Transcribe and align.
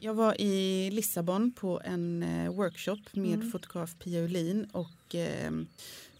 Jag 0.00 0.14
var 0.14 0.40
i 0.40 0.90
Lissabon 0.90 1.52
på 1.52 1.80
en 1.84 2.22
eh, 2.22 2.52
workshop 2.52 2.98
med 3.12 3.34
Mm. 3.34 3.50
fotograf 3.50 3.94
Pia 3.98 4.24
Ulin 4.24 4.64
och 4.72 5.14
eh, 5.14 5.50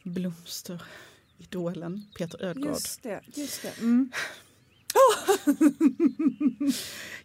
blomsteridolen 0.03 2.05
Peter 2.19 2.45
Ödgård. 2.45 2.71
Just 2.71 3.03
det. 3.03 3.21
Just 3.35 3.63
det. 3.63 3.79
Mm. 3.81 4.11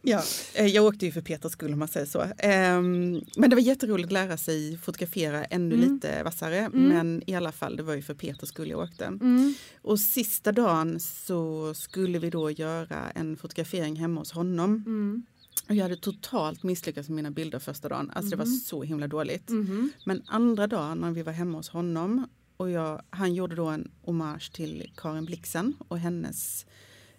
Ja, 0.01 0.23
eh, 0.53 0.65
jag 0.67 0.85
åkte 0.85 1.05
ju 1.05 1.11
för 1.11 1.21
Peters 1.21 1.51
skull 1.51 1.73
om 1.73 1.79
man 1.79 1.87
säger 1.87 2.05
så. 2.05 2.21
Ehm, 2.37 3.21
Men 3.37 3.49
det 3.49 3.55
var 3.55 3.61
jätteroligt 3.63 4.05
att 4.07 4.11
lära 4.13 4.37
sig 4.37 4.77
fotografera 4.77 5.45
ännu 5.45 5.75
Mm. 5.75 5.93
lite 5.93 6.23
vassare. 6.23 6.57
Mm. 6.57 6.87
Men 6.87 7.23
i 7.27 7.35
alla 7.35 7.51
fall, 7.51 7.75
det 7.75 7.83
var 7.83 7.93
ju 7.93 8.01
för 8.01 8.13
Peters 8.13 8.49
skull 8.49 8.69
jag 8.69 8.79
åkte. 8.79 9.05
Mm. 9.05 9.53
Och 9.81 9.99
sista 9.99 10.51
dagen 10.51 10.99
så 10.99 11.73
skulle 11.73 12.19
vi 12.19 12.29
då 12.29 12.51
göra 12.51 13.11
en 13.15 13.37
fotografering 13.37 13.95
hemma 13.95 14.21
hos 14.21 14.31
honom. 14.31 14.83
Mm. 15.65 15.69
Och 15.69 15.75
jag 15.75 15.83
hade 15.83 15.97
totalt 15.97 16.63
misslyckats 16.63 17.09
med 17.09 17.15
mina 17.15 17.31
bilder 17.31 17.59
första 17.59 17.89
dagen. 17.89 18.11
Alltså 18.13 18.29
det 18.31 18.35
var 18.37 18.45
Mhm. 18.45 18.55
så 18.55 18.83
himla 18.83 19.07
dåligt. 19.07 19.49
Mhm. 19.49 19.91
Men 20.05 20.23
andra 20.27 20.67
dagen 20.67 20.97
när 20.97 21.11
vi 21.11 21.21
var 21.23 21.33
hemma 21.33 21.57
hos 21.57 21.69
honom 21.69 22.27
och 22.57 22.69
jag, 22.69 23.01
han 23.09 23.33
gjorde 23.33 23.55
då 23.55 23.67
en 23.67 23.91
hommage 24.01 24.51
till 24.53 24.91
Karin 24.97 25.25
Blixen 25.25 25.73
och 25.87 25.99
hennes 25.99 26.65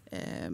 eh, 0.04 0.50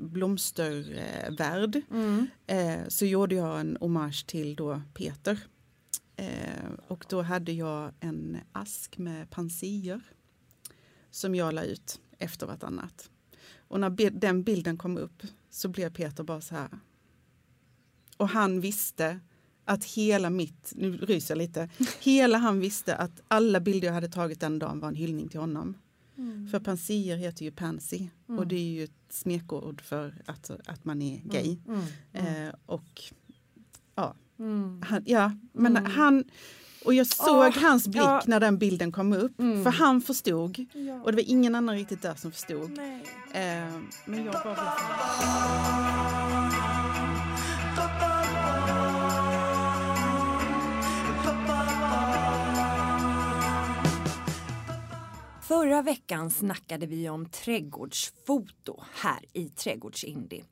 blomstervärld. 0.00 1.80
Mm. 1.90 2.26
Eh, 2.46 2.88
så 2.88 3.06
gjorde 3.06 3.34
jag 3.34 3.60
en 3.60 3.76
hommage 3.80 4.26
till 4.26 4.54
då 4.56 4.82
Peter. 4.94 5.38
Eh, 6.16 6.70
och 6.88 7.04
då 7.08 7.22
hade 7.22 7.52
jag 7.52 7.92
en 8.00 8.36
ask 8.52 8.98
med 8.98 9.30
pansier 9.30 10.00
som 11.10 11.34
jag 11.34 11.54
la 11.54 11.62
ut 11.62 12.00
efter 12.18 12.46
vartannat. 12.46 13.10
Och 13.68 13.80
när 13.80 14.10
den 14.10 14.42
bilden 14.42 14.76
kom 14.78 14.96
upp 14.98 15.22
så 15.50 15.68
blev 15.68 15.90
Peter 15.94 16.24
bara 16.24 16.40
så 16.40 16.54
här. 16.54 16.68
Och 18.22 18.28
han 18.28 18.60
visste 18.60 19.20
att 19.64 19.84
hela 19.84 20.30
mitt, 20.30 20.72
nu 20.76 20.96
ryser 20.96 21.34
jag 21.34 21.38
lite, 21.38 21.68
hela 22.00 22.38
han 22.38 22.60
visste 22.60 22.94
att 22.96 23.22
alla 23.28 23.60
bilder 23.60 23.86
jag 23.88 23.94
hade 23.94 24.08
tagit 24.08 24.40
den 24.40 24.58
dagen 24.58 24.80
var 24.80 24.88
en 24.88 24.94
hyllning 24.94 25.28
till 25.28 25.40
honom. 25.40 25.74
Mm. 26.18 26.48
För 26.48 26.60
pansier 26.60 27.16
heter 27.16 27.44
ju 27.44 27.50
pansy 27.50 28.08
Mm. 28.28 28.38
och 28.38 28.46
det 28.46 28.56
är 28.56 28.60
ju 28.72 28.84
ett 28.84 28.90
smekord 29.10 29.80
för 29.80 30.14
att, 30.26 30.50
att 30.66 30.84
man 30.84 31.02
är 31.02 31.20
gay. 31.24 31.56
Mm. 31.68 31.80
Mm. 32.12 32.46
Eh, 32.48 32.54
och 32.66 33.02
Mm. 34.38 34.82
han, 34.88 35.02
ja, 35.06 35.32
men 35.52 35.76
Mm. 35.76 35.90
han 35.92 36.24
och 36.84 36.94
jag 36.94 37.06
såg 37.06 37.36
Åh, 37.56 37.58
hans 37.62 37.88
blick 37.88 38.02
ja. 38.02 38.22
när 38.26 38.40
den 38.40 38.58
bilden 38.58 38.92
kom 38.92 39.12
upp. 39.12 39.38
Mm. 39.40 39.64
För 39.64 39.70
han 39.70 40.00
förstod 40.00 40.64
Ja. 40.72 41.02
och 41.02 41.12
det 41.12 41.16
var 41.16 41.30
ingen 41.30 41.54
annan 41.54 41.74
riktigt 41.74 42.02
där 42.02 42.14
som 42.14 42.32
förstod. 42.32 42.70
Nej. 42.76 43.04
Eh, 43.32 43.80
men 44.06 44.24
jag 44.24 44.32
bara 44.44 44.72
Förra 55.52 55.82
veckan 55.82 56.30
snackade 56.30 56.86
vi 56.86 57.08
om 57.08 57.28
trädgårdsfoto 57.28 58.80
här 58.94 59.24
i 59.32 59.48
Trädgårdsindy. 59.48 60.42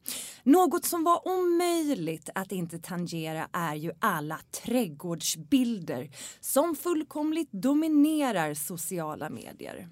Något 0.43 0.85
som 0.85 1.05
var 1.05 1.29
omöjligt 1.29 2.31
att 2.35 2.53
inte 2.53 2.79
tangera 2.79 3.49
är 3.53 3.75
ju 3.75 3.93
alla 3.99 4.41
trädgårdsbilder 4.65 6.11
som 6.41 6.77
fullkomligt 6.77 7.53
dominerar 7.53 8.55
sociala 8.55 9.31
medier. 9.31 9.89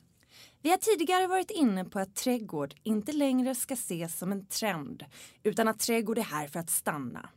Vi 0.63 0.71
har 0.71 0.77
tidigare 0.77 1.27
varit 1.27 1.51
inne 1.51 1.85
på 1.85 1.99
att 1.99 2.15
trädgård 2.15 2.75
inte 2.83 3.13
längre 3.13 3.55
ska 3.55 3.75
ses 3.75 4.19
som 4.19 4.33
en 4.33 4.47
trend 4.47 5.05
utan 5.43 5.69
att 5.69 5.79
trädgård 5.79 6.19
är 6.19 6.23
här 6.23 6.49
för 6.49 6.61
att 6.61 6.71
stanna. 6.71 7.29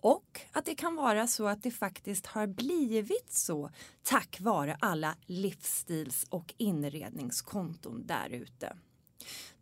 Och 0.00 0.40
att 0.52 0.64
det 0.64 0.74
kan 0.74 0.96
vara 0.96 1.26
så 1.26 1.46
att 1.48 1.62
det 1.62 1.70
faktiskt 1.70 2.26
har 2.26 2.46
blivit 2.46 3.32
så 3.32 3.70
tack 4.02 4.40
vare 4.40 4.76
alla 4.80 5.16
livsstils 5.26 6.26
och 6.28 6.54
inredningskonton 6.58 8.06
där 8.06 8.30
ute. 8.30 8.76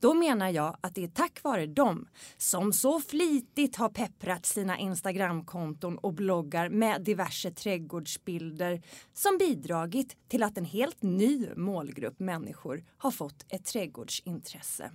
Då 0.00 0.14
menar 0.14 0.48
jag 0.48 0.76
att 0.80 0.94
det 0.94 1.04
är 1.04 1.08
tack 1.08 1.42
vare 1.42 1.66
dem 1.66 2.08
som 2.36 2.72
så 2.72 3.00
flitigt 3.00 3.76
har 3.76 3.88
pepprat 3.88 4.46
sina 4.46 4.78
Instagramkonton 4.78 5.98
och 5.98 6.14
bloggar 6.14 6.68
med 6.68 7.02
diverse 7.02 7.50
trädgårdsbilder 7.50 8.82
som 9.12 9.38
bidragit 9.38 10.16
till 10.28 10.42
att 10.42 10.58
en 10.58 10.64
helt 10.64 11.02
ny 11.02 11.48
målgrupp 11.56 12.18
människor 12.18 12.84
har 12.98 13.10
fått 13.10 13.46
ett 13.48 13.64
trädgårdsintresse. 13.64 14.90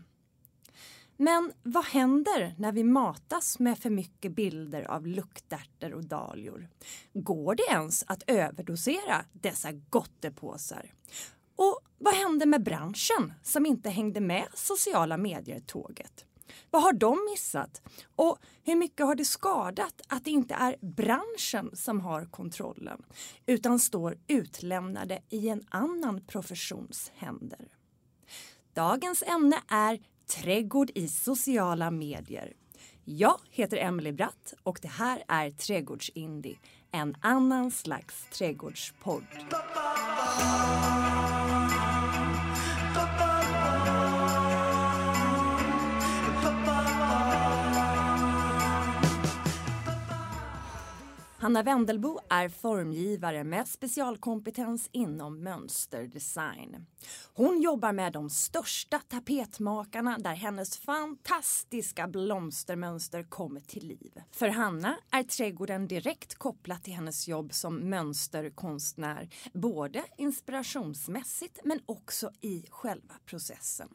Men 1.18 1.54
vad 1.64 1.86
händer 1.86 2.56
när 2.58 2.72
vi 2.72 2.84
matas 2.84 3.60
med 3.60 3.80
för 3.80 3.90
mycket 3.90 4.32
bilder 4.32 4.84
av 4.84 5.08
luktärtor 5.08 5.94
och 5.94 6.06
dahlior? 6.06 6.70
Går 7.14 7.56
det 7.56 7.64
ens 7.70 8.04
att 8.08 8.24
överdosera 8.28 9.26
dessa 9.34 9.72
gottepåsar? 9.72 10.94
Och 11.56 11.80
vad 11.98 12.14
hände 12.14 12.46
med 12.46 12.64
branschen 12.64 13.34
som 13.44 13.66
inte 13.66 13.90
hängde 13.90 14.22
med 14.22 14.48
sociala 14.54 15.18
medier-tåget? 15.18 16.26
Vad 16.72 16.84
har 16.84 16.94
de 16.94 17.28
missat? 17.32 17.82
Och 18.16 18.38
hur 18.64 18.76
mycket 18.76 19.06
har 19.06 19.16
det 19.16 19.26
skadat 19.26 20.02
att 20.08 20.26
det 20.26 20.32
inte 20.32 20.54
är 20.54 20.76
branschen 20.82 21.70
som 21.74 22.02
har 22.02 22.26
kontrollen 22.26 23.06
utan 23.46 23.80
står 23.80 24.18
utlämnade 24.28 25.22
i 25.30 25.50
en 25.50 25.64
annan 25.70 26.26
professions 26.26 27.12
händer? 27.16 27.68
Dagens 28.74 29.24
ämne 29.24 29.62
är 29.68 30.00
trädgård 30.42 30.92
i 30.96 31.08
sociala 31.08 31.92
medier. 31.92 32.54
Jag 33.06 33.38
heter 33.52 33.78
Emelie 33.78 34.14
Bratt 34.14 34.54
och 34.64 34.80
det 34.82 34.88
här 34.88 35.24
är 35.28 35.52
Trädgårdsindie, 35.52 36.56
en 36.92 37.16
annan 37.22 37.72
slags 37.72 38.28
trädgårdspodd. 38.38 39.24
Hanna 51.44 51.64
Wendelbo 51.64 52.20
är 52.30 52.50
formgivare 52.50 53.44
med 53.44 53.68
specialkompetens 53.68 54.90
inom 54.92 55.44
mönsterdesign. 55.44 56.86
Hon 57.34 57.62
jobbar 57.62 57.92
med 57.92 58.14
de 58.14 58.30
största 58.30 59.00
tapetmakarna 59.00 60.18
där 60.18 60.36
hennes 60.36 60.78
fantastiska 60.78 62.08
blomstermönster 62.08 63.24
kommer 63.24 63.62
till 63.62 63.88
liv. 63.88 64.22
För 64.32 64.48
Hanna 64.48 64.98
är 65.12 65.24
trädgården 65.24 65.88
direkt 65.88 66.36
kopplat 66.36 66.84
till 66.84 66.94
hennes 66.94 67.28
jobb 67.28 67.54
som 67.54 67.76
mönsterkonstnär 67.76 69.30
både 69.54 70.04
inspirationsmässigt 70.18 71.60
men 71.64 71.80
också 71.86 72.32
i 72.42 72.66
själva 72.70 73.14
processen. 73.26 73.90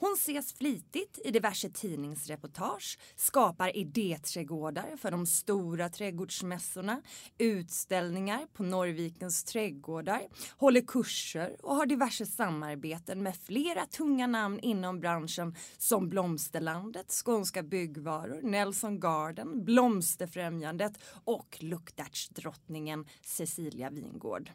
Hon 0.00 0.14
ses 0.14 0.52
flitigt 0.52 1.18
i 1.24 1.30
diverse 1.30 1.70
tidningsreportage, 1.70 2.98
skapar 3.16 3.76
idéträdgårdar 3.76 4.96
för 4.96 5.10
de 5.10 5.26
stora 5.26 5.88
trädgårdsmässorna, 5.88 7.02
utställningar 7.38 8.46
på 8.52 8.62
Norrvikens 8.62 9.44
trädgårdar, 9.44 10.22
håller 10.56 10.80
kurser 10.80 11.56
och 11.62 11.76
har 11.76 11.86
diverse 11.86 12.26
samarbeten 12.26 13.22
med 13.22 13.36
flera 13.36 13.86
tunga 13.86 14.26
namn 14.26 14.60
inom 14.60 15.00
branschen 15.00 15.56
som 15.78 16.08
Blomsterlandet, 16.08 17.10
Skånska 17.10 17.62
byggvaror, 17.62 18.42
Nelson 18.42 19.00
Garden, 19.00 19.64
Blomsterfrämjandet 19.64 20.98
och 21.24 21.56
luktärtsdrottningen 21.60 23.06
Cecilia 23.22 23.90
Wingård. 23.90 24.50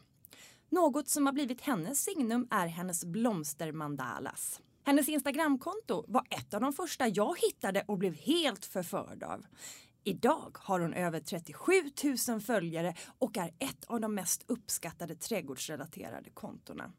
Något 0.70 1.08
som 1.08 1.26
har 1.26 1.32
blivit 1.32 1.60
hennes 1.60 2.04
signum 2.04 2.48
är 2.50 2.66
hennes 2.66 3.04
blomstermandalas. 3.04 4.60
Hennes 4.86 5.08
Instagramkonto 5.08 6.04
var 6.08 6.26
ett 6.30 6.54
av 6.54 6.60
de 6.60 6.72
första 6.72 7.08
jag 7.08 7.38
hittade 7.38 7.84
och 7.88 7.98
blev 7.98 8.14
helt 8.14 8.64
förförd 8.64 9.22
av. 9.22 9.46
Idag 10.04 10.56
har 10.60 10.80
hon 10.80 10.94
över 10.94 11.20
37 11.20 11.72
000 12.28 12.40
följare 12.40 12.94
och 13.18 13.36
är 13.36 13.50
ett 13.58 13.84
av 13.86 14.00
de 14.00 14.14
mest 14.14 14.44
uppskattade 14.46 15.14
trädgårdsrelaterade 15.14 16.30
kontona. 16.30 16.92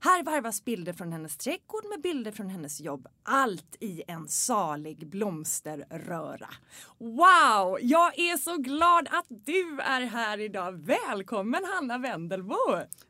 Här 0.00 0.22
varvas 0.22 0.64
bilder 0.64 0.92
från 0.92 1.12
hennes 1.12 1.36
trädgård 1.36 1.84
med 1.90 2.00
bilder 2.00 2.32
från 2.32 2.48
hennes 2.48 2.80
jobb. 2.80 3.08
Allt 3.22 3.76
i 3.80 4.02
en 4.08 4.28
salig 4.28 5.08
blomsterröra. 5.08 6.48
Wow! 6.98 7.78
Jag 7.80 8.18
är 8.18 8.36
så 8.36 8.56
glad 8.56 9.08
att 9.10 9.26
du 9.28 9.80
är 9.80 10.00
här 10.00 10.40
idag. 10.40 10.72
Välkommen 10.72 11.64
Hanna 11.64 11.98
Wendelbo! 11.98 12.56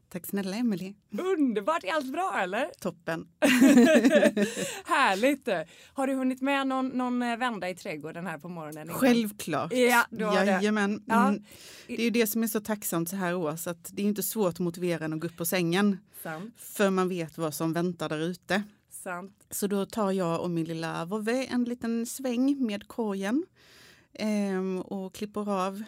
Tack 0.09 0.27
snälla 0.27 0.57
Emily. 0.57 0.95
Underbart! 1.19 1.85
Är 1.85 1.93
allt 1.93 2.13
bra 2.13 2.39
eller? 2.43 2.71
Toppen. 2.81 3.27
Härligt! 4.85 5.49
Har 5.93 6.07
du 6.07 6.15
hunnit 6.15 6.41
med 6.43 6.67
någon, 6.67 6.89
någon 6.89 7.23
eh, 7.23 7.37
vända 7.37 7.71
i 7.71 7.75
trädgården 7.75 8.27
här 8.27 8.39
på 8.39 8.49
morgonen? 8.49 8.89
Självklart. 8.89 9.73
Ja, 9.73 10.05
du 10.11 10.25
har 10.25 10.45
det. 10.45 10.51
Jajamän. 10.51 11.03
Ja. 11.07 11.29
Mm. 11.29 11.43
Det 11.87 11.95
är 12.01 12.05
ju 12.05 12.11
det 12.11 12.27
som 12.27 12.43
är 12.43 12.47
så 12.47 12.61
tacksamt 12.61 13.09
så 13.09 13.17
här 13.17 13.35
års 13.35 13.67
att 13.67 13.91
det 13.93 14.03
är 14.03 14.07
inte 14.07 14.23
svårt 14.23 14.53
att 14.55 14.59
motivera 14.59 15.05
en 15.05 15.13
att 15.13 15.21
gå 15.21 15.27
upp 15.27 15.37
på 15.37 15.45
sängen. 15.45 15.99
Sant, 16.23 16.55
För 16.57 16.91
man 16.91 17.09
vet 17.09 17.39
vad 17.39 17.55
som 17.55 17.73
väntar 17.73 18.09
där 18.09 18.19
ute. 18.21 18.63
sant. 18.91 19.47
Så 19.51 19.67
då 19.67 19.87
tar 19.87 20.13
jag 20.13 20.41
och 20.41 20.51
min 20.51 20.65
lilla 20.65 21.05
vovve 21.05 21.45
en 21.45 21.65
liten 21.65 22.07
sväng 22.07 22.67
med 22.67 22.89
korgen. 22.89 23.47
Ehm, 24.19 24.81
och 24.81 25.15
klipper 25.15 25.51
av 25.67 25.83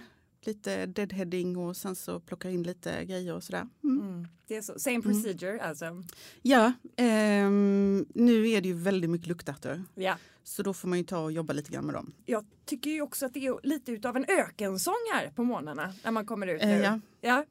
lite 0.46 0.86
deadheading 0.86 1.56
och 1.56 1.76
sen 1.76 1.94
så 1.94 2.20
plockar 2.20 2.48
in 2.48 2.62
lite 2.62 3.04
grejer 3.04 3.34
och 3.34 3.42
sådär. 3.44 3.66
Mm. 3.84 4.00
Mm. 4.00 4.28
Det 4.46 4.56
är 4.56 4.62
så. 4.62 4.78
Same 4.78 5.02
procedure 5.02 5.62
alltså. 5.62 6.04
Ja, 6.42 6.72
ehm, 6.96 8.06
nu 8.14 8.50
är 8.50 8.60
det 8.60 8.68
ju 8.68 8.74
väldigt 8.74 9.10
mycket 9.10 9.28
luktärtor. 9.28 9.84
Ja. 9.94 10.16
Så 10.42 10.62
då 10.62 10.74
får 10.74 10.88
man 10.88 10.98
ju 10.98 11.04
ta 11.04 11.18
och 11.18 11.32
jobba 11.32 11.52
lite 11.52 11.72
grann 11.72 11.84
med 11.84 11.94
dem. 11.94 12.12
Jag 12.26 12.44
tycker 12.64 12.90
ju 12.90 13.02
också 13.02 13.26
att 13.26 13.34
det 13.34 13.46
är 13.46 13.66
lite 13.66 13.92
utav 13.92 14.16
en 14.16 14.24
ökensång 14.28 14.94
här 15.12 15.30
på 15.30 15.44
morgnarna 15.44 15.94
när 16.04 16.10
man 16.10 16.26
kommer 16.26 16.46
ut 16.46 16.62
nu. 16.62 16.68
Eh, 16.68 16.82
ja. 16.82 17.00
ja. 17.20 17.44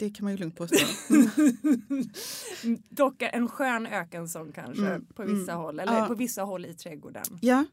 Det 0.00 0.10
kan 0.10 0.24
man 0.24 0.32
ju 0.32 0.38
lugnt 0.38 0.56
påstå. 0.56 0.76
Dock 2.88 3.22
en 3.22 3.48
skön 3.48 3.86
ökensång 3.86 4.52
kanske 4.52 4.86
Mm, 4.86 5.06
på 5.14 5.22
vissa 5.24 5.52
mm. 5.52 5.64
håll 5.64 5.80
eller 5.80 5.98
Ja. 5.98 6.06
på 6.06 6.14
vissa 6.14 6.42
håll 6.42 6.66
i 6.66 6.74
trädgården. 6.74 7.24
Ja. 7.40 7.64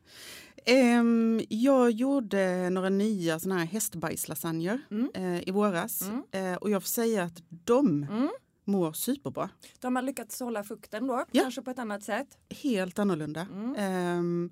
Ehm, 0.66 1.42
jag 1.50 1.92
gjorde 1.92 2.70
några 2.70 2.90
nya 2.90 3.40
såna 3.40 3.58
här 3.58 3.66
hästbajslasagner 3.66 4.80
Mm. 4.92 5.10
eh, 5.14 5.48
i 5.48 5.52
våras. 5.52 6.02
Eh, 6.32 6.54
och 6.54 6.70
jag 6.70 6.84
får 6.84 6.88
säga 6.88 7.24
att 7.24 7.44
de 7.50 8.04
Mm. 8.04 8.30
mår 8.66 8.94
superbra. 8.94 9.50
De 9.80 9.96
har 9.96 10.04
lyckats 10.04 10.40
hålla 10.40 10.64
fukten 10.64 11.08
då, 11.08 11.26
Ja. 11.32 11.42
kanske 11.44 11.62
på 11.62 11.72
ett 11.72 11.80
annat 11.80 12.04
sätt. 12.04 12.28
Helt 12.50 13.00
annorlunda. 13.00 13.48
Ehm, 13.78 14.50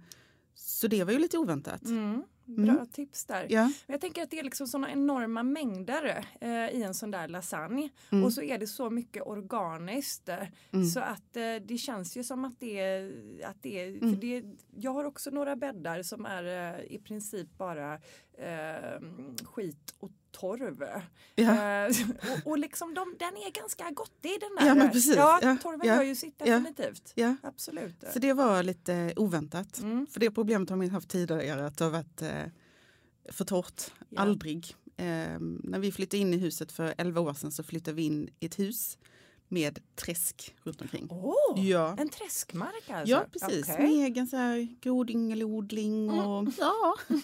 så 0.55 0.87
det 0.87 1.03
var 1.03 1.11
ju 1.13 1.19
lite 1.19 1.37
oväntat. 1.37 1.85
Mm. 1.85 2.23
Bra 2.45 2.73
Mm. 2.73 2.87
tips 2.87 3.25
där. 3.25 3.47
Ja. 3.49 3.63
Men 3.63 3.73
Jag 3.93 4.01
tänker 4.01 4.23
att 4.23 4.31
det 4.31 4.39
är 4.39 4.43
liksom 4.43 4.67
såna 4.67 4.91
enorma 4.91 5.43
mängder 5.43 6.25
eh, 6.41 6.49
i 6.69 6.83
en 6.83 6.93
sån 6.93 7.11
där 7.11 7.27
lasagne. 7.27 7.89
Mm. 8.11 8.23
Och 8.23 8.33
så 8.33 8.41
är 8.41 8.57
det 8.57 8.67
så 8.67 8.89
mycket 8.89 9.23
organiskt. 9.23 10.29
eh, 10.29 10.37
Mm. 10.71 10.85
Så 10.85 10.99
att 10.99 11.35
eh, 11.37 11.55
det 11.65 11.77
känns 11.77 12.17
ju 12.17 12.23
som 12.23 12.45
att 12.45 12.59
det 12.59 12.79
är... 12.79 13.11
Att 13.45 13.61
det 13.63 13.85
Mm. 13.85 14.09
för 14.13 14.21
det, 14.21 14.43
jag 14.75 14.91
har 14.93 15.03
också 15.03 15.29
några 15.29 15.55
bäddar 15.55 16.03
som 16.03 16.25
är 16.25 16.75
eh, 16.79 16.85
i 16.95 16.99
princip 16.99 17.57
bara 17.57 17.93
eh, 18.37 18.99
skit 19.43 19.95
och 19.99 20.11
torv. 20.39 20.83
Ja. 21.35 21.85
Eh, 21.85 21.95
och, 22.31 22.51
och 22.51 22.59
liksom 22.59 22.93
de, 22.93 23.15
den 23.19 23.37
är 23.37 23.51
ganska 23.51 23.91
gott 23.91 24.25
i 24.25 24.37
den 24.39 24.55
där. 24.59 24.67
Ja, 24.67 24.75
men 24.75 24.91
precis. 24.91 25.15
Ja, 25.15 25.39
Ja, 25.41 25.57
torven 25.61 25.87
ja, 25.87 25.95
gör 25.95 26.03
ju 26.03 26.15
sitt 26.15 26.39
definitivt. 26.39 27.11
Ja. 27.15 27.35
Absolut. 27.43 28.03
Så 28.13 28.19
det 28.19 28.33
var 28.33 28.63
lite 28.63 29.13
oväntat. 29.15 29.79
Mm. 29.79 30.07
För 30.07 30.19
det 30.19 30.31
problemet 30.31 30.69
har 30.69 30.77
man 30.77 30.89
haft 30.89 31.09
tidigare, 31.09 31.65
att 31.65 31.77
det 31.77 31.83
har 31.83 31.91
varit 31.91 32.21
eh, 32.21 32.43
för 33.29 33.45
torrt. 33.45 33.81
Aldrig. 34.15 34.75
Ehm, 34.97 35.61
när 35.63 35.79
vi 35.79 35.91
flyttade 35.91 36.17
in 36.17 36.33
i 36.33 36.37
huset 36.37 36.71
för 36.71 36.93
11 36.97 37.21
år 37.21 37.33
sedan 37.33 37.51
så 37.51 37.63
flyttade 37.63 37.95
vi 37.95 38.03
in 38.03 38.29
i 38.39 38.45
ett 38.45 38.59
hus 38.59 38.97
med 39.47 39.79
träsk 39.95 40.55
runt 40.63 40.81
omkring. 40.81 41.07
Åh, 41.11 41.65
Ja. 41.65 41.95
en 41.99 42.09
träskmark 42.09 42.89
alltså? 42.89 43.11
Ja, 43.11 43.25
precis. 43.31 43.69
Okej. 43.69 43.87
Med 43.87 44.05
egen 44.05 44.27
så 44.27 44.37
här 44.37 44.67
grodingelodling 44.81 46.09
och 46.09 46.47
ja. 46.57 46.95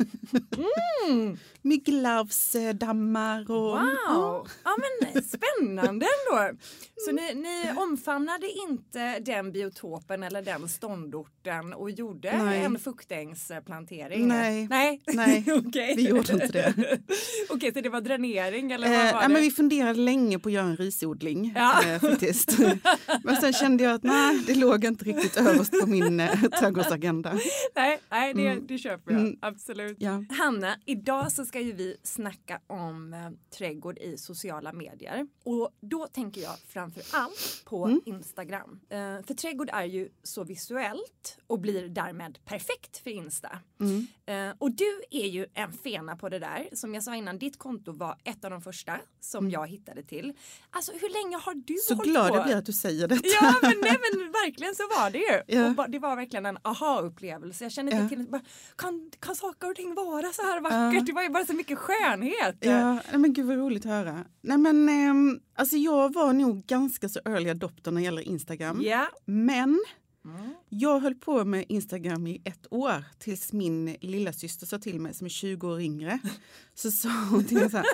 Mm. 1.10 1.38
mygglarvsdammar. 1.62 3.52
Och, 3.52 3.58
Wow! 3.80 4.48
Ja 4.64 4.76
men 4.78 5.24
spännande 5.24 6.06
ändå. 6.06 6.58
Så 7.06 7.12
ni, 7.12 7.34
ni 7.34 7.72
omfamnade 7.78 8.48
inte 8.70 9.20
den 9.20 9.52
biotopen 9.52 10.24
eller 10.24 10.42
den 10.42 10.70
ståndorten 10.70 11.74
och 11.74 11.92
gjorde 11.92 12.38
Nej. 12.44 12.64
en 12.64 12.80
fuktängsplantering? 12.80 14.28
Nej. 14.28 14.68
Nej, 14.70 15.02
Nej, 15.08 15.46
Okej. 15.68 15.94
vi 15.96 16.08
gjorde 16.10 16.34
inte 16.34 16.48
det. 16.48 16.74
Okej, 17.50 17.74
så 17.74 17.82
det 17.82 17.90
var 17.90 18.02
dränering 18.02 18.72
eller 18.72 18.88
Eh, 18.88 18.92
vad 18.92 19.00
var 19.14 19.22
ja, 19.22 19.28
det? 19.28 19.34
men 19.34 19.42
vi 19.42 19.52
funderade 19.52 20.00
länge 20.00 20.40
på 20.40 20.50
att 20.50 20.54
göra 20.54 20.66
en 20.66 20.78
risodling 20.78 21.54
Ja. 21.56 21.82
Faktiskt. 22.12 22.58
men 23.24 23.36
sen 23.36 23.54
kände 23.54 23.84
jag 23.84 23.94
att 23.94 24.04
nej, 24.04 24.44
det 24.48 24.56
låg 24.56 24.86
inte 24.86 25.06
riktigt 25.06 25.38
överst 25.38 25.80
på 25.82 25.88
min 25.88 26.20
eh, 26.20 26.42
trädgårdsagenda. 26.60 27.34
Nej, 27.76 28.00
nej 28.10 28.34
det, 28.34 28.48
Mm. 28.48 28.68
det 28.68 28.78
köper 28.78 29.12
jag. 29.12 29.22
Mm. 29.22 29.38
Absolut. 29.42 29.98
Ja. 30.00 30.24
Hanna, 30.30 30.76
idag 30.86 31.32
så 31.32 31.46
ska 31.46 31.60
ju 31.60 31.72
vi 31.74 31.98
snacka 32.04 32.60
om 32.68 33.14
eh, 33.14 33.20
trädgård 33.58 33.98
i 33.98 34.18
sociala 34.18 34.74
medier. 34.74 35.28
Och 35.44 35.70
då 35.82 36.08
tänker 36.08 36.42
jag 36.42 36.56
framför 36.68 37.04
allt 37.12 37.62
på 37.66 37.86
Mm. 37.86 38.02
Instagram. 38.06 38.80
Eh, 38.90 38.98
för 39.28 39.34
trädgård 39.34 39.70
är 39.74 39.84
ju 39.86 40.10
så 40.24 40.44
visuellt 40.44 41.38
och 41.48 41.60
blir 41.60 41.90
därmed 41.90 42.40
perfekt 42.46 42.98
för 42.98 43.10
Insta. 43.10 43.60
Mm. 43.80 44.08
Eh, 44.26 44.56
och 44.58 44.72
du 44.72 45.02
är 45.12 45.28
ju 45.28 45.46
en 45.54 45.74
fena 45.74 46.16
på 46.16 46.30
det 46.30 46.40
där. 46.40 46.70
Som 46.74 46.94
jag 46.94 47.04
sa 47.04 47.16
innan, 47.16 47.38
ditt 47.38 47.58
konto 47.60 47.92
var 47.92 48.18
ett 48.24 48.46
av 48.46 48.52
de 48.52 48.62
första 48.62 49.00
som 49.20 49.50
jag 49.50 49.68
hittade 49.68 50.04
till. 50.04 50.34
Alltså 50.70 50.92
hur 50.92 51.10
länge 51.24 51.38
har 51.38 51.54
du 51.54 51.74
Mm. 51.74 51.80
Så 51.88 52.01
hållit 52.02 52.12
glad 52.14 52.30
på? 52.30 52.36
jag 52.36 52.46
blir 52.46 52.56
att 52.56 52.66
du 52.66 52.74
säger 52.74 53.08
detta. 53.08 53.28
Ja 53.42 53.54
men, 53.62 53.74
nej, 53.82 53.98
men 54.12 54.32
verkligen 54.32 54.76
så 54.76 54.84
var 54.84 55.10
det 55.10 55.18
ju. 55.18 55.42
Ja. 55.60 55.70
Ba- 55.70 55.88
det 55.88 56.00
var 56.00 56.16
verkligen 56.16 56.46
en 56.46 56.58
aha-upplevelse. 56.62 57.64
Jag 57.66 57.72
kände 57.72 57.92
inte 57.92 58.04
Ja. 58.04 58.10
till 58.10 58.28
bara, 58.32 58.42
kan, 58.76 59.12
kan 59.20 59.36
saker 59.36 59.70
och 59.70 59.76
ting 59.76 59.94
vara 59.96 60.34
så 60.34 60.42
här 60.42 60.62
vackert? 60.62 60.94
Ja. 61.00 61.02
Det 61.06 61.12
var 61.14 61.24
ju 61.24 61.30
bara 61.30 61.46
så 61.46 61.54
mycket 61.54 61.78
skönhet. 61.78 62.56
Ja, 62.60 62.94
nej, 62.94 63.18
men 63.18 63.34
gud 63.34 63.46
vad 63.46 63.58
roligt 63.58 63.86
att 63.86 63.92
höra. 63.92 64.26
Nej, 64.42 64.58
men, 64.58 64.90
ehm, 64.90 65.40
alltså 65.56 65.76
jag 65.78 66.14
var 66.14 66.34
nog 66.34 66.66
ganska 66.66 67.10
så 67.10 67.20
early 67.26 67.50
adopter 67.50 67.92
när 67.92 68.02
det 68.02 68.06
gäller 68.06 68.22
Instagram. 68.22 68.82
Ja. 68.84 69.08
Men 69.26 69.80
Mm. 70.26 70.54
jag 70.70 71.00
höll 71.00 71.16
på 71.16 71.46
med 71.46 71.66
Instagram 71.70 72.28
i 72.28 72.42
ett 72.46 72.68
år 72.70 73.04
tills 73.20 73.54
min 73.54 73.98
lilla 74.02 74.34
syster 74.34 74.66
sa 74.66 74.80
till 74.80 75.00
mig 75.00 75.14
som 75.14 75.26
är 75.26 75.30
20 75.30 75.68
år 75.68 75.82
yngre. 75.82 76.20
Så 76.76 76.92
sa 76.92 77.10
hon 77.10 77.44
till 77.46 77.58
mig 77.58 77.70
så 77.70 77.78
här, 77.78 77.86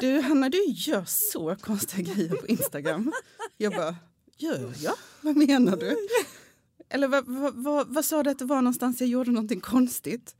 du 0.00 0.20
Hanna 0.20 0.48
du 0.48 0.64
gör 0.66 1.04
så 1.06 1.56
konstiga 1.56 2.14
grejer 2.14 2.36
på 2.36 2.46
Instagram. 2.46 3.12
Jag 3.56 3.72
bara, 3.72 3.96
gör 4.36 4.72
jag? 4.82 4.94
Vad 5.20 5.36
menar 5.36 5.76
du? 5.76 5.96
Eller 6.88 7.08
vad, 7.08 7.26
vad, 7.26 7.54
vad, 7.54 7.94
vad 7.94 8.04
sa 8.04 8.22
du 8.22 8.30
att 8.30 8.38
det 8.38 8.44
var 8.44 8.62
någonstans 8.62 9.00
jag 9.00 9.08
gjorde 9.08 9.30
någonting 9.30 9.60
konstigt? 9.60 10.36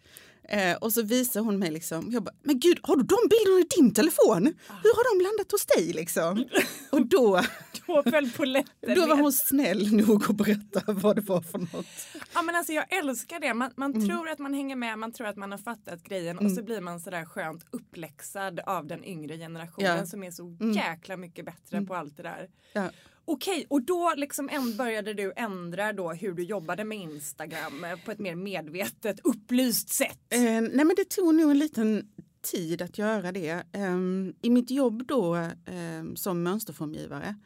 Eh, 0.48 0.76
och 0.76 0.92
så 0.92 1.02
visar 1.02 1.40
hon 1.40 1.58
mig 1.58 1.70
liksom, 1.70 2.08
jag 2.12 2.22
bara, 2.22 2.34
men 2.42 2.58
gud 2.60 2.78
har 2.82 2.96
du 2.96 3.02
de 3.02 3.16
bilderna 3.30 3.60
i 3.60 3.66
din 3.82 3.94
telefon? 3.94 4.44
Hur 4.82 4.94
har 4.96 5.18
de 5.18 5.24
landat 5.24 5.52
hos 5.52 5.66
dig 5.66 5.92
liksom? 5.92 6.44
Och 6.90 7.06
då, 7.06 7.42
Då 7.86 8.02
föll 8.02 8.30
polletten 8.30 8.94
då 8.94 9.06
var 9.06 9.16
hon 9.16 9.32
snäll 9.32 9.92
nog 9.92 10.24
att 10.30 10.36
berätta 10.36 10.92
vad 10.92 11.16
det 11.16 11.22
var 11.22 11.40
för 11.40 11.58
något. 11.58 11.86
Ja 12.34 12.42
men 12.42 12.54
alltså 12.56 12.72
jag 12.72 12.92
älskar 12.98 13.40
det. 13.40 13.54
Man, 13.54 13.70
man 13.76 13.94
Mm. 13.94 14.08
tror 14.08 14.28
att 14.28 14.38
man 14.38 14.54
hänger 14.54 14.76
med, 14.76 14.98
man 14.98 15.12
tror 15.12 15.26
att 15.26 15.36
man 15.36 15.50
har 15.50 15.58
fattat 15.58 16.02
grejen 16.02 16.38
och 16.38 16.50
så 16.52 16.62
blir 16.62 16.80
man 16.80 17.00
sådär 17.00 17.24
skönt 17.24 17.64
uppläxad 17.70 18.60
av 18.60 18.86
den 18.86 19.04
yngre 19.04 19.36
generationen 19.38 19.86
Ja. 19.86 19.92
Mm. 19.94 20.06
som 20.06 20.22
är 20.24 20.30
så 20.30 20.56
jäkla 20.74 21.16
mycket 21.16 21.44
bättre 21.44 21.82
på 21.82 21.94
allt 21.94 22.16
det 22.16 22.22
där. 22.22 22.48
Ja. 22.72 22.90
Okej, 23.28 23.66
och 23.68 23.82
då 23.82 24.14
liksom 24.16 24.48
började 24.78 25.14
du 25.14 25.32
ändra 25.36 25.92
då 25.92 26.12
hur 26.12 26.32
du 26.34 26.42
jobbade 26.42 26.84
med 26.84 26.98
Instagram 26.98 27.84
eh, 27.84 28.04
på 28.04 28.10
ett 28.10 28.18
mer 28.18 28.34
medvetet, 28.34 29.20
upplyst 29.24 29.88
sätt. 29.88 30.18
Eh, 30.28 30.40
nej 30.40 30.70
men 30.84 30.92
det 30.96 31.04
tog 31.10 31.34
nog 31.34 31.50
en 31.50 31.58
liten 31.58 32.08
tid 32.42 32.82
att 32.82 32.98
göra 32.98 33.32
det. 33.32 33.62
Ehm, 33.72 34.34
I 34.42 34.50
mitt 34.50 34.70
jobb 34.70 35.06
då 35.06 35.34
ehm, 35.66 36.16
som 36.16 36.42
mönsterformgivare 36.42 37.36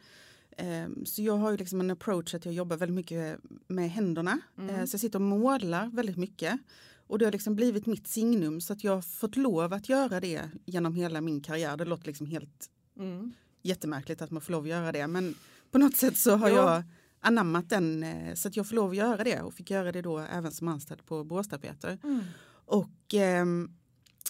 ehm, 0.57 1.05
så 1.05 1.21
jag 1.21 1.37
har 1.37 1.51
ju 1.51 1.57
liksom 1.57 1.79
en 1.79 1.91
approach 1.91 2.33
att 2.35 2.45
jag 2.45 2.53
jobbar 2.53 2.77
väldigt 2.77 2.95
mycket 2.95 3.39
med 3.67 3.91
händerna. 3.91 4.39
Eh, 4.69 4.85
så 4.85 4.93
jag 4.93 4.99
sitter 5.01 5.19
och 5.19 5.21
målar 5.25 5.89
väldigt 5.93 6.17
mycket. 6.17 6.59
Och 7.07 7.19
det 7.19 7.25
har 7.25 7.31
liksom 7.31 7.55
blivit 7.55 7.85
mitt 7.85 8.07
signum 8.07 8.61
så 8.61 8.73
att 8.73 8.83
jag 8.83 8.95
har 8.95 9.01
fått 9.01 9.35
lov 9.35 9.73
att 9.73 9.89
göra 9.89 10.19
det 10.19 10.41
genom 10.65 10.95
hela 10.95 11.21
min 11.21 11.41
karriär. 11.41 11.77
Det 11.77 11.85
låter 11.85 12.07
liksom 12.07 12.25
helt 12.27 12.69
Mm. 12.99 13.33
jättemärkligt 13.61 14.21
att 14.21 14.31
man 14.31 14.41
får 14.41 14.51
lov 14.51 14.63
att 14.63 14.69
göra 14.69 14.91
det 14.91 15.07
men 15.07 15.35
på 15.71 15.77
något 15.77 15.95
sätt 15.95 16.17
så 16.17 16.35
har 16.35 16.49
Jo. 16.49 16.55
jag 16.55 16.83
anammat 17.19 17.69
den 17.69 18.03
eh, 18.03 18.35
så 18.35 18.47
att 18.47 18.57
jag 18.57 18.67
får 18.67 18.75
lov 18.75 18.89
att 18.89 18.97
göra 18.97 19.23
det 19.23 19.41
och 19.41 19.53
fick 19.53 19.69
göra 19.69 19.91
det 19.91 20.01
då 20.01 20.19
även 20.19 20.51
som 20.51 20.67
anställd 20.67 21.05
på 21.05 21.23
Boråstapeter. 21.23 21.99
Mm. 22.03 22.23
Och 22.65 23.13
ehm, 23.13 23.69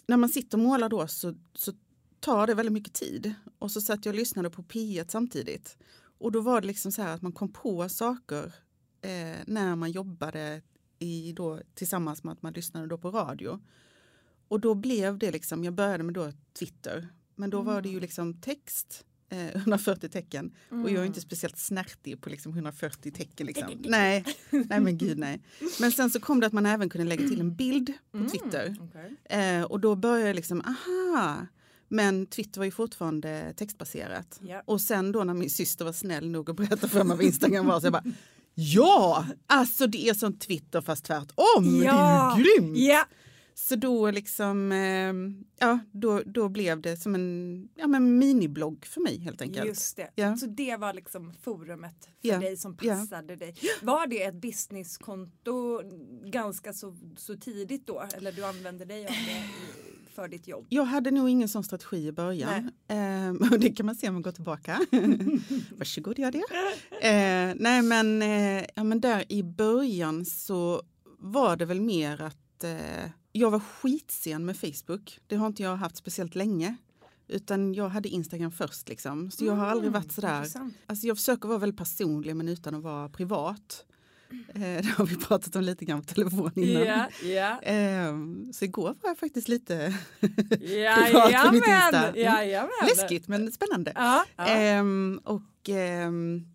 när 0.08 0.18
man 0.18 0.30
sitter 0.30 0.58
och 0.58 0.64
målar 0.64 0.90
då 0.90 1.08
så, 1.08 1.36
så 1.54 1.74
tar 2.20 2.48
det 2.48 2.54
väldigt 2.54 2.74
mycket 2.74 2.94
tid. 2.94 3.34
Och 3.60 3.72
så 3.72 3.82
satt 3.82 4.06
jag 4.06 4.14
och 4.14 4.18
lyssnade 4.18 4.50
på 4.50 4.64
P1 4.64 5.06
samtidigt. 5.08 5.78
Och 6.20 6.32
då 6.32 6.42
var 6.42 6.62
det 6.62 6.68
liksom 6.68 6.92
så 6.92 7.02
här 7.02 7.16
att 7.16 7.22
man 7.22 7.32
kom 7.32 7.54
på 7.54 7.90
saker 7.90 8.54
eh, 9.02 9.38
när 9.46 9.76
man 9.76 9.92
jobbade 9.92 10.62
i 11.00 11.34
då, 11.34 11.60
tillsammans 11.74 12.24
med 12.24 12.32
att 12.32 12.42
man 12.42 12.54
lyssnade 12.54 12.88
då 12.88 12.98
på 12.98 13.12
radio. 13.12 13.60
Och 14.48 14.60
då 14.60 14.76
blev 14.76 15.18
det 15.18 15.32
liksom, 15.32 15.64
jag 15.64 15.74
började 15.74 16.04
med 16.04 16.14
då 16.14 16.32
Twitter, 16.60 17.08
men 17.36 17.50
då 17.50 17.62
var 17.62 17.82
det 17.82 17.90
ju 17.90 18.00
liksom 18.00 18.42
text, 18.42 19.06
eh, 19.32 19.56
140 19.56 20.10
tecken. 20.10 20.52
Och 20.70 20.92
jag 20.92 21.02
är 21.02 21.06
inte 21.06 21.22
speciellt 21.22 21.58
snärtig 21.58 22.22
på 22.22 22.30
liksom 22.30 22.52
140 22.52 23.12
tecken. 23.12 23.48
Liksom. 23.48 23.70
Nej, 23.80 24.26
nej 24.50 24.80
men 24.80 24.98
gud 24.98 25.18
nej. 25.18 25.42
Men 25.80 25.92
sen 25.92 26.10
så 26.10 26.20
kom 26.20 26.40
det 26.40 26.48
att 26.48 26.54
man 26.54 26.66
även 26.66 26.90
kunde 26.90 27.08
lägga 27.08 27.28
till 27.28 27.40
en 27.40 27.56
bild 27.56 27.94
på 28.12 28.30
Twitter. 28.30 28.76
Okej. 28.80 29.40
Eh, 29.40 29.64
och 29.64 29.80
då 29.80 29.96
började 29.96 30.28
jag 30.28 30.36
liksom, 30.36 30.62
aha. 30.62 31.48
Men 31.88 32.26
Twitter 32.26 32.60
var 32.60 32.66
ju 32.66 32.72
fortfarande 32.72 33.54
textbaserat. 33.58 34.40
Ja. 34.42 34.64
Och 34.66 34.82
sen 34.82 35.12
då 35.12 35.24
när 35.24 35.34
min 35.34 35.50
syster 35.50 35.86
var 35.86 35.94
snäll 35.94 36.30
nog 36.30 36.50
att 36.50 36.56
berätta 36.56 36.88
för 36.88 37.04
mig 37.04 37.18
vad 37.18 37.26
Instagram 37.26 37.66
var 37.66 37.80
så 37.80 37.86
jag 37.86 37.94
bara 37.94 38.04
Ja, 38.54 39.26
alltså 39.48 39.88
det 39.88 40.10
är 40.10 40.14
som 40.14 40.38
Twitter 40.38 40.82
fast 40.82 41.06
tvärtom. 41.06 41.80
Det 41.80 41.86
är 41.88 42.38
ju 42.38 42.44
grymt. 42.44 42.78
Ja. 42.78 43.06
Så 43.68 43.76
då 43.76 44.12
liksom, 44.12 44.72
eh, 44.72 45.14
ja 45.60 45.80
då, 45.92 46.22
då 46.26 46.50
blev 46.50 46.82
det 46.82 46.98
som 46.98 47.16
en 47.16 47.70
ja, 47.76 47.88
men 47.88 48.18
miniblogg 48.20 48.86
för 48.86 49.02
mig 49.02 49.20
helt 49.20 49.42
enkelt. 49.42 49.66
Just 49.66 49.96
det. 49.98 50.10
Ja. 50.16 50.38
Så 50.38 50.46
det 50.46 50.76
var 50.78 50.94
liksom 50.94 51.34
forumet 51.42 52.10
för 52.22 52.28
Ja. 52.28 52.38
dig 52.40 52.58
som 52.58 52.78
Ja. 52.82 52.96
passade 52.96 53.36
dig. 53.36 53.56
Var 53.82 54.08
det 54.08 54.24
ett 54.24 54.36
businesskonto 54.36 55.82
ganska 56.26 56.74
så, 56.74 56.98
så 57.18 57.36
tidigt 57.38 57.88
då? 57.88 58.04
Eller 58.18 58.32
du 58.32 58.46
använde 58.46 58.86
dig 58.86 59.06
av 59.06 59.12
det 59.12 59.44
för 60.16 60.28
ditt 60.28 60.48
jobb? 60.48 60.66
Jag 60.70 60.84
hade 60.84 61.12
nog 61.12 61.30
ingen 61.30 61.50
sån 61.50 61.64
strategi 61.64 62.08
i 62.08 62.12
början. 62.12 62.72
Eh, 62.88 63.30
och 63.52 63.60
det 63.60 63.70
kan 63.70 63.86
man 63.86 63.96
se 63.96 64.08
om 64.08 64.14
man 64.14 64.22
går 64.22 64.32
tillbaka. 64.32 64.80
Varsågod, 65.78 66.20
gör 66.20 66.32
det. 66.32 66.44
Eh, 67.08 67.56
nej, 67.60 67.82
men, 67.82 68.22
eh, 68.22 68.66
ja, 68.76 68.84
men 68.84 69.02
där 69.02 69.26
i 69.32 69.44
början 69.44 70.26
så 70.26 70.82
var 71.20 71.56
det 71.56 71.66
väl 71.66 71.82
mer 71.82 72.22
att 72.22 72.64
eh, 72.64 73.10
jag 73.32 73.52
var 73.52 73.60
skitsen 73.60 74.46
med 74.46 74.58
Facebook. 74.58 75.20
Det 75.28 75.36
har 75.36 75.48
inte 75.48 75.64
jag 75.64 75.76
haft 75.76 75.98
speciellt 75.98 76.36
länge. 76.36 76.76
Utan 77.28 77.74
jag 77.74 77.90
hade 77.90 78.10
Instagram 78.10 78.52
först. 78.52 78.90
Liksom. 78.90 79.32
Så 79.32 79.46
jag 79.46 79.54
har 79.54 79.66
aldrig 79.66 79.92
varit 79.92 80.12
sådär. 80.12 80.38
intressant. 80.38 80.74
Alltså 80.86 81.08
jag 81.08 81.18
försöker 81.18 81.48
vara 81.48 81.58
väldigt 81.58 81.78
personlig 81.78 82.36
men 82.36 82.48
utan 82.48 82.76
att 82.76 82.84
vara 82.84 83.10
privat. 83.10 83.86
Eh, 84.54 84.62
det 84.62 84.94
har 84.98 85.06
vi 85.06 85.16
pratat 85.16 85.56
om 85.56 85.64
lite 85.64 85.86
grann 85.86 86.02
på 86.02 86.14
telefon 86.14 86.52
innan. 86.56 86.88
Ja, 86.88 87.08
ja. 87.24 87.62
Eh, 87.62 88.14
så 88.54 88.66
igår 88.66 88.96
var 89.02 89.10
jag 89.10 89.18
faktiskt 89.18 89.48
lite 89.48 89.98
privat 90.20 91.46
på 91.46 91.52
mitt! 91.52 91.68
Insta. 91.68 92.18
Jajamän. 92.18 92.70
läskigt 92.88 93.28
men 93.28 93.52
spännande. 93.52 93.92
Ja, 93.96 94.26
ja. 94.36 94.46
Ehm, 94.46 95.22
och 95.24 95.70
ehm, 95.70 96.46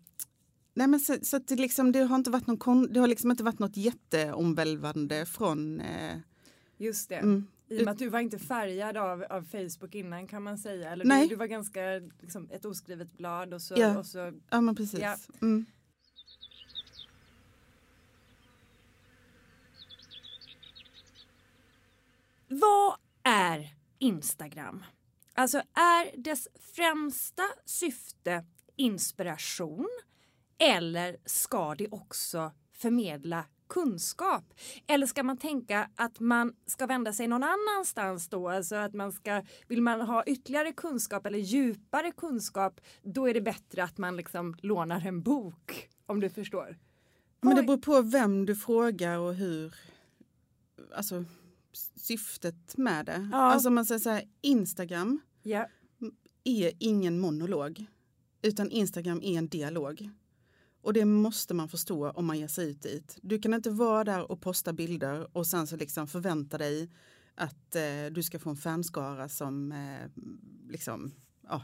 nej 0.73 0.87
men 0.87 0.99
så, 0.99 1.17
så 1.21 1.37
att 1.37 1.47
det, 1.47 1.55
liksom, 1.55 1.91
det 1.91 1.99
har 1.99 2.15
inte 2.15 2.29
varit 2.29 2.47
någon 2.47 2.93
det 2.93 2.99
har 2.99 3.07
liksom 3.07 3.31
inte 3.31 3.43
varit 3.43 3.59
något 3.59 3.77
jätteomvälvande 3.77 5.25
från 5.25 5.79
eh, 5.81 6.17
Just 6.77 7.09
det. 7.09 7.15
mm, 7.15 7.47
I 7.67 7.79
och 7.79 7.85
med 7.85 7.91
att 7.91 7.97
du 7.97 8.09
var 8.09 8.19
inte 8.19 8.39
färgad 8.39 8.97
av, 8.97 9.23
av 9.23 9.41
Facebook 9.43 9.95
innan 9.95 10.27
kan 10.27 10.43
man 10.43 10.57
säga. 10.57 10.91
Eller 10.91 11.05
Nej. 11.05 11.23
Du, 11.23 11.29
du 11.29 11.35
var 11.35 11.45
ganska 11.45 11.81
liksom, 12.21 12.49
ett 12.51 12.65
oskrivet 12.65 13.17
blad 13.17 13.53
och 13.53 13.61
så, 13.61 13.73
Ja. 13.77 13.97
och 13.97 14.05
så 14.05 14.33
ja 14.49 14.61
men 14.61 14.75
precis. 14.75 14.99
Ja. 14.99 15.17
Mm. 15.41 15.65
Vad 22.47 22.95
är 23.23 23.75
Instagram? 23.99 24.83
Alltså 25.33 25.57
är 25.73 26.17
dess 26.21 26.47
främsta 26.75 27.43
syfte 27.65 28.45
inspiration 28.75 29.87
eller 30.57 31.17
ska 31.25 31.75
det 31.75 31.87
också 31.91 32.51
förmedla 32.73 33.45
kunskap? 33.67 34.53
Eller 34.87 35.07
ska 35.07 35.23
man 35.23 35.37
tänka 35.37 35.89
att 35.95 36.19
man 36.19 36.53
ska 36.65 36.85
vända 36.85 37.13
sig 37.13 37.27
någon 37.27 37.43
annanstans 37.43 38.29
då? 38.29 38.49
Alltså 38.49 38.75
att 38.75 38.93
man 38.93 39.11
ska, 39.11 39.43
vill 39.67 39.81
man 39.81 40.01
ha 40.01 40.23
ytterligare 40.23 40.73
kunskap 40.73 41.25
eller 41.25 41.39
djupare 41.39 42.11
kunskap 42.11 42.81
då 43.03 43.29
är 43.29 43.33
det 43.33 43.41
bättre 43.41 43.83
att 43.83 43.97
man 43.97 44.17
liksom 44.17 44.55
lånar 44.61 45.07
en 45.07 45.21
bok 45.21 45.89
om 46.05 46.19
du 46.19 46.29
förstår. 46.29 46.77
Men 47.41 47.55
det 47.55 47.63
beror 47.63 47.77
på 47.77 48.01
vem 48.01 48.45
du 48.45 48.55
frågar 48.55 49.19
och 49.19 49.35
hur, 49.35 49.75
alltså 50.95 51.25
syftet 51.95 52.77
med 52.77 53.05
det. 53.05 53.29
Ja. 53.31 53.37
Alltså 53.37 53.69
man 53.69 53.85
säger 53.85 53.99
så 53.99 54.09
här, 54.09 54.23
Instagram 54.41 55.19
Ja. 55.43 55.67
är 56.43 56.71
ingen 56.79 57.19
monolog 57.19 57.85
utan 58.41 58.71
Instagram 58.71 59.21
är 59.23 59.37
en 59.37 59.47
dialog. 59.47 60.09
Och 60.87 60.93
det 60.93 61.05
måste 61.05 61.53
man 61.53 61.69
förstå 61.69 62.09
om 62.09 62.25
man 62.25 62.39
ger 62.39 62.47
sig 62.47 62.69
ut 62.69 62.81
dit. 62.81 63.17
Du 63.21 63.39
kan 63.39 63.53
inte 63.53 63.69
vara 63.69 64.03
där 64.03 64.31
och 64.31 64.41
posta 64.41 64.73
bilder 64.73 65.37
och 65.37 65.47
sen 65.47 65.67
så 65.67 65.77
liksom 65.77 66.07
förvänta 66.07 66.57
dig 66.57 66.89
att 67.35 67.75
eh, 67.75 68.05
du 68.11 68.23
ska 68.23 68.39
få 68.39 68.49
en 68.49 68.55
fanskara 68.55 69.29
som 69.29 69.71
eh, 69.71 70.23
liksom, 70.69 71.11
ja, 71.49 71.63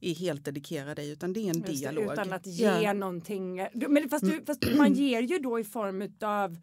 är 0.00 0.14
helt 0.14 0.44
dedikerad 0.44 0.96
dig 0.96 1.10
utan 1.10 1.32
det 1.32 1.40
är 1.40 1.50
en 1.50 1.54
Just 1.56 1.66
det, 1.66 1.72
dialog. 1.72 2.12
utan 2.12 2.32
att 2.32 2.46
ge 2.46 2.64
Ja. 2.64 2.78
Mm. 2.78 2.98
någonting. 3.00 3.56
Men 3.88 4.08
fast, 4.08 4.24
du, 4.24 4.44
fast 4.46 4.64
man 4.76 4.92
ger 4.92 5.20
ju 5.22 5.38
då 5.38 5.58
i 5.60 5.64
form 5.64 6.02
av 6.20 6.58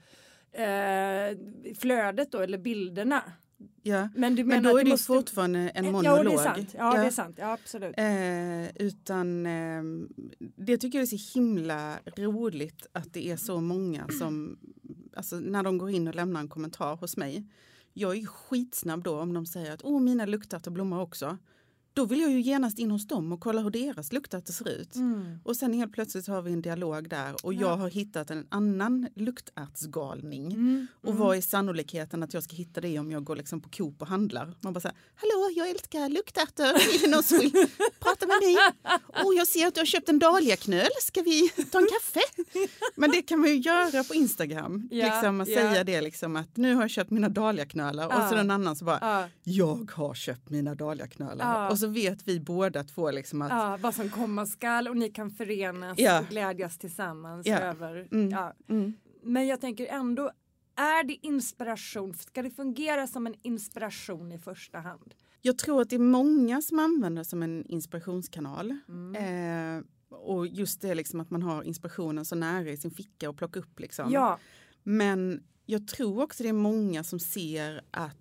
eh, 0.61 1.37
flödet 1.75 2.31
då 2.31 2.39
eller 2.39 2.57
bilderna. 2.57 3.23
Ja. 3.81 4.09
Men 4.15 4.35
du 4.35 4.43
Men 4.43 4.47
menar 4.55 4.69
då 4.69 4.75
att 4.75 4.81
är 4.81 4.85
det 4.85 4.89
måste- 4.91 5.05
fortfarande 5.07 5.59
en 5.69 5.91
monolog. 5.91 6.05
Ja, 6.05 6.23
det 6.23 6.33
är 6.33 6.37
sant. 6.37 6.75
Ja, 6.77 6.93
det 7.01 7.07
är 7.07 7.11
sant. 7.11 7.35
Ja, 7.39 7.53
absolut. 7.53 7.93
Eh, 7.97 8.85
utan 8.87 9.45
eh, 9.45 9.83
det 10.55 10.77
tycker 10.77 10.97
jag 10.97 11.03
är 11.13 11.17
så 11.17 11.39
himla 11.39 11.99
roligt 12.17 12.87
att 12.91 13.13
det 13.13 13.29
är 13.29 13.37
så 13.37 13.61
många 13.61 14.07
som, 14.19 14.57
alltså 15.15 15.35
när 15.39 15.63
de 15.63 15.77
går 15.77 15.89
in 15.89 16.07
och 16.07 16.15
lämnar 16.15 16.39
en 16.39 16.47
kommentar 16.47 16.95
hos 16.95 17.17
mig. 17.17 17.45
Jag 17.93 18.17
är 18.17 18.25
skitsnabb 18.25 19.03
då 19.03 19.19
om 19.19 19.33
de 19.33 19.45
säger 19.45 19.71
att 19.73 19.83
åh 19.83 20.01
mina 20.01 20.25
luktärtor 20.25 20.71
blommar 20.71 21.01
också. 21.01 21.37
Då 21.95 22.05
vill 22.05 22.19
jag 22.21 22.31
ju 22.31 22.41
genast 22.41 22.79
in 22.79 22.91
hos 22.91 23.07
dem 23.07 23.31
och 23.31 23.39
kolla 23.39 23.61
hur 23.61 23.69
deras 23.69 24.13
luktärtor 24.13 24.53
ser 24.53 24.69
ut. 24.69 24.95
Mm. 24.95 25.39
Och 25.43 25.55
sen 25.55 25.73
helt 25.73 25.93
plötsligt 25.93 26.27
har 26.27 26.41
vi 26.41 26.53
en 26.53 26.61
dialog 26.61 27.09
där 27.09 27.45
och 27.45 27.53
Ja. 27.53 27.61
jag 27.61 27.77
har 27.77 27.89
hittat 27.89 28.31
en 28.31 28.47
annan 28.49 29.07
luktärtsgalning. 29.15 30.51
Mm. 30.53 30.87
Och 31.03 31.15
vad 31.15 31.37
är 31.37 31.41
sannolikheten 31.41 32.23
att 32.23 32.33
jag 32.33 32.43
ska 32.43 32.55
hitta 32.55 32.81
det 32.81 32.99
om 32.99 33.11
jag 33.11 33.23
går 33.23 33.35
liksom 33.35 33.61
på 33.61 33.69
Coop 33.69 34.01
och 34.01 34.07
handlar? 34.07 34.53
Man 34.61 34.73
bara 34.73 34.79
säger, 34.79 34.95
hallå 35.15 35.49
jag 35.55 35.69
älskar 35.69 36.09
luktärtor, 36.09 36.65
är 36.65 37.01
det 37.01 37.11
någon 37.11 37.23
som 37.23 37.37
vill 37.39 37.51
prata 37.99 38.27
med 38.27 38.35
mig? 38.43 38.55
Och 39.25 39.33
jag 39.33 39.47
ser 39.47 39.67
att 39.67 39.73
du 39.73 39.79
har 39.81 39.85
köpt 39.85 40.09
en 40.09 40.19
dahliaknöl, 40.19 40.87
ska 41.01 41.21
vi 41.21 41.49
ta 41.49 41.77
en 41.77 41.87
kaffe? 41.87 42.19
Men 42.95 43.11
det 43.11 43.21
kan 43.21 43.39
man 43.39 43.49
ju 43.49 43.55
göra 43.55 44.03
på 44.03 44.13
Instagram, 44.13 44.87
Ja, 44.91 45.05
liksom 45.13 45.41
att 45.41 45.47
ja. 45.49 45.55
säga 45.55 45.83
det 45.83 46.01
liksom 46.01 46.35
att 46.35 46.57
nu 46.57 46.73
har 46.75 46.81
jag 46.81 46.89
köpt 46.89 47.11
mina 47.11 47.29
dahliaknölar 47.29 48.07
och 48.07 48.29
så 48.29 48.35
en 48.35 48.51
annan 48.51 48.75
som 48.75 48.85
bara, 48.85 48.99
Ja, 49.01 49.27
jag 49.43 49.91
har 49.91 50.13
köpt 50.13 50.49
mina 50.49 50.75
dahliaknölar. 50.75 51.69
Och 51.71 51.79
så 51.83 51.89
vet 51.89 52.27
vi 52.27 52.39
båda 52.39 52.83
två 52.83 53.11
liksom 53.11 53.41
att 53.41 53.49
ja, 53.49 53.77
vad 53.81 53.95
som 53.95 54.09
komma 54.09 54.45
skall 54.45 54.87
och 54.87 54.97
ni 54.97 55.09
kan 55.09 55.31
förenas 55.31 55.99
Ja. 55.99 56.19
och 56.19 56.25
glädjas 56.27 56.77
tillsammans 56.77 57.47
Ja. 57.47 57.57
över. 57.59 58.07
Mm. 58.11 58.29
Ja. 58.29 58.53
mm, 58.69 58.93
Men 59.23 59.47
jag 59.47 59.61
tänker 59.61 59.87
ändå, 59.87 60.31
är 60.75 61.03
det 61.03 61.25
inspiration? 61.27 62.13
Ska 62.13 62.41
det 62.41 62.49
fungera 62.51 63.07
som 63.07 63.27
en 63.27 63.35
inspiration 63.41 64.31
i 64.31 64.39
första 64.39 64.79
hand? 64.79 65.13
Jag 65.41 65.57
tror 65.57 65.81
att 65.81 65.89
det 65.89 65.95
är 65.95 65.99
många 65.99 66.61
som 66.61 66.79
använder 66.79 67.21
det 67.21 67.25
som 67.25 67.43
en 67.43 67.65
inspirationskanal. 67.65 68.77
Mm. 68.87 69.77
Eh, 69.77 69.83
och 70.09 70.47
just 70.47 70.81
det 70.81 70.95
liksom 70.95 71.19
att 71.19 71.29
man 71.29 71.41
har 71.43 71.63
inspirationen 71.63 72.25
så 72.25 72.35
nära 72.35 72.69
i 72.69 72.77
sin 72.77 72.91
ficka 72.91 73.29
och 73.29 73.37
plocka 73.37 73.59
upp. 73.59 73.79
Liksom. 73.79 74.11
Ja, 74.11 74.39
Men 74.83 75.43
jag 75.65 75.87
tror 75.87 76.23
också 76.23 76.43
det 76.43 76.49
är 76.49 76.53
många 76.53 77.03
som 77.03 77.19
ser 77.19 77.81
att 77.91 78.17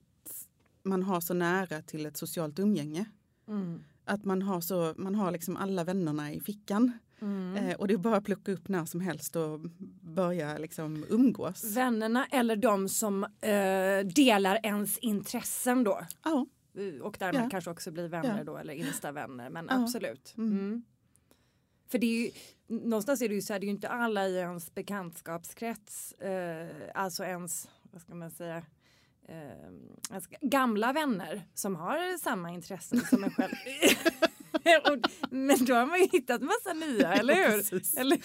man 0.85 1.02
har 1.02 1.21
så 1.21 1.35
nära 1.35 1.83
till 1.83 2.07
ett 2.07 2.16
socialt 2.16 2.59
umgänge. 2.59 3.04
Mm. 3.52 3.82
Att 4.04 4.25
man 4.25 4.42
har, 4.42 4.61
så, 4.61 4.94
man 4.97 5.14
har 5.14 5.30
liksom 5.30 5.56
alla 5.56 5.85
vännerna 5.85 6.32
i 6.32 6.40
fickan. 6.40 6.92
Mm. 7.21 7.56
Eh, 7.56 7.76
och 7.76 7.88
det 7.88 7.94
är 7.94 7.99
bara 7.99 8.16
att 8.16 8.25
plocka 8.25 8.52
upp 8.52 8.68
när 8.68 8.85
som 8.85 9.00
helst 9.00 9.37
och 9.37 9.61
börja 10.00 10.59
liksom 10.59 11.04
umgås. 11.09 11.76
Vännerna 11.76 12.26
eller 12.26 12.56
de 12.56 12.88
som 12.88 13.25
eh, 13.25 14.06
delar 14.14 14.59
ens 14.62 14.99
intressen 14.99 15.85
då. 15.85 16.00
Ja, 16.25 16.47
Eh, 16.75 17.00
Och 17.02 17.16
därmed 17.18 17.42
Ja. 17.44 17.49
kanske 17.50 17.71
också 17.71 17.90
blir 17.90 18.09
vänner 18.09 18.38
Ja. 18.38 18.44
då 18.44 18.56
eller 18.56 18.75
instavänner. 18.75 19.50
Men 19.50 19.66
Ja. 19.71 19.82
absolut. 19.82 20.35
Mm. 20.37 20.52
Mm. 20.52 20.82
För 21.88 21.99
det 21.99 22.06
är 22.06 22.25
ju, 22.25 22.30
någonstans 22.66 23.23
är 23.23 23.28
det 23.28 23.35
ju 23.35 23.42
så 23.42 23.52
här, 23.52 23.61
det 23.61 23.64
är 23.64 23.68
ju 23.68 23.73
inte 23.75 23.88
alla 23.88 24.28
i 24.28 24.37
ens 24.37 24.75
bekantskapskrets, 24.75 26.12
eh, 26.12 26.68
alltså 26.94 27.25
ens, 27.25 27.68
vad 27.82 28.00
ska 28.02 28.14
man 28.14 28.30
säga, 28.30 28.62
eh, 29.32 30.10
ens 30.10 30.24
gamla 30.40 30.92
vänner 30.92 31.42
som 31.54 31.76
har 31.76 32.18
samma 32.18 32.50
intressen 32.50 33.00
som 33.10 33.24
en 33.24 33.30
själv. 33.30 33.52
Men 35.30 35.64
då 35.64 35.74
har 35.74 35.86
man 35.86 35.98
ju 36.00 36.08
hittat 36.12 36.42
massa 36.42 36.72
nya, 36.72 37.14
eller 37.14 37.34
Ja, 37.36 37.48
hur? 37.48 37.56
precis. 37.56 37.94
Eller, 37.96 38.18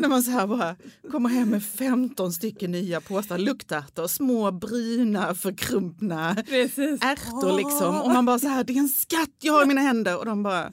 När 0.00 0.08
man 0.08 0.22
så 0.22 0.30
här 0.30 0.46
bara 0.46 0.76
kommer 1.10 1.28
hem 1.28 1.50
med 1.50 1.64
15 1.64 2.32
stycken 2.32 2.70
nya 2.70 3.00
påsar 3.00 3.38
luktärtor, 3.38 4.06
små 4.06 4.50
bruna 4.50 5.34
förkrumpna 5.34 6.36
precis. 6.48 7.02
ärtor 7.02 7.56
liksom. 7.56 8.00
Och 8.02 8.10
man 8.10 8.26
bara 8.26 8.38
så 8.38 8.48
här, 8.48 8.64
det 8.64 8.72
är 8.72 8.78
en 8.78 8.88
skatt 8.88 9.30
jag 9.40 9.52
har 9.52 9.62
i 9.62 9.66
mina 9.66 9.80
händer. 9.80 10.18
Och 10.18 10.26
de 10.26 10.42
bara, 10.42 10.72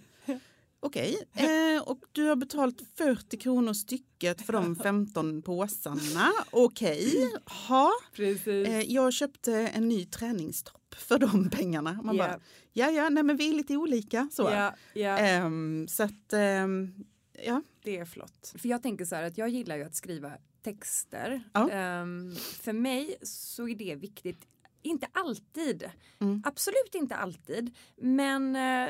okej. 0.84 1.18
Eh, 1.34 1.82
och 1.84 2.00
du 2.12 2.24
har 2.24 2.36
betalt 2.36 2.82
40 2.98 3.38
kronor 3.38 3.74
stycket 3.74 4.42
för 4.46 4.54
de 4.54 4.76
15 4.84 5.42
påsarna. 5.42 6.32
Okej, 6.52 7.32
ha. 7.68 7.92
Precis. 8.16 8.48
Eh, 8.68 8.82
jag 8.82 9.14
köpte 9.14 9.54
en 9.54 9.88
ny 9.90 10.06
träningstopp 10.06 10.96
för 10.98 11.20
de 11.20 11.50
pengarna. 11.50 12.00
Man 12.04 12.16
Ja. 12.16 12.24
bara, 12.28 12.40
ja 12.74 12.90
ja, 12.92 13.10
nej 13.10 13.24
men 13.24 13.38
vi 13.38 13.50
är 13.50 13.54
lite 13.54 13.78
olika. 13.78 14.30
Så, 14.32 14.42
ja, 14.44 14.76
ja. 14.94 15.18
Ehm, 15.18 15.88
så 15.90 16.04
att, 16.04 16.34
ehm, 16.34 16.94
ja. 17.46 17.62
Det 17.84 17.98
är 17.98 18.06
flott. 18.06 18.54
För 18.58 18.70
jag 18.70 18.84
tänker 18.84 19.06
så 19.06 19.16
här 19.16 19.24
att 19.24 19.38
jag 19.38 19.50
gillar 19.50 19.76
ju 19.78 19.84
att 19.84 19.96
skriva 19.96 20.32
texter. 20.64 21.44
Ja. 21.54 21.70
Ehm, 21.70 22.36
för 22.36 22.74
mig 22.74 23.16
så 23.22 23.68
är 23.68 23.76
det 23.76 23.96
viktigt. 23.96 24.48
Inte 24.86 25.08
alltid, 25.12 25.90
Mm. 26.20 26.42
absolut 26.46 26.96
inte 26.96 27.16
alltid, 27.16 27.72
men, 27.96 28.56
eh, 28.56 28.90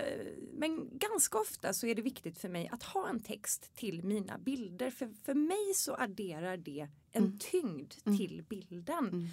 men 0.54 0.90
ganska 0.98 1.38
ofta 1.38 1.74
så 1.74 1.88
är 1.88 1.96
det 1.96 2.02
viktigt 2.02 2.40
för 2.40 2.50
mig 2.50 2.70
att 2.72 2.84
ha 2.84 3.10
en 3.10 3.20
text 3.20 3.72
till 3.76 4.04
mina 4.04 4.38
bilder. 4.38 4.90
För, 4.90 5.10
för 5.26 5.34
mig 5.34 5.74
så 5.76 5.96
adderar 5.96 6.58
det 6.58 6.88
en 7.12 7.24
Mm. 7.24 7.40
tyngd 7.40 7.94
Mm. 8.06 8.18
till 8.18 8.44
bilden. 8.50 9.28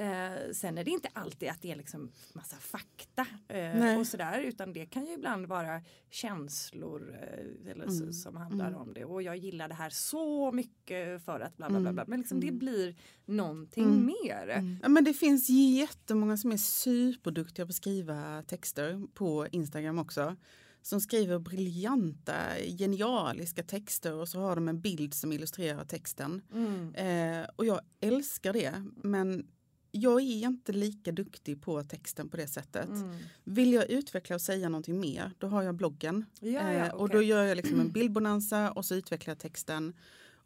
Mm. 0.00 0.32
Eh, 0.48 0.52
sen 0.52 0.78
är 0.78 0.84
det 0.84 0.90
inte 0.90 1.08
alltid 1.12 1.48
att 1.48 1.62
det 1.62 1.70
är 1.72 1.76
liksom 1.76 2.10
massa 2.32 2.56
fakta 2.56 3.26
eh, 3.48 3.98
och 3.98 4.06
sådär 4.06 4.40
utan 4.40 4.72
det 4.72 4.86
kan 4.86 5.06
ju 5.06 5.12
ibland 5.12 5.46
vara 5.46 5.82
känslor 6.10 7.14
eh, 7.22 7.70
eller 7.72 7.88
så, 7.88 8.02
Mm. 8.02 8.12
som 8.12 8.36
handlar 8.36 8.68
Mm. 8.68 8.80
om 8.80 8.94
det 8.94 9.04
och 9.04 9.22
jag 9.22 9.36
gillar 9.36 9.68
det 9.68 9.74
här 9.74 9.90
så 9.90 10.52
mycket 10.52 11.24
för 11.24 11.40
att 11.40 11.56
bla 11.56 11.68
bla 11.68 11.80
bla, 11.80 11.92
bla. 11.92 12.04
men 12.06 12.18
liksom 12.20 12.40
det 12.40 12.46
Mm. 12.48 12.58
blir 12.58 12.96
någonting 13.26 13.84
Mm. 13.84 14.06
mer. 14.06 14.78
Ja, 14.82 14.88
men 14.88 15.04
det 15.04 15.14
finns 15.14 15.48
jättemånga 15.50 16.36
som 16.36 16.52
är 16.52 16.56
superduktiga 16.56 17.66
på 17.66 17.70
att 17.70 17.74
skriva 17.76 18.42
texter 18.42 19.02
på 19.14 19.46
Instagram 19.52 19.98
också. 19.98 20.36
Som 20.82 21.00
skriver 21.00 21.38
briljanta, 21.38 22.34
genialiska 22.78 23.62
texter 23.62 24.12
och 24.14 24.28
så 24.28 24.40
har 24.40 24.54
de 24.54 24.68
en 24.68 24.80
bild 24.80 25.14
som 25.14 25.32
illustrerar 25.32 25.84
texten. 25.84 26.42
Mm. 26.54 26.94
Eh, 26.94 27.46
och 27.56 27.66
jag 27.66 27.80
älskar 28.00 28.52
det, 28.52 28.84
men 28.96 29.46
jag 29.90 30.20
är 30.20 30.46
inte 30.46 30.72
lika 30.72 31.12
duktig 31.12 31.62
på 31.62 31.82
texten 31.82 32.28
på 32.28 32.36
det 32.36 32.46
sättet. 32.46 32.88
Mm. 32.88 33.16
Vill 33.44 33.72
jag 33.72 33.90
utveckla 33.90 34.34
och 34.36 34.40
säga 34.42 34.68
någonting 34.68 35.00
mer, 35.00 35.32
då 35.38 35.46
har 35.46 35.62
jag 35.62 35.74
bloggen. 35.74 36.24
Ja, 36.40 36.50
ja, 36.50 36.70
Eh, 36.86 36.88
Och 36.94 37.08
då 37.08 37.22
gör 37.22 37.44
jag 37.44 37.56
liksom 37.56 37.80
en 37.80 37.90
bildbonanza 37.92 38.70
och 38.72 38.84
så 38.84 38.94
utvecklar 38.94 39.30
jag 39.30 39.38
texten. 39.38 39.92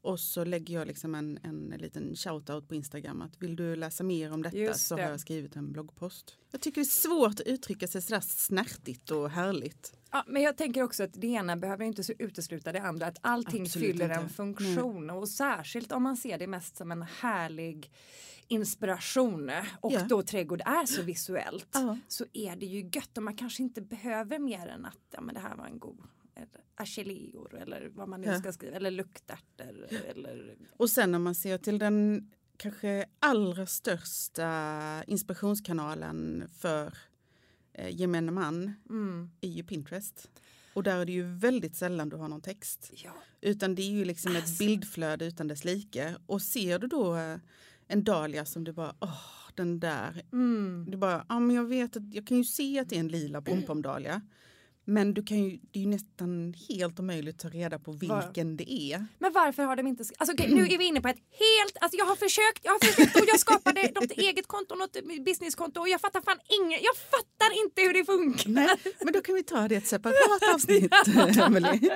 Och 0.03 0.21
så 0.21 0.45
lägger 0.45 0.75
jag 0.75 0.87
liksom 0.87 1.15
en, 1.15 1.39
en 1.43 1.75
liten 1.79 2.17
shoutout 2.17 2.69
på 2.69 2.75
Instagram 2.75 3.23
att 3.23 3.43
vill 3.43 3.57
du 3.57 3.77
läsa 3.77 4.05
mer 4.05 4.33
om 4.33 4.43
detta 4.43 4.57
Just 4.57 4.87
så 4.87 4.97
det. 4.97 5.03
har 5.03 5.11
jag 5.11 5.21
skrivit 5.21 5.57
en 5.57 5.73
bloggpost. 5.73 6.37
Jag 6.51 6.61
tycker 6.61 6.81
det 6.81 6.85
är 6.85 6.85
svårt 6.85 7.33
att 7.41 7.47
uttrycka 7.47 7.89
sig 7.89 8.03
sådär 8.03 8.21
snärtigt 8.21 9.11
och 9.11 9.31
härligt. 9.31 9.93
Ja, 10.11 10.25
men 10.27 10.43
jag 10.43 10.57
tänker 10.57 10.83
också 10.83 11.03
att 11.03 11.13
det 11.13 11.27
ena 11.27 11.57
behöver 11.57 11.85
inte 11.85 12.03
utesluta 12.19 12.73
det 12.73 12.83
andra. 12.83 13.07
Att 13.07 13.19
allting 13.21 13.63
Absolut 13.63 13.87
fyller 13.89 14.05
inte. 14.05 14.15
en 14.17 14.29
funktion 14.29 15.11
och 15.11 15.29
särskilt 15.29 15.93
om 15.93 16.03
man 16.03 16.17
ser 16.17 16.39
det 16.39 16.47
mest 16.47 16.77
som 16.77 16.93
en 16.93 17.03
härlig 17.03 17.91
inspiration 18.49 19.51
och 19.81 19.93
Ja. 19.93 20.01
då 20.09 20.23
trädgård 20.23 20.61
är 20.61 20.87
så 20.87 21.03
visuellt 21.03 21.69
Ja. 21.75 21.99
så 22.09 22.25
är 22.33 22.57
det 22.57 22.67
ju 22.67 22.91
gött 22.93 23.17
och 23.17 23.23
man 23.23 23.37
kanske 23.37 23.63
inte 23.63 23.81
behöver 23.83 24.39
mer 24.39 24.67
än 24.67 24.85
att 24.85 24.99
ja, 25.11 25.21
men 25.21 25.35
det 25.35 25.41
här 25.41 25.57
var 25.57 25.67
en 25.67 25.79
god 25.79 25.99
acheleor 26.77 27.55
eller 27.55 27.89
vad 27.95 28.09
man 28.09 28.21
nu 28.21 28.27
Ja. 28.27 28.39
ska 28.39 28.53
skriva 28.53 28.77
eller 28.77 28.91
luktärtor 28.91 29.89
eller 30.09 30.57
Och 30.77 30.91
sen 30.91 31.11
när 31.13 31.19
man 31.19 31.35
ser 31.35 31.59
till 31.59 31.79
den 31.79 32.31
kanske 32.57 33.07
allra 33.19 33.67
största 33.67 35.05
inspirationskanalen 35.07 36.49
för 36.59 36.95
eh, 37.73 37.97
gemene 38.01 38.33
man 38.33 38.73
mm, 38.91 39.31
är 39.41 39.49
ju 39.49 39.63
Pinterest. 39.65 40.31
Och 40.75 40.83
där 40.83 40.99
är 40.99 41.05
det 41.05 41.13
ju 41.13 41.23
väldigt 41.23 41.77
sällan 41.77 42.09
du 42.09 42.17
har 42.17 42.29
någon 42.29 42.41
text. 42.41 42.91
ja. 43.05 43.11
Utan 43.41 43.75
det 43.75 43.83
är 43.83 43.91
ju 43.91 44.05
liksom 44.05 44.33
ett 44.37 44.43
Alltså. 44.43 44.65
bildflöde 44.65 45.25
utan 45.27 45.49
dess 45.49 45.65
like. 45.65 46.17
Och 46.27 46.43
ser 46.43 46.79
du 46.79 46.87
då 46.87 47.17
eh, 47.17 47.37
en 47.89 48.05
dahlia 48.05 48.45
som 48.45 48.65
du 48.65 48.73
bara, 48.73 48.95
åh, 49.01 49.45
den 49.55 49.81
där. 49.81 50.23
Mm. 50.33 50.87
Du 50.89 50.97
bara, 50.97 51.27
ja 51.29 51.41
men 51.41 51.57
jag 51.57 51.65
vet 51.65 51.97
att, 51.97 52.15
jag 52.15 52.27
kan 52.27 52.37
ju 52.37 52.45
se 52.45 52.79
att 52.79 52.89
det 52.89 52.97
är 52.97 53.01
en 53.01 53.09
lila 53.09 53.43
pompomdahlia. 53.43 54.23
Men 54.87 55.15
du 55.15 55.23
kan 55.23 55.39
ju, 55.39 55.59
det 55.73 55.79
är 55.79 55.83
ju 55.83 55.89
nästan 55.89 56.55
helt 56.69 57.01
omöjligt 57.01 57.35
att 57.35 57.53
ta 57.53 57.59
reda 57.59 57.79
på 57.79 57.93
vilken 57.93 58.57
det 58.57 58.73
är. 58.73 59.07
Men 59.19 59.33
varför 59.33 59.63
har 59.63 59.77
de 59.77 59.87
inte... 59.87 60.05
Alltså, 60.19 60.35
okej, 60.35 60.55
nu 60.55 60.63
är 60.63 60.79
vi 60.79 60.85
inne 60.85 61.01
på 61.01 61.09
ett 61.09 61.17
helt... 61.31 61.77
Alltså, 61.81 61.99
jag 61.99 62.05
har 62.05 62.17
försökt, 62.17 62.61
jag 62.63 62.73
har 62.73 62.79
försökt 62.79 63.17
och 63.17 63.29
jag 63.29 63.41
skapade 63.41 63.91
något 63.95 64.11
eget 64.11 64.47
konto, 64.47 64.75
något 64.75 64.97
businesskonto 65.25 65.81
och 65.81 65.89
jag 65.89 66.01
fattar 66.01 66.21
fan 66.21 66.39
inget. 66.61 66.81
Jag 66.83 66.97
fattar 66.97 67.65
inte 67.65 67.83
hur 67.83 67.95
det 67.95 68.05
funkar. 68.05 68.51
Nej, 68.51 68.77
men 69.05 69.13
då 69.13 69.21
kan 69.21 69.35
vi 69.35 69.43
ta 69.43 69.69
det 69.69 69.75
i 69.75 69.79
ett 69.79 69.87
separat 69.87 70.43
avsnitt, 70.55 70.93
Emelie. 71.39 71.91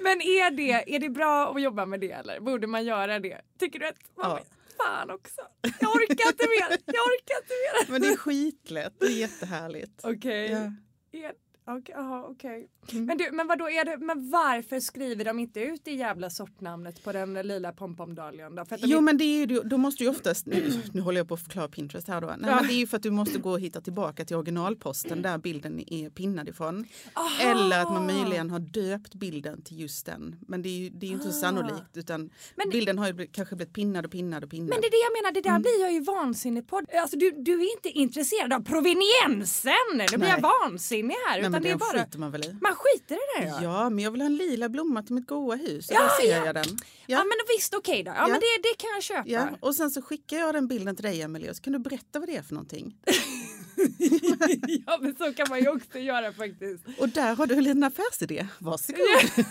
Men 0.00 0.20
är 0.20 0.50
det, 0.50 0.94
är 0.94 0.98
det 0.98 1.10
bra 1.10 1.54
att 1.54 1.62
jobba 1.62 1.86
med 1.86 2.00
det 2.00 2.10
eller? 2.10 2.40
Borde 2.40 2.66
man 2.66 2.84
göra 2.84 3.18
det? 3.18 3.40
Tycker 3.58 3.78
du 3.78 3.86
att... 3.86 3.96
Ja. 4.16 4.40
Fan 4.84 5.10
också. 5.10 5.40
Jag 5.80 5.90
orkar 5.90 6.28
inte 6.28 6.46
mer. 6.48 6.78
Jag 6.86 7.04
orkar 7.06 7.36
inte 7.42 7.54
mer. 7.64 7.92
Men 7.92 8.02
det 8.02 8.08
är 8.08 8.16
skitlätt, 8.16 8.94
det 9.00 9.06
är 9.06 9.10
jättehärligt. 9.10 10.00
Okej. 10.04 10.72
Ja. 11.10 11.32
Okej, 11.66 11.94
okej. 12.30 12.68
Mm. 12.92 13.04
Men, 13.04 13.18
du, 13.18 13.28
men 13.32 13.46
vadå, 13.46 13.70
är 13.70 13.84
det, 13.84 13.96
men 13.98 14.30
varför 14.30 14.80
skriver 14.80 15.24
de 15.24 15.38
inte 15.38 15.60
ut 15.60 15.80
det 15.84 15.90
jävla 15.92 16.30
sortnamnet 16.30 17.04
på 17.04 17.12
den 17.12 17.34
lila 17.34 17.72
pompomdahlian 17.72 18.54
då? 18.54 18.64
För 18.64 18.76
de 18.76 18.82
Jo 18.86 18.88
inte- 18.98 19.00
men 19.00 19.18
det 19.18 19.24
är 19.24 19.46
ju, 19.46 19.60
då 19.60 19.78
måste 19.78 20.04
ju 20.04 20.10
oftast, 20.10 20.46
nu, 20.46 20.72
nu 20.92 21.00
håller 21.00 21.20
jag 21.20 21.28
på 21.28 21.34
att 21.34 21.42
förklara 21.42 21.68
Pinterest 21.68 22.08
här 22.08 22.20
då. 22.20 22.26
Nej, 22.26 22.36
Ja. 22.50 22.54
men 22.56 22.66
det 22.66 22.72
är 22.74 22.76
ju 22.78 22.86
för 22.86 22.96
att 22.96 23.02
du 23.02 23.10
måste 23.10 23.38
gå 23.38 23.50
och 23.50 23.60
hitta 23.60 23.80
tillbaka 23.80 24.24
till 24.24 24.36
originalposten 24.36 25.22
där 25.22 25.38
bilden 25.38 25.80
är 25.92 26.10
pinnad 26.10 26.48
ifrån. 26.48 26.84
Aha! 27.14 27.50
Eller 27.50 27.80
att 27.82 27.92
man 27.92 28.06
möjligen 28.06 28.50
har 28.50 28.58
döpt 28.58 29.14
bilden 29.14 29.62
till 29.62 29.80
just 29.80 30.06
den. 30.06 30.36
Men 30.48 30.62
det 30.62 30.68
är 30.68 30.78
ju 30.78 30.90
det 30.90 31.06
är 31.06 31.08
ju 31.08 31.14
inte 31.14 31.32
så 31.32 31.40
sannolikt 31.40 31.96
utan 31.96 32.30
Men- 32.56 32.70
bilden 32.70 32.98
har 32.98 33.06
ju 33.12 33.26
kanske 33.26 33.56
blivit 33.56 33.74
pinnad 33.74 34.04
och 34.04 34.10
pinnad 34.12 34.44
och 34.44 34.50
pinnad. 34.50 34.68
Men 34.68 34.80
det 34.80 34.86
är 34.86 34.90
det 34.90 34.96
jag 35.04 35.22
menar, 35.22 35.32
det 35.42 35.48
Mm. 35.48 35.62
där 35.62 35.70
blir 35.70 35.80
jag 35.80 35.92
ju 35.92 36.00
vansinnig 36.00 36.68
på. 36.68 36.80
Alltså 37.00 37.16
du, 37.18 37.30
du 37.30 37.52
är 37.52 37.72
inte 37.76 37.88
intresserad 37.88 38.52
av 38.52 38.60
proveniensen. 38.64 39.72
Nu 40.10 40.18
blir 40.18 40.28
jag 40.28 40.40
vansinnig 40.40 41.14
här. 41.28 41.49
Utan 41.50 41.62
men 41.62 41.62
det 41.62 41.70
är 41.70 41.76
bara, 41.76 42.04
skiter 42.04 42.18
man 42.18 42.30
väl 42.30 42.44
i. 42.44 42.56
man 42.60 42.74
skiter 42.74 43.14
i 43.14 43.18
det 43.40 43.46
ja. 43.48 43.62
Ja, 43.62 43.90
men 43.90 44.04
jag 44.04 44.10
vill 44.10 44.20
ha 44.20 44.26
en 44.26 44.36
lila 44.36 44.68
blomma 44.68 45.02
till 45.02 45.14
mitt 45.14 45.26
goa 45.26 45.56
hus. 45.56 45.88
Ja, 45.90 46.00
där 46.00 46.08
ser 46.26 46.36
ja. 46.38 46.46
jag 46.46 46.54
den. 46.54 46.64
Ja, 46.68 46.76
Ja. 47.06 47.18
men 47.18 47.56
visst 47.56 47.74
okej 47.74 48.02
då. 48.02 48.10
Ja, 48.10 48.14
Ja. 48.16 48.26
men 48.28 48.40
det, 48.40 48.46
det 48.62 48.76
kan 48.78 48.90
jag 48.94 49.02
köpa. 49.02 49.28
Ja, 49.28 49.48
och 49.60 49.74
sen 49.74 49.90
så 49.90 50.02
skickar 50.02 50.36
jag 50.38 50.54
den 50.54 50.68
bilden 50.68 50.96
till 50.96 51.04
dig 51.04 51.22
Emelie 51.22 51.50
och 51.50 51.56
så 51.56 51.62
kan 51.62 51.72
du 51.72 51.78
berätta 51.78 52.18
vad 52.18 52.28
det 52.28 52.36
är 52.36 52.42
för 52.42 52.54
någonting. 52.54 52.96
ja 54.86 54.98
men 55.00 55.16
så 55.16 55.32
kan 55.34 55.46
man 55.50 55.60
ju 55.60 55.68
också 55.68 55.98
göra 55.98 56.32
faktiskt. 56.32 56.84
Och 56.98 57.08
där 57.08 57.34
har 57.36 57.46
du 57.46 57.54
en 57.54 57.64
liten 57.64 57.82
affärsidé. 57.84 58.46
Varsågod. 58.58 59.00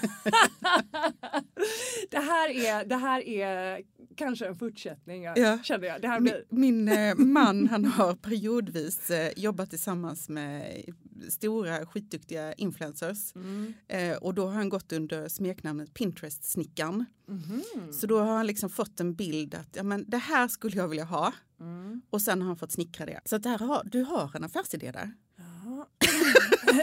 det, 2.10 2.18
här 2.20 2.50
är, 2.50 2.86
det 2.86 2.96
här 2.96 3.28
är 3.28 3.82
kanske 4.16 4.48
en 4.48 4.56
fortsättning 4.56 5.24
jag 5.24 5.38
Ja. 5.38 5.58
känner 5.64 5.88
jag. 5.88 6.02
Det 6.02 6.08
här 6.08 6.20
Min, 6.20 6.24
blir... 6.34 6.44
min 6.50 6.88
eh, 6.88 7.16
man 7.16 7.68
han 7.68 7.86
har 7.86 8.14
periodvis 8.16 9.10
eh, 9.10 9.32
jobbat 9.36 9.70
tillsammans 9.70 10.30
med 10.30 10.84
stora 11.30 11.86
skitduktiga 11.86 12.54
influencers. 12.54 13.36
Mm. 13.36 13.74
Eh, 13.88 14.18
och 14.18 14.34
då 14.34 14.46
har 14.46 14.54
han 14.54 14.70
gått 14.70 14.92
under 14.92 15.28
smeknamnet 15.28 15.94
Pinterest-snickaren. 15.94 17.06
Mhm. 17.28 17.64
Så 17.94 18.08
då 18.08 18.20
har 18.20 18.36
han 18.38 18.48
liksom 18.48 18.70
fått 18.70 19.00
en 19.00 19.16
bild 19.16 19.56
att 19.56 19.76
ja, 19.76 19.84
men 19.84 20.06
det 20.08 20.18
här 20.18 20.48
skulle 20.48 20.78
jag 20.78 20.88
vilja 20.88 21.06
ha. 21.06 21.34
Mm. 21.60 22.02
Och 22.10 22.22
sen 22.22 22.42
har 22.42 22.48
han 22.48 22.58
fått 22.58 22.72
snickra 22.72 23.06
det. 23.06 23.20
Så 23.26 23.36
att 23.36 23.44
där 23.44 23.58
har, 23.58 23.84
du 23.86 24.02
har 24.04 24.36
en 24.36 24.44
affärsidé 24.44 24.92
där. 24.92 25.12
Ja. 25.36 25.88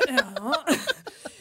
ja 0.36 0.64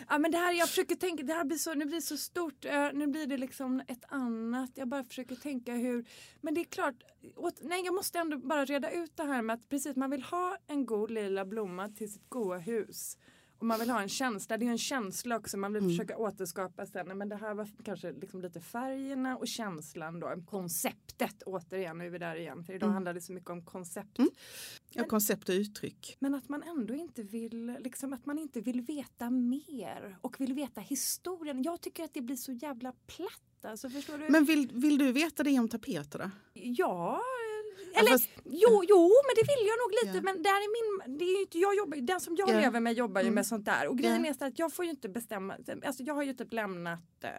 ja 0.10 0.18
men 0.18 0.32
det 0.32 0.38
här 0.38 0.54
jag 0.54 0.70
försöker 0.70 0.96
tänka, 0.96 1.24
det 1.24 1.34
här 1.34 1.46
blir 1.46 1.58
så, 1.58 1.74
nu 1.74 1.86
blir 1.86 1.96
det 1.96 2.02
så 2.02 2.18
stort, 2.18 2.66
eh, 2.66 2.90
nu 2.94 3.08
blir 3.08 3.28
det 3.28 3.38
liksom 3.38 3.82
ett 3.88 4.04
annat. 4.08 4.72
Jag 4.76 4.88
bara 4.88 5.04
försöker 5.04 5.36
tänka 5.36 5.74
hur, 5.74 6.06
men 6.42 6.54
det 6.54 6.62
är 6.62 6.66
klart, 6.66 6.96
åt, 7.36 7.60
nej 7.62 7.82
jag 7.86 7.96
måste 7.96 8.20
ändå 8.20 8.38
bara 8.38 8.66
reda 8.66 8.92
ut 8.92 9.18
det 9.18 9.24
här 9.24 9.42
med 9.42 9.54
att 9.54 9.70
precis 9.70 9.96
man 9.96 10.10
vill 10.10 10.24
ha 10.24 10.58
en 10.68 10.86
god 10.86 11.12
lila 11.12 11.46
blomma 11.46 11.90
till 11.90 12.14
sitt 12.14 12.30
goa 12.30 12.58
hus. 12.58 13.18
Och 13.60 13.66
man 13.66 13.80
vill 13.80 13.90
ha 13.90 14.02
en 14.02 14.10
känsla, 14.10 14.58
det 14.58 14.66
är 14.66 14.70
en 14.70 14.78
känsla 14.78 15.36
också 15.38 15.58
man 15.58 15.74
vill 15.74 15.84
Mm. 15.84 15.92
försöka 15.96 16.18
återskapa 16.18 16.86
sen. 16.86 17.18
Men 17.18 17.30
det 17.30 17.36
här 17.36 17.54
var 17.54 17.68
kanske 17.84 18.12
liksom 18.12 18.42
lite 18.42 18.62
färgerna 18.62 19.38
och 19.38 19.48
känslan 19.48 20.20
då. 20.20 20.34
Konceptet 20.46 21.44
återigen, 21.46 21.98
nu 21.98 22.06
är 22.06 22.10
vi 22.10 22.18
där 22.18 22.36
igen. 22.36 22.64
För 22.64 22.74
idag 22.74 22.88
Mm. 22.88 22.94
handlar 22.94 23.14
det 23.14 23.22
så 23.22 23.34
mycket 23.34 23.50
om 23.50 23.66
koncept. 23.66 24.20
Mm. 24.20 24.30
Ja, 24.90 25.04
koncept 25.04 25.50
och 25.50 25.54
uttryck. 25.54 26.18
Men 26.20 26.36
att 26.36 26.50
man 26.50 26.64
ändå 26.64 26.94
inte 26.94 27.24
vill, 27.24 27.78
liksom 27.80 28.14
att 28.14 28.26
man 28.26 28.40
inte 28.40 28.62
vill 28.62 28.82
veta 28.82 29.30
mer 29.30 30.18
och 30.22 30.40
vill 30.42 30.54
veta 30.54 30.82
historien. 30.82 31.64
Jag 31.64 31.82
tycker 31.82 32.04
att 32.04 32.14
det 32.14 32.22
blir 32.22 32.36
så 32.36 32.52
jävla 32.52 32.94
platt. 33.08 33.42
Alltså, 33.62 33.90
förstår 33.90 34.18
du? 34.18 34.30
Men 34.30 34.46
vill, 34.46 34.70
vill 34.74 34.98
du 34.98 35.12
veta 35.12 35.44
det 35.44 35.60
om 35.60 35.70
tapeter 35.70 36.20
då? 36.20 36.30
Ja, 37.94 38.00
eller 38.00 38.12
fast- 38.12 38.30
jo, 38.46 38.84
jo, 38.90 39.12
men 39.28 39.34
det 39.36 39.42
vill 39.52 39.68
jag 39.72 39.78
nog 39.84 39.92
lite. 40.04 40.18
Ja. 40.18 40.22
Men 40.34 40.44
där 40.44 40.50
är 40.66 40.70
min, 41.08 41.18
det 41.18 41.26
är 41.26 41.42
inte, 41.42 41.58
jag 41.60 41.76
jobbar, 41.78 41.98
den 41.98 42.20
som 42.20 42.36
jag 42.36 42.50
Ja. 42.50 42.60
lever 42.60 42.80
med 42.80 42.94
jobbar 42.94 43.22
ju 43.22 43.26
Mm. 43.28 43.36
med 43.36 43.46
sånt 43.48 43.66
där. 43.66 43.88
Och 43.88 43.98
grejen 43.98 44.26
är 44.26 44.44
att 44.48 44.60
jag 44.60 44.74
får 44.74 44.86
ju 44.86 44.92
inte 44.92 45.10
bestämma. 45.10 45.56
Alltså 45.86 46.04
jag 46.04 46.14
har 46.14 46.24
ju 46.24 46.34
typ 46.34 46.54
lämnat, 46.54 47.00
eh, 47.24 47.30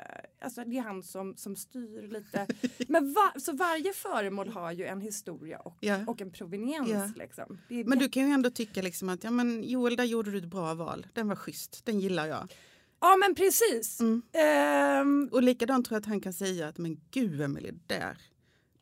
alltså 0.44 0.64
det 0.64 0.76
är 0.78 0.82
han 0.82 1.02
som, 1.02 1.36
som 1.36 1.56
styr 1.56 2.02
lite. 2.12 2.46
men 2.88 3.12
va, 3.12 3.32
så 3.36 3.52
varje 3.52 3.92
föremål 3.92 4.48
har 4.48 4.72
ju 4.72 4.84
en 4.84 5.00
historia 5.00 5.58
och, 5.58 5.78
och 6.06 6.20
en 6.20 6.32
proveniens. 6.32 7.16
Liksom. 7.16 7.58
Men 7.68 7.98
du 7.98 8.08
kan 8.08 8.26
ju 8.28 8.32
ändå 8.34 8.50
tycka 8.50 8.82
liksom 8.82 9.08
att 9.08 9.24
ja, 9.24 9.30
men 9.30 9.62
Joel, 9.64 9.96
där 9.96 10.04
gjorde 10.04 10.30
du 10.30 10.38
ett 10.38 10.44
bra 10.44 10.74
val. 10.74 11.06
Den 11.12 11.28
var 11.28 11.36
schysst, 11.36 11.84
den 11.86 12.00
gillar 12.00 12.26
jag. 12.26 12.52
Ja 13.00 13.16
men 13.16 13.34
precis. 13.34 14.00
Mm. 14.00 14.22
Ehm, 14.32 15.28
Och 15.32 15.42
likadant 15.42 15.86
tror 15.86 15.94
jag 15.96 16.00
att 16.00 16.06
han 16.06 16.20
kan 16.20 16.32
säga 16.32 16.68
att 16.68 16.78
men 16.78 17.00
gud 17.10 17.40
Emelie, 17.40 17.74
där, 17.86 18.18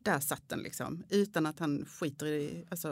där 0.04 0.20
satt 0.20 0.48
den 0.48 0.58
liksom. 0.58 1.04
Utan 1.08 1.46
att 1.46 1.58
han 1.58 1.84
skiter 1.86 2.26
i, 2.26 2.66
alltså 2.70 2.88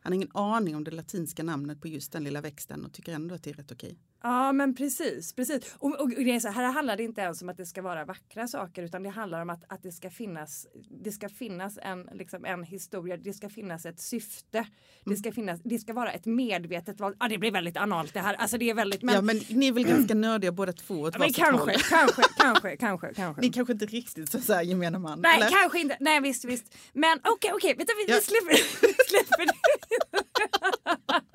han 0.00 0.12
har 0.12 0.14
ingen 0.14 0.30
aning 0.34 0.76
om 0.76 0.84
det 0.84 0.90
latinska 0.90 1.42
namnet 1.42 1.80
på 1.80 1.88
just 1.88 2.12
den 2.12 2.24
lilla 2.24 2.40
växten 2.40 2.84
och 2.84 2.92
tycker 2.92 3.12
ändå 3.12 3.34
att 3.34 3.42
det 3.42 3.50
är 3.50 3.54
rätt 3.54 3.72
okej. 3.72 3.98
Ja 4.26 4.52
men 4.52 4.74
precis, 4.74 5.32
precis. 5.32 5.74
Och, 5.78 6.00
och, 6.00 6.10
det 6.10 6.34
är 6.34 6.40
så, 6.40 6.48
här 6.48 6.72
handlar 6.72 6.96
det 6.96 7.02
inte 7.02 7.20
ens 7.20 7.42
om 7.42 7.48
att 7.48 7.56
det 7.56 7.66
ska 7.66 7.82
vara 7.82 8.04
vackra 8.04 8.48
saker 8.48 8.82
utan 8.82 9.02
det 9.02 9.08
handlar 9.08 9.42
om 9.42 9.50
att, 9.50 9.64
att 9.68 9.82
det 9.82 9.92
ska 9.92 10.10
finnas 10.10 10.66
Det 11.04 11.12
ska 11.12 11.28
finnas 11.28 11.78
en, 11.82 12.08
liksom 12.12 12.44
en 12.44 12.62
historia, 12.62 13.16
det 13.16 13.32
ska 13.32 13.48
finnas 13.48 13.86
ett 13.86 14.00
syfte. 14.00 14.58
Mm. 14.58 14.68
Det, 15.04 15.16
ska 15.16 15.32
finnas, 15.32 15.60
det 15.64 15.78
ska 15.78 15.92
vara 15.92 16.12
ett 16.12 16.26
medvetet 16.26 17.00
val. 17.00 17.14
Ja 17.20 17.28
det 17.28 17.38
blir 17.38 17.50
väldigt 17.50 17.76
analt 17.76 18.14
det 18.14 18.20
här. 18.20 18.34
Alltså 18.34 18.58
det 18.58 18.70
är 18.70 18.74
väldigt, 18.74 19.02
men... 19.02 19.14
Ja 19.14 19.20
men 19.20 19.40
ni 19.48 19.68
är 19.68 19.72
väl 19.72 19.86
ganska 19.86 20.14
nördiga 20.14 20.52
båda 20.52 20.72
två 20.72 21.08
ja, 21.08 21.18
men 21.18 21.32
kanske, 21.32 21.72
kanske, 21.90 22.22
kanske, 22.36 22.76
kanske, 22.76 23.14
kanske. 23.14 23.42
Ni 23.42 23.48
kanske 23.48 23.72
inte 23.72 23.86
riktigt 23.86 24.32
så, 24.32 24.40
så 24.40 24.52
här 24.52 24.62
gemene 24.62 24.98
man? 24.98 25.20
Nej 25.20 25.36
eller? 25.36 25.50
kanske 25.50 25.80
inte, 25.80 25.96
nej 26.00 26.20
visst 26.20 26.44
visst. 26.44 26.74
Men 26.92 27.18
okej 27.18 27.32
okay, 27.32 27.50
okej, 27.54 27.74
okay. 27.74 27.94
vi, 28.06 28.12
ja. 28.12 28.16
vi 28.16 28.22
släpper, 28.22 28.52
vi 28.86 28.94
släpper 29.08 29.46
det. 29.46 31.22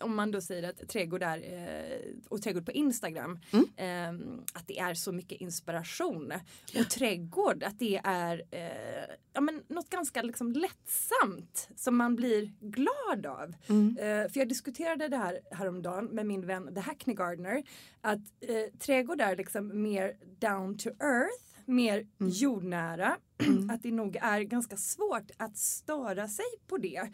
om 0.00 0.16
man 0.16 0.30
då 0.30 0.40
säger 0.40 0.68
att 0.68 0.88
trädgård 0.88 1.22
är, 1.22 1.38
eh, 1.38 2.00
och 2.28 2.42
trädgård 2.42 2.66
på 2.66 2.72
Instagram, 2.72 3.38
mm. 3.50 3.64
eh, 3.76 4.28
att 4.52 4.66
det 4.66 4.78
är 4.78 4.94
så 4.94 5.12
mycket 5.12 5.40
inspiration. 5.40 6.32
Och 6.78 6.90
trädgård, 6.90 7.62
att 7.62 7.78
det 7.78 8.00
är 8.04 8.42
eh, 8.50 9.14
ja, 9.32 9.40
men 9.40 9.62
något 9.68 9.90
ganska 9.90 10.22
liksom 10.22 10.52
lättsamt 10.52 11.68
som 11.76 11.96
man 11.96 12.16
blir 12.16 12.52
glad 12.60 13.26
av. 13.26 13.54
Mm. 13.68 13.96
För 14.32 14.38
jag 14.38 14.48
diskuterade 14.48 15.08
det 15.08 15.16
här 15.16 15.40
häromdagen 15.50 16.04
med 16.04 16.26
min 16.26 16.46
vän 16.46 16.74
The 16.74 16.80
Hackney 16.80 17.16
Gardener. 17.16 17.62
Att 18.00 18.18
eh, 18.40 18.78
trädgård 18.78 19.20
är 19.20 19.36
liksom 19.36 19.82
mer 19.82 20.16
down 20.38 20.78
to 20.78 20.88
earth 20.88 21.48
mer 21.68 22.06
mm. 22.20 22.32
jordnära. 22.32 23.16
Mm. 23.38 23.70
Att 23.70 23.82
det 23.82 23.92
nog 23.92 24.16
är 24.16 24.40
ganska 24.40 24.76
svårt 24.76 25.30
att 25.36 25.56
störa 25.56 26.28
sig 26.28 26.46
på 26.66 26.76
det. 26.76 27.08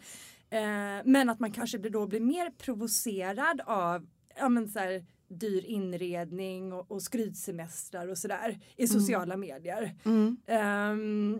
Eh, 0.55 1.01
men 1.05 1.29
att 1.29 1.39
man 1.39 1.51
kanske 1.51 1.77
då 1.77 2.07
blir 2.07 2.19
mer 2.19 2.49
provocerad 2.49 3.61
av 3.65 4.07
ja, 4.37 4.49
men 4.49 4.69
så 4.69 4.79
här, 4.79 5.05
dyr 5.27 5.65
inredning 5.65 6.73
och, 6.73 6.91
och 6.91 7.01
skrytsemestrar 7.01 8.07
och 8.07 8.17
sådär 8.17 8.59
i 8.75 8.83
mm. 8.83 8.99
sociala 8.99 9.33
mm. 9.33 9.39
medier. 9.39 9.95
Mm. 10.03 10.37
Um, 10.47 11.39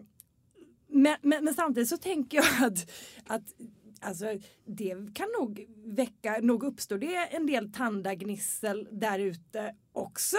men, 0.87 1.17
men, 1.21 1.43
men, 1.43 1.53
samtidigt 1.53 1.89
så 1.89 1.97
tänker 1.97 2.37
jag 2.37 2.67
att, 2.67 2.91
att 3.25 3.55
alltså, 4.01 4.25
det 4.65 4.95
kan 5.13 5.27
nog 5.39 5.65
väcka, 5.85 6.37
nog 6.41 6.63
uppstår 6.63 6.97
det 6.97 7.15
en 7.15 7.45
del 7.45 7.71
tandagnissel 7.71 8.87
där 8.91 9.19
ute 9.19 9.75
också 9.93 10.37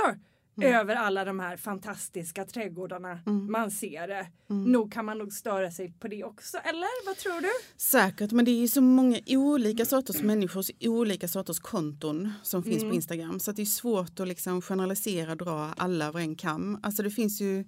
mm. 0.57 0.75
över 0.75 0.95
alla 0.95 1.25
de 1.25 1.41
här 1.41 1.57
fantastiska 1.57 2.45
trädgårdarna 2.45 3.21
mm. 3.27 3.53
man 3.53 3.71
ser. 3.71 4.09
det. 4.09 4.27
Mm. 4.51 4.73
Nog 4.73 4.93
kan 4.93 5.05
man 5.05 5.19
nog 5.19 5.33
störa 5.33 5.71
sig 5.71 5.93
på 5.93 6.09
det 6.09 6.25
också, 6.25 6.57
eller 6.57 7.07
vad 7.07 7.17
tror 7.17 7.41
du? 7.41 7.51
Säkert, 7.77 8.33
men 8.33 8.45
det 8.45 8.51
är 8.51 8.61
ju 8.61 8.69
så 8.69 8.81
många 8.81 9.21
olika 9.27 9.85
sorters 9.85 10.23
människor, 10.23 10.65
olika 10.81 11.29
sorters 11.29 11.61
konton 11.61 12.33
som 12.43 12.63
finns 12.63 12.79
på 12.79 12.85
mm. 12.85 12.95
Instagram 12.95 13.41
så 13.41 13.53
det 13.53 13.63
är 13.63 13.67
svårt 13.67 14.21
att 14.21 14.29
liksom 14.29 14.63
generalisera 14.63 15.31
och 15.31 15.37
dra 15.37 15.75
alla 15.77 16.07
över 16.07 16.21
en 16.21 16.37
kam. 16.37 16.79
Alltså 16.83 17.03
det 17.03 17.11
finns 17.11 17.41
ju 17.41 17.65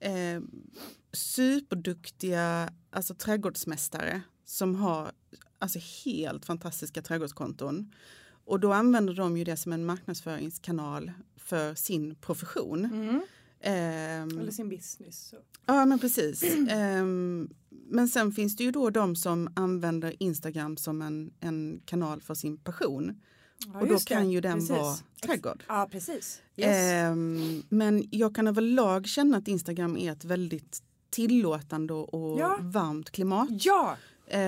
eh, 0.00 0.40
superduktiga 1.12 2.72
alltså, 2.90 3.14
trädgårdsmästare 3.14 4.20
som 4.44 4.74
har 4.74 5.12
alltså, 5.58 5.78
helt 6.04 6.46
fantastiska 6.46 7.02
trädgårdskonton. 7.02 7.92
Och 8.48 8.60
då 8.60 8.72
använder 8.72 9.14
de 9.14 9.36
ju 9.36 9.44
det 9.44 9.56
som 9.56 9.72
en 9.72 9.86
marknadsföringskanal 9.86 11.12
för 11.36 11.74
sin 11.74 12.14
profession. 12.14 12.84
Mm. 12.84 13.14
Um, 13.14 14.40
Eller 14.40 14.50
sin 14.50 14.68
business. 14.68 15.28
Så. 15.28 15.36
Ja 15.66 15.84
men 15.84 15.98
precis. 15.98 16.44
Um, 16.44 17.50
men 17.90 18.08
sen 18.08 18.32
finns 18.32 18.56
det 18.56 18.64
ju 18.64 18.70
då 18.70 18.90
de 18.90 19.16
som 19.16 19.52
använder 19.56 20.22
Instagram 20.22 20.76
som 20.76 21.02
en, 21.02 21.30
en 21.40 21.80
kanal 21.84 22.20
för 22.20 22.34
sin 22.34 22.56
passion. 22.56 23.20
Ja, 23.72 23.80
och 23.80 23.88
då 23.88 23.98
kan 23.98 24.26
det. 24.26 24.32
ju 24.32 24.40
den 24.40 24.58
precis. 24.58 24.70
vara 24.70 24.96
trädgård. 25.22 25.64
Ja 25.68 25.88
precis. 25.92 26.42
Yes. 26.56 27.10
Um, 27.10 27.62
men 27.68 28.04
jag 28.10 28.34
kan 28.34 28.46
överlag 28.46 29.06
känna 29.06 29.38
att 29.38 29.48
Instagram 29.48 29.96
är 29.96 30.12
ett 30.12 30.24
väldigt 30.24 30.82
tillåtande 31.10 31.94
och 31.94 32.40
ja. 32.40 32.58
varmt 32.60 33.10
klimat. 33.10 33.48
Ja, 33.50 33.96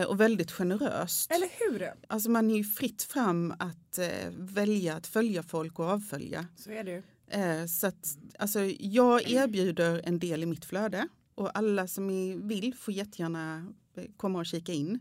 och 0.09 0.21
väldigt 0.21 0.53
generöst. 0.53 1.31
Eller 1.31 1.49
hur? 1.59 1.93
Alltså 2.09 2.31
man 2.31 2.51
är 2.51 2.57
ju 2.57 2.64
fritt 2.64 3.03
fram 3.03 3.55
att 3.59 3.99
eh, 3.99 4.31
välja 4.31 4.95
att 4.95 5.07
följa 5.07 5.43
folk 5.43 5.79
och 5.79 5.85
avfölja. 5.85 6.47
Så 6.57 6.71
är 6.71 6.85
det 6.85 7.03
eh, 7.27 7.66
Så 7.66 7.87
att, 7.87 8.19
alltså, 8.38 8.61
jag 8.79 9.31
erbjuder 9.31 10.03
en 10.05 10.19
del 10.19 10.43
i 10.43 10.47
mitt 10.47 10.64
flöde 10.64 11.09
och 11.35 11.59
alla 11.59 11.87
som 11.87 12.09
vill 12.49 12.75
får 12.75 12.95
jättegärna 12.95 13.73
eh, 13.97 14.05
komma 14.16 14.38
och 14.38 14.47
kika 14.47 14.73
in. 14.73 14.99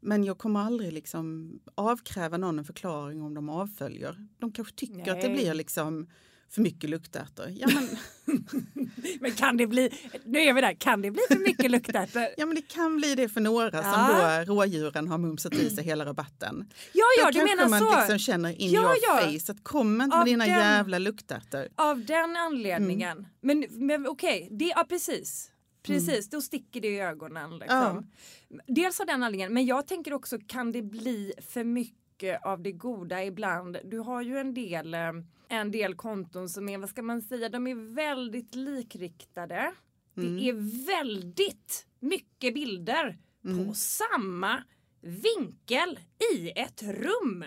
Men 0.00 0.24
jag 0.24 0.38
kommer 0.38 0.60
aldrig 0.60 0.92
liksom 0.92 1.58
avkräva 1.74 2.36
någon 2.36 2.58
en 2.58 2.64
förklaring 2.64 3.22
om 3.22 3.34
de 3.34 3.48
avföljer. 3.48 4.26
De 4.38 4.52
kanske 4.52 4.74
tycker 4.74 4.94
Nej. 4.96 5.10
att 5.10 5.20
det 5.20 5.30
blir 5.30 5.54
liksom 5.54 6.06
för 6.50 6.62
mycket 6.62 6.90
luktärtor. 6.90 7.46
Ja, 7.56 7.68
men... 7.74 7.88
men 9.20 9.32
kan 9.32 9.56
det 9.56 9.66
bli, 9.66 9.90
nu 10.24 10.38
är 10.38 10.52
vi 10.52 10.60
där, 10.60 10.74
kan 10.74 11.02
det 11.02 11.10
bli 11.10 11.22
för 11.28 11.38
mycket 11.38 11.70
luktärtor? 11.70 12.26
ja 12.36 12.46
men 12.46 12.54
det 12.54 12.68
kan 12.68 12.96
bli 12.96 13.14
det 13.14 13.28
för 13.28 13.40
några 13.40 13.70
ja. 13.72 13.82
som 13.82 14.46
då 14.46 14.54
rådjuren 14.54 15.08
har 15.08 15.18
mumsat 15.18 15.54
i 15.54 15.70
sig 15.70 15.84
hela 15.84 16.04
rabatten. 16.04 16.70
Ja 16.92 17.04
ja 17.18 17.24
då 17.24 17.38
du 17.38 17.44
menar 17.44 17.68
man 17.68 17.80
så. 17.80 17.96
liksom 17.96 18.18
känner 18.18 18.60
in 18.60 18.70
ja, 18.70 18.80
your 18.80 18.96
ja. 19.02 19.38
face 19.38 19.52
att 19.52 19.64
kom 19.64 20.00
inte 20.00 20.16
med 20.16 20.26
dina 20.26 20.46
den, 20.46 20.54
jävla 20.54 20.98
luktärtor. 20.98 21.68
Av 21.74 22.04
den 22.04 22.36
anledningen. 22.36 23.18
Mm. 23.18 23.30
Men, 23.40 23.86
men 23.88 24.06
okej, 24.06 24.48
okay, 24.50 24.68
ja 24.76 24.86
precis. 24.88 25.50
Precis, 25.82 26.08
mm. 26.08 26.28
då 26.30 26.40
sticker 26.40 26.80
det 26.80 26.88
i 26.88 27.00
ögonen. 27.00 27.58
Liksom. 27.58 28.08
Ja. 28.48 28.58
Dels 28.66 29.00
av 29.00 29.06
den 29.06 29.22
anledningen, 29.22 29.54
men 29.54 29.66
jag 29.66 29.86
tänker 29.86 30.12
också 30.12 30.38
kan 30.46 30.72
det 30.72 30.82
bli 30.82 31.32
för 31.48 31.64
mycket 31.64 31.99
av 32.42 32.62
det 32.62 32.72
goda 32.72 33.24
ibland? 33.24 33.76
Du 33.84 33.98
har 33.98 34.22
ju 34.22 34.38
en 34.38 34.54
del 34.54 34.94
eh, 34.94 35.12
en 35.50 35.70
del 35.70 35.94
konton 35.94 36.48
som 36.48 36.68
är, 36.68 36.78
vad 36.78 36.88
ska 36.88 37.02
man 37.02 37.22
säga, 37.22 37.48
de 37.48 37.66
är 37.66 37.94
väldigt 37.94 38.54
likriktade. 38.54 39.72
Mm. 40.16 40.36
Det 40.36 40.48
är 40.48 40.86
väldigt 40.86 41.86
mycket 42.00 42.54
bilder 42.54 43.18
mm. 43.44 43.66
på 43.66 43.74
samma 43.74 44.62
vinkel 45.00 45.98
i 46.34 46.50
ett 46.50 46.82
rum. 46.82 47.44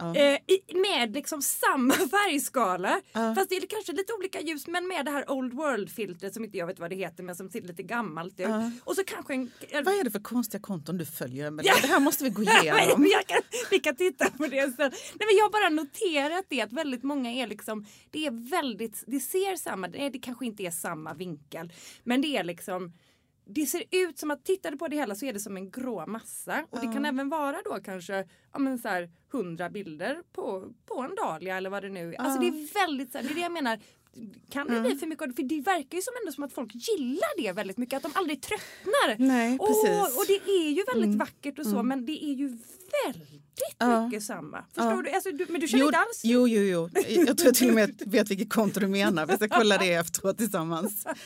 Ja. 0.00 0.16
Eh, 0.16 0.38
med 0.74 1.14
liksom 1.14 1.42
samma 1.42 1.94
färgskala. 1.94 3.00
Ja. 3.12 3.34
Fast 3.34 3.48
det 3.50 3.56
är 3.56 3.66
kanske 3.66 3.92
lite 3.92 4.12
olika 4.12 4.40
ljus 4.40 4.66
men 4.66 4.88
med 4.88 5.04
det 5.04 5.10
här 5.10 5.30
old 5.30 5.54
world 5.54 5.90
filtret 5.90 6.34
som 6.34 6.44
inte 6.44 6.58
jag 6.58 6.66
vet 6.66 6.78
vad 6.78 6.90
det 6.90 6.96
heter 6.96 7.22
men 7.22 7.36
som 7.36 7.50
ser 7.50 7.60
lite 7.62 7.82
gammalt 7.82 8.40
ut. 8.40 8.46
Ja. 8.48 8.70
Och 8.84 8.96
så 8.96 9.04
kanske 9.04 9.34
en, 9.34 9.50
en... 9.70 9.84
Vad 9.84 9.94
är 9.94 10.04
det 10.04 10.10
för 10.10 10.20
konstiga 10.20 10.60
konton 10.60 10.98
du 10.98 11.06
följer? 11.06 11.50
Men 11.50 11.64
Det 11.64 11.88
här 11.88 12.00
måste 12.00 12.24
vi 12.24 12.30
gå 12.30 12.42
igenom. 12.62 13.06
kan, 13.26 13.40
vi 13.70 13.78
kan 13.78 13.96
titta 13.96 14.30
på 14.30 14.46
det 14.46 14.76
sen. 14.76 14.90
Nej, 14.90 15.26
men 15.26 15.36
jag 15.36 15.44
har 15.44 15.50
bara 15.50 15.68
noterat 15.68 16.44
det 16.48 16.60
att 16.60 16.72
väldigt 16.72 17.02
många 17.02 17.30
är 17.30 17.46
liksom, 17.46 17.86
det 18.10 18.26
är 18.26 18.50
väldigt, 18.50 19.04
det 19.06 19.20
ser 19.20 19.56
samma, 19.56 19.88
det 19.88 20.18
kanske 20.22 20.46
inte 20.46 20.62
är 20.62 20.70
samma 20.70 21.14
vinkel 21.14 21.72
men 22.04 22.20
det 22.20 22.36
är 22.36 22.44
liksom 22.44 22.92
det 23.54 23.66
ser 23.66 23.84
ut 23.90 24.18
som 24.18 24.30
att 24.30 24.44
tittar 24.44 24.70
du 24.70 24.76
på 24.78 24.88
det 24.88 24.96
hela 24.96 25.14
så 25.14 25.26
är 25.26 25.32
det 25.32 25.40
som 25.40 25.56
en 25.56 25.70
grå 25.70 26.06
massa 26.06 26.66
och 26.70 26.80
det 26.80 26.86
kan 26.86 27.04
även 27.04 27.28
vara 27.28 27.56
då 27.64 27.78
kanske 27.84 28.28
ja, 28.52 28.58
men 28.58 28.78
så 28.78 28.88
här, 28.88 29.10
100 29.32 29.70
bilder 29.70 30.22
på, 30.32 30.72
på 30.86 31.00
en 31.00 31.14
dahlia 31.14 31.56
eller 31.56 31.70
vad 31.70 31.82
det 31.82 31.88
nu 31.88 32.14
är. 32.14 32.20
Alltså 32.20 32.40
det 32.40 32.46
är 32.46 32.86
väldigt 32.86 33.12
så 33.12 33.18
här, 33.18 33.24
det 33.24 33.30
är 33.30 33.34
det 33.34 33.40
jag 33.40 33.52
menar. 33.52 33.78
Kan 34.50 34.66
det 34.66 34.80
bli 34.80 34.96
för 34.96 35.06
mycket? 35.06 35.36
För 35.36 35.42
det 35.42 35.60
verkar 35.60 35.96
ju 35.98 36.02
som 36.02 36.14
ändå 36.20 36.32
som 36.32 36.44
att 36.44 36.52
folk 36.52 36.72
gillar 36.74 37.42
det 37.42 37.52
väldigt 37.52 37.76
mycket, 37.76 37.96
att 37.96 38.02
de 38.02 38.12
aldrig 38.14 38.42
tröttnar. 38.42 39.16
Nej. 39.18 39.58
Och, 39.58 40.18
och 40.18 40.24
det 40.26 40.50
är 40.50 40.70
ju 40.70 40.84
väldigt 40.84 41.14
mm. 41.14 41.18
vackert 41.18 41.58
och 41.58 41.64
så 41.66 41.74
mm. 41.74 41.88
men 41.88 42.06
det 42.06 42.24
är 42.24 42.34
ju 42.34 42.58
väldigt 43.06 43.49
ja. 43.78 44.06
mycket 44.06 44.22
samma. 44.22 44.64
Förstår 44.74 44.92
ja. 44.92 45.02
du? 45.02 45.10
Alltså, 45.10 45.32
du? 45.32 45.46
Men 45.48 45.60
du 45.60 45.68
känner 45.68 45.80
jo, 45.80 45.88
inte 45.88 45.98
alls? 45.98 46.20
Jo, 46.24 46.48
jo, 46.48 46.62
jo. 46.62 46.88
Jag 47.26 47.38
tror 47.38 47.52
till 47.52 47.68
och 47.68 47.74
med 47.74 47.94
jag 47.98 48.10
vet 48.10 48.30
vilket 48.30 48.50
konto 48.52 48.80
du 48.80 48.88
menar. 48.88 49.26
Vi 49.26 49.36
ska 49.36 49.48
kolla 49.48 49.78
det 49.78 49.92
efteråt 49.92 50.38
tillsammans. 50.38 51.06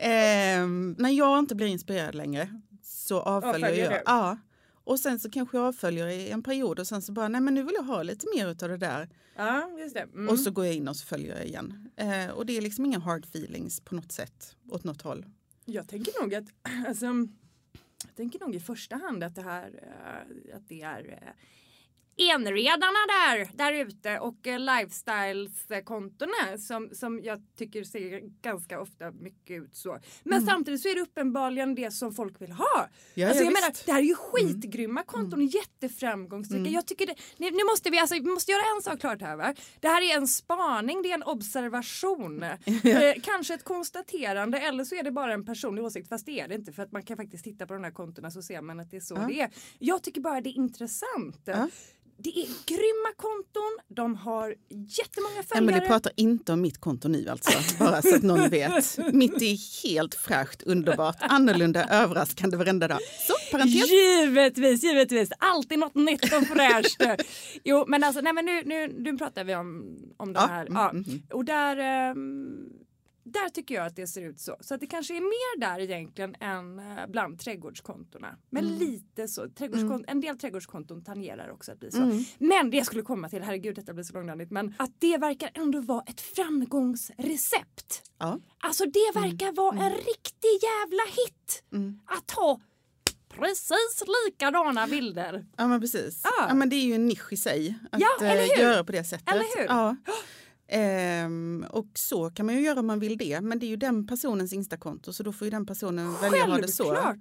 Eh, 0.00 0.66
när 0.96 1.10
jag 1.10 1.38
inte 1.38 1.54
blir 1.54 1.66
inspirerad 1.66 2.14
längre 2.14 2.60
så 2.82 3.20
avföljer 3.20 3.74
jag. 3.74 3.92
Du? 3.92 4.02
Ja. 4.04 4.38
Och 4.84 5.00
sen 5.00 5.20
så 5.20 5.30
kanske 5.30 5.56
jag 5.56 5.66
avföljer 5.66 6.08
i 6.08 6.30
en 6.30 6.42
period 6.42 6.78
och 6.78 6.86
sen 6.86 7.02
så 7.02 7.12
bara, 7.12 7.28
nej 7.28 7.40
men 7.40 7.54
nu 7.54 7.62
vill 7.62 7.74
jag 7.74 7.82
ha 7.82 8.02
lite 8.02 8.26
mer 8.34 8.46
av 8.46 8.54
det 8.54 8.76
där. 8.76 9.08
Ja, 9.36 9.70
just 9.78 9.94
det. 9.94 10.00
Mm. 10.00 10.28
Och 10.28 10.38
så 10.38 10.50
går 10.50 10.66
jag 10.66 10.74
in 10.74 10.88
och 10.88 10.96
så 10.96 11.06
följer 11.06 11.36
jag 11.36 11.46
igen. 11.46 11.90
Eh, 11.96 12.30
och 12.30 12.46
det 12.46 12.56
är 12.56 12.60
liksom 12.60 12.84
inga 12.84 12.98
hard 12.98 13.24
feelings 13.24 13.80
på 13.80 13.94
något 13.94 14.12
sätt, 14.12 14.56
åt 14.70 14.84
något 14.84 15.02
håll. 15.02 15.26
Jag 15.64 15.88
tänker 15.88 16.22
nog 16.22 16.34
att, 16.34 16.44
alltså, 16.88 17.06
jag 18.04 18.16
tänker 18.16 18.40
nog 18.40 18.54
i 18.54 18.60
första 18.60 18.96
hand 18.96 19.24
att 19.24 19.34
det 19.34 19.42
här, 19.42 19.68
uh, 19.68 20.56
att 20.56 20.68
det 20.68 20.82
är 20.82 21.04
uh, 21.04 21.30
enredarna 22.16 22.98
där, 23.08 23.48
där 23.56 23.72
ute 23.72 24.18
och 24.18 24.46
eh, 24.46 24.58
lifestyles-kontona 24.58 26.58
som, 26.58 26.90
som 26.92 27.20
jag 27.24 27.42
tycker 27.58 27.84
ser 27.84 28.20
ganska 28.42 28.80
ofta 28.80 29.10
mycket 29.10 29.62
ut 29.62 29.76
så. 29.76 29.98
Men 30.24 30.32
Mm. 30.38 30.46
samtidigt 30.46 30.80
så 30.80 30.88
är 30.88 30.94
det 30.94 31.00
uppenbarligen 31.00 31.74
det 31.74 31.90
som 31.90 32.12
folk 32.14 32.40
vill 32.42 32.52
ha. 32.52 32.88
Ja, 33.14 33.28
alltså, 33.28 33.42
ja, 33.42 33.50
jag 33.50 33.52
menar, 33.52 33.72
det 33.86 33.92
här 33.92 33.98
är 33.98 34.02
ju 34.04 34.14
skitgrymma 34.14 35.02
konton, 35.02 35.46
jätteframgångsrika. 35.46 36.60
Mm. 36.60 36.72
Jag 36.72 36.86
tycker 36.86 37.06
det, 37.06 37.14
nu, 37.36 37.50
nu 37.50 37.64
måste 37.70 37.90
vi, 37.90 37.98
alltså, 37.98 38.14
vi 38.14 38.20
måste 38.22 38.52
göra 38.52 38.62
en 38.76 38.82
sak 38.82 39.00
klart 39.00 39.20
här 39.20 39.36
va. 39.36 39.54
Det 39.80 39.88
här 39.88 40.02
är 40.02 40.16
en 40.16 40.28
spaning, 40.28 41.02
det 41.02 41.10
är 41.10 41.14
en 41.14 41.22
observation. 41.22 42.42
eh, 42.42 42.54
kanske 43.22 43.54
ett 43.54 43.64
konstaterande 43.64 44.58
eller 44.58 44.84
så 44.84 44.94
är 44.94 45.02
det 45.02 45.12
bara 45.12 45.32
en 45.34 45.44
personlig 45.44 45.84
åsikt 45.84 46.08
fast 46.08 46.26
det 46.26 46.40
är 46.40 46.48
det 46.48 46.54
inte 46.54 46.72
för 46.72 46.82
att 46.82 46.92
man 46.92 47.02
kan 47.02 47.16
faktiskt 47.16 47.44
titta 47.44 47.66
på 47.66 47.74
de 47.74 47.84
här 47.84 47.90
kontona 47.90 48.30
så 48.30 48.42
ser 48.42 48.60
man 48.60 48.80
att 48.80 48.90
det 48.90 48.96
är 48.96 49.00
så 49.00 49.14
Ja. 49.14 49.26
det 49.28 49.40
är. 49.40 49.50
Jag 49.78 50.02
tycker 50.02 50.20
bara 50.20 50.40
det 50.40 50.50
är 50.50 50.56
intressant. 50.56 51.48
Det 52.24 52.30
är 52.30 52.46
grymma 52.66 53.12
konton, 53.16 53.78
de 53.96 54.16
har 54.16 54.54
jättemånga 54.70 55.34
Nej, 55.34 55.44
följare. 55.44 55.64
men 55.64 55.74
det 55.74 55.86
pratar 55.86 56.12
inte 56.16 56.52
om 56.52 56.60
mitt 56.60 56.78
konto 56.80 57.08
nu 57.08 57.28
alltså, 57.28 57.50
bara 57.78 58.02
så 58.02 58.14
att 58.16 58.22
någon 58.22 58.48
vet. 58.50 58.98
Mitt 59.12 59.42
är 59.42 59.82
helt 59.88 60.14
fräscht, 60.14 60.62
underbart, 60.62 61.16
annorlunda, 61.20 61.84
överraskande 61.90 62.56
varenda 62.56 62.88
dag. 62.88 62.98
Så, 63.26 63.34
parentes. 63.56 63.90
Givetvis, 63.90 64.82
givetvis. 64.82 65.28
Alltid 65.38 65.78
något 65.78 65.94
nytt 65.94 66.24
och 66.24 66.46
fräscht. 66.46 67.02
jo, 67.64 67.84
men 67.88 68.04
alltså, 68.04 68.20
nej, 68.20 68.32
men 68.32 68.44
nu, 68.44 68.62
nu, 68.64 68.88
nu 68.98 69.18
pratar 69.18 69.44
vi 69.44 69.54
om, 69.54 69.96
om 70.16 70.32
den 70.32 70.42
Ja, 70.42 70.48
här. 70.48 70.66
mm, 70.66 70.74
Ja. 70.76 70.90
mm, 70.90 71.04
mm. 71.08 71.22
Och 71.32 71.44
där, 71.44 71.76
ehm, 71.76 72.56
där 73.24 73.48
tycker 73.48 73.74
jag 73.74 73.86
att 73.86 73.96
det 73.96 74.06
ser 74.06 74.22
ut 74.22 74.40
så. 74.40 74.56
Så 74.60 74.74
att 74.74 74.80
det 74.80 74.86
kanske 74.86 75.16
är 75.16 75.20
mer 75.20 75.60
där 75.60 75.78
egentligen 75.80 76.34
än 76.40 76.78
eh, 76.78 77.06
bland 77.08 77.40
trädgårdskontona. 77.40 78.36
Men 78.50 78.64
Mm. 78.66 78.78
lite 78.78 79.28
så. 79.28 79.44
Trädgårdskon- 79.48 80.04
En 80.08 80.20
del 80.20 80.38
trädgårdskonton 80.38 81.04
tangerar 81.04 81.50
också 81.50 81.72
att 81.72 81.80
bli 81.80 81.90
så. 81.90 82.02
Mm. 82.02 82.24
Men 82.38 82.70
det 82.70 82.76
jag 82.76 82.86
skulle 82.86 83.02
komma 83.02 83.28
till, 83.28 83.42
herregud 83.42 83.74
detta 83.76 83.92
blir 83.92 84.04
så 84.04 84.14
långrandigt, 84.14 84.50
men 84.50 84.74
att 84.78 84.90
det 84.98 85.16
verkar 85.18 85.50
ändå 85.54 85.80
vara 85.80 86.02
ett 86.06 86.20
framgångsrecept. 86.20 88.02
Ja. 88.18 88.38
Alltså 88.58 88.84
det 88.84 89.10
verkar 89.20 89.52
vara 89.52 89.76
en 89.84 89.90
riktig 89.92 90.48
jävla 90.62 91.02
hit. 91.16 91.62
Mm. 91.72 92.00
Att 92.06 92.30
ha 92.30 92.60
precis 93.28 94.02
likadana 94.26 94.86
bilder. 94.86 95.46
Ja 95.56 95.66
men 95.68 95.80
precis. 95.80 96.20
Ja. 96.24 96.30
Ja. 96.48 96.54
men 96.54 96.68
det 96.68 96.76
är 96.76 96.84
ju 96.84 96.94
en 96.94 97.06
nisch 97.06 97.32
i 97.32 97.36
sig 97.36 97.74
att 97.92 98.00
Ja, 98.00 98.08
eh, 98.26 98.32
eller 98.32 98.56
hur? 98.56 98.62
göra 98.62 98.84
på 98.84 98.92
det 98.92 99.04
sättet. 99.04 99.28
Eller 99.34 99.58
hur? 99.58 99.64
Ja. 99.64 99.96
Ehm, 100.68 101.66
och 101.70 101.86
så 101.94 102.30
kan 102.30 102.46
man 102.46 102.54
ju 102.54 102.60
göra 102.60 102.80
om 102.80 102.86
man 102.86 102.98
vill 103.00 103.18
det. 103.18 103.40
Men 103.40 103.58
det 103.58 103.66
är 103.66 103.68
ju 103.68 103.76
den 103.76 104.06
personens 104.06 104.52
instakonto 104.52 105.12
så 105.12 105.22
då 105.22 105.32
får 105.32 105.44
ju 105.46 105.50
den 105.50 105.66
personen 105.66 106.12
välja 106.22 106.44
att 106.44 106.50
ha 106.50 106.58
det 106.58 106.68
så. 106.68 106.84
Självklart. 106.94 107.20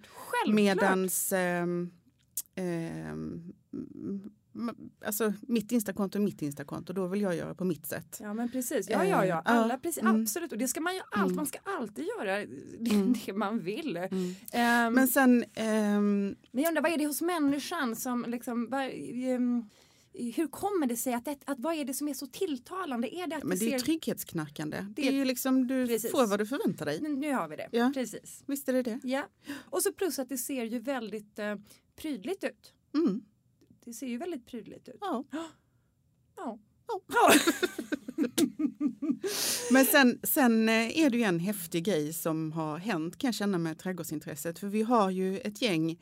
Medans 0.56 1.34
ehm, 1.34 1.92
ehm, 2.56 3.54
alltså 5.06 5.34
mitt 5.42 5.72
instakonto 5.72 6.18
är 6.18 6.22
mitt 6.24 6.42
instakonto. 6.42 6.94
Då 6.94 7.08
vill 7.08 7.22
jag 7.22 7.36
göra 7.36 7.56
på 7.56 7.66
mitt 7.66 7.86
sätt. 7.86 8.18
Ja 8.22 8.34
men 8.34 8.52
precis, 8.52 8.90
ja 8.90 9.06
ja 9.06 9.26
ja, 9.26 9.36
Eh, 9.36 9.42
alla 9.52 9.78
precis, 9.78 10.04
mm. 10.04 10.22
absolut 10.22 10.52
och 10.52 10.58
det 10.58 10.68
ska 10.68 10.82
man 10.82 10.94
ju 10.96 11.02
allt, 11.12 11.26
Mm. 11.26 11.36
man 11.36 11.46
ska 11.46 11.60
alltid 11.64 12.06
göra 12.18 12.38
det, 12.38 12.48
Mm. 12.92 13.14
det 13.26 13.34
man 13.34 13.60
vill. 13.60 13.98
Ehm, 14.52 14.94
Men 14.94 15.08
sen, 15.08 15.44
ehm, 15.54 16.36
Men 16.52 16.64
jag 16.64 16.68
undrar, 16.70 16.82
vad 16.82 16.92
är 16.92 16.98
det 16.98 17.06
hos 17.08 17.22
människan 17.22 17.96
som 17.96 18.26
liksom, 18.28 18.70
vad, 18.70 18.90
ehm, 19.24 19.70
hur 20.14 20.48
kommer 20.48 20.88
det 20.88 20.96
sig 20.98 21.14
att, 21.14 21.26
det, 21.26 21.38
att 21.46 21.60
vad 21.60 21.76
är 21.76 21.86
det 21.86 21.94
som 21.94 22.08
är 22.08 22.14
så 22.14 22.28
tilltalande? 22.28 23.16
Är 23.16 23.28
det 23.28 23.36
att 23.36 23.44
men 23.44 23.58
det 23.60 23.66
är 23.66 23.80
ser, 23.80 23.86
trygghetsknarkande. 23.86 24.78
Det 24.78 25.02
Det- 25.02 25.08
är 25.08 25.12
ju 25.12 25.26
liksom, 25.26 25.68
du 25.68 25.88
Precis. 25.88 26.12
får 26.12 26.28
vad 26.28 26.40
du 26.40 26.46
förväntar 26.46 26.86
dig. 26.86 27.02
nu, 27.02 27.32
har 27.34 27.48
vi 27.48 27.56
det, 27.56 27.70
Ja. 27.72 27.92
precis. 27.94 28.44
Visst 28.48 28.70
är 28.70 28.74
det 28.74 28.82
det? 28.84 29.00
Ja. 29.04 29.28
Och 29.56 29.84
så 29.84 29.94
plus 29.94 30.20
att 30.20 30.30
det 30.30 30.38
ser 30.38 30.64
ju 30.64 30.80
väldigt 30.80 31.40
eh, 31.40 31.56
prydligt 31.96 32.44
ut. 32.44 32.74
Mm. 32.94 33.22
Det 33.86 33.94
ser 33.94 34.08
ju 34.08 34.18
väldigt 34.18 34.46
prydligt 34.46 34.90
ut. 34.90 34.98
Ja. 35.02 35.24
Ja. 35.32 35.50
Ja. 36.38 36.60
Ja. 37.08 37.34
Men 39.72 39.86
sen, 39.86 40.20
sen 40.24 40.70
eh, 40.70 41.00
är 41.00 41.10
det 41.10 41.18
ju 41.18 41.24
en 41.24 41.40
häftig 41.40 41.84
grej 41.86 42.14
som 42.14 42.52
har 42.52 42.78
hänt 42.78 43.18
kan 43.18 43.28
jag 43.28 43.36
känna 43.36 43.58
med 43.58 43.80
trädgårdsintresset. 43.80 44.60
För 44.60 44.68
vi 44.68 44.82
har 44.82 45.10
ju 45.10 45.40
ett 45.40 45.62
gäng, 45.62 46.00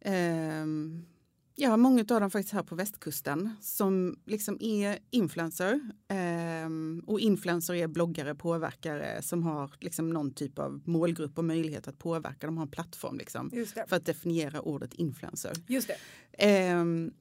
ehm, 0.00 1.04
ja 1.54 1.76
många 1.76 2.00
av 2.00 2.20
dem 2.20 2.30
faktiskt 2.30 2.52
här 2.54 2.62
på 2.62 2.74
västkusten 2.74 3.50
som 3.60 4.16
liksom 4.26 4.56
är 4.60 4.98
influencer. 5.10 5.80
ehm, 6.08 7.02
och 7.06 7.20
influencer 7.20 7.74
är 7.74 7.86
bloggare, 7.88 8.34
påverkare 8.34 9.22
som 9.22 9.42
har 9.42 9.70
liksom 9.80 10.10
någon 10.10 10.34
typ 10.34 10.58
av 10.58 10.80
målgrupp 10.84 11.38
och 11.38 11.44
möjlighet 11.44 11.88
att 11.88 11.98
påverka. 11.98 12.46
De 12.46 12.56
har 12.56 12.64
en 12.64 12.70
plattform 12.70 13.18
liksom, 13.18 13.50
för 13.88 13.96
att 13.96 14.06
definiera 14.06 14.60
ordet 14.60 14.94
influencer. 14.94 15.52
Just. 15.68 15.90
Ehm, 16.32 17.12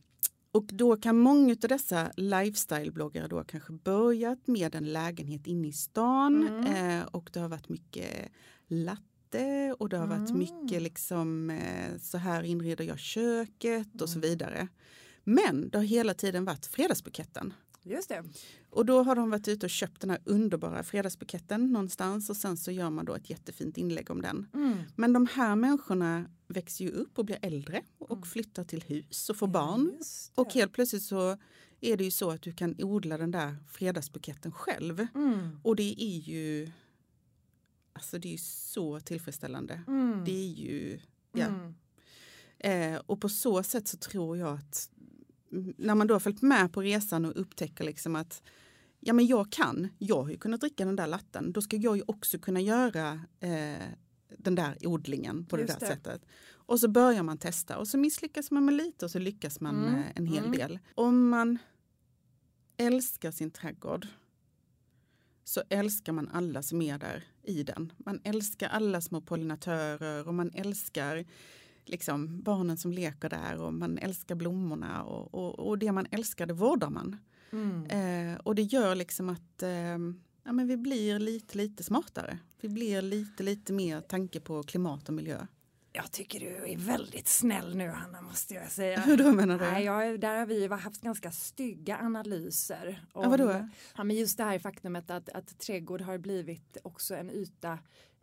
och 0.53 0.65
då 0.73 0.97
kan 0.97 1.17
många 1.17 1.51
av 1.51 1.69
dessa 1.69 2.11
lifestyle-bloggare 2.17 3.27
då 3.27 3.43
kanske 3.43 3.73
börjat 3.73 4.47
med 4.47 4.75
en 4.75 4.93
lägenhet 4.93 5.47
inne 5.47 5.67
i 5.67 5.73
stan 5.73 6.47
Mm. 6.47 6.99
eh, 6.99 7.05
och 7.05 7.29
det 7.33 7.39
har 7.39 7.49
varit 7.49 7.69
mycket 7.69 8.31
latte 8.67 9.01
och 9.77 9.89
det 9.89 9.97
har 9.97 10.07
varit 10.07 10.29
Mm. 10.29 10.39
mycket 10.39 10.81
liksom 10.81 11.49
eh, 11.49 11.97
så 12.01 12.17
här 12.17 12.43
inreder 12.43 12.85
jag 12.85 12.99
köket 12.99 14.01
och 14.01 14.09
så 14.09 14.17
Mm. 14.17 14.29
vidare. 14.29 14.67
Men 15.23 15.69
det 15.69 15.77
har 15.77 15.85
hela 15.85 16.13
tiden 16.13 16.45
varit 16.45 16.65
fredagsbuketten. 16.65 17.53
Just 17.83 18.09
det. 18.09 18.23
Och 18.69 18.85
då 18.85 19.03
har 19.03 19.15
de 19.15 19.29
varit 19.29 19.47
ute 19.47 19.65
och 19.65 19.69
köpt 19.69 20.01
den 20.01 20.09
här 20.09 20.19
underbara 20.25 20.83
fredagsbuketten 20.83 21.71
någonstans 21.71 22.29
och 22.29 22.37
sen 22.37 22.57
så 22.57 22.71
gör 22.71 22.89
man 22.89 23.05
då 23.05 23.13
ett 23.15 23.29
jättefint 23.29 23.77
inlägg 23.77 24.11
om 24.11 24.21
den. 24.21 24.47
Mm. 24.53 24.77
Men 24.95 25.13
de 25.13 25.27
här 25.33 25.55
människorna 25.55 26.25
växer 26.47 26.85
ju 26.85 26.91
upp 26.91 27.19
och 27.19 27.25
blir 27.25 27.37
äldre 27.41 27.81
och 27.97 28.11
Mm. 28.17 28.23
flyttar 28.29 28.63
till 28.63 28.81
hus 28.83 29.29
och 29.29 29.37
får 29.37 29.47
barn. 29.47 29.91
Och 30.35 30.53
helt 30.53 30.73
plötsligt 30.73 31.03
så 31.03 31.37
är 31.81 31.97
det 31.97 32.03
ju 32.03 32.11
så 32.11 32.31
att 32.31 32.41
du 32.41 32.51
kan 32.53 32.75
odla 32.83 33.17
den 33.17 33.31
där 33.31 33.55
fredagsbuketten 33.71 34.51
själv. 34.51 35.07
Mm. 35.15 35.59
Och 35.63 35.75
det 35.75 35.95
är 36.03 36.17
ju 36.19 36.71
alltså 37.93 38.19
det 38.19 38.27
är 38.27 38.31
ju 38.31 38.37
så 38.37 38.99
tillfredsställande. 38.99 39.81
Mm. 39.87 40.23
Det 40.25 40.31
är 40.31 40.49
ju, 40.49 40.99
ja. 41.33 41.45
Mm. 41.45 41.73
Eh, 42.59 43.01
och 43.05 43.21
på 43.21 43.29
så 43.29 43.63
sätt 43.63 43.87
så 43.87 43.97
tror 43.97 44.37
jag 44.37 44.53
att 44.53 44.89
när 45.77 45.95
man 45.95 46.07
då 46.07 46.15
har 46.15 46.19
följt 46.19 46.41
med 46.41 46.73
på 46.73 46.81
resan 46.81 47.25
och 47.25 47.41
upptäcker 47.41 47.83
liksom 47.83 48.15
att 48.15 48.43
ja 48.99 49.13
men 49.13 49.27
jag 49.27 49.51
kan, 49.51 49.87
jag 49.97 50.21
har 50.21 50.29
ju 50.29 50.37
kunnat 50.37 50.61
dricka 50.61 50.85
den 50.85 50.95
där 50.95 51.07
latten, 51.07 51.51
då 51.51 51.61
ska 51.61 51.77
jag 51.77 51.97
ju 51.97 52.03
också 52.07 52.39
kunna 52.39 52.61
göra 52.61 53.21
eh, 53.39 53.87
den 54.37 54.55
där 54.55 54.87
odlingen 54.87 55.45
på 55.45 55.59
Just 55.59 55.79
det 55.79 55.85
där 55.85 55.89
det. 55.89 55.95
sättet. 55.95 56.25
Och 56.49 56.79
så 56.79 56.87
börjar 56.87 57.23
man 57.23 57.37
testa 57.37 57.77
och 57.77 57.87
så 57.87 57.97
misslyckas 57.97 58.51
man 58.51 58.65
med 58.65 58.73
lite 58.73 59.05
och 59.05 59.11
så 59.11 59.19
lyckas 59.19 59.59
man 59.59 59.85
Mm, 59.85 60.03
en 60.15 60.25
hel 60.25 60.45
mm. 60.45 60.51
del. 60.51 60.79
Om 60.95 61.29
man 61.29 61.57
älskar 62.77 63.31
sin 63.31 63.51
trädgård 63.51 64.07
så 65.43 65.61
älskar 65.69 66.13
man 66.13 66.27
alla 66.27 66.63
som 66.63 66.81
är 66.81 66.97
där 66.97 67.23
i 67.43 67.63
den. 67.63 67.93
Man 67.97 68.19
älskar 68.23 68.69
alla 68.69 69.01
små 69.01 69.21
pollinatörer 69.21 70.27
och 70.27 70.33
man 70.33 70.51
älskar 70.53 71.25
liksom 71.85 72.41
barnen 72.41 72.77
som 72.77 72.91
leker 72.91 73.29
där 73.29 73.61
och 73.61 73.73
man 73.73 73.97
älskar 73.97 74.35
blommorna 74.35 75.03
och, 75.03 75.33
och, 75.33 75.67
och 75.67 75.77
det 75.77 75.91
man 75.91 76.07
älskar 76.11 76.45
det 76.45 76.53
vårdar 76.53 76.89
man. 76.89 77.17
Mm. 77.51 77.85
Eh, 77.85 78.39
och 78.39 78.55
det 78.55 78.61
gör 78.61 78.95
liksom 78.95 79.29
att 79.29 79.63
eh, 79.63 79.97
ja, 80.43 80.51
men 80.51 80.67
vi 80.67 80.77
blir 80.77 81.19
lite, 81.19 81.57
lite 81.57 81.83
smartare. 81.83 82.39
Vi 82.61 82.69
blir 82.69 83.01
lite, 83.01 83.43
lite 83.43 83.73
mer 83.73 84.01
tanke 84.01 84.39
på 84.39 84.63
klimat 84.63 85.09
och 85.09 85.15
miljö. 85.15 85.47
Jag 85.93 86.11
tycker 86.11 86.39
du 86.39 86.71
är 86.71 86.77
väldigt 86.77 87.27
snäll 87.27 87.75
nu 87.75 87.89
Hanna 87.89 88.21
måste 88.21 88.53
jag 88.53 88.71
säga. 88.71 88.99
Hur 89.05 89.17
då 89.17 89.31
menar 89.31 89.59
du? 89.59 89.65
Nej, 89.65 89.83
jag, 89.83 90.19
där 90.19 90.37
har 90.37 90.45
vi 90.45 90.67
haft 90.67 91.01
ganska 91.01 91.31
stygga 91.31 91.97
analyser. 91.97 93.05
Ja, 93.13 93.29
vadå? 93.29 93.69
Ja, 93.97 94.03
men 94.03 94.15
just 94.15 94.37
det 94.37 94.43
här 94.43 94.59
faktumet 94.59 95.11
att, 95.11 95.29
att 95.29 95.59
trädgård 95.59 96.01
har 96.01 96.17
blivit 96.17 96.77
också 96.83 97.15
en 97.15 97.31
yta 97.31 97.79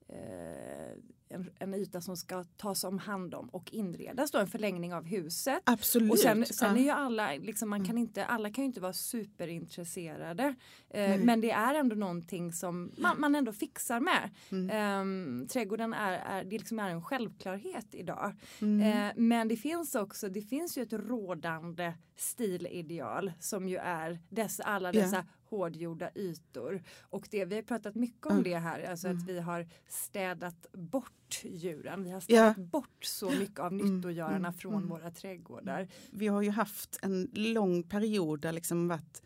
eh, 0.09 0.97
en, 1.31 1.51
en 1.59 1.75
yta 1.75 2.01
som 2.01 2.17
ska 2.17 2.45
tas 2.45 2.85
om 2.85 2.99
hand 2.99 3.35
om 3.35 3.49
och 3.49 3.73
inredas 3.73 4.31
då 4.31 4.39
en 4.39 4.47
förlängning 4.47 4.95
av 4.95 5.05
huset. 5.05 5.63
Absolut. 5.65 6.13
Och 6.13 6.19
sen, 6.19 6.47
sen. 6.47 6.69
Mm. 6.69 6.81
är 6.81 6.85
ju 6.85 6.91
alla, 6.91 7.33
liksom, 7.33 7.71
man 7.71 7.85
kan 7.85 7.99
inte, 7.99 8.25
alla 8.25 8.51
kan 8.51 8.65
ju 8.65 8.67
inte 8.67 8.81
vara 8.81 8.93
superintresserade. 8.93 10.55
Eh, 10.91 11.21
men 11.21 11.41
det 11.41 11.51
är 11.51 11.75
ändå 11.75 11.97
någonting 11.97 12.53
som 12.53 12.93
man, 12.97 13.21
man 13.21 13.35
ändå 13.35 13.53
fixar 13.53 14.01
med. 14.01 14.31
Mm. 14.51 14.71
Ehm, 14.71 15.47
trädgården 15.49 15.95
är, 15.95 16.13
är, 16.13 16.45
det 16.45 16.59
liksom 16.59 16.79
är 16.79 16.91
en 16.91 17.03
självklarhet 17.03 17.87
idag. 17.91 18.35
Mm. 18.61 18.81
Eh, 18.81 19.13
men 19.17 19.49
det 19.49 19.57
finns 19.57 19.95
också, 19.95 20.29
det 20.29 20.43
finns 20.43 20.79
ju 20.79 20.83
ett 20.83 20.93
rådande 20.93 21.93
stilideal 22.17 23.33
som 23.41 23.69
ju 23.69 23.77
är 23.77 24.19
dessa, 24.29 24.63
alla 24.63 24.93
dessa 24.93 25.27
hårdgjorda 25.51 26.11
ytor. 26.15 26.83
Och 27.01 27.29
det, 27.31 27.45
vi 27.45 27.55
har 27.55 27.63
pratat 27.63 27.95
mycket 27.95 28.27
om 28.27 28.33
Mm. 28.33 28.45
det 28.45 28.59
här, 28.59 28.83
alltså 28.83 29.07
Mm. 29.09 29.19
att 29.19 29.29
vi 29.29 29.39
har 29.41 29.67
städat 29.89 30.67
bort 30.73 31.41
djuren. 31.45 32.05
Vi 32.05 32.11
har 32.11 32.21
städat 32.21 32.57
Ja. 32.59 32.63
bort 32.65 33.05
så 33.05 33.31
mycket 33.31 33.59
av 33.59 33.73
Mm, 33.73 33.95
nyttogörarna 33.95 34.37
mm, 34.49 34.53
från 34.53 34.75
mm. 34.75 34.89
våra 34.89 35.11
trädgårdar. 35.11 35.89
Vi 36.11 36.27
har 36.27 36.43
ju 36.43 36.51
haft 36.51 36.99
en 37.03 37.31
lång 37.35 37.83
period 37.83 38.41
där 38.41 38.53
liksom 38.53 38.89
varit 38.89 39.23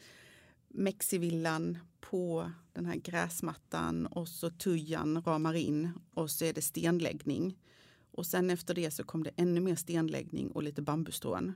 Mexivillan 0.68 1.78
på 2.00 2.50
den 2.72 2.86
här 2.86 2.96
gräsmattan 2.96 4.06
och 4.06 4.28
så 4.28 4.50
tujan 4.50 5.22
ramar 5.22 5.54
in 5.54 5.90
och 6.14 6.30
så 6.30 6.44
är 6.44 6.52
det 6.52 6.62
stenläggning. 6.62 7.58
Och 8.10 8.26
sen 8.26 8.50
efter 8.50 8.74
det 8.74 8.90
så 8.90 9.04
kom 9.04 9.22
det 9.22 9.30
ännu 9.36 9.60
mer 9.60 9.74
stenläggning 9.74 10.50
och 10.50 10.62
lite 10.62 10.82
bambustrån. 10.82 11.52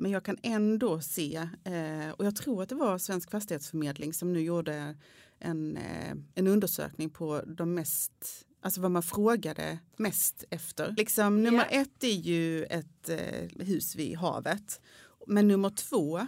Men 0.00 0.10
jag 0.10 0.24
kan 0.24 0.38
ändå 0.42 1.00
se, 1.00 1.36
eh, 1.64 2.10
och 2.10 2.24
jag 2.24 2.36
tror 2.36 2.62
att 2.62 2.68
det 2.68 2.74
var 2.74 2.98
Svensk 2.98 3.30
Fastighetsförmedling 3.30 4.12
som 4.12 4.32
nu 4.32 4.40
gjorde 4.40 4.96
en, 5.38 5.76
eh, 5.76 6.16
en 6.34 6.46
undersökning 6.46 7.10
på 7.10 7.42
de 7.46 7.74
mest 7.74 8.46
Alltså 8.62 8.80
vad 8.80 8.90
man 8.90 9.02
frågade 9.02 9.78
mest 9.96 10.44
efter. 10.50 10.94
Liksom, 10.96 11.42
nummer 11.42 11.66
ett 11.70 12.04
är 12.04 12.08
ju 12.08 12.64
ett 12.64 13.08
eh, 13.08 13.64
hus 13.66 13.96
vid 13.96 14.16
havet. 14.16 14.80
Men 15.26 15.48
nummer 15.48 15.70
två 15.70 16.26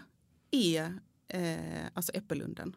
är 0.51 0.99
eh, 1.29 1.87
alltså 1.95 2.13
Äppellunden. 2.15 2.77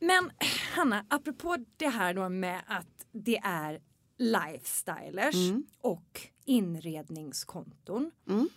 Men 0.00 0.30
Hanna, 0.74 1.06
apropå 1.10 1.56
det 1.76 1.88
här 1.88 2.14
då 2.14 2.28
med 2.28 2.62
att 2.66 3.06
det 3.12 3.36
är 3.44 3.80
lifestylers 4.18 5.34
Mm. 5.50 5.66
och 5.80 6.20
inredningskonton 6.44 8.10
Mm. 8.28 8.48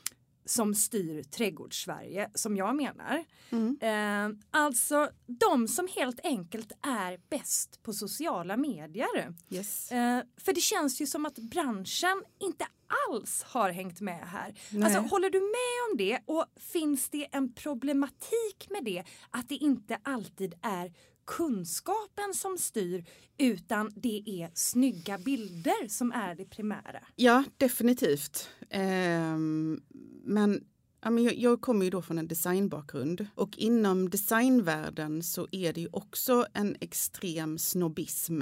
Som 0.45 0.75
styr 0.75 1.23
trädgårdssverige 1.23 2.29
som 2.33 2.55
jag 2.55 2.75
menar. 2.75 3.25
Mm. 3.49 3.77
Eh, 3.81 4.37
alltså 4.51 5.09
de 5.27 5.67
som 5.67 5.87
helt 5.95 6.19
enkelt 6.23 6.71
är 6.81 7.19
bäst 7.29 7.83
på 7.83 7.93
sociala 7.93 8.57
medier. 8.57 9.33
Yes. 9.49 9.91
Eh, 9.91 10.23
för 10.37 10.53
det 10.53 10.61
känns 10.61 11.01
ju 11.01 11.07
som 11.07 11.25
att 11.25 11.35
branschen 11.35 12.23
inte 12.39 12.65
alls 13.09 13.43
har 13.43 13.69
hängt 13.69 14.01
med 14.01 14.27
här. 14.27 14.59
Nej. 14.71 14.83
Alltså, 14.83 14.99
håller 14.99 15.29
du 15.29 15.39
med 15.39 15.91
om 15.91 15.97
det 15.97 16.19
och 16.25 16.45
finns 16.59 17.09
det 17.09 17.27
en 17.31 17.53
problematik 17.53 18.67
med 18.69 18.83
det 18.83 19.03
att 19.29 19.49
det 19.49 19.55
inte 19.55 19.97
alltid 20.03 20.53
är 20.61 20.93
kunskapen 21.25 22.33
som 22.33 22.57
styr 22.57 23.05
utan 23.37 23.91
det 23.95 24.23
är 24.25 24.51
snygga 24.53 25.17
bilder 25.17 25.87
som 25.87 26.11
är 26.11 26.35
det 26.35 26.45
primära? 26.45 27.03
Ja, 27.15 27.43
definitivt. 27.57 28.49
Ehm, 28.69 29.81
men 30.23 30.63
ja, 31.03 31.09
men 31.09 31.39
jag, 31.39 31.61
kommer 31.61 31.85
ju 31.85 31.91
då 31.91 32.01
från 32.01 32.17
en 32.17 32.27
designbakgrund 32.27 33.27
och 33.35 33.57
inom 33.57 34.09
designvärlden 34.09 35.23
så 35.23 35.47
är 35.51 35.73
det 35.73 35.81
ju 35.81 35.87
också 35.91 36.45
en 36.53 36.75
extrem 36.79 37.57
snobbism. 37.57 38.41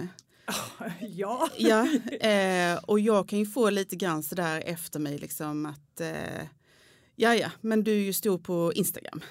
ja. 0.99 1.49
Ja, 1.57 1.87
eh, 2.21 2.77
och 2.83 2.99
jag 2.99 3.29
kan 3.29 3.39
ju 3.39 3.45
få 3.45 3.69
lite 3.69 3.95
grann 3.95 4.23
sådär 4.23 4.63
efter 4.65 4.99
mig 4.99 5.17
liksom 5.17 5.65
att 5.65 6.01
eh, 6.01 6.47
ja, 7.15 7.35
ja, 7.35 7.51
men 7.61 7.83
du 7.83 7.91
är 7.91 8.03
ju 8.03 8.13
stor 8.13 8.37
på 8.37 8.73
Instagram. 8.75 9.21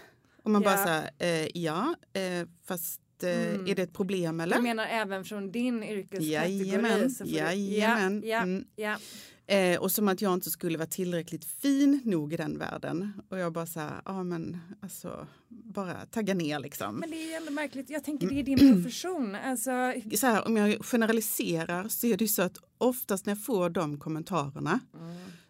Och 0.42 0.50
man 0.50 0.62
bara 0.62 0.74
Ja. 0.78 0.84
så 0.84 0.88
här, 0.88 1.10
eh, 1.18 1.48
ja, 1.54 1.94
fast 2.64 3.00
eh, 3.24 3.48
Mm. 3.54 3.66
är 3.66 3.74
det 3.74 3.82
ett 3.82 3.92
problem 3.92 4.40
eller? 4.40 4.56
Jag 4.56 4.62
menar 4.62 4.86
även 4.86 5.24
från 5.24 5.50
din 5.52 5.82
yrkeskategori. 5.82 6.32
Jajamän, 6.32 7.10
så 7.10 7.24
du- 7.24 7.30
jajamän. 7.30 8.22
Ja, 8.24 8.28
ja, 8.28 8.42
Mm. 8.42 8.64
ja. 8.76 8.96
Eh, 9.54 9.80
och 9.80 9.92
som 9.92 10.08
att 10.08 10.22
jag 10.22 10.34
inte 10.34 10.50
skulle 10.50 10.78
vara 10.78 10.86
tillräckligt 10.88 11.44
fin 11.44 12.00
nog 12.04 12.32
i 12.32 12.36
den 12.36 12.58
världen. 12.58 13.12
Och 13.28 13.38
jag 13.38 13.52
bara 13.52 13.66
så 13.66 13.80
här, 13.80 14.00
ja 14.04 14.22
men 14.24 14.56
alltså, 14.80 15.26
bara 15.48 16.06
tagga 16.06 16.34
ner 16.34 16.58
liksom. 16.60 16.96
Men 16.96 17.10
det 17.10 17.16
är 17.16 17.26
ju 17.26 17.32
ändå 17.32 17.52
märkligt. 17.52 17.90
Jag 17.90 18.04
tänker 18.04 18.26
det 18.28 18.34
är 18.34 18.44
Mm. 18.48 18.58
din 18.58 18.82
profession. 18.82 19.34
Alltså, 19.34 19.70
Så 20.16 20.26
här, 20.26 20.46
om 20.46 20.56
jag 20.56 20.84
generaliserar 20.84 21.88
så 21.88 22.06
är 22.06 22.16
det 22.16 22.24
ju 22.24 22.28
så 22.28 22.42
att 22.42 22.56
oftast 22.78 23.26
när 23.26 23.30
jag 23.34 23.44
får 23.44 23.70
de 23.70 23.98
kommentarerna 23.98 24.80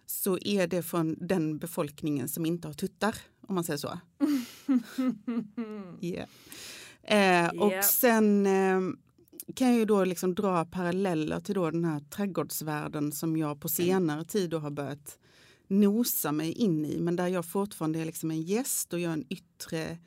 så 0.07 0.38
är 0.44 0.66
det 0.66 0.83
från 0.83 1.16
den 1.26 1.59
befolkningen 1.59 2.28
som 2.28 2.46
inte 2.46 2.68
har 2.68 2.74
tuttar, 2.74 3.14
om 3.48 3.54
man 3.54 3.64
säger 3.64 3.78
så. 3.78 3.98
Yeah. 6.00 6.28
Eh, 7.09 7.49
och 7.49 7.85
sen 7.85 8.47
eh, 8.47 8.81
kan 9.55 9.68
jag 9.68 9.79
ju 9.79 9.85
då 9.85 10.05
liksom 10.05 10.35
dra 10.35 10.64
paralleller 10.64 11.40
till 11.40 11.55
då 11.55 11.71
den 11.71 11.85
här 11.85 12.01
trädgårdsvärlden 12.01 13.12
som 13.12 13.37
jag 13.37 13.61
på 13.61 13.68
senare 13.68 14.25
tid 14.25 14.55
har 14.55 14.71
börjat 14.71 15.18
nosa 15.68 16.33
mig 16.33 16.53
in 16.53 16.85
i, 16.85 17.01
men 17.01 17.16
där 17.16 17.29
jag 17.29 17.47
fortfarande 17.47 17.99
är 17.99 18.05
liksom 18.05 18.31
en 18.31 18.42
gäst 18.42 18.92
och 18.92 19.01
jag 19.01 19.09
är 19.09 19.12
en 19.12 19.33
yttre 19.33 19.99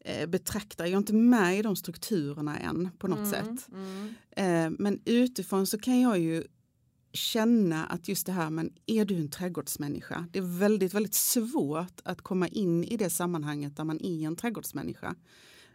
eh, 0.00 0.26
betraktare. 0.26 0.88
Jag 0.88 0.94
är 0.94 0.98
inte 0.98 1.14
med 1.14 1.58
i 1.58 1.62
de 1.62 1.76
strukturerna 1.76 2.58
än 2.58 2.90
på 2.98 3.08
något 3.08 3.30
sätt. 3.30 3.68
mm. 3.72 4.14
Eh, 4.30 4.76
men 4.78 5.00
utifrån 5.04 5.66
så 5.66 5.78
kan 5.78 6.00
jag 6.00 6.18
ju 6.18 6.44
känna 7.12 7.86
att 7.86 8.08
just 8.08 8.26
det 8.26 8.32
här, 8.32 8.50
men 8.50 8.72
är 8.86 9.04
du 9.04 9.16
en 9.16 9.30
trädgårdsmänniska? 9.30 10.26
Det 10.32 10.38
är 10.38 10.58
väldigt, 10.58 10.94
väldigt 10.94 11.14
svårt 11.14 12.00
att 12.04 12.22
komma 12.22 12.48
in 12.48 12.84
i 12.84 12.96
det 12.96 13.10
sammanhanget 13.10 13.76
där 13.76 13.84
man 13.84 14.00
är 14.04 14.26
en 14.26 14.36
trädgårdsmänniska. 14.36 15.14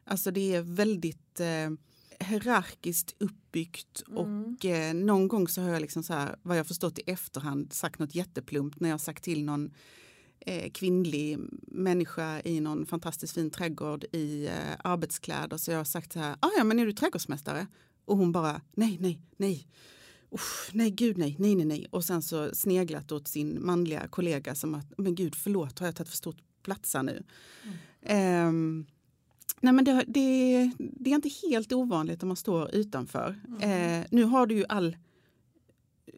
Alltså 0.03 0.31
det 0.31 0.55
är 0.55 0.61
väldigt 0.61 1.39
eh, 1.39 1.69
hierarkiskt 2.19 3.15
uppbyggt 3.17 4.01
och 4.01 4.65
eh, 4.65 4.93
någon 4.93 5.27
gång 5.27 5.47
så 5.47 5.61
har 5.61 5.69
jag 5.69 5.81
liksom 5.81 6.03
så 6.03 6.13
här, 6.13 6.35
vad 6.41 6.57
jag 6.57 6.67
förstått 6.67 6.99
i 6.99 7.01
efterhand 7.05 7.73
sagt 7.73 7.99
något 7.99 8.15
jätteplumpt 8.15 8.79
när 8.79 8.89
jag 8.89 9.01
sagt 9.01 9.23
till 9.23 9.43
någon 9.43 9.73
eh, 10.39 10.71
kvinnlig 10.71 11.37
människa 11.67 12.41
i 12.41 12.59
någon 12.59 12.85
fantastiskt 12.85 13.33
fin 13.33 13.51
trädgård 13.51 14.03
i 14.11 14.45
eh, 14.45 14.53
arbetskläder. 14.83 15.57
Så 15.57 15.71
jag 15.71 15.77
har 15.77 15.83
sagt 15.83 16.13
så 16.13 16.19
här, 16.19 16.35
ah, 16.39 16.49
ja 16.57 16.63
men 16.63 16.79
är 16.79 16.85
du 16.85 16.93
trädgårdsmästare? 16.93 17.67
Och 18.05 18.17
hon 18.17 18.31
bara, 18.31 18.61
nej, 18.71 18.97
nej, 18.99 19.21
nej. 19.37 19.67
Usch, 20.33 20.69
nej, 20.73 20.91
gud 20.91 21.17
nej, 21.17 21.35
nej, 21.39 21.55
nej, 21.55 21.65
nej. 21.65 21.87
Och 21.91 22.03
sen 22.03 22.21
så 22.21 22.55
sneglat 22.55 23.11
åt 23.11 23.27
sin 23.27 23.65
manliga 23.65 24.07
kollega 24.07 24.55
som 24.55 24.75
att, 24.75 24.93
men 24.97 25.15
gud 25.15 25.35
förlåt, 25.35 25.79
har 25.79 25.87
jag 25.87 25.95
tagit 25.95 26.09
för 26.09 26.17
stort 26.17 26.41
plats 26.63 26.93
här 26.93 27.03
nu? 27.03 27.23
Ehm, 28.01 28.85
nej 29.59 29.73
men 29.73 29.85
det, 29.85 30.03
det, 30.07 30.71
det 30.77 31.09
är 31.11 31.15
inte 31.15 31.29
helt 31.47 31.73
ovanligt 31.73 32.23
om 32.23 32.27
man 32.27 32.35
står 32.37 32.75
utanför. 32.75 33.39
Eh, 33.61 34.05
nu 34.11 34.23
har 34.23 34.45
du 34.45 34.55
ju 34.55 34.65
all 34.69 34.97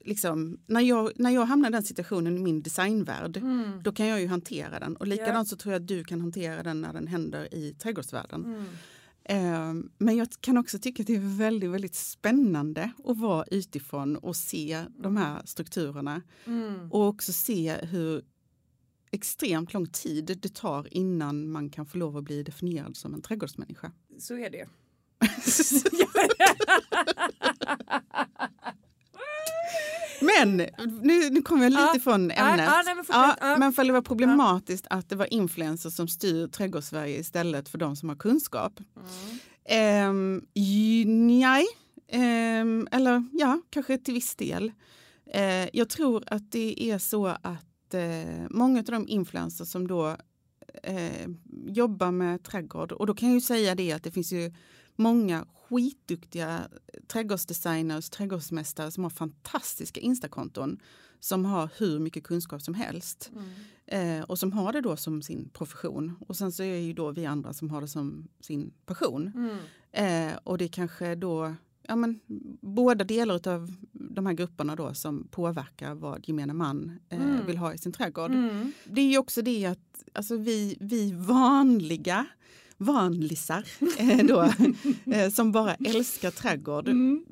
Liksom, 0.05 0.57
när, 0.67 0.81
jag, 0.81 1.11
när 1.15 1.29
jag 1.31 1.45
hamnar 1.45 1.69
i 1.69 1.71
den 1.71 1.83
situationen 1.83 2.37
i 2.37 2.39
min 2.39 2.61
designvärld, 2.61 3.37
Mm. 3.37 3.83
då 3.83 3.91
kan 3.91 4.07
jag 4.07 4.21
ju 4.21 4.27
hantera 4.27 4.79
den. 4.79 4.95
Och 4.95 5.07
likadant 5.07 5.47
så 5.47 5.55
tror 5.55 5.73
jag 5.73 5.81
att 5.81 5.87
du 5.87 6.03
kan 6.03 6.21
hantera 6.21 6.63
den 6.63 6.81
när 6.81 6.93
den 6.93 7.07
händer 7.07 7.53
i 7.53 7.73
trädgårdsvärlden. 7.73 8.45
Mm. 8.45 8.65
Eh, 9.25 9.85
men 9.97 10.17
jag 10.17 10.27
kan 10.39 10.57
också 10.57 10.79
tycka 10.79 11.03
att 11.03 11.07
det 11.07 11.15
är 11.15 11.37
väldigt, 11.37 11.69
väldigt 11.71 11.95
spännande 11.95 12.91
att 13.05 13.17
vara 13.17 13.45
utifrån 13.51 14.15
och 14.15 14.35
se 14.35 14.83
de 14.97 15.17
här 15.17 15.41
strukturerna. 15.45 16.21
Mm. 16.45 16.91
Och 16.91 17.07
också 17.07 17.33
se 17.33 17.75
hur 17.81 18.21
extremt 19.13 19.73
lång 19.73 19.87
tid 19.87 20.39
det 20.41 20.53
tar 20.55 20.93
innan 20.93 21.51
man 21.51 21.69
kan 21.69 21.85
få 21.85 21.97
lov 21.97 22.17
att 22.17 22.23
bli 22.23 22.43
definierad 22.43 22.97
som 22.97 23.13
en 23.13 23.21
trädgårdsmänniska. 23.21 23.91
Så 24.19 24.37
är 24.37 24.49
det. 24.49 24.67
Men 30.21 30.57
nu, 31.01 31.29
nu 31.29 31.41
kommer 31.41 31.63
jag 31.63 31.71
lite 31.71 31.81
Ja. 31.93 31.99
från 32.03 32.31
ämnet. 32.31 32.65
ja, 32.65 32.81
nej, 32.85 32.95
men 32.95 33.05
fortsätt. 33.05 33.37
Ja. 33.41 33.57
Men 33.57 33.73
för 33.73 33.83
det 33.83 33.91
var 33.91 34.01
problematiskt 34.01 34.87
att 34.89 35.09
det 35.09 35.15
var 35.15 35.33
influencers 35.33 35.93
som 35.93 36.07
styr 36.07 36.47
trädgårdssverige 36.47 37.19
istället 37.19 37.69
för 37.69 37.77
de 37.77 37.95
som 37.95 38.09
har 38.09 38.15
kunskap. 38.15 38.79
Um, 40.09 40.45
nej, 41.27 41.65
Ehm, 42.13 42.87
eller 42.91 43.23
ja, 43.31 43.61
kanske 43.69 43.97
till 43.97 44.13
viss 44.13 44.35
del. 44.35 44.71
Eh, 45.33 45.69
jag 45.73 45.89
tror 45.89 46.23
att 46.27 46.51
det 46.51 46.83
är 46.91 46.97
så 46.97 47.27
att 47.27 47.65
eh, 47.93 48.45
många 48.49 48.79
av 48.79 48.85
de 48.85 49.07
influencers 49.07 49.67
som 49.67 49.87
då 49.87 50.17
eh, 50.83 51.27
jobbar 51.65 52.11
med 52.11 52.43
trädgård, 52.43 52.91
och 52.91 53.07
då 53.07 53.13
kan 53.13 53.29
jag 53.29 53.35
ju 53.35 53.41
säga 53.41 53.75
det 53.75 53.91
att 53.91 54.03
det 54.03 54.11
finns 54.11 54.31
ju 54.31 54.53
många 54.95 55.45
skitduktiga 55.69 56.67
trädgårdsdesigners, 57.07 58.09
trädgårdsmästare 58.09 58.91
som 58.91 59.03
har 59.03 59.11
fantastiska 59.11 59.99
instakonton 59.99 60.79
som 61.19 61.45
har 61.45 61.69
hur 61.77 61.99
mycket 61.99 62.23
kunskap 62.23 62.61
som 62.61 62.73
helst. 62.73 63.31
Eh, 63.85 64.21
och 64.21 64.39
som 64.39 64.51
har 64.51 64.73
det 64.73 64.81
då 64.81 64.97
som 64.97 65.21
sin 65.21 65.49
profession. 65.49 66.15
Och 66.27 66.35
sen 66.35 66.51
så 66.51 66.63
är 66.63 66.71
det 66.71 66.79
ju 66.79 66.93
då 66.93 67.11
vi 67.11 67.25
andra 67.25 67.53
som 67.53 67.69
har 67.69 67.81
det 67.81 67.87
som 67.87 68.27
sin 68.39 68.73
passion. 68.85 69.31
Mm. 69.35 70.31
Eh, 70.31 70.37
och 70.43 70.57
det 70.57 70.67
kanske 70.67 71.15
då 71.15 71.55
ja, 71.87 71.95
men, 71.95 72.19
båda 72.61 73.03
delar 73.03 73.47
av 73.47 73.73
de 73.91 74.25
här 74.25 74.33
grupperna 74.33 74.75
då 74.75 74.93
som 74.93 75.27
påverkar 75.31 75.93
vad 75.95 76.27
gemene 76.27 76.53
man 76.53 76.99
eh, 77.09 77.21
Mm. 77.21 77.45
vill 77.45 77.57
ha 77.57 77.73
i 77.73 77.77
sin 77.77 77.91
trädgård. 77.91 78.31
Mm. 78.31 78.71
Det 78.85 79.01
är 79.01 79.05
ju 79.09 79.17
också 79.17 79.41
det 79.41 79.65
att 79.65 80.03
alltså, 80.13 80.37
vi, 80.37 80.77
vi 80.79 81.11
vanliga 81.11 82.25
vanlisar 82.77 83.65
eh, 83.97 84.25
då, 84.25 84.41
eh, 85.13 85.29
som 85.29 85.51
bara 85.51 85.75
älskar 85.75 86.31
trädgård. 86.31 86.87
Mm. 86.87 87.25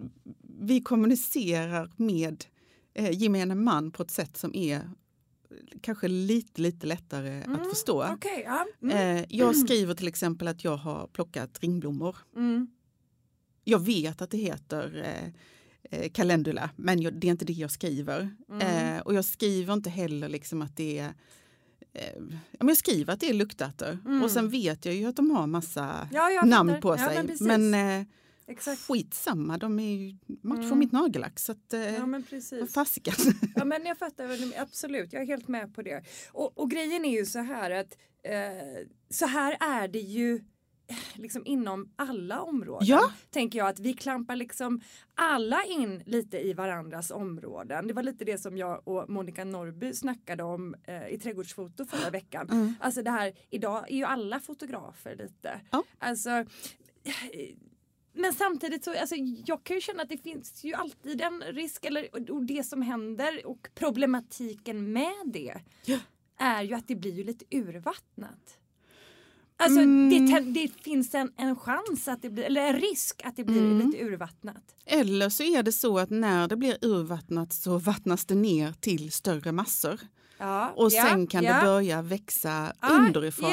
Vi 0.60 0.82
kommunicerar 0.82 1.92
med 1.96 2.46
eh, 2.94 3.12
gemene 3.22 3.56
man 3.56 3.92
på 3.92 4.04
ett 4.04 4.12
sätt 4.12 4.38
som 4.38 4.56
är 4.56 4.90
kanske 5.82 6.08
lite, 6.08 6.62
lite 6.62 6.88
lättare 6.88 7.42
Mm, 7.44 7.62
att 7.62 7.70
förstå. 7.70 8.06
Okej, 8.14 8.44
ja. 8.46 8.66
Mm. 8.82 9.18
Eh, 9.18 9.26
jag 9.30 9.56
skriver 9.58 9.94
till 9.94 10.08
exempel 10.08 10.48
att 10.48 10.64
jag 10.64 10.78
har 10.78 11.08
plockat 11.08 11.60
ringblommor. 11.60 12.16
Jag 13.64 13.80
vet 13.80 14.22
att 14.22 14.30
det 14.32 14.38
heter 14.38 15.04
eh, 15.06 16.00
eh, 16.00 16.12
calendula, 16.12 16.70
men 16.76 17.02
jag, 17.02 17.14
det 17.14 17.28
är 17.28 17.32
inte 17.32 17.46
det 17.46 17.54
jag 17.54 17.72
skriver. 17.72 18.30
Mm. 18.52 18.96
Eh, 18.96 19.02
och 19.02 19.14
jag 19.14 19.26
skriver 19.26 19.74
inte 19.74 19.90
heller 19.90 20.30
liksom 20.30 20.62
att 20.62 20.78
det 20.78 20.98
är 21.00 21.14
eh, 21.94 22.14
ja, 22.52 22.58
men 22.60 22.68
jag 22.68 22.78
skriver 22.78 23.14
att 23.14 23.20
det 23.20 23.30
är 23.30 23.34
luktärtor 23.34 23.98
Mm. 24.06 24.24
och 24.24 24.32
sen 24.32 24.50
vet 24.50 24.86
jag 24.86 24.96
ju 24.96 25.06
att 25.06 25.16
de 25.16 25.32
har 25.32 25.48
massa 25.48 26.10
Ja, 26.12 26.42
namn 26.46 26.70
fattar. 26.70 26.82
på 26.82 26.94
Ja, 26.94 26.98
sig. 27.08 27.16
men 27.16 27.28
precis. 27.28 27.42
men 27.48 27.74
eh, 27.74 28.06
exakt. 28.48 28.82
skitsamma, 28.82 29.58
de 29.58 29.80
är 29.80 29.96
ju 29.96 30.18
match 30.44 30.66
Mm. 30.66 30.80
mitt 30.80 30.92
nagellack. 30.92 31.40
Så 31.40 31.52
att, 31.52 31.74
eh, 31.74 31.96
Ja 31.96 32.06
men 32.06 32.24
precis. 32.24 32.74
fasiken. 32.74 33.14
Ja 33.56 33.66
men 33.66 33.86
jag 33.86 33.98
fattar, 33.98 34.38
absolut, 34.58 35.14
jag 35.14 35.22
är 35.22 35.28
helt 35.28 35.48
med 35.48 35.76
på 35.76 35.82
det. 35.82 36.04
Och, 36.32 36.58
och 36.60 36.72
grejen 36.72 37.06
är 37.06 37.20
ju 37.20 37.26
så 37.26 37.40
här 37.40 37.72
att 37.72 37.98
eh, 38.24 38.88
så 39.10 39.26
här 39.26 39.58
är 39.60 39.88
det 39.88 40.00
ju 40.00 40.36
eh, 40.36 40.42
liksom 41.14 41.46
inom 41.46 41.92
alla 41.96 42.42
områden. 42.42 42.88
Ja. 42.88 43.12
Tänker 43.30 43.60
jag 43.60 43.68
att 43.68 43.80
vi 43.80 43.94
klampar 43.94 44.36
liksom 44.36 44.82
alla 45.16 45.64
in 45.64 46.04
lite 46.06 46.40
i 46.40 46.54
varandras 46.54 47.12
områden. 47.12 47.88
Det 47.88 47.94
var 47.94 48.04
lite 48.04 48.26
det 48.26 48.38
som 48.38 48.58
jag 48.58 48.88
och 48.88 49.10
Monica 49.10 49.44
Norby 49.44 49.94
snackade 49.94 50.44
om 50.44 50.76
eh, 50.84 51.08
i 51.08 51.20
Trädgårdsfoto 51.20 51.86
förra 51.86 52.10
veckan. 52.20 52.50
Mm. 52.50 52.74
Alltså 52.80 53.02
det 53.02 53.12
här, 53.12 53.34
idag 53.50 53.92
är 53.92 53.96
ju 53.96 54.04
alla 54.04 54.40
fotografer 54.40 55.16
lite. 55.16 55.62
Ja. 55.72 55.84
Alltså, 56.00 56.30
eh, 56.30 56.46
men 58.14 58.34
samtidigt 58.34 58.84
så, 58.84 59.00
alltså, 59.00 59.16
jag 59.46 59.64
kan 59.64 59.76
ju 59.78 59.82
känna 59.82 60.04
att 60.04 60.10
det 60.10 60.18
finns 60.18 60.64
ju 60.64 60.74
alltid 60.74 61.22
en 61.22 61.42
risk 61.42 61.86
eller 61.86 62.32
och 62.32 62.44
det 62.44 62.64
som 62.64 62.82
händer 62.82 63.46
och 63.46 63.68
problematiken 63.76 64.94
med 64.94 65.14
det 65.26 65.60
Ja. 65.86 65.98
är 66.38 66.64
ju 66.64 66.74
att 66.74 66.88
det 66.88 66.96
blir 66.96 67.14
ju 67.14 67.24
lite 67.24 67.46
urvattnat. 67.58 68.58
Alltså 69.64 69.80
Mm. 69.80 70.26
det, 70.28 70.40
det 70.62 70.72
finns 70.84 71.16
en, 71.16 71.32
en 71.38 71.56
chans 71.56 72.08
att 72.08 72.22
det 72.22 72.30
blir, 72.30 72.44
eller 72.44 72.62
en 72.74 72.80
risk 72.80 73.22
att 73.26 73.36
det 73.36 73.44
blir 73.44 73.58
Mm. 73.62 73.88
lite 73.90 74.04
urvattnat. 74.04 74.64
Eller 74.86 75.30
så 75.30 75.44
är 75.44 75.64
det 75.64 75.72
så 75.72 76.00
att 76.00 76.10
när 76.10 76.48
det 76.48 76.56
blir 76.58 76.78
urvattnat 76.82 77.54
så 77.54 77.78
vattnas 77.78 78.26
det 78.26 78.36
ner 78.36 78.74
till 78.80 79.12
större 79.12 79.52
massor. 79.52 80.00
Ja, 80.38 80.74
Och 80.76 80.90
ja, 80.92 81.06
sen 81.10 81.28
kan 81.28 81.44
ja, 81.44 81.56
det 81.56 81.62
börja 81.66 82.02
växa 82.02 82.74
ja, 82.82 82.88
underifrån. 82.90 83.50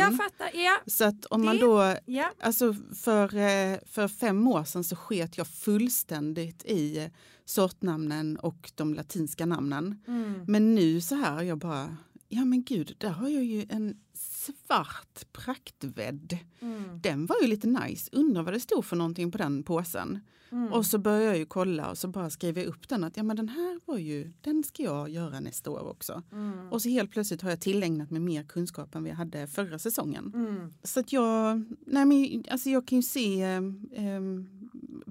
Ja, 0.55 0.79
Så 0.87 1.05
att 1.05 1.25
om 1.25 1.45
man 1.45 1.57
Det- 1.57 1.61
då, 1.63 1.95
ja. 2.07 2.31
alltså 2.41 2.75
för, 3.05 3.25
eh, 3.37 3.79
för 3.87 4.09
fem 4.09 4.49
år 4.49 4.65
sedan 4.65 4.85
så 4.85 4.97
sket 4.97 5.39
jag 5.39 5.47
fullständigt 5.47 6.65
i 6.65 7.11
sortnamnen 7.45 8.37
och 8.37 8.73
de 8.75 8.95
latinska 8.95 9.47
namnen. 9.47 10.03
Mm. 10.09 10.45
Men 10.47 10.75
nu 10.75 11.01
så 11.01 11.15
här, 11.15 11.43
jag 11.43 11.59
bara, 11.59 11.97
ja 12.29 12.45
men 12.45 12.65
gud, 12.65 12.95
där 12.99 13.11
har 13.11 13.29
jag 13.29 13.45
ju 13.45 13.67
en 13.69 13.97
svart 14.15 15.33
praktvädd. 15.33 16.39
Mm. 16.61 17.01
Den 17.03 17.27
var 17.27 17.37
ju 17.43 17.49
lite 17.49 17.67
nice, 17.67 18.11
undrar 18.13 18.43
vad 18.43 18.55
det 18.55 18.61
stod 18.61 18.85
för 18.85 18.97
någonting 18.97 19.31
på 19.31 19.39
den 19.39 19.63
påsen. 19.63 20.21
Mm. 20.51 20.73
Och 20.73 20.87
så 20.87 20.99
började 20.99 21.25
jag 21.25 21.39
ju 21.39 21.47
kolla 21.47 21.91
och 21.91 21.99
så 21.99 22.09
bara 22.09 22.31
skrev 22.31 22.59
jag 22.59 22.67
upp 22.67 22.89
den 22.89 23.05
att 23.05 23.17
ja 23.17 23.23
men 23.23 23.37
den 23.37 23.49
här 23.49 23.81
var 23.85 23.99
ju, 23.99 24.33
den 24.41 24.65
ska 24.65 24.83
jag 24.83 25.09
göra 25.09 25.41
nästa 25.41 25.71
år 25.71 25.89
också. 25.89 26.23
Mm. 26.33 26.73
Och 26.73 26.83
så 26.83 26.89
helt 26.89 27.11
plötsligt 27.11 27.43
har 27.43 27.51
jag 27.51 27.61
tillägnat 27.61 28.11
mig 28.11 28.21
mer 28.21 28.45
kunskap 28.45 28.95
än 28.95 29.05
vi 29.05 29.11
hade 29.11 29.47
förra 29.47 29.79
säsongen. 29.79 30.33
Mm. 30.35 30.75
Så 30.83 31.01
att 31.01 31.13
jag, 31.13 31.65
nej 31.87 32.05
men, 32.05 32.45
alltså 32.51 32.71
jag 32.71 32.87
kan 32.87 32.99
ju 32.99 33.03
se 33.03 33.43
eh, 33.43 34.21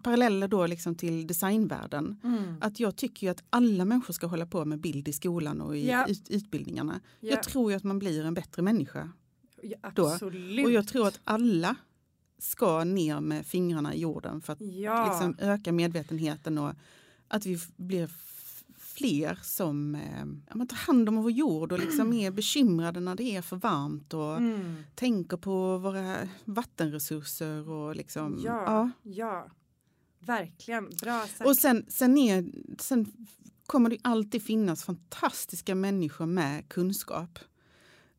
paralleller 0.08 0.47
då 0.47 0.68
liksom 0.68 0.95
till 0.95 1.28
designvärlden. 1.28 2.20
Mm. 2.24 2.55
Att 2.62 2.80
jag 2.80 2.95
tycker 2.95 3.28
ju 3.28 3.32
att 3.32 3.43
alla 3.49 3.86
människor 3.86 4.14
ska 4.14 4.28
hålla 4.28 4.45
på 4.45 4.66
med 4.66 4.80
bild 4.80 5.08
i 5.08 5.14
skolan 5.14 5.62
och 5.62 5.78
i 5.78 5.88
Ja. 5.89 6.05
ut, 6.08 6.30
utbildningarna. 6.30 6.99
Ja. 7.20 7.30
Jag 7.30 7.43
tror 7.43 7.72
ju 7.72 7.78
att 7.78 7.84
man 7.84 7.99
blir 7.99 8.26
en 8.26 8.34
bättre 8.34 8.62
människa. 8.62 9.10
Ja, 9.62 9.91
då. 9.95 10.08
absolut. 10.08 10.66
Och 10.66 10.72
jag 10.72 10.88
tror 10.88 11.08
att 11.08 11.20
alla 11.24 11.76
ska 12.39 12.84
ner 12.84 13.20
med 13.20 13.45
fingrarna 13.45 13.93
i 13.95 13.99
jorden 13.99 14.41
för 14.41 14.53
att 14.53 14.62
ja. 14.62 15.05
liksom 15.10 15.36
öka 15.39 15.72
medvetenheten 15.72 16.58
och 16.58 16.74
att 17.28 17.45
vi 17.45 17.60
blir 17.76 18.10
fler 18.80 19.39
som 19.43 19.95
eh, 19.95 20.66
tar 20.66 20.76
hand 20.76 21.10
om 21.10 21.16
vår 21.16 21.32
jord 21.32 21.72
och 21.72 21.80
liksom 21.80 22.14
är 22.14 22.32
bekymrade 22.32 22.99
när 22.99 23.16
det 23.16 23.24
är 23.24 23.41
för 23.41 23.55
varmt 23.55 24.14
och 24.14 24.38
Mm. 24.38 24.76
tänker 24.95 25.38
på 25.38 25.78
våra 25.78 26.16
vattenresurser 26.45 27.70
och 27.70 27.95
liksom 27.95 28.39
Ja, 28.45 28.64
ja. 28.66 28.89
ja. 29.03 29.47
Verkligen. 30.20 30.89
Bra 31.01 31.22
sagt. 31.28 31.45
Och 31.49 31.55
sen, 31.55 31.86
sen, 31.89 32.18
är, 32.18 32.45
sen 32.82 33.05
kommer 33.65 33.89
det 33.89 33.97
alltid 34.01 34.43
finnas 34.43 34.84
fantastiska 34.84 35.76
människor 35.76 36.26
med 36.26 36.70
kunskap. 36.70 37.39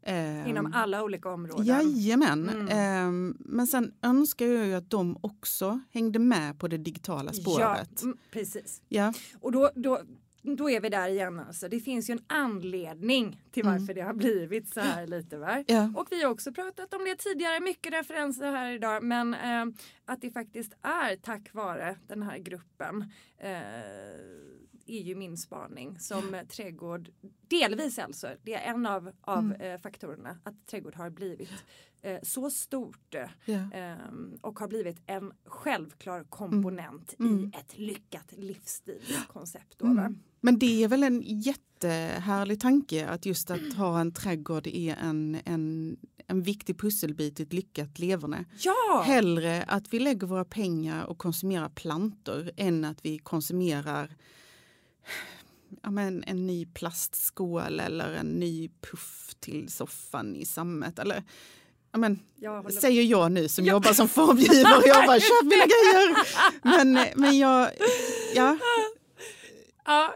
Eh, 0.03 0.49
Inom 0.49 0.73
alla 0.75 1.03
olika 1.03 1.29
områden. 1.29 1.67
Jajamän. 1.67 2.49
Mm. 2.49 2.69
Eh, 2.69 3.35
men 3.39 3.67
sen 3.67 3.93
önskar 4.03 4.47
jag 4.47 4.67
ju 4.67 4.75
att 4.75 4.91
de 4.91 5.19
också 5.21 5.81
hängde 5.91 6.19
med 6.19 6.59
på 6.59 6.69
det 6.69 6.79
digitala 6.79 7.31
Ja, 7.35 7.43
spåret. 7.43 8.03
mm, 8.03 8.17
precis. 8.31 8.83
Ja. 8.89 9.13
Och 9.41 9.53
då, 9.53 9.71
då, 9.75 10.01
då 10.43 10.71
är 10.71 10.81
vi 10.81 10.89
där 10.89 11.09
igen. 11.09 11.41
Alltså. 11.41 11.69
Det 11.69 11.81
finns 11.81 12.11
ju 12.11 12.13
en 12.13 12.25
anledning 12.27 13.41
till 13.51 13.67
Mm. 13.67 13.79
varför 13.81 13.95
det 13.95 14.01
har 14.01 14.15
blivit 14.15 14.69
så 14.75 14.81
här 14.81 15.07
lite. 15.07 15.37
Va? 15.39 15.65
Ja. 15.67 15.93
Och 15.97 16.07
vi 16.11 16.23
har 16.23 16.31
också 16.31 16.53
pratat 16.53 16.95
om 16.95 17.05
det 17.05 17.17
tidigare, 17.17 17.61
mycket 17.61 17.93
referenser 17.93 18.53
här 18.53 18.73
idag. 18.73 19.03
Men 19.03 19.35
eh, 19.35 19.67
att 20.05 20.21
det 20.21 20.31
faktiskt 20.31 20.73
är 20.83 21.17
tack 21.17 21.55
vare 21.55 21.97
den 22.07 22.23
här 22.23 22.39
gruppen 22.39 23.05
eh, 23.39 23.51
är 24.89 25.01
ju 25.03 25.15
min 25.15 25.37
spaning 25.37 25.99
som 25.99 26.35
eh, 26.35 26.47
trädgård, 26.47 27.11
delvis 27.49 27.99
alltså, 27.99 28.29
det 28.43 28.55
är 28.55 28.75
en 28.75 28.87
av, 28.87 29.13
av 29.21 29.39
Mm. 29.45 29.61
eh, 29.61 29.79
faktorerna 29.81 30.39
att 30.45 30.67
trädgård 30.67 30.95
har 30.95 31.11
blivit 31.11 31.51
eh, 32.03 32.19
så 32.23 32.51
stort 32.51 33.15
eh, 33.15 33.21
Ja. 33.45 33.71
Ehm, 33.75 34.39
och 34.41 34.59
har 34.59 34.69
blivit 34.69 34.97
en 35.07 35.33
självklar 35.45 36.25
komponent 36.25 37.15
Mm. 37.19 37.39
i 37.45 37.51
ett 37.59 37.79
lyckat 37.79 38.33
livsstilskoncept. 38.37 39.83
Mm. 39.83 40.19
Men 40.41 40.59
det 40.59 40.85
är 40.85 40.89
väl 40.89 41.03
en 41.03 41.23
jättehärlig 41.27 42.61
tanke 42.61 43.07
att 43.09 43.27
just 43.27 43.51
att 43.51 43.73
ha 43.77 44.01
en 44.01 44.13
trädgård 44.13 44.67
är 44.67 44.97
en, 44.97 45.39
en, 45.45 45.97
en 46.27 46.43
viktig 46.43 46.79
pusselbit 46.79 47.41
i 47.41 47.43
ett 47.43 47.53
lyckat 47.53 47.99
leverne. 47.99 48.45
Ja! 48.59 49.03
Hellre 49.07 49.63
att 49.63 49.93
vi 49.95 49.99
lägger 49.99 50.27
våra 50.27 50.45
pengar 50.45 51.05
och 51.05 51.19
konsumerar 51.19 51.69
plantor 51.69 52.51
än 52.57 52.85
att 52.85 53.05
vi 53.05 53.19
konsumerar 53.19 54.17
ja, 55.83 55.91
men 55.91 56.25
en 56.27 56.47
ny 56.47 56.67
plastskål 56.67 57.81
eller 57.81 58.13
en 58.13 58.27
ny 58.27 58.71
puff 58.81 59.35
till 59.41 59.69
soffan 59.69 60.37
i 60.37 60.45
sammet. 60.45 60.99
Eller, 60.99 61.23
ja, 61.93 61.99
men, 61.99 62.19
Jag 62.35 62.73
säger 62.73 63.03
jag 63.03 63.33
nu 63.33 63.49
som 63.49 63.65
jobbar 63.65 63.93
som 63.93 64.09
formgivare 64.09 64.77
och 64.77 64.87
jag 64.87 65.07
bara 65.07 65.21
köp 65.21 65.43
mina 65.45 65.65
grejer. 65.65 66.17
Men, 66.63 67.09
men 67.17 67.39
jag, 67.39 67.71
ja, 68.35 68.59
ja. 69.85 70.15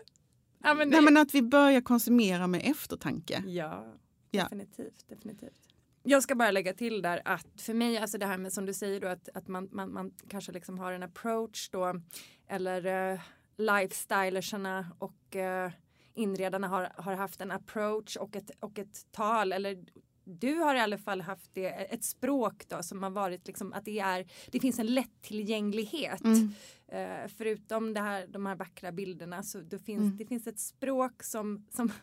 Ja, 0.65 0.75
men 0.75 0.91
det... 0.91 0.97
nej, 0.97 1.01
men 1.05 1.17
att 1.17 1.35
vi 1.35 1.43
börjar 1.43 1.81
konsumera 1.81 2.47
med 2.47 2.63
eftertanke. 2.65 3.43
ja, 3.47 3.87
Ja. 4.31 4.43
definitivt, 4.43 5.09
definitivt. 5.09 5.59
Jag 6.03 6.23
ska 6.23 6.35
bara 6.35 6.51
lägga 6.51 6.75
till 6.75 7.03
där 7.03 7.23
att 7.25 7.47
för 7.61 7.75
mig, 7.75 7.99
alltså 7.99 8.19
det 8.19 8.27
här 8.27 8.39
med 8.39 8.53
som 8.53 8.67
du 8.67 8.75
säger 8.75 9.01
då 9.01 9.09
att, 9.09 9.29
att 9.35 9.49
man, 9.49 9.69
man, 9.73 9.93
man 9.93 10.13
kanske 10.29 10.53
liksom 10.53 10.79
har 10.79 10.93
en 10.93 11.03
approach 11.03 11.69
då 11.71 12.01
eller 12.49 13.21
lifestylersarna 13.57 14.87
och 14.99 15.37
uh, 15.37 15.73
inredarna 16.15 16.69
har, 16.69 16.93
har 16.97 17.15
haft 17.15 17.41
en 17.41 17.51
approach 17.51 18.17
och 18.17 18.37
ett, 18.37 18.51
och 18.61 18.79
ett 18.79 19.07
tal 19.13 19.53
eller 19.53 19.85
du 20.25 20.55
har 20.55 20.75
i 20.75 20.81
alla 20.81 20.99
fall 20.99 21.21
haft 21.21 21.51
det, 21.55 21.67
ett 21.69 22.05
språk 22.05 22.65
då 22.69 22.83
som 22.83 23.03
har 23.03 23.11
varit 23.11 23.47
liksom 23.47 23.73
att 23.73 23.85
det 23.85 23.99
är, 23.99 24.27
det 24.51 24.61
finns 24.61 24.79
en 24.79 24.87
lättillgänglighet. 24.87 26.25
Mm. 26.25 26.51
Eh, 26.89 27.31
förutom 27.37 27.95
det 27.95 28.01
här, 28.01 28.27
de 28.27 28.47
här 28.47 28.55
vackra 28.57 28.93
bilderna 28.93 29.43
så 29.43 29.59
det 29.61 29.79
finns, 29.79 30.01
Mm. 30.01 30.17
det 30.17 30.27
finns 30.27 30.47
ett 30.47 30.61
språk 30.61 31.23
som, 31.23 31.67
som 31.71 31.89
eh, 31.89 31.95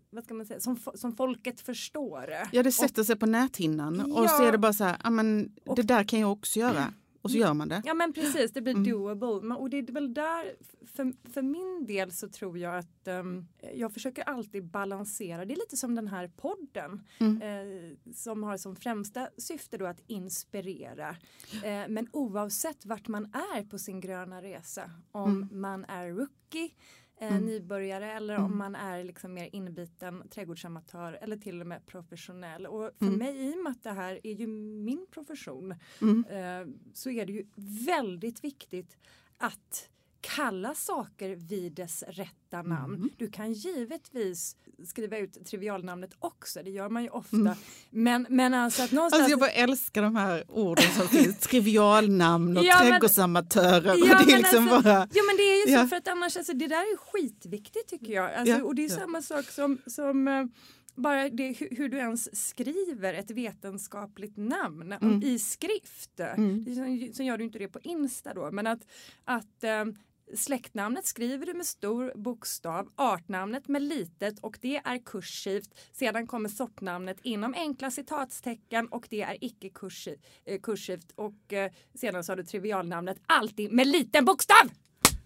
vad 0.10 0.24
ska 0.24 0.34
man 0.34 0.46
säga, 0.46 0.60
som, 0.60 0.78
som 0.94 1.16
folket 1.16 1.60
förstår. 1.60 2.34
Ja, 2.52 2.62
det 2.62 2.72
sätter 2.72 3.04
sig 3.04 3.16
på 3.16 3.26
näthinnan 3.26 4.12
och 4.12 4.30
så 4.30 4.42
är 4.44 4.52
det 4.52 4.58
bara 4.58 4.72
så 4.72 4.84
här, 4.84 4.96
ja, 5.04 5.10
men 5.10 5.56
Och- 5.66 5.76
det 5.76 5.82
där 5.82 6.04
kan 6.04 6.20
jag 6.20 6.32
också 6.32 6.58
göra. 6.60 6.92
Och 7.26 7.30
så 7.30 7.36
gör 7.38 7.54
man 7.54 7.68
det. 7.68 7.82
Ja 7.84 7.94
men 7.94 8.12
precis, 8.12 8.52
det 8.52 8.60
blir 8.62 8.74
Mm. 8.74 8.90
doable. 8.90 9.54
Och 9.54 9.70
det 9.70 9.78
är 9.78 9.92
väl 9.92 10.14
där, 10.14 10.56
för, 10.86 11.30
för 11.32 11.42
min 11.42 11.86
del 11.86 12.12
så 12.12 12.28
tror 12.28 12.58
jag 12.58 12.76
att 12.78 13.08
ehm, 13.08 13.46
jag 13.74 13.92
försöker 13.94 14.22
alltid 14.22 14.64
balansera. 14.64 15.44
Det 15.44 15.54
är 15.54 15.56
lite 15.56 15.76
som 15.76 15.94
den 15.94 16.08
här 16.08 16.28
podden 16.36 17.00
Mm. 17.18 17.42
eh, 17.42 18.12
som 18.14 18.42
har 18.42 18.56
som 18.56 18.76
främsta 18.76 19.28
syfte 19.38 19.78
då 19.78 19.86
att 19.86 20.00
inspirera. 20.06 21.08
Eh, 21.64 21.88
men 21.88 22.08
oavsett 22.12 22.86
vart 22.86 23.08
man 23.08 23.24
är 23.24 23.64
på 23.64 23.78
sin 23.78 24.00
gröna 24.00 24.42
resa, 24.42 24.90
om 25.12 25.30
Mm. 25.42 25.60
man 25.60 25.84
är 25.84 26.08
rookie, 26.08 26.70
eh, 27.20 27.30
Mm. 27.32 27.46
nybörjare 27.46 28.12
eller 28.12 28.34
Mm. 28.34 28.46
om 28.46 28.58
man 28.58 28.74
är 28.74 29.04
liksom 29.04 29.34
mer 29.34 29.48
inbiten 29.52 30.28
trädgårdsamatör 30.30 31.12
eller 31.22 31.36
till 31.36 31.60
och 31.60 31.66
med 31.66 31.86
professionell. 31.86 32.66
Och 32.66 32.90
för 32.98 33.06
Mm. 33.06 33.18
mig, 33.18 33.48
i 33.50 33.54
och 33.54 33.62
med 33.62 33.70
att 33.72 33.82
det 33.82 33.90
här 33.92 34.20
är 34.22 34.32
ju 34.34 34.46
min 34.46 35.06
profession, 35.10 35.74
Mm. 36.02 36.24
eh, 36.24 36.74
så 36.94 37.10
är 37.10 37.26
det 37.26 37.32
ju 37.32 37.46
väldigt 37.86 38.44
viktigt 38.44 38.96
att 39.38 39.90
kalla 40.20 40.74
saker 40.74 41.36
vid 41.36 41.72
dess 41.72 42.04
rätta 42.08 42.62
namn. 42.62 42.94
Mm. 42.94 43.10
Du 43.18 43.30
kan 43.30 43.52
givetvis 43.52 44.56
skriva 44.86 45.18
ut 45.18 45.46
trivialnamnet 45.46 46.10
också, 46.18 46.62
det 46.62 46.70
gör 46.70 46.88
man 46.88 47.02
ju 47.02 47.08
ofta. 47.08 47.36
Mm. 47.36 47.54
Men, 47.90 48.26
men 48.30 48.54
alltså 48.54 48.82
att 48.82 48.92
någonstans... 48.92 49.20
Alltså 49.20 49.30
jag 49.30 49.40
bara 49.40 49.50
älskar 49.50 50.02
de 50.02 50.16
här 50.16 50.44
orden 50.48 50.90
som 50.98 51.08
finns, 51.08 51.38
trivialnamn 51.38 52.56
och 52.56 52.64
Ja, 52.66 52.78
trädgårdsamatörer. 52.78 53.94
Ja, 54.08 54.22
det 54.26 54.32
är 54.32 54.38
liksom 54.38 54.68
alltså- 54.68 54.82
bara, 54.82 55.08
Ja 55.12 55.22
men 55.26 55.36
det 55.36 55.42
är 55.42 55.66
ju 55.66 55.72
Ja. 55.72 55.82
så 55.82 55.88
för 55.88 55.96
att 55.96 56.08
annars, 56.08 56.36
alltså, 56.36 56.52
det 56.52 56.66
där 56.66 56.76
är 56.76 56.96
skitviktigt 56.96 57.88
tycker 57.90 58.12
jag. 58.12 58.34
Alltså, 58.34 58.56
Ja, 58.56 58.64
och 58.64 58.74
det 58.74 58.84
är 58.84 58.88
samma 58.88 59.22
sak 59.22 59.44
som, 59.44 59.78
som 59.86 60.28
eh, 60.28 60.44
bara 60.96 61.28
det, 61.28 61.52
hur, 61.52 61.88
du 61.88 61.98
ens 61.98 62.48
skriver 62.48 63.14
ett 63.14 63.30
vetenskapligt 63.30 64.36
namn 64.36 64.92
Mm. 64.92 65.22
i 65.22 65.38
skrift. 65.38 66.20
Mm. 66.20 66.64
Sen, 67.14 67.26
gör 67.26 67.38
du 67.38 67.44
inte 67.44 67.58
det 67.58 67.68
på 67.68 67.80
Insta 67.82 68.34
då 68.34 68.50
men 68.50 68.66
att, 68.66 68.86
att 69.24 69.64
eh, 69.64 69.84
Släktnamnet 70.34 71.06
skriver 71.06 71.46
du 71.46 71.54
med 71.54 71.66
stor 71.66 72.12
bokstav, 72.14 72.88
artnamnet 72.96 73.68
med 73.68 73.82
litet 73.82 74.38
och 74.38 74.58
det 74.60 74.76
är 74.76 74.98
kursivt. 74.98 75.80
Sedan 75.92 76.26
kommer 76.26 76.48
sortnamnet 76.48 77.18
inom 77.22 77.54
enkla 77.54 77.90
citatstecken 77.90 78.88
och 78.88 79.06
det 79.10 79.22
är 79.22 79.36
icke 79.40 79.70
eh, 80.44 80.60
kursivt. 80.60 81.12
Och 81.14 81.52
eh, 81.52 81.72
sedan 81.94 82.24
så 82.24 82.32
har 82.32 82.36
du 82.36 82.44
trivialnamnet 82.44 83.18
alltid 83.26 83.72
med 83.72 83.86
liten 83.86 84.24
bokstav! 84.24 84.70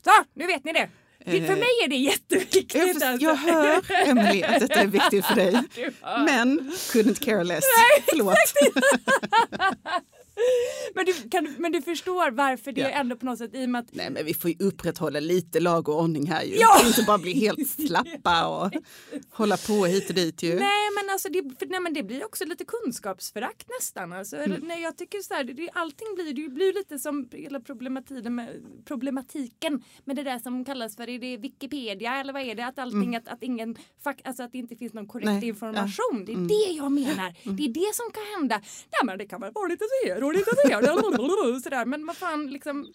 Så, 0.05 0.11
nu 0.35 0.47
vet 0.47 0.65
ni 0.65 0.73
det. 0.73 0.91
För 1.25 1.35
Eh, 1.35 1.41
mig 1.57 1.69
är 1.85 1.89
det 1.89 1.97
jätteviktigt. 1.97 2.75
Jag, 2.75 2.93
först- 2.93 3.05
alltså. 3.05 3.25
jag 3.27 3.35
hör, 3.35 3.83
Emily, 4.07 4.43
att 4.43 4.61
detta 4.61 4.81
är 4.81 4.87
viktigt 4.87 5.27
för 5.27 5.35
dig. 5.35 5.53
Men 6.03 6.71
couldn't 6.93 7.25
care 7.25 7.45
less. 7.45 7.65
Förlåt. 8.07 8.35
Men 10.95 11.05
du, 11.05 11.13
kan, 11.31 11.55
men 11.59 11.73
du 11.73 11.83
förstår 11.83 12.31
varför 12.31 12.73
det 12.73 12.81
Ja. 12.81 12.89
ändå 12.89 13.17
på 13.17 13.27
något 13.27 13.39
sätt 13.39 13.51
i 13.55 13.65
och 13.65 13.69
med 13.69 13.79
att 13.79 13.89
Nej 13.93 14.11
men 14.11 14.25
vi 14.25 14.35
får 14.35 14.51
ju 14.51 14.57
upprätthålla 14.61 15.21
lite 15.21 15.61
lag 15.61 15.89
och 15.89 16.01
ordning 16.03 16.27
här 16.27 16.43
ju. 16.45 16.55
Ja! 16.57 16.87
Inte 16.87 17.03
bara 17.03 17.19
bli 17.19 17.33
helt 17.41 17.71
slappa 17.89 18.47
och 18.47 18.71
hålla 19.31 19.57
på 19.57 19.85
hit 19.87 20.09
och 20.09 20.15
dit 20.15 20.43
ju. 20.43 20.49
Nej 20.55 20.89
men 20.95 21.11
alltså 21.13 21.29
det, 21.29 21.43
för, 21.59 21.67
nej, 21.67 21.81
men 21.81 21.95
det 21.95 22.03
blir 22.03 22.25
också 22.25 22.45
lite 22.45 22.65
kunskapsförakt 22.65 23.67
nästan. 23.81 24.13
Alltså, 24.13 24.37
Mm. 24.37 24.61
nej, 24.65 24.83
jag 24.83 24.97
tycker 24.97 25.19
så 25.19 25.35
här, 25.35 25.45
det, 25.45 25.69
allting 25.73 26.07
blir, 26.15 26.33
det 26.33 26.49
blir 26.49 26.73
lite 26.75 26.99
som 26.99 27.29
hela 27.33 27.61
problematiken 27.61 28.35
med, 28.35 28.49
problematiken 28.85 29.85
med 30.05 30.17
det 30.17 30.23
där 30.23 30.39
som 30.39 30.65
kallas 30.65 30.97
för 30.97 31.09
är 31.09 31.19
det 31.19 31.37
Wikipedia 31.37 32.21
eller 32.21 32.33
vad 32.33 32.43
är 32.43 32.55
det? 32.55 32.67
Att 32.67 32.79
allting, 32.79 33.17
att, 33.17 33.29
att 33.29 33.43
ingen, 33.43 33.77
alltså 34.25 34.43
att 34.43 34.53
det 34.53 34.59
inte 34.59 34.77
finns 34.77 34.93
någon 34.93 35.07
korrekt 35.09 35.27
Mm. 35.31 35.41
Nej, 35.41 35.49
information. 35.49 36.25
Det 36.27 36.33
är 36.33 36.35
Mm. 36.35 36.49
det 36.49 36.73
jag 36.77 36.93
menar. 36.93 37.35
Det 37.57 37.65
är 37.65 37.69
det 37.69 37.95
som 37.95 38.11
kan 38.13 38.23
hända. 38.41 38.57
Nej 38.93 39.01
men 39.05 39.19
det 39.19 39.27
kan 39.27 39.41
väl 39.41 39.53
vara 39.53 39.67
lite 39.69 39.85
så 39.85 40.09
här 40.09 40.21
lite 40.33 40.51
så 40.63 40.69
här. 40.69 41.61
Sådär. 41.61 41.85
Men 41.85 42.07
vad 42.07 42.17
fan 42.17 42.47
liksom 42.47 42.93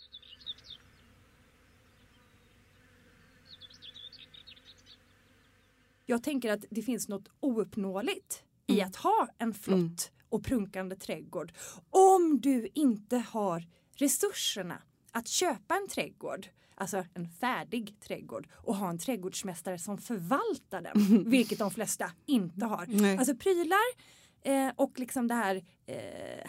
Jag 6.06 6.24
tänker 6.24 6.52
att 6.52 6.66
det 6.70 6.82
finns 6.82 7.08
något 7.08 7.30
ouppnåeligt 7.40 8.44
i 8.68 8.82
att 8.82 8.96
ha 8.96 9.28
en 9.38 9.54
flott 9.54 10.12
och 10.30 10.44
prunkande 10.44 10.96
trädgård. 10.96 11.54
Om 11.90 12.42
du 12.42 12.70
inte 12.74 13.18
har 13.18 13.64
resurserna 13.96 14.82
att 15.12 15.28
köpa 15.28 15.76
en 15.76 15.88
trädgård, 15.88 16.48
alltså 16.76 17.06
en 17.14 17.30
färdig 17.30 18.00
trädgård 18.00 18.48
och 18.54 18.76
ha 18.76 18.90
en 18.90 18.98
trädgårdsmästare 18.98 19.80
som 19.80 19.98
förvaltar 19.98 20.82
den, 20.82 21.24
vilket 21.30 21.60
de 21.60 21.72
flesta 21.72 22.12
inte 22.26 22.66
har. 22.66 22.86
Nej. 22.88 23.18
Alltså 23.18 23.36
prylar 23.36 24.16
eh, 24.46 24.72
och 24.76 25.00
liksom 25.00 25.28
det 25.28 25.34
här 25.34 25.56
eh, 25.86 25.96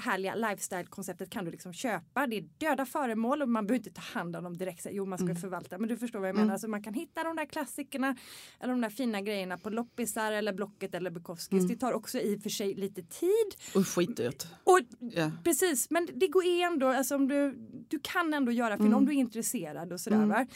härliga 0.00 0.34
lifestyle-konceptet 0.34 1.30
kan 1.30 1.44
du 1.44 1.50
liksom 1.50 1.72
köpa. 1.72 2.26
Det 2.26 2.36
är 2.36 2.48
döda 2.58 2.86
föremål 2.86 3.42
och 3.42 3.48
man 3.48 3.66
behöver 3.66 3.86
inte 3.86 4.00
ta 4.00 4.18
hand 4.18 4.36
om 4.36 4.44
dem 4.44 4.56
direkt. 4.56 4.82
Så, 4.82 4.88
Jo, 4.92 5.04
man 5.06 5.18
ska 5.18 5.34
förvalta, 5.34 5.78
men 5.78 5.88
du 5.88 5.96
förstår 5.96 6.18
vad 6.18 6.28
jag 6.28 6.36
menar. 6.36 6.52
Alltså, 6.52 6.68
man 6.68 6.82
kan 6.82 6.94
hitta 6.94 7.24
de 7.24 7.36
där 7.36 7.44
klassikerna 7.46 8.16
eller 8.60 8.72
de 8.72 8.80
där 8.80 8.90
fina 8.90 9.20
grejerna 9.20 9.58
på 9.58 9.70
loppisar 9.70 10.32
eller 10.32 10.52
Blocket 10.52 10.94
eller 10.94 11.10
Bukowskis. 11.10 11.68
Det 11.68 11.76
tar 11.76 11.92
också 11.92 12.18
i 12.18 12.36
och 12.36 12.42
för 12.42 12.50
sig 12.50 12.74
lite 12.74 13.02
tid. 13.02 13.54
Och 13.74 13.88
skitdyrt. 13.88 14.46
Och 14.64 14.80
Ja. 15.00 15.30
Precis, 15.44 15.90
men 15.90 16.08
det 16.14 16.28
går 16.28 16.42
ändå, 16.46 16.88
alltså 16.88 17.14
om 17.14 17.28
du, 17.28 17.52
du 17.88 17.98
kan 18.02 18.34
ändå 18.34 18.52
göra 18.52 18.76
film 18.76 18.94
om 18.94 19.04
du 19.06 19.12
är 19.12 19.16
intresserad 19.16 19.92
och 19.92 20.00
sådär. 20.00 20.26
Va? 20.26 20.46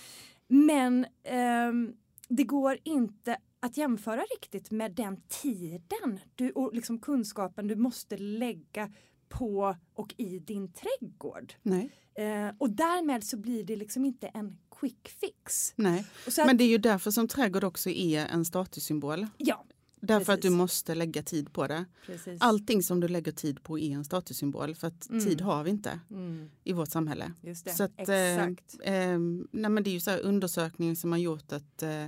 Men 0.48 1.06
ehm, 1.24 1.92
det 2.28 2.44
går 2.44 2.78
inte 2.84 3.36
att 3.60 3.76
jämföra 3.76 4.20
riktigt 4.20 4.70
med 4.70 4.92
den 4.92 5.20
tiden 5.28 6.20
du, 6.34 6.50
och 6.50 6.74
liksom 6.74 6.98
kunskapen 6.98 7.66
du 7.68 7.76
måste 7.76 8.16
lägga 8.16 8.92
på 9.28 9.76
och 9.94 10.14
i 10.16 10.38
din 10.38 10.72
trädgård. 10.72 11.54
Nej. 11.62 11.90
Eh, 12.14 12.48
och 12.58 12.70
därmed 12.70 13.24
så 13.24 13.36
blir 13.36 13.64
det 13.64 13.76
liksom 13.76 14.04
inte 14.04 14.26
en 14.26 14.58
quick 14.80 15.08
fix. 15.20 15.72
Nej. 15.76 16.06
Att, 16.26 16.36
Men 16.36 16.56
det 16.56 16.64
är 16.64 16.68
ju 16.68 16.78
därför 16.78 17.10
som 17.10 17.28
trädgård 17.28 17.64
också 17.64 17.90
är 17.90 18.26
en 18.26 18.44
statussymbol. 18.44 19.26
ja, 19.36 19.64
Därför 20.02 20.32
att 20.32 20.38
du 20.42 20.48
Precis. 20.48 20.56
måste 20.58 20.94
lägga 20.94 21.22
tid 21.22 21.52
på 21.52 21.66
det. 21.66 21.84
precis. 22.06 22.40
Allting 22.42 22.82
som 22.82 23.00
du 23.00 23.08
lägger 23.08 23.32
tid 23.32 23.62
på 23.62 23.78
är 23.78 23.90
en 23.94 24.04
statussymbol 24.04 24.74
för 24.74 24.86
att 24.86 25.08
Mm. 25.10 25.24
tid 25.24 25.40
har 25.40 25.64
vi 25.64 25.70
inte 25.70 26.00
Mm, 26.10 26.50
i 26.64 26.72
vårt 26.72 26.88
samhälle. 26.88 27.32
just 27.42 27.64
det, 27.64 27.70
Så 27.72 27.82
att, 27.84 28.08
eh, 28.08 28.14
exakt. 28.44 28.76
Eh, 28.82 29.18
nej 29.50 29.70
men 29.70 29.82
det 29.82 29.90
är 29.90 29.92
ju 29.92 30.00
så 30.00 30.10
här 30.10 30.20
undersökningar 30.20 30.94
som 30.94 31.12
har 31.12 31.18
gjort 31.18 31.52
att 31.52 31.82
eh, 31.82 32.06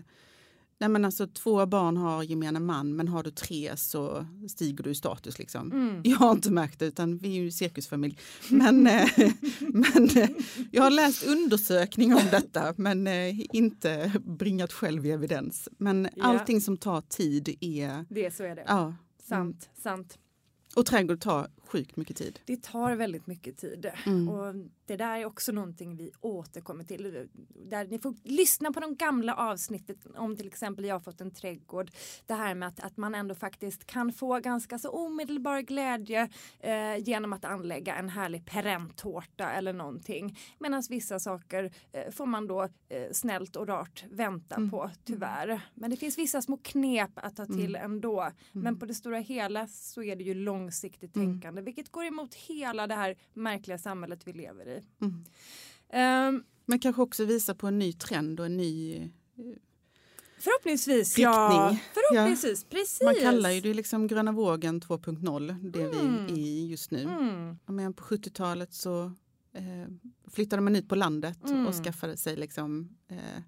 nej 0.79 0.89
men 0.89 1.05
alltså, 1.05 1.27
två 1.27 1.67
barn 1.67 1.97
har 1.97 2.23
gemene 2.23 2.61
man 2.61 2.97
men 2.97 3.09
har 3.09 3.23
du 3.23 3.31
tre 3.31 3.77
så 3.77 4.27
stiger 4.49 4.85
du 4.85 4.91
i 4.91 4.95
status. 4.95 5.39
Liksom. 5.39 5.73
Mm. 5.73 6.01
Jag 6.05 6.17
har 6.17 6.33
inte 6.33 6.51
märkt 6.53 6.79
det 6.79 6.87
utan 6.87 7.19
vi 7.19 7.29
är 7.39 7.43
ju 7.43 7.51
cirkusfamilj. 7.51 8.19
Men, 8.51 8.87
eh, 8.87 9.09
men 9.61 10.09
eh, 10.17 10.29
jag 10.71 10.83
har 10.83 10.91
läst 10.91 11.27
undersökningar 11.27 12.17
om 12.17 12.27
detta 12.31 12.75
men 12.77 13.07
eh, 13.07 13.41
inte 13.57 14.13
bringat 14.25 14.73
själv 14.73 15.07
i 15.07 15.11
evidens. 15.11 15.69
Men 15.79 16.09
Ja. 16.17 16.25
allting 16.25 16.61
som 16.61 16.77
tar 16.77 17.01
tid 17.01 17.57
är... 17.61 18.05
Det 18.09 18.35
så 18.35 18.43
är 18.45 18.55
det. 18.57 18.65
Ja, 18.67 18.95
Sant, 19.29 19.71
sant. 19.83 20.19
Och 20.77 20.87
trädgård 20.87 21.21
tar 21.21 21.49
sjukt 21.67 21.97
mycket 21.97 22.17
tid. 22.17 22.41
Det 22.45 22.63
tar 22.63 22.95
väldigt 22.95 23.27
mycket 23.27 23.57
tid 23.57 23.91
Mm. 24.07 24.29
och 24.29 24.55
det 24.87 24.97
där 24.97 25.19
är 25.19 25.25
också 25.25 25.53
någonting 25.53 25.97
vi 25.97 26.11
återkommer 26.21 26.85
till. 26.85 27.29
Där 27.71 27.85
ni 27.87 27.99
får 27.99 28.15
lyssna 28.25 28.73
på 28.73 28.81
de 28.81 28.97
gamla 28.97 29.35
avsnittet 29.35 29.97
om 30.17 30.37
till 30.37 30.47
exempel 30.47 30.85
jag 30.85 30.95
har 30.95 31.01
fått 31.01 31.21
en 31.21 31.31
trädgård. 31.31 31.91
Det 32.27 32.35
här 32.35 32.55
med 32.55 32.69
att, 32.69 32.81
att 32.81 32.97
man 32.97 33.15
ändå 33.15 33.35
faktiskt 33.35 33.85
kan 33.87 34.13
få 34.13 34.39
ganska 34.41 34.79
så 34.79 34.89
omedelbar 34.91 35.61
glädje 35.61 36.29
eh, 36.61 36.97
genom 36.97 37.33
att 37.33 37.45
anlägga 37.45 37.95
en 37.97 38.09
härlig 38.09 38.45
perenntårta 38.47 39.51
eller 39.51 39.73
någonting. 39.73 40.39
Medan 40.59 40.83
vissa 40.91 41.19
saker 41.19 41.73
eh, 41.93 42.11
får 42.13 42.27
man 42.27 42.47
då 42.47 42.63
eh, 42.89 43.13
snällt 43.13 43.57
och 43.57 43.67
rart 43.69 44.05
vänta 44.11 44.55
Mm. 44.57 44.71
på 44.71 44.91
tyvärr. 45.05 45.61
Men 45.75 45.91
det 45.91 45.97
finns 45.97 46.19
vissa 46.19 46.43
små 46.43 46.57
knep 46.63 47.11
att 47.15 47.37
ta 47.37 47.47
till 47.47 47.77
ändå. 47.77 48.31
Men 48.53 48.79
på 48.79 48.87
det 48.87 48.95
stora 48.95 49.19
hela 49.19 49.67
så 49.67 50.03
är 50.03 50.17
det 50.17 50.25
ju 50.25 50.35
långsiktigt 50.63 51.17
Mm. 51.17 51.29
tänkande 51.33 51.63
vilket 51.63 51.89
går 51.93 52.05
emot 52.05 52.35
hela 52.35 52.87
det 52.87 52.95
här 52.95 53.17
märkliga 53.35 53.79
samhället 53.79 54.21
vi 54.27 54.33
lever 54.33 54.67
i. 54.69 54.83
Mm. 55.01 55.25
Ehm, 55.89 56.45
Men 56.67 56.79
kanske 56.79 57.03
också 57.03 57.25
visa 57.25 57.55
på 57.55 57.67
en 57.67 57.79
ny 57.79 57.93
trend 57.93 58.41
och 58.41 58.47
en 58.47 58.57
ny... 58.57 59.11
förhoppningsvis, 60.39 61.19
ja. 61.19 61.77
Förhoppningsvis, 61.95 62.65
precis. 62.65 63.03
Man 63.05 63.15
kallar 63.15 63.51
ju 63.51 63.61
det 63.61 63.75
liksom 63.75 64.07
gröna 64.07 64.33
vågen 64.33 64.81
2.0, 64.81 65.71
det 65.73 65.83
Mm. 65.83 66.27
vi 66.27 66.33
är 66.33 66.37
i 66.39 66.67
just 66.67 66.91
nu. 66.91 67.03
Mm, 67.03 67.59
Ja, 67.67 67.73
Men 67.73 67.95
på 67.95 68.05
70-talet 68.05 68.73
så 68.75 69.05
eh, 69.55 69.89
flyttade 70.33 70.63
man 70.63 70.77
ut 70.77 70.89
på 70.89 70.95
landet 70.95 71.39
Mm. 71.51 71.67
och 71.67 71.75
skaffade 71.75 72.17
sig 72.17 72.37
liksom, 72.37 72.97
eh, 73.09 73.43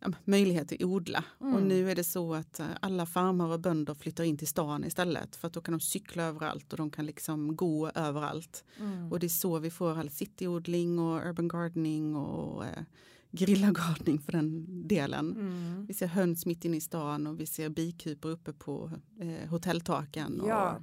ja, 0.00 0.12
möjlighet 0.24 0.72
att 0.72 0.82
odla. 0.82 1.24
Mm. 1.40 1.54
Och 1.54 1.62
nu 1.62 1.90
är 1.90 1.94
det 1.94 2.04
så 2.04 2.34
att 2.34 2.60
eh, 2.60 2.66
alla 2.80 3.06
farmare 3.06 3.52
och 3.52 3.60
bönder 3.60 3.94
flyttar 3.94 4.24
in 4.24 4.38
till 4.38 4.48
stan 4.48 4.84
istället 4.84 5.36
för 5.36 5.46
att 5.46 5.52
då 5.54 5.60
kan 5.60 5.72
de 5.72 5.80
cykla 5.80 6.22
överallt 6.22 6.72
och 6.72 6.76
de 6.78 6.90
kan 6.90 7.06
liksom 7.06 7.56
gå 7.56 7.90
överallt. 7.94 8.64
mm. 8.80 9.12
Och 9.12 9.18
det 9.20 9.26
är 9.26 9.28
så 9.28 9.58
vi 9.58 9.70
får 9.70 9.98
all 9.98 10.10
cityodling 10.10 10.98
och 10.98 11.26
urban 11.26 11.48
gardening 11.48 12.16
och 12.16 12.64
eh, 12.64 12.82
grillagardening 13.30 14.18
för 14.18 14.32
den 14.32 14.66
delen. 14.88 15.32
Mm. 15.32 15.86
Vi 15.86 15.94
ser 15.94 16.06
höns 16.06 16.46
mitt 16.46 16.64
inne 16.64 16.76
i 16.76 16.80
stan 16.80 17.26
och 17.26 17.40
vi 17.40 17.46
ser 17.46 17.68
bikupor 17.68 18.30
uppe 18.30 18.52
på 18.52 18.90
eh, 19.20 19.48
hotelltaken 19.48 20.42
Ja. 20.46 20.76
och 20.76 20.82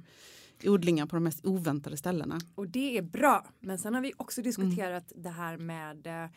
odlingar 0.70 1.06
på 1.06 1.16
de 1.16 1.22
mest 1.24 1.46
oväntade 1.46 1.96
ställena. 1.96 2.38
Och 2.54 2.68
det 2.68 2.98
är 2.98 3.02
bra. 3.02 3.46
Men 3.60 3.78
sen 3.78 3.94
har 3.94 4.00
vi 4.00 4.12
också 4.16 4.40
Mm. 4.40 4.44
diskuterat 4.48 5.12
det 5.16 5.28
här 5.30 5.56
med 5.56 6.06
eh, 6.06 6.30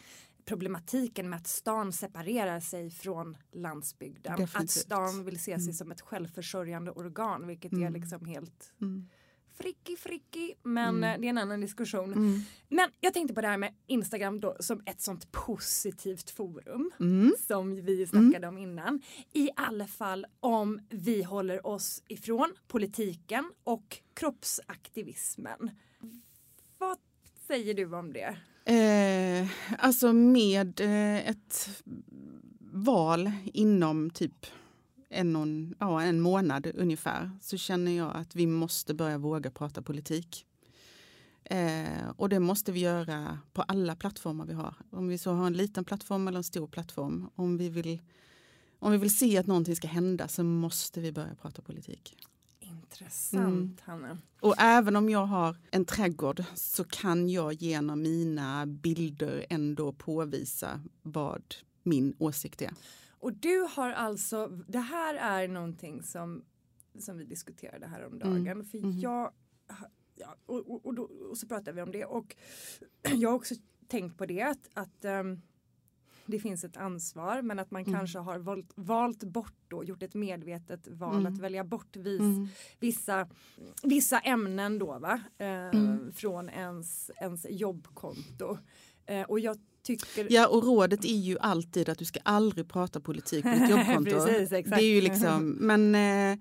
problematiken 0.47 1.29
med 1.29 1.37
att 1.37 1.47
stan 1.47 1.93
separerar 1.93 2.59
sig 2.59 2.89
från 2.91 3.37
landsbygden. 3.51 4.33
Att 4.33 4.39
Definitivt. 4.39 4.71
stan 4.71 5.25
vill 5.25 5.39
se 5.39 5.43
sig 5.55 5.61
Mm. 5.63 5.73
som 5.73 5.91
ett 5.91 6.01
självförsörjande 6.01 6.91
organ 6.91 7.47
vilket 7.47 7.71
är 7.73 7.77
Mm. 7.77 7.93
liksom 7.93 8.25
helt 8.25 8.73
Mm. 8.81 9.09
fricky 9.57 9.97
fricky. 9.97 10.53
Men 10.63 10.95
Mm. 10.97 11.03
eh, 11.15 11.19
det 11.21 11.27
är 11.27 11.29
en 11.29 11.37
annan 11.37 11.61
diskussion. 11.61 12.13
Mm. 12.13 12.39
Men 12.69 12.89
jag 12.99 13.13
tänkte 13.13 13.33
på 13.33 13.41
det 13.41 13.47
här 13.47 13.57
med 13.57 13.73
Instagram 13.87 14.39
då 14.39 14.57
som 14.59 14.81
ett 14.85 15.01
sånt 15.01 15.31
positivt 15.31 16.29
forum 16.29 16.91
Mm. 16.99 17.33
som 17.47 17.75
vi 17.85 18.07
snackade 18.07 18.47
om 18.47 18.57
innan. 18.57 19.01
I 19.33 19.49
alla 19.55 19.87
fall 19.87 20.25
om 20.39 20.79
vi 20.89 21.23
håller 21.23 21.67
oss 21.67 22.03
ifrån 22.07 22.53
politiken 22.67 23.51
och 23.63 23.97
kroppsaktivismen. 24.13 25.71
Vad 26.77 26.97
säger 27.47 27.73
du 27.73 27.95
om 27.95 28.13
det? 28.13 28.37
Eh, 28.67 29.47
alltså 29.77 30.13
med 30.13 30.79
eh, 30.79 31.29
ett 31.29 31.83
val 32.59 33.31
inom 33.53 34.09
typ 34.09 34.45
en, 35.09 35.33
någon, 35.33 35.75
ja, 35.79 36.01
en 36.01 36.21
månad 36.21 36.67
ungefär 36.75 37.31
så 37.41 37.57
känner 37.57 37.91
jag 37.91 38.15
att 38.15 38.35
vi 38.35 38.47
måste 38.47 38.93
börja 38.93 39.17
våga 39.17 39.51
prata 39.51 39.81
politik. 39.81 40.45
Eh, 41.43 42.09
och 42.17 42.29
det 42.29 42.39
måste 42.39 42.71
vi 42.71 42.79
göra 42.79 43.39
på 43.53 43.61
alla 43.61 43.95
plattformar 43.95 44.45
vi 44.45 44.53
har. 44.53 44.75
Om 44.89 45.07
vi 45.07 45.17
så 45.17 45.31
har 45.31 45.47
en 45.47 45.53
liten 45.53 45.85
plattform 45.85 46.27
eller 46.27 46.37
en 46.37 46.43
stor 46.43 46.67
plattform. 46.67 47.29
Om 47.35 47.57
vi 47.57 47.69
vill 47.69 48.01
om 48.79 48.91
vi 48.91 48.97
vill 48.97 49.17
se 49.17 49.37
att 49.37 49.47
någonting 49.47 49.75
ska 49.75 49.87
hända 49.87 50.27
så 50.27 50.43
måste 50.43 51.01
vi 51.01 51.11
börja 51.11 51.35
prata 51.35 51.61
politik. 51.61 52.15
Intressant, 52.91 53.47
mm. 53.47 53.77
Hanna. 53.81 54.17
Och 54.41 54.55
även 54.57 54.95
om 54.95 55.09
jag 55.09 55.25
har 55.25 55.55
en 55.71 55.85
trädgård 55.85 56.43
så 56.55 56.83
kan 56.83 57.29
jag 57.29 57.53
genom 57.53 58.01
mina 58.01 58.65
bilder 58.65 59.45
ändå 59.49 59.93
påvisa 59.93 60.81
vad 61.01 61.55
min 61.83 62.15
åsikt 62.19 62.61
är. 62.61 62.71
Och 63.09 63.33
du 63.33 63.67
har 63.75 63.91
alltså, 63.91 64.47
det 64.67 64.79
här 64.79 65.15
är 65.15 65.47
någonting 65.47 66.03
som, 66.03 66.43
som 66.99 67.17
vi 67.17 67.25
diskuterade 67.25 67.87
häromdagen. 67.87 68.47
Mm. 68.47 68.65
För 68.65 68.77
mm. 68.77 68.99
jag, 68.99 69.31
ja, 70.15 70.35
och, 70.45 70.71
och, 70.71 70.85
och, 70.85 70.93
då, 70.93 71.03
och, 71.03 71.37
så 71.37 71.47
pratade 71.47 71.71
vi 71.71 71.81
om 71.81 71.91
det 71.91 72.05
och 72.05 72.35
jag 73.15 73.29
har 73.29 73.35
också 73.35 73.55
tänkt 73.87 74.17
på 74.17 74.25
det 74.25 74.41
att, 74.41 74.69
att 74.73 75.05
um, 75.05 75.41
det 76.27 76.39
finns 76.39 76.63
ett 76.63 76.77
ansvar 76.77 77.41
men 77.41 77.59
att 77.59 77.71
man 77.71 77.81
mm. 77.81 77.93
kanske 77.93 78.19
har 78.19 78.39
valt, 78.39 78.71
valt 78.75 79.23
bort 79.23 79.55
då, 79.67 79.83
gjort 79.83 80.03
ett 80.03 80.13
medvetet 80.13 80.87
val 80.87 81.19
mm. 81.19 81.33
att 81.33 81.39
välja 81.39 81.63
bort 81.63 81.95
vis, 81.95 82.19
mm. 82.19 82.47
vissa, 82.79 83.27
vissa 83.83 84.19
ämnen 84.19 84.79
då 84.79 84.99
va? 84.99 85.21
Eh, 85.37 85.71
från 86.13 86.49
ens, 86.49 87.11
ens 87.21 87.45
jobbkonto. 87.49 88.57
Eh, 89.05 89.21
och 89.21 89.39
jag 89.39 89.57
tycker... 89.83 90.27
Ja 90.29 90.47
och 90.47 90.63
rådet 90.63 91.05
är 91.05 91.17
ju 91.17 91.37
alltid 91.39 91.89
att 91.89 91.97
du 91.97 92.05
ska 92.05 92.19
aldrig 92.23 92.69
prata 92.69 92.99
politik 92.99 93.43
på 93.43 93.49
ditt 93.49 93.69
jobbkonto. 93.69 94.11
Precis, 94.11 94.51
exakt. 94.51 94.77
Det 94.77 94.85
är 94.85 94.95
ju 94.95 95.01
liksom, 95.01 95.49
men 95.49 95.95
eh, 95.95 96.39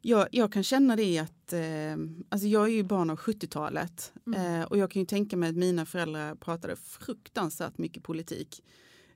jag, 0.00 0.28
jag, 0.32 0.52
kan 0.52 0.62
känna 0.62 0.96
det 0.96 1.18
att, 1.18 1.52
eh, 1.52 1.96
alltså 2.28 2.48
jag 2.48 2.64
är 2.64 2.72
ju 2.72 2.82
barn 2.82 3.10
av 3.10 3.18
70-talet 3.18 4.12
mm. 4.26 4.60
eh, 4.60 4.66
och 4.66 4.78
jag 4.78 4.90
kan 4.90 5.02
ju 5.02 5.06
tänka 5.06 5.36
mig 5.36 5.48
att 5.50 5.56
mina 5.56 5.86
föräldrar 5.86 6.34
pratade 6.34 6.76
fruktansvärt 6.76 7.78
mycket 7.78 8.02
politik 8.02 8.62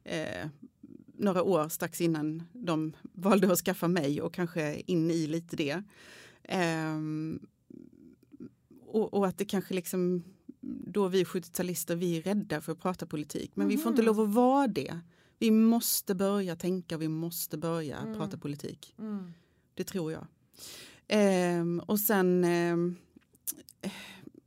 eh, 0.04 0.48
några 1.14 1.42
år 1.42 1.68
strax 1.68 2.00
innan 2.00 2.42
de 2.52 2.92
valde 3.12 3.52
att 3.52 3.58
skaffa 3.58 3.88
mig 3.88 4.22
och 4.22 4.34
kanske 4.34 4.82
in 4.86 5.10
i 5.10 5.26
lite 5.26 5.56
det. 5.56 5.82
Eh, 6.42 6.98
och, 8.86 9.14
och, 9.14 9.26
att 9.26 9.38
det 9.38 9.44
kanske 9.44 9.74
liksom, 9.74 10.22
då 10.60 11.08
vi 11.08 11.24
70-talister, 11.24 11.94
vi 11.94 12.18
är 12.18 12.22
rädda 12.22 12.60
för 12.60 12.72
att 12.72 12.80
prata 12.80 13.06
politik. 13.06 13.50
Men 13.54 13.66
mm. 13.66 13.76
vi 13.76 13.82
får 13.82 13.90
inte 13.90 14.02
lov 14.02 14.20
att 14.20 14.34
vara 14.34 14.66
det. 14.66 15.00
Vi 15.38 15.50
måste 15.50 16.14
börja 16.14 16.56
tänka, 16.56 16.96
vi 16.96 17.08
måste 17.08 17.58
börja 17.58 17.98
mm. 17.98 18.14
prata 18.14 18.38
politik. 18.38 18.94
Mm. 18.98 19.32
Det 19.74 19.84
tror 19.84 20.12
jag. 20.12 20.26
Eh, 21.08 21.64
och 21.86 22.00
sen 22.00 22.44
eh, 22.44 22.76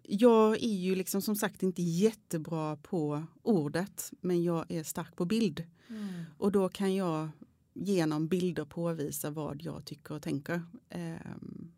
jag 0.07 0.63
är 0.63 0.75
ju 0.75 0.95
liksom 0.95 1.21
som 1.21 1.35
sagt 1.35 1.63
inte 1.63 1.81
jättebra 1.81 2.75
på 2.75 3.23
ordet 3.43 4.11
men 4.21 4.43
jag 4.43 4.71
är 4.71 4.83
stark 4.83 5.15
på 5.15 5.25
bild. 5.25 5.63
Mm. 5.87 6.23
Och 6.37 6.51
då 6.51 6.69
kan 6.69 6.95
jag 6.95 7.29
genom 7.73 8.27
bilder 8.27 8.65
påvisa 8.65 9.29
vad 9.29 9.61
jag 9.61 9.85
tycker 9.85 10.15
och 10.15 10.21
tänker. 10.21 10.61
Um, 10.89 11.71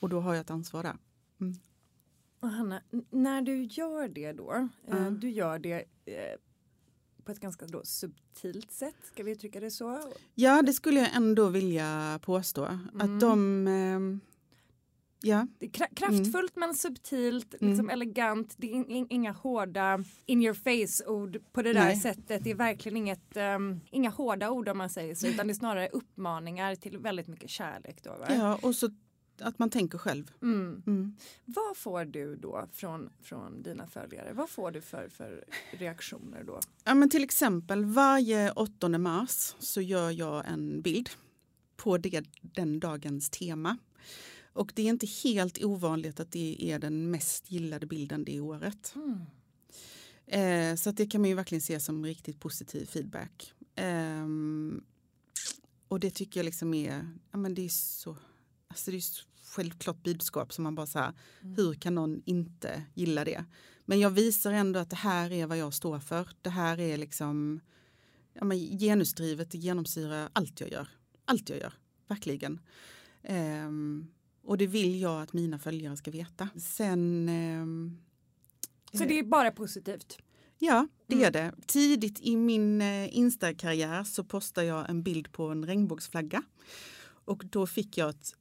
och 0.00 0.08
då 0.08 0.20
har 0.20 0.34
jag 0.34 0.40
ett 0.40 0.50
ansvar 0.50 0.82
där. 0.82 0.96
Mm. 1.40 1.54
Och 2.40 2.48
Hanna, 2.48 2.82
när 3.10 3.42
du 3.42 3.62
gör 3.64 4.08
det 4.08 4.32
då, 4.32 4.68
mm. 4.86 5.20
du 5.20 5.30
gör 5.30 5.58
det 5.58 5.84
eh, 6.04 6.38
på 7.24 7.32
ett 7.32 7.40
ganska 7.40 7.66
då 7.66 7.84
subtilt 7.84 8.72
sätt, 8.72 8.96
ska 9.12 9.22
vi 9.22 9.30
uttrycka 9.30 9.60
det 9.60 9.70
så? 9.70 10.12
Ja, 10.34 10.62
det 10.62 10.72
skulle 10.72 11.00
jag 11.00 11.16
ändå 11.16 11.48
vilja 11.48 12.20
påstå. 12.22 12.64
Att 12.64 13.02
mm. 13.02 13.18
de 13.18 13.66
ehm, 13.66 14.20
Ja. 15.20 15.46
Det 15.58 15.66
är 15.66 15.70
kraftfullt 15.94 16.56
mm. 16.56 16.68
men 16.68 16.74
subtilt, 16.74 17.52
liksom 17.52 17.72
mm. 17.72 17.90
elegant. 17.90 18.54
Det 18.56 18.72
är 18.72 19.12
inga 19.12 19.32
hårda 19.32 20.04
in 20.26 20.42
your 20.42 20.54
face-ord 20.54 21.38
på 21.52 21.62
det 21.62 21.72
där 21.72 21.84
Nej. 21.84 21.96
sättet. 21.96 22.44
Det 22.44 22.50
är 22.50 22.54
verkligen 22.54 22.96
inget, 22.96 23.36
um, 23.36 23.80
inga 23.90 24.10
hårda 24.10 24.50
ord 24.50 24.68
om 24.68 24.78
man 24.78 24.90
säger 24.90 25.14
så 25.14 25.26
utan 25.26 25.46
det 25.46 25.52
är 25.52 25.54
snarare 25.54 25.88
uppmaningar 25.88 26.74
till 26.74 26.98
väldigt 26.98 27.26
mycket 27.26 27.50
kärlek. 27.50 28.02
Då, 28.02 28.10
va? 28.10 28.26
Ja, 28.28 28.58
och 28.62 28.74
så 28.74 28.90
att 29.40 29.58
man 29.58 29.70
tänker 29.70 29.98
själv. 29.98 30.32
Mm. 30.42 30.82
Mm. 30.86 31.16
Vad 31.44 31.76
får 31.76 32.04
du 32.04 32.36
då 32.36 32.68
från, 32.72 33.10
från 33.22 33.62
dina 33.62 33.86
följare? 33.86 34.32
Vad 34.32 34.50
får 34.50 34.70
du 34.70 34.80
för, 34.80 35.08
för 35.08 35.44
reaktioner 35.70 36.44
då? 36.44 36.60
Ja, 36.84 36.94
men 36.94 37.10
till 37.10 37.24
exempel 37.24 37.84
varje 37.84 38.50
8 38.50 38.88
mars 38.88 39.54
så 39.58 39.80
gör 39.80 40.10
jag 40.10 40.46
en 40.46 40.82
bild 40.82 41.10
på 41.76 41.98
det, 41.98 42.24
den 42.40 42.80
dagens 42.80 43.30
tema. 43.30 43.78
Och 44.56 44.72
det 44.74 44.82
är 44.82 44.88
inte 44.88 45.06
helt 45.06 45.64
ovanligt 45.64 46.20
att 46.20 46.32
det 46.32 46.56
är 46.60 46.78
den 46.78 47.10
mest 47.10 47.50
gillade 47.50 47.86
bilden 47.86 48.24
det 48.24 48.40
året. 48.40 48.94
Mm. 48.94 49.20
Eh, 50.26 50.76
så 50.76 50.90
det 50.90 51.06
kan 51.06 51.20
man 51.20 51.30
ju 51.30 51.36
verkligen 51.36 51.62
se 51.62 51.80
som 51.80 52.04
riktigt 52.04 52.40
positiv 52.40 52.86
feedback. 52.86 53.52
Eh, 53.74 54.26
och 55.88 56.00
det 56.00 56.10
tycker 56.10 56.40
jag 56.40 56.44
liksom 56.44 56.74
är, 56.74 57.08
ja 57.30 57.38
men 57.38 57.54
det 57.54 57.64
är 57.64 57.68
så, 57.68 58.16
alltså 58.68 58.90
det 58.90 58.96
är 58.96 59.04
självklart 59.44 60.02
budskap 60.02 60.52
som 60.52 60.64
man 60.64 60.74
bara 60.74 60.86
så 60.86 60.98
mm. 60.98 61.14
hur 61.56 61.74
kan 61.74 61.94
någon 61.94 62.22
inte 62.24 62.82
gilla 62.94 63.24
det? 63.24 63.44
Men 63.84 64.00
jag 64.00 64.10
visar 64.10 64.52
ändå 64.52 64.78
att 64.78 64.90
det 64.90 64.96
här 64.96 65.32
är 65.32 65.46
vad 65.46 65.58
jag 65.58 65.74
står 65.74 65.98
för. 65.98 66.28
Det 66.42 66.50
här 66.50 66.80
är 66.80 66.96
liksom, 66.96 67.60
ja 68.32 68.44
men 68.44 68.58
genusdrivet, 68.58 69.54
genomsyrar 69.54 70.28
allt 70.32 70.60
jag 70.60 70.70
gör. 70.70 70.88
Allt 71.24 71.48
jag 71.48 71.58
gör, 71.58 71.74
verkligen. 72.08 72.60
Um, 73.28 74.08
och 74.46 74.58
det 74.58 74.66
vill 74.66 75.00
jag 75.00 75.22
att 75.22 75.32
mina 75.32 75.58
följare 75.58 75.96
ska 75.96 76.10
veta. 76.10 76.48
Sen... 76.56 77.28
Eh, 77.28 78.98
så 78.98 79.04
det 79.04 79.18
är 79.18 79.22
bara 79.22 79.50
positivt? 79.50 80.18
Ja, 80.58 80.88
det 81.06 81.14
mm. 81.14 81.26
är 81.26 81.30
det. 81.30 81.52
Tidigt 81.66 82.20
i 82.20 82.36
min 82.36 82.80
eh, 82.80 83.16
Insta-karriär 83.16 84.04
så 84.04 84.24
postade 84.24 84.66
jag 84.66 84.90
en 84.90 85.02
bild 85.02 85.32
på 85.32 85.48
en 85.48 85.66
regnbågsflagga. 85.66 86.42
Och 87.24 87.44
då 87.50 87.66
fick 87.66 87.98
jag 87.98 88.10
ett, 88.10 88.34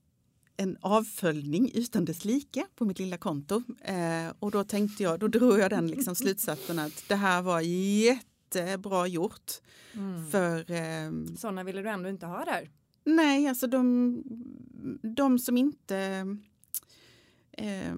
en 0.57 0.77
avföljning 0.81 1.71
utan 1.73 2.05
dess 2.05 2.25
like 2.25 2.65
på 2.75 2.85
mitt 2.85 2.99
lilla 2.99 3.17
konto. 3.17 3.63
Eh, 3.81 4.33
och 4.39 4.51
då 4.51 4.63
tänkte 4.63 5.03
jag, 5.03 5.19
då 5.19 5.27
drog 5.27 5.59
jag 5.59 5.69
den 5.69 5.87
liksom 5.87 6.15
slutsatsen 6.15 6.79
att 6.79 7.03
det 7.07 7.15
här 7.15 7.41
var 7.41 7.61
jättebra 7.61 9.07
gjort. 9.07 9.51
Mm. 9.93 10.31
För, 10.31 10.71
eh, 10.71 11.35
Sådana 11.37 11.63
ville 11.63 11.81
du 11.81 11.89
ändå 11.89 12.09
inte 12.09 12.25
ha 12.25 12.45
där? 12.45 12.69
Nej, 13.05 13.47
alltså 13.47 13.67
de, 13.67 14.21
de 15.01 15.39
som 15.39 15.57
inte 15.57 15.97
eh, 17.51 17.95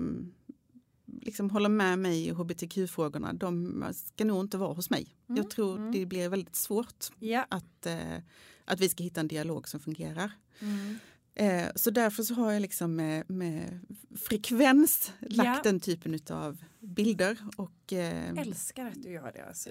liksom 1.22 1.50
håller 1.50 1.70
med 1.70 2.00
mig 2.00 2.28
i 2.28 2.32
hbtq-frågorna, 2.32 3.34
de 3.34 3.84
ska 3.94 4.26
nog 4.26 4.46
inte 4.46 4.58
vara 4.58 4.74
hos 4.74 4.90
mig. 4.90 5.16
Mm, 5.30 5.38
Jag 5.38 5.50
tror 5.50 5.78
mm. 5.78 5.92
det 5.92 6.06
blir 6.06 6.30
väldigt 6.30 6.56
svårt 6.56 7.06
ja. 7.20 7.46
att, 7.50 7.86
eh, 7.86 8.18
att 8.66 8.80
vi 8.80 8.90
ska 8.90 9.04
hitta 9.04 9.20
en 9.20 9.28
dialog 9.28 9.68
som 9.68 9.80
fungerar. 9.80 10.32
Mm. 10.60 10.98
Eh, 11.40 11.68
så 11.76 11.92
därför 11.92 12.24
så 12.24 12.34
har 12.34 12.52
jag 12.52 12.62
liksom 12.62 12.96
med, 12.96 13.30
med 13.30 13.80
frekvens 14.16 15.12
lagt 15.20 15.48
ja. 15.48 15.72
den 15.72 15.80
typen 15.80 16.20
av 16.30 16.58
bilder. 16.80 17.38
Och, 17.58 17.94
eh, 17.94 18.38
Älskar 18.38 18.86
att 18.86 19.04
du 19.04 19.12
gör 19.12 19.32
det. 19.32 19.46
Alltså. 19.48 19.70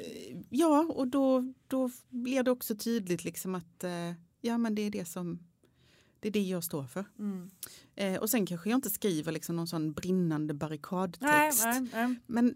Ja, 0.48 0.92
och 0.94 1.08
då, 1.08 1.52
då 1.66 1.90
blir 2.08 2.42
det 2.42 2.50
också 2.50 2.76
tydligt 2.76 3.24
liksom 3.24 3.54
att 3.54 3.84
eh, 3.84 4.12
ja 4.46 4.58
men 4.58 4.74
det 4.74 4.82
är 4.82 4.90
det 4.90 5.04
som 5.04 5.38
det 6.20 6.28
är 6.28 6.32
det 6.32 6.42
jag 6.42 6.64
står 6.64 6.84
för. 6.84 7.04
Mm. 7.18 7.50
Eh, 7.96 8.16
och 8.16 8.30
sen 8.30 8.46
kanske 8.46 8.70
jag 8.70 8.76
inte 8.76 8.90
skriver 8.90 9.32
liksom 9.32 9.56
någon 9.56 9.66
sån 9.66 9.92
brinnande 9.92 10.54
barrikadtext. 10.54 11.64
Nej, 11.64 11.80
nej, 11.80 11.88
nej. 11.92 12.16
Men 12.26 12.54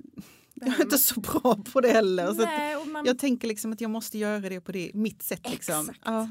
jag 0.54 0.80
är 0.80 0.82
inte 0.82 0.98
så 0.98 1.20
bra 1.20 1.62
på 1.72 1.80
det 1.80 1.88
heller. 1.88 2.34
Nej, 2.34 2.86
man... 2.86 3.04
Jag 3.04 3.18
tänker 3.18 3.48
liksom 3.48 3.72
att 3.72 3.80
jag 3.80 3.90
måste 3.90 4.18
göra 4.18 4.48
det 4.48 4.60
på 4.60 4.72
det, 4.72 4.90
mitt 4.94 5.22
sätt. 5.22 5.50
Liksom. 5.50 5.80
Exakt. 5.80 6.00
Ja. 6.04 6.28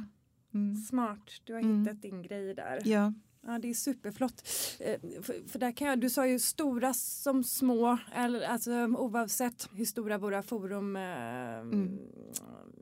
Mm. 0.54 0.76
Smart, 0.76 1.32
du 1.44 1.54
har 1.54 1.60
mm. 1.60 1.82
hittat 1.82 2.02
din 2.02 2.22
grej 2.22 2.54
där. 2.54 2.82
Ja. 2.86 3.14
Ja, 3.42 3.60
det 3.60 3.70
är 3.70 3.74
superflott. 3.74 4.44
Eh, 4.80 5.00
för, 5.22 5.60
där 5.60 5.72
kan 5.72 5.88
jag, 5.88 6.00
du 6.00 6.10
sa 6.10 6.28
ju 6.28 6.40
stora 6.40 6.94
som 6.94 7.44
små, 7.44 7.98
eller, 8.14 8.42
alltså, 8.42 8.72
oavsett 8.72 9.70
hur 9.74 9.86
stora 9.86 10.18
våra 10.18 10.42
forum 10.42 10.96
eh, 10.96 11.60
mm. 11.60 12.00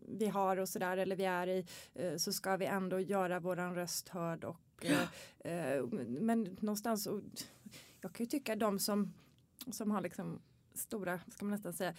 vi 0.07 0.27
har 0.27 0.57
och 0.57 0.69
sådär, 0.69 0.97
eller 0.97 1.15
vi 1.15 1.25
är 1.25 1.47
i, 1.47 1.65
eh, 1.93 2.15
så 2.15 2.33
ska 2.33 2.57
vi 2.57 2.65
ändå 2.65 2.99
göra 2.99 3.39
våran 3.39 3.75
röst 3.75 4.09
hörd. 4.09 4.43
Och, 4.43 4.61
ja. 4.81 5.07
men 6.07 6.43
någonstans, 6.43 7.07
jag 8.01 8.13
kan 8.13 8.23
ju 8.23 8.29
tycka 8.29 8.55
de 8.55 8.79
som, 8.79 9.13
som 9.71 9.91
har 9.91 10.01
liksom 10.01 10.41
stora, 10.73 11.19
ska 11.27 11.45
man 11.45 11.51
nästan 11.51 11.73
säga, 11.73 11.93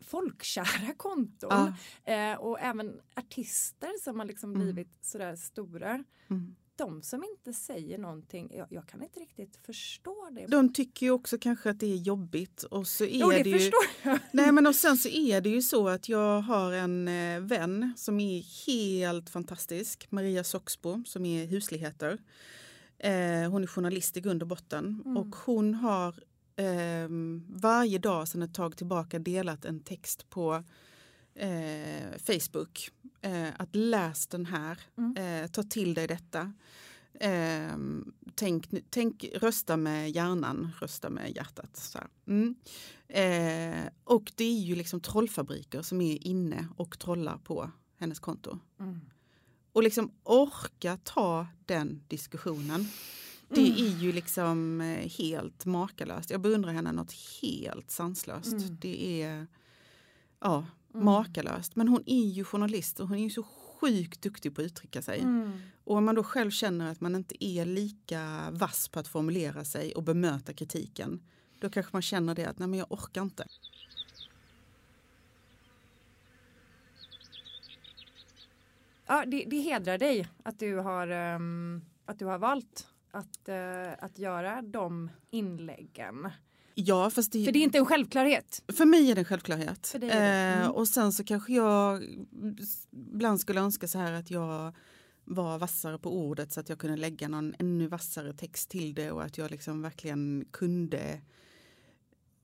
folkkära 0.00 0.94
konton 0.96 1.74
ja. 2.04 2.12
eh, 2.12 2.36
och 2.36 2.60
även 2.60 3.00
artister 3.16 3.90
som 4.02 4.18
har 4.18 4.26
liksom 4.26 4.54
mm. 4.54 4.62
blivit 4.62 5.04
sådär 5.04 5.36
stora. 5.36 6.04
Mm 6.28 6.56
de 6.86 7.02
som 7.02 7.24
inte 7.24 7.52
säger 7.52 7.98
någonting, 7.98 8.52
jag, 8.54 8.66
jag, 8.70 8.86
kan 8.86 9.02
inte 9.02 9.20
riktigt 9.20 9.56
förstå 9.66 10.28
det. 10.32 10.46
De 10.46 10.72
tycker 10.72 11.06
ju 11.06 11.12
också 11.12 11.38
kanske 11.38 11.70
att 11.70 11.80
det 11.80 11.92
är 11.92 11.96
jobbigt 11.96 12.62
och 12.62 12.86
så 12.86 13.04
är 13.04 13.18
jo, 13.18 13.30
det, 13.30 13.42
det 13.42 13.50
ju, 13.50 13.70
jag. 14.02 14.18
Nej 14.32 14.52
men 14.52 14.66
och 14.66 14.74
sen 14.74 14.96
så 14.96 15.08
är 15.08 15.40
det 15.40 15.48
ju 15.48 15.62
så 15.62 15.88
att 15.88 16.08
jag 16.08 16.40
har 16.40 16.72
en 16.72 17.08
eh, 17.08 17.40
vän 17.40 17.92
som 17.96 18.20
är 18.20 18.66
helt 18.66 19.30
fantastisk, 19.30 20.06
Maria 20.10 20.44
Soxbo 20.44 21.04
som 21.06 21.24
är 21.24 21.46
husligheter. 21.46 22.18
Eh, 22.98 23.50
hon 23.50 23.62
är 23.62 23.66
journalist 23.66 24.16
i 24.16 24.20
grund 24.20 24.42
och 24.42 24.48
botten 24.48 25.02
mm. 25.04 25.16
och 25.16 25.36
hon 25.36 25.74
har 25.74 26.08
eh, 26.56 27.08
varje 27.48 27.98
dag 27.98 28.28
sedan 28.28 28.42
ett 28.42 28.54
tag 28.54 28.76
tillbaka 28.76 29.18
delat 29.18 29.64
en 29.64 29.80
text 29.80 30.30
på 30.30 30.64
eh, 31.34 32.18
Facebook 32.18 32.90
Eh, 33.24 33.48
att 33.58 33.76
läs 33.76 34.26
den 34.26 34.46
här, 34.46 34.78
Mm. 34.98 35.16
eh, 35.16 35.50
ta 35.50 35.62
till 35.62 35.94
dig 35.94 36.06
detta. 36.06 36.52
Eh, 37.14 37.76
tänk, 38.34 38.66
tänk, 38.90 39.24
rösta 39.34 39.76
med 39.76 40.10
hjärnan, 40.10 40.72
rösta 40.80 41.10
med 41.10 41.36
hjärtat. 41.36 41.76
Så. 41.76 41.98
Mm. 42.26 42.54
Eh, 43.08 43.84
och 44.04 44.32
det 44.36 44.44
är 44.44 44.60
ju 44.60 44.74
liksom 44.76 45.00
trollfabriker 45.00 45.82
som 45.82 46.00
är 46.00 46.26
inne 46.26 46.68
och 46.76 46.98
trollar 46.98 47.38
på 47.38 47.70
hennes 47.98 48.18
konto. 48.18 48.58
Mm. 48.80 49.00
Och 49.72 49.82
liksom 49.82 50.12
orka 50.22 50.98
ta 51.04 51.46
den 51.66 52.02
diskussionen. 52.08 52.88
Det 53.48 53.60
Mm. 53.60 53.72
är 53.72 53.98
ju 54.02 54.12
liksom 54.12 54.80
eh, 54.80 55.08
helt 55.10 55.64
makalöst. 55.66 56.30
Jag 56.30 56.40
beundrar 56.40 56.72
henne 56.72 56.92
något 56.92 57.12
helt 57.42 57.90
sanslöst. 57.90 58.52
Mm. 58.52 58.76
Det 58.80 59.22
är 59.22 59.46
ja, 60.40 60.66
Mm. 60.94 61.04
makalöst. 61.04 61.76
Men 61.76 61.88
hon 61.88 62.02
är 62.06 62.26
ju 62.26 62.44
journalist 62.44 63.00
och 63.00 63.08
hon 63.08 63.18
är 63.18 63.22
ju 63.22 63.30
så 63.30 63.42
sjukt 63.42 64.22
duktig 64.22 64.54
på 64.54 64.60
att 64.60 64.66
uttrycka 64.66 65.02
sig. 65.02 65.20
Mm. 65.20 65.52
Och 65.84 65.96
om 65.96 66.04
man 66.04 66.14
då 66.14 66.24
själv 66.24 66.50
känner 66.50 66.90
att 66.92 67.00
man 67.00 67.14
inte 67.14 67.44
är 67.44 67.64
lika 67.64 68.50
vass 68.50 68.88
på 68.88 69.00
att 69.00 69.08
formulera 69.08 69.64
sig 69.64 69.94
och 69.94 70.02
bemöta 70.02 70.52
kritiken. 70.52 71.22
Då 71.58 71.70
kanske 71.70 71.90
man 71.92 72.02
känner 72.02 72.34
det 72.34 72.44
att 72.44 72.58
nej 72.58 72.68
men 72.68 72.78
jag 72.78 72.92
orkar 72.92 73.22
inte. 73.22 73.46
Ja, 79.06 79.24
det, 79.26 79.44
det 79.44 79.60
hedrar 79.60 79.98
dig 79.98 80.28
att 80.42 80.58
du 80.58 80.76
har, 80.76 81.08
ehm, 81.08 81.80
att 82.04 82.18
du 82.18 82.24
har 82.24 82.38
valt 82.38 82.88
att, 83.10 83.48
eh, 83.48 83.92
att 83.98 84.18
göra 84.18 84.62
de 84.62 85.10
inläggen. 85.30 86.28
Ja, 86.74 87.10
fast 87.10 87.32
det, 87.32 87.44
För 87.44 87.52
det 87.52 87.58
är 87.58 87.62
inte 87.62 87.78
en 87.78 87.86
självklarhet. 87.86 88.62
För 88.76 88.84
mig 88.84 89.10
är 89.10 89.14
det 89.14 89.20
en 89.20 89.24
självklarhet. 89.24 89.86
För 89.86 89.98
är 89.98 90.00
det. 90.00 90.12
Mm. 90.12 90.62
Eh, 90.62 90.68
och 90.68 90.88
sen 90.88 91.12
så 91.12 91.24
kanske 91.24 91.52
jag 91.52 92.02
ibland 93.14 93.40
skulle 93.40 93.60
önska 93.60 93.88
så 93.88 93.98
här 93.98 94.12
att 94.12 94.30
jag 94.30 94.72
var 95.24 95.58
vassare 95.58 95.98
på 95.98 96.16
ordet 96.16 96.52
så 96.52 96.60
att 96.60 96.68
jag 96.68 96.78
kunde 96.78 96.96
lägga 96.96 97.28
någon 97.28 97.54
ännu 97.58 97.86
vassare 97.86 98.32
text 98.32 98.68
till 98.68 98.94
det 98.94 99.10
och 99.10 99.22
att 99.22 99.38
jag 99.38 99.50
liksom 99.50 99.82
verkligen 99.82 100.44
kunde 100.50 101.20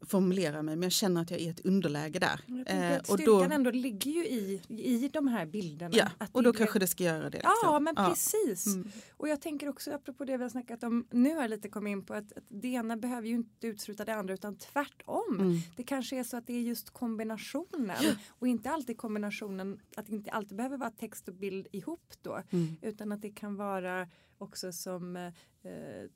formulera 0.01 0.62
mig. 0.62 0.76
Men 0.76 0.82
jag 0.82 0.92
känner 0.92 1.20
att 1.22 1.30
jag 1.30 1.40
är 1.40 1.44
i 1.44 1.49
ett 1.49 1.61
underläge 1.66 2.18
där. 2.18 2.40
Tänker 2.46 2.92
Eh, 2.92 2.99
och 2.99 3.07
styrkan 3.07 3.24
då, 3.49 3.55
ändå 3.55 3.70
ligger 3.70 4.11
ju 4.11 4.24
i, 4.26 4.61
i 4.68 5.09
de 5.12 5.28
här 5.28 5.46
bilderna. 5.46 5.90
ja, 5.96 6.11
Att 6.18 6.34
och 6.34 6.42
då 6.42 6.53
det- 6.53 6.59
kanske 6.59 6.78
det 6.78 6.86
ska 6.86 7.05
göra 7.05 7.30
det. 7.30 7.38
Liksom. 7.38 7.53
Ja, 7.62 7.80
men 7.80 7.94
precis. 7.94 8.66
Mm. 8.66 8.90
Och 9.16 9.28
jag 9.28 9.40
tänker 9.40 9.68
också 9.68 9.90
apropå 9.92 10.24
det 10.24 10.36
vi 10.36 10.42
har 10.42 10.51
snackat 10.51 10.82
om 10.84 11.07
nu 11.11 11.34
har 11.34 11.40
jag 11.42 11.51
lite 11.51 11.68
kommit 11.68 11.90
in 11.92 12.05
på 12.05 12.14
att, 12.14 12.32
att 12.32 12.44
det 12.49 12.68
ena 12.68 12.96
behöver 12.96 13.28
ju 13.28 13.34
inte 13.34 13.66
utesluta 13.66 14.05
det 14.05 14.14
andra 14.14 14.34
utan 14.34 14.57
tvärtom. 14.57 15.36
Mm. 15.40 15.57
Det 15.76 15.82
kanske 15.82 16.16
är 16.18 16.24
så 16.24 16.36
att 16.36 16.46
det 16.46 16.53
är 16.53 16.61
just 16.61 16.90
kombinationen 16.90 17.96
och 18.28 18.49
inte 18.49 18.70
alltid 18.70 18.96
kombinationen 18.99 19.80
att 19.96 20.07
det 20.07 20.12
inte 20.12 20.30
alltid 20.30 20.57
behöver 20.57 20.76
vara 20.76 20.90
text 20.90 21.28
och 21.28 21.34
bild 21.34 21.66
ihop 21.72 22.12
då 22.22 22.42
Mm. 22.51 22.76
utan 22.82 23.12
att 23.12 23.22
det 23.22 23.30
kan 23.30 23.57
vara 23.57 24.09
också 24.39 24.72
som 24.72 25.16
eh, 25.16 25.32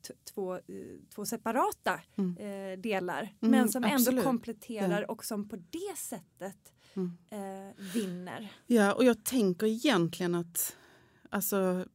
t- 0.07 0.13
två, 0.33 0.55
eh, 0.55 0.61
två 1.15 1.25
separata 1.25 1.99
Mm. 2.15 2.37
eh, 2.37 2.79
delar 2.79 3.21
Mm, 3.21 3.51
men 3.51 3.69
som 3.69 3.83
ändå 3.83 3.95
absolut. 3.95 4.23
kompletterar 4.23 5.11
och 5.11 5.25
som 5.25 5.49
på 5.49 5.55
det 5.55 5.97
sättet 5.97 6.73
Mm. 6.95 7.17
eh, 7.29 7.75
vinner. 7.93 8.53
Ja, 8.67 8.93
och 8.93 9.03
jag 9.05 9.23
tänker 9.25 9.67
egentligen 9.67 10.35
att 10.35 10.75
alltså, 11.29 11.85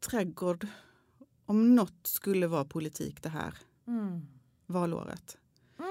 trädgård, 0.00 0.66
om 1.46 1.74
något 1.74 2.06
skulle 2.06 2.46
vara 2.46 2.64
politik 2.64 3.22
det 3.22 3.28
här 3.28 3.54
Mm. 3.86 4.26
valåret. 4.66 5.38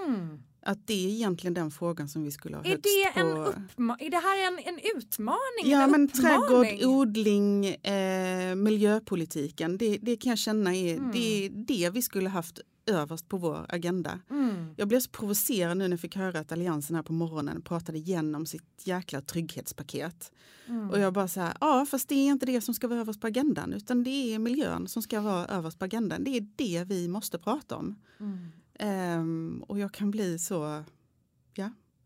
Mm. 0.07 0.43
Att 0.63 0.87
det 0.87 1.05
är 1.05 1.09
egentligen 1.09 1.53
den 1.53 1.71
frågan 1.71 2.09
som 2.09 2.23
vi 2.23 2.31
skulle 2.31 2.57
ha 2.57 2.63
Är 2.63 2.69
högst 2.69 2.83
det, 2.83 3.19
en 3.19 3.27
på. 3.35 3.95
är 4.03 4.09
det 4.09 4.17
här 4.17 4.47
en, 4.47 4.59
en 4.75 4.79
utmaning? 4.97 5.37
Ja 5.63 5.83
en 5.83 5.91
men 5.91 6.03
uppmaning? 6.09 6.77
trädgård, 6.77 6.85
odling, 6.97 7.65
eh, 7.65 8.55
miljöpolitiken. 8.55 9.77
Det, 9.77 9.97
det 10.01 10.15
kan 10.17 10.29
jag 10.29 10.39
känna 10.39 10.75
är 10.75 10.97
Mm. 10.97 11.11
det, 11.11 11.49
det 11.49 11.89
vi 11.89 12.01
skulle 12.01 12.29
haft 12.29 12.59
överst 12.85 13.27
på 13.27 13.37
vår 13.37 13.65
agenda. 13.69 14.19
Mm. 14.29 14.73
Jag 14.77 14.87
blev 14.87 14.99
så 14.99 15.09
provocerad 15.09 15.77
nu 15.77 15.83
när 15.83 15.91
jag 15.93 15.99
fick 15.99 16.15
höra 16.15 16.39
att 16.39 16.51
Alliansen 16.51 16.95
här 16.95 17.03
på 17.03 17.13
morgonen 17.13 17.61
pratade 17.61 17.97
igenom 17.97 18.45
sitt 18.45 18.81
jäkla 18.83 19.21
trygghetspaket. 19.21 20.31
Mm. 20.67 20.89
Och 20.91 20.99
jag 20.99 21.13
bara 21.13 21.27
så 21.27 21.39
här, 21.39 21.53
ja 21.61 21.85
fast 21.85 22.09
det 22.09 22.15
är 22.15 22.25
inte 22.31 22.45
det 22.45 22.61
som 22.61 22.73
ska 22.73 22.87
vara 22.87 22.99
överst 22.99 23.21
på 23.21 23.27
agendan 23.27 23.73
utan 23.73 24.03
det 24.03 24.33
är 24.33 24.39
miljön 24.39 24.87
som 24.87 25.01
ska 25.01 25.21
vara 25.21 25.45
överst 25.47 25.79
på 25.79 25.85
agendan. 25.85 26.23
Det 26.23 26.37
är 26.37 26.47
det 26.55 26.83
vi 26.87 27.07
måste 27.07 27.37
prata 27.39 27.75
om. 27.75 27.95
Mm. 28.19 28.47
Ehm, 28.79 29.63
och 29.67 29.79
jag 29.79 29.91
kan 29.93 30.11
bli 30.11 30.39
så 30.39 30.83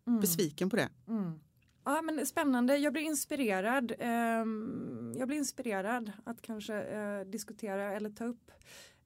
Mm. 0.08 0.20
besviken 0.22 0.70
på 0.70 0.76
det. 0.76 0.90
Mm. 1.08 1.40
Ja 1.86 2.02
men 2.02 2.26
spännande, 2.26 2.78
jag 2.78 2.94
blir 2.94 3.04
inspirerad. 3.04 3.92
Ehm, 4.00 5.14
jag 5.18 5.28
blir 5.28 5.38
inspirerad 5.38 6.12
att 6.24 6.42
kanske 6.42 6.76
eh, 6.84 7.22
diskutera 7.22 7.94
eller 7.94 8.10
ta 8.10 8.26
upp 8.26 8.52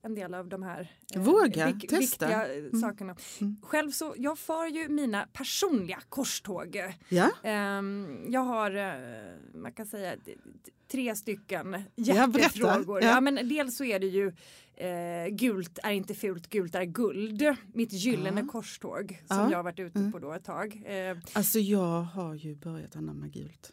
en 0.02 0.16
del 0.16 0.34
av 0.34 0.48
de 0.48 0.64
här 0.64 0.92
eh, 1.16 1.22
Våga, 1.22 1.72
testa. 1.72 1.98
viktiga 2.00 2.56
eh, 2.58 2.80
sakerna. 2.82 3.16
Mm. 3.42 3.56
Själv 3.62 3.92
så, 3.92 4.14
jag 4.18 4.40
far 4.40 4.68
ju 4.68 4.90
mina 4.90 5.28
personliga 5.34 6.00
korståg. 6.10 6.78
Ja, 7.10 7.30
Ehm, 7.44 8.26
jag 8.28 8.42
har, 8.42 8.76
eh, 8.76 8.94
man 9.54 9.72
kan 9.72 9.86
säga, 9.86 10.16
tre 10.92 11.16
stycken 11.16 11.84
Ja, 11.96 12.14
hjärtefrågor. 12.16 13.02
Ja. 13.04 13.08
Ja. 13.10 13.22
men 13.22 13.36
dels 13.50 13.78
så 13.78 13.84
är 13.84 14.00
det 14.00 14.08
ju 14.08 14.28
eh, 14.76 15.28
gult 15.32 15.80
är 15.84 15.92
inte 15.92 16.14
fult, 16.16 16.50
gult 16.50 16.76
är 16.76 16.84
guld. 16.84 17.56
Mitt 17.74 17.94
gyllene 17.94 18.42
Ja. 18.42 18.48
korståg 18.52 19.20
som 19.28 19.38
Ja. 19.38 19.50
jag 19.52 19.58
har 19.58 19.64
varit 19.64 19.80
ute 19.80 20.00
Mm. 20.00 20.12
på 20.12 20.20
då 20.20 20.34
ett 20.34 20.44
tag. 20.46 20.82
Eh, 20.86 21.18
alltså 21.34 21.60
jag 21.60 22.02
har 22.02 22.36
ju 22.36 22.56
börjat 22.56 22.96
anamma 22.96 23.28
gult. 23.28 23.72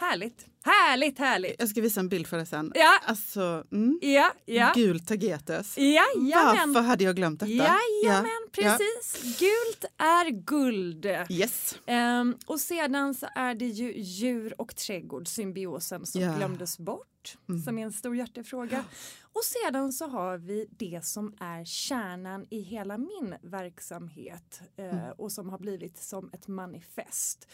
Härligt, 0.00 0.46
härligt, 0.64 1.18
härligt. 1.18 1.56
Jag 1.58 1.68
ska 1.68 1.80
visa 1.80 2.00
en 2.00 2.08
bild 2.08 2.26
för 2.26 2.36
dig 2.36 2.46
sen. 2.46 2.72
Ja, 2.74 2.98
Alltså, 3.04 3.64
mm, 3.72 3.98
ja, 4.02 4.32
ja. 4.44 4.72
gult 4.74 5.08
tagetes. 5.08 5.78
Jajamän. 5.78 6.72
Varför 6.72 6.80
hade 6.88 7.04
jag 7.04 7.16
glömt 7.16 7.40
detta? 7.40 7.52
Jajamän, 7.52 8.30
Ja, 8.56 8.78
precis. 8.78 9.38
Gult 9.38 9.84
är 9.98 10.30
guld. 10.30 11.04
ja. 11.04 11.26
Yes. 11.30 11.78
Ehm, 11.86 12.36
och 12.46 12.60
sedan 12.60 13.14
så 13.14 13.26
är 13.34 13.54
det 13.54 13.66
ju 13.66 13.92
djur 14.00 14.54
och 14.60 14.76
trädgård, 14.76 15.28
symbiosen 15.28 16.06
som 16.06 16.20
Ja. 16.20 16.36
glömdes 16.36 16.78
bort, 16.78 17.06
Mm. 17.48 17.62
som 17.62 17.78
är 17.78 17.82
en 17.84 17.92
stor 17.92 18.16
hjärtefråga. 18.16 18.84
Och 19.32 19.44
sedan 19.44 19.92
så 19.92 20.06
har 20.08 20.38
vi 20.38 20.66
det 20.70 21.04
som 21.04 21.34
är 21.40 21.64
kärnan 21.64 22.46
i 22.50 22.60
hela 22.60 22.98
min 22.98 23.34
verksamhet 23.42 24.60
eh, 24.76 24.84
Mm. 25.00 25.12
och 25.18 25.32
som 25.32 25.48
har 25.48 25.58
blivit 25.58 25.98
som 25.98 26.30
ett 26.32 26.48
manifest. 26.48 27.48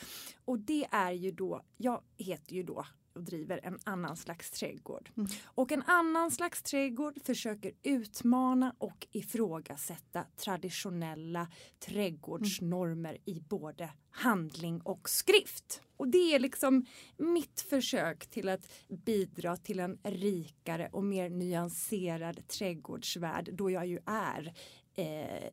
Och 0.45 0.59
det 0.59 0.87
är 0.91 1.13
ju 1.13 1.31
då, 1.31 1.63
jag 1.77 2.03
heter 2.17 2.55
ju 2.55 2.63
då 2.63 2.87
och 3.17 3.23
driver 3.23 3.61
en 3.63 3.79
annan 3.85 4.17
slags 4.17 4.51
trädgård. 4.51 5.11
Mm. 5.17 5.29
Och 5.45 5.73
en 5.73 5.83
annan 5.83 6.31
slags 6.31 6.63
trädgård 6.63 7.19
försöker 7.25 7.73
utmana 7.83 8.75
och 8.79 9.07
ifrågasätta 9.13 10.25
traditionella 10.37 11.49
trädgårdsnormer 11.79 13.19
i 13.25 13.41
både 13.41 13.91
handling 14.11 14.81
och 14.81 15.09
skrift. 15.09 15.83
Och 15.97 16.09
det 16.09 16.35
är 16.35 16.39
liksom 16.39 16.87
mitt 17.17 17.61
försök 17.61 18.27
till 18.27 18.49
att 18.49 18.69
bidra 18.89 19.57
till 19.57 19.81
en 19.81 19.99
rikare 20.03 20.89
och 20.93 21.05
mer 21.05 21.31
nyanserad 21.31 22.49
trädgårdsvärld 22.49 23.51
då 23.53 23.71
jag 23.71 23.87
ju 23.87 23.99
är 24.07 24.55
eh, 24.95 25.51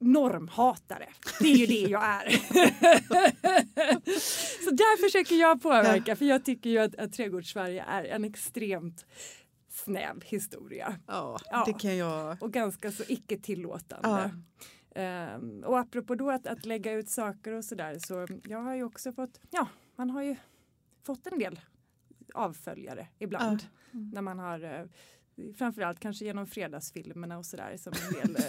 normhatare. 0.00 1.08
Det 1.40 1.52
är 1.52 1.56
ju 1.56 1.66
det 1.66 1.80
jag 1.90 2.04
är. 2.04 2.30
Så 4.64 4.70
där 4.70 5.02
försöker 5.06 5.34
jag 5.36 5.62
påverka 5.62 6.16
för 6.16 6.24
jag 6.24 6.44
tycker 6.44 6.70
ju 6.70 6.78
att, 6.78 6.94
att 6.94 7.12
trädgårdssverige 7.12 7.84
är 7.88 8.04
en 8.04 8.24
extremt 8.24 9.06
snäv 9.70 10.22
historia 10.24 10.96
Ja, 11.06 11.38
Ja. 11.50 11.62
det 11.66 11.72
kan 11.72 11.96
jag. 11.96 12.42
och 12.42 12.52
ganska 12.52 12.92
så 12.92 13.02
icke 13.08 13.38
tillåtande. 13.38 14.30
Ehm, 14.94 15.64
och 15.64 15.78
apropå 15.78 16.14
då 16.14 16.30
att, 16.30 16.46
att 16.46 16.66
lägga 16.66 16.92
ut 16.92 17.08
saker 17.08 17.52
och 17.52 17.64
sådär 17.64 17.98
så 18.06 18.26
jag 18.44 18.58
har 18.62 18.74
ju 18.74 18.84
också 18.84 19.12
fått, 19.12 19.40
ja 19.50 19.68
man 19.96 20.10
har 20.10 20.22
ju 20.22 20.36
fått 21.06 21.26
en 21.26 21.38
del 21.38 21.60
avföljare 22.34 23.08
ibland 23.18 23.62
Ja. 23.90 23.98
när 24.12 24.22
man 24.22 24.38
har 24.38 24.64
eh, 24.64 24.84
framförallt 25.58 26.00
kanske 26.00 26.24
genom 26.24 26.46
fredagsfilmerna 26.46 27.38
och 27.38 27.46
sådär 27.46 27.76
som 27.76 27.92
en 27.92 28.12
del 28.32 28.36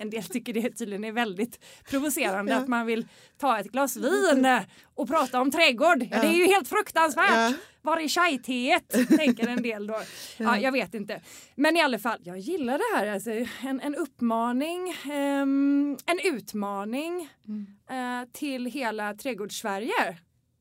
En 0.00 0.10
del 0.10 0.22
tycker 0.24 0.52
det 0.52 0.70
tydligen 0.70 1.04
är 1.04 1.12
väldigt 1.12 1.64
provocerande 1.90 2.52
Ja. 2.52 2.58
att 2.58 2.68
man 2.68 2.86
vill 2.86 3.08
ta 3.38 3.58
ett 3.58 3.66
glas 3.72 3.96
vin 3.96 4.44
eh, 4.44 4.62
och 4.94 5.08
prata 5.08 5.40
om 5.40 5.50
trädgård. 5.50 6.02
Ja. 6.10 6.20
Det 6.22 6.26
är 6.26 6.32
ju 6.36 6.44
helt 6.46 6.68
fruktansvärt. 6.68 7.56
Var 7.82 7.96
är 7.96 8.08
chai-teet? 8.08 9.08
Tänker 9.16 9.46
en 9.48 9.62
del 9.62 9.86
då. 9.86 10.00
Ja, 10.36 10.58
jag 10.58 10.72
vet 10.72 10.94
inte. 10.94 11.22
Men 11.54 11.76
i 11.76 11.80
alla 11.82 11.98
fall, 11.98 12.18
jag 12.22 12.38
gillar 12.38 12.78
det 12.78 12.96
här. 12.98 13.06
Alltså, 13.14 13.30
en, 13.68 13.80
en 13.80 13.94
uppmaning, 13.94 14.94
ehm, 15.12 15.96
en 16.06 16.18
utmaning 16.24 17.28
Mm. 17.48 18.22
eh, 18.22 18.28
till 18.32 18.66
hela 18.66 19.14
trädgårdssverige. 19.14 20.18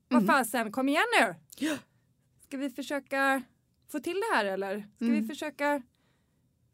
Vad 0.09 0.21
Mm. 0.23 0.27
fasen, 0.35 0.71
kom 0.71 0.89
igen 0.89 1.05
nu! 1.21 1.35
Ska 2.47 2.57
vi 2.57 2.69
försöka 2.69 3.41
få 3.91 3.99
till 3.99 4.15
det 4.29 4.35
här 4.35 4.45
eller? 4.45 4.87
Ska 4.95 5.05
Mm. 5.05 5.21
vi 5.21 5.27
försöka 5.27 5.81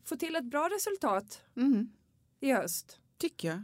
få 0.05 0.15
till 0.15 0.35
ett 0.35 0.43
bra 0.45 0.69
resultat 0.69 1.41
Mm, 1.57 1.89
i 2.43 2.51
höst. 2.51 2.99
Tycker 3.17 3.47
jag. 3.47 3.63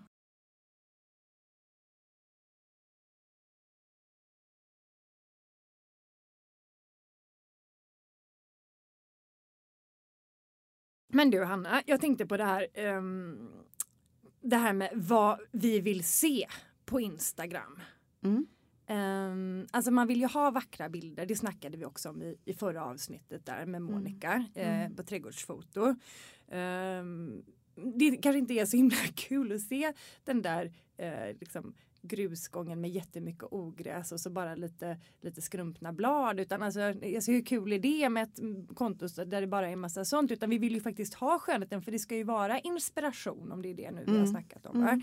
Men 11.07 11.30
du 11.30 11.43
Hanna, 11.43 11.84
jag 11.86 12.01
tänkte 12.01 12.25
på 12.25 12.38
det 12.38 12.43
här. 12.43 12.67
Um, 12.97 13.49
det 14.41 14.57
här 14.57 14.73
med 14.73 14.91
vad 14.93 15.39
vi 15.51 15.80
vill 15.80 16.03
se 16.03 16.47
på 16.86 16.99
Instagram. 16.99 17.80
Mm. 18.23 18.47
Um, 18.89 19.67
alltså 19.71 19.91
man 19.91 20.07
vill 20.07 20.19
ju 20.19 20.27
ha 20.27 20.51
vackra 20.51 20.89
bilder, 20.89 21.25
det 21.25 21.36
snackade 21.36 21.77
vi 21.77 21.86
också 21.86 22.09
om 22.09 22.21
i, 22.21 22.38
i 22.45 22.53
förra 22.53 22.86
avsnittet 22.86 23.45
där 23.45 23.65
med 23.65 23.82
mm. 23.82 23.93
Monica 23.93 24.45
eh, 24.55 24.67
mm. 24.67 24.80
Mm. 24.80 24.91
Eh, 24.91 24.95
på 24.95 25.03
trädgårdsfoto. 25.03 25.95
Um, 26.51 27.43
det 27.95 28.17
kanske 28.17 28.39
inte 28.39 28.53
är 28.53 28.65
så 28.65 28.77
himla 28.77 28.95
kul 29.15 29.51
att 29.51 29.61
se 29.61 29.93
den 30.23 30.41
där 30.41 30.71
eh, 30.97 31.36
liksom 31.39 31.73
grusgången 32.01 32.82
med 32.82 32.89
jättemycket 32.91 33.43
ogräs 33.51 34.11
och 34.11 34.19
så 34.19 34.30
bara 34.30 34.55
lite, 34.55 34.97
lite 35.21 35.41
skrumpna 35.41 35.93
blad. 35.93 36.39
Utan 36.39 36.63
alltså, 36.63 36.82
alltså 36.82 37.32
hur 37.32 37.45
kul 37.45 37.73
är 37.73 37.80
det 37.80 38.09
med 38.09 38.23
ett 38.23 38.39
mm, 38.39 38.67
konto 38.67 39.07
där 39.07 39.41
det 39.41 39.47
bara 39.47 39.67
är 39.69 39.73
en 39.73 39.80
massa 39.80 40.05
sånt. 40.05 40.32
Utan 40.32 40.49
vi 40.49 40.57
vill 40.57 40.73
ju 40.73 40.82
faktiskt 40.82 41.13
ha 41.13 41.39
skönheten 41.39 41.82
för 41.82 41.91
det 41.91 41.99
ska 41.99 42.15
ju 42.15 42.23
vara 42.23 42.59
inspiration 42.59 43.51
om 43.51 43.61
det 43.61 43.69
är 43.69 43.73
det 43.73 43.91
nu 43.91 44.01
vi 44.05 44.11
har 44.11 44.17
Mm. 44.17 44.27
snackat 44.27 44.65
om. 44.65 44.82
Mm. 44.82 45.01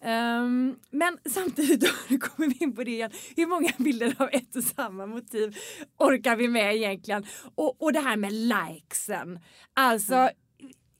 Ehm, 0.00 0.76
men 0.90 1.18
samtidigt 1.30 1.80
då 1.80 2.18
kommer 2.18 2.48
vi 2.48 2.64
in 2.64 2.74
på 2.74 2.84
det 2.84 2.90
igen. 2.90 3.10
Hur 3.36 3.46
många 3.46 3.70
bilder 3.78 4.14
av 4.18 4.28
ett 4.32 4.56
och 4.56 4.64
samma 4.64 5.06
motiv 5.06 5.56
orkar 5.98 6.36
vi 6.36 6.48
med 6.48 6.74
egentligen? 6.76 7.24
Och, 7.54 7.82
och 7.82 7.92
det 7.92 8.00
här 8.00 8.16
med 8.16 8.32
likesen. 8.32 9.40
Alltså 9.74 10.30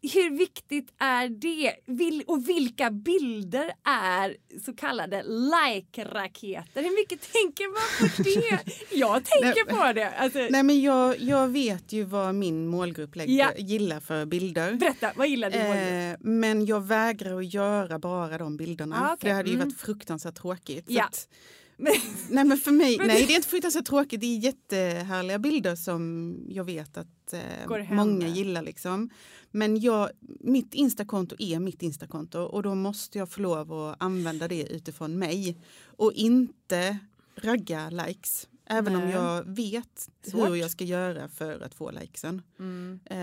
hur 0.03 0.39
viktigt 0.39 0.89
är 0.99 1.29
det? 1.29 1.75
Vil, 1.87 2.23
och 2.27 2.49
vilka 2.49 2.91
bilder 2.91 3.73
är 3.85 4.37
så 4.65 4.73
kallade 4.73 5.23
like-raketer? 5.23 6.83
Hur 6.83 6.97
mycket 7.01 7.33
tänker 7.33 7.69
man 7.73 8.11
på 8.11 8.23
det? 8.23 8.97
Jag 8.97 9.25
tänker 9.25 9.65
på 9.87 9.93
det. 9.93 10.11
Alltså, 10.11 10.39
Nej 10.51 10.63
men 10.63 10.81
jag, 10.81 11.21
jag 11.21 11.49
vet 11.49 11.93
ju 11.93 12.05
vad 12.05 12.35
min 12.35 12.67
målgrupp 12.69 13.17
lägger, 13.17 13.35
Ja. 13.35 13.53
gillar 13.57 14.01
för 14.01 14.27
bilder. 14.27 14.75
berätta, 14.75 15.13
vad 15.17 15.29
gillar 15.29 15.51
du? 15.51 15.59
Eh, 15.59 16.17
men 16.21 16.67
jag 16.67 16.81
vägrar 16.87 17.39
att 17.39 17.55
göra 17.55 17.99
bara 17.99 18.39
de 18.39 18.57
bilderna. 18.57 18.97
Ah, 18.97 19.07
För 19.09 19.15
okej. 19.15 19.31
det 19.31 19.37
hade 19.37 19.49
ju 19.51 19.55
Mm. 19.57 19.69
varit 19.69 19.79
fruktansvärt 19.81 20.35
tråkigt. 20.35 20.85
Ja. 20.89 21.05
att, 21.05 21.29
nej 22.29 22.45
men 22.45 22.59
för 22.59 22.71
mig, 22.71 22.99
Men- 22.99 23.07
nej 23.07 23.25
det 23.27 23.33
är 23.33 23.37
inte 23.37 23.49
fruktansvärt 23.49 23.87
tråkigt. 23.87 24.21
Det 24.21 24.27
är 24.27 24.39
jättehärliga 24.39 25.39
bilder 25.39 25.77
som 25.77 26.35
jag 26.49 26.65
vet 26.65 26.97
att 26.97 27.33
eh, 27.33 27.91
många 27.91 28.29
gillar 28.29 28.63
liksom. 28.63 29.11
Men 29.53 29.81
jag, 29.81 30.11
mitt 30.41 30.75
Instakonto 30.75 31.37
är 31.39 31.59
mitt 31.59 31.83
Instakonto 31.83 32.39
och 32.39 32.63
då 32.63 32.75
måste 32.75 33.19
jag 33.19 33.31
få 33.31 33.41
lov 33.41 33.73
att 33.73 33.97
använda 34.03 34.49
det 34.49 34.67
utifrån 34.67 35.19
mig. 35.19 35.57
Och 35.87 36.13
inte 36.13 36.99
ragga 37.35 37.91
likes. 37.91 38.49
Även 38.67 38.97
om 38.97 39.03
Nej. 39.03 39.13
jag 39.13 39.45
vet 39.47 40.11
Svårt. 40.23 40.49
hur 40.49 40.55
jag 40.55 40.71
ska 40.71 40.85
göra 40.85 41.29
för 41.29 41.61
att 41.61 41.75
få 41.75 41.91
likesen. 41.91 42.43
mm. 42.59 43.01
Eh, 43.05 43.17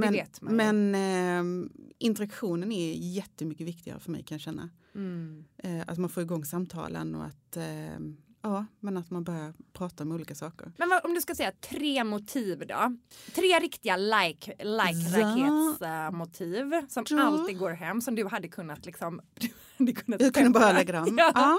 det 0.00 0.40
men. 0.40 0.56
Men 0.56 0.94
eh, 0.94 1.70
interaktionen 1.98 2.72
är 2.72 2.92
jättemycket 2.92 3.66
viktigare 3.66 4.00
för 4.00 4.10
mig 4.10 4.22
kan 4.22 4.34
jag 4.34 4.40
känna. 4.42 4.70
Mm. 4.94 5.44
Eh, 5.58 5.82
att 5.86 5.98
man 5.98 6.10
får 6.10 6.22
igång 6.22 6.44
samtalen 6.44 7.14
och 7.14 7.24
att, 7.24 7.56
eh, 7.56 7.98
ja, 8.44 8.66
men 8.80 8.96
att 8.96 9.10
man 9.10 9.24
börjar 9.24 9.54
prata 9.72 10.02
om 10.02 10.12
olika 10.12 10.34
saker. 10.34 10.72
Men 10.78 10.88
vad, 10.88 11.04
om 11.04 11.14
du 11.14 11.20
ska 11.20 11.34
säga 11.34 11.52
tre 11.60 12.04
motiv 12.04 12.66
då? 12.68 12.96
Tre 13.34 13.58
riktiga 13.60 13.96
like, 13.96 14.54
like 14.58 15.18
raketsmotiv 15.20 16.88
som 16.88 17.04
Ja. 17.10 17.22
alltid 17.22 17.58
går 17.58 17.70
hem 17.70 18.00
som 18.00 18.14
du 18.14 18.26
hade 18.26 18.48
kunnat 18.48 18.86
liksom 18.86 19.20
du 19.34 19.48
hade 19.78 19.92
kunnat 19.92 20.20
Jag 20.20 20.34
kunde 20.34 20.50
bara 20.50 20.72
lägga 20.72 20.92
dem. 20.92 21.16
Ja. 21.18 21.32
Ja. 21.34 21.58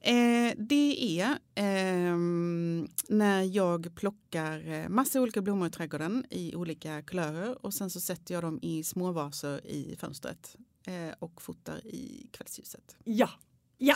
Eh, 0.00 0.54
det 0.58 1.20
är 1.20 1.38
ehm, 1.54 2.88
när 3.08 3.42
jag 3.42 3.94
plockar 3.94 4.68
eh, 4.68 4.88
massa 4.88 5.20
olika 5.20 5.42
blommor 5.42 5.68
i 5.68 5.70
trädgården 5.70 6.24
i 6.30 6.54
olika 6.54 7.02
kulörer 7.02 7.64
och 7.66 7.74
sen 7.74 7.90
så 7.90 8.00
sätter 8.00 8.34
jag 8.34 8.42
dem 8.42 8.58
i 8.62 8.84
små 8.84 9.12
vaser 9.12 9.66
i 9.66 9.96
fönstret 10.00 10.56
eh, 10.86 11.14
och 11.18 11.42
fotar 11.42 11.86
i 11.86 12.28
kvällsljuset. 12.32 12.96
Ja, 13.04 13.30
ja. 13.78 13.94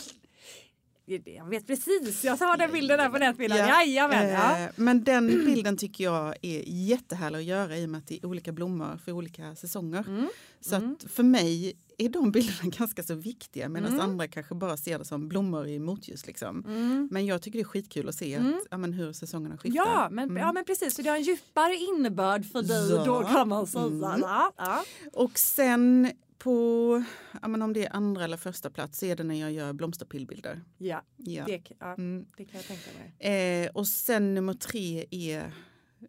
Jag 1.06 1.44
vet 1.50 1.66
precis, 1.66 2.24
jag 2.24 2.36
har 2.36 2.56
den 2.56 2.72
bilden 2.72 2.98
där 2.98 3.08
på 3.08 3.18
nätbilden. 3.18 3.58
Ja. 3.58 3.66
Jajamän. 3.84 4.28
Ja. 4.28 4.58
Eh, 4.58 4.70
Men 4.76 5.04
den 5.04 5.26
bilden 5.26 5.76
tycker 5.76 6.04
jag 6.04 6.34
är 6.42 6.62
jättehärlig 6.66 7.38
att 7.38 7.44
göra 7.44 7.76
i 7.78 7.84
och 7.86 7.88
med 7.90 7.98
att 7.98 8.06
det 8.06 8.16
är 8.16 8.26
olika 8.26 8.52
blommor 8.52 8.98
för 9.04 9.12
olika 9.12 9.54
säsonger. 9.54 10.04
Mm. 10.08 10.28
Så 10.60 10.74
Mm. 10.76 10.92
att 10.92 11.10
för 11.12 11.22
mig 11.22 11.72
är 11.98 12.08
de 12.08 12.30
bilderna 12.32 12.70
ganska 12.78 13.02
så 13.02 13.14
viktiga 13.14 13.68
medan 13.68 13.88
Mm. 13.92 14.00
andra 14.00 14.28
kanske 14.28 14.54
bara 14.54 14.76
ser 14.76 14.98
det 14.98 15.04
som 15.04 15.28
blommor 15.28 15.66
i 15.68 15.78
motljus. 15.78 16.26
Liksom. 16.26 16.64
Mm. 16.66 17.08
Men 17.10 17.26
jag 17.26 17.42
tycker 17.42 17.58
det 17.58 17.62
är 17.62 17.64
skitkul 17.64 18.08
att 18.08 18.14
se 18.14 18.34
Mm. 18.34 18.54
att, 18.54 18.60
ja, 18.70 18.76
men 18.78 18.92
hur 18.92 19.12
säsongerna 19.12 19.58
skiftar. 19.58 19.84
Ja 19.84 20.08
men, 20.10 20.30
Mm. 20.30 20.42
ja 20.42 20.52
men 20.52 20.64
precis, 20.64 20.94
så 20.94 21.02
det 21.02 21.08
har 21.08 21.16
en 21.16 21.22
djupare 21.22 21.74
innebörd 21.76 22.44
för 22.52 22.62
dig 22.62 22.90
Ja. 22.90 23.04
då 23.04 23.22
kan 23.22 23.48
man 23.48 23.66
säga. 23.66 23.84
Mm. 23.86 24.20
Ja. 24.20 24.84
Och 25.12 25.38
sen 25.38 26.10
på, 26.42 27.04
ja, 27.42 27.48
men 27.48 27.62
om 27.62 27.72
det 27.72 27.84
är 27.86 27.96
andra 27.96 28.24
eller 28.24 28.36
första 28.36 28.70
plats 28.70 29.02
är 29.02 29.16
det 29.16 29.24
när 29.24 29.34
jag 29.40 29.52
gör 29.52 29.72
blomsterpillbilder. 29.72 30.60
Ja, 30.78 31.02
Ja. 31.16 31.44
Det, 31.46 31.62
ja, 31.78 31.94
Mm. 31.94 32.26
det 32.36 32.44
kan 32.44 32.56
jag 32.60 32.64
tänka 32.66 32.90
mig. 32.98 33.32
Eh, 33.64 33.70
och 33.70 33.88
sen 33.88 34.34
nummer 34.34 34.54
tre 34.54 35.06
är 35.10 35.52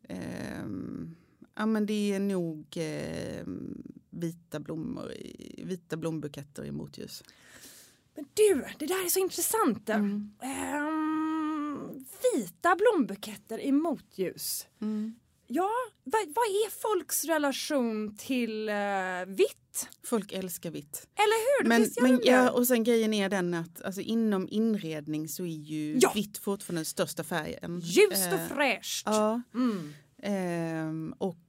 ehm, 0.10 1.16
ja, 1.56 1.66
men 1.66 1.86
det 1.86 2.14
är 2.14 2.20
nog 2.20 2.66
ehm, 2.76 3.84
vita 4.10 4.60
blommor, 4.60 5.12
i, 5.12 5.64
vita 5.66 5.98
blombuketter 5.98 6.66
i 6.66 6.72
motljus. 6.72 7.24
Men 8.16 8.26
du, 8.34 8.64
det 8.80 8.86
där 8.86 9.06
är 9.06 9.10
så 9.10 9.20
intressant. 9.20 9.90
Mm. 9.90 10.32
Ehm, 10.42 12.06
vita 12.36 12.76
blombuketter 12.76 13.60
i 13.60 13.72
motljus. 13.72 14.68
Mm. 14.82 15.16
Ja, 15.48 15.70
vad, 16.04 16.22
vad 16.28 16.46
är 16.46 16.70
folks 16.70 17.26
relation 17.26 18.16
till 18.18 18.70
eh, 18.70 18.76
vitt? 19.28 19.88
Folk 20.06 20.32
älskar 20.32 20.72
vitt. 20.72 21.08
Eller 21.16 21.62
hur? 21.64 21.70
Men, 21.70 21.88
men, 22.02 22.20
ja, 22.24 22.52
och 22.52 22.68
sen 22.68 22.84
grejen 22.84 23.14
är 23.14 23.30
den 23.30 23.54
att 23.54 23.82
alltså, 23.82 24.02
inom 24.02 24.48
inredning 24.52 25.28
så 25.28 25.44
är 25.44 25.48
ju 25.48 25.98
Ja. 26.02 26.12
vitt 26.16 26.38
fortfarande 26.38 26.80
den 26.80 26.86
största 26.86 27.24
färgen. 27.24 27.80
Ljust 27.84 28.28
Eh, 28.28 28.34
och 28.34 28.40
fräscht. 28.56 29.04
Ja, 29.06 29.42
Mm. 29.54 29.94
ehm, 30.24 31.14
och 31.18 31.36
eh, 31.36 31.43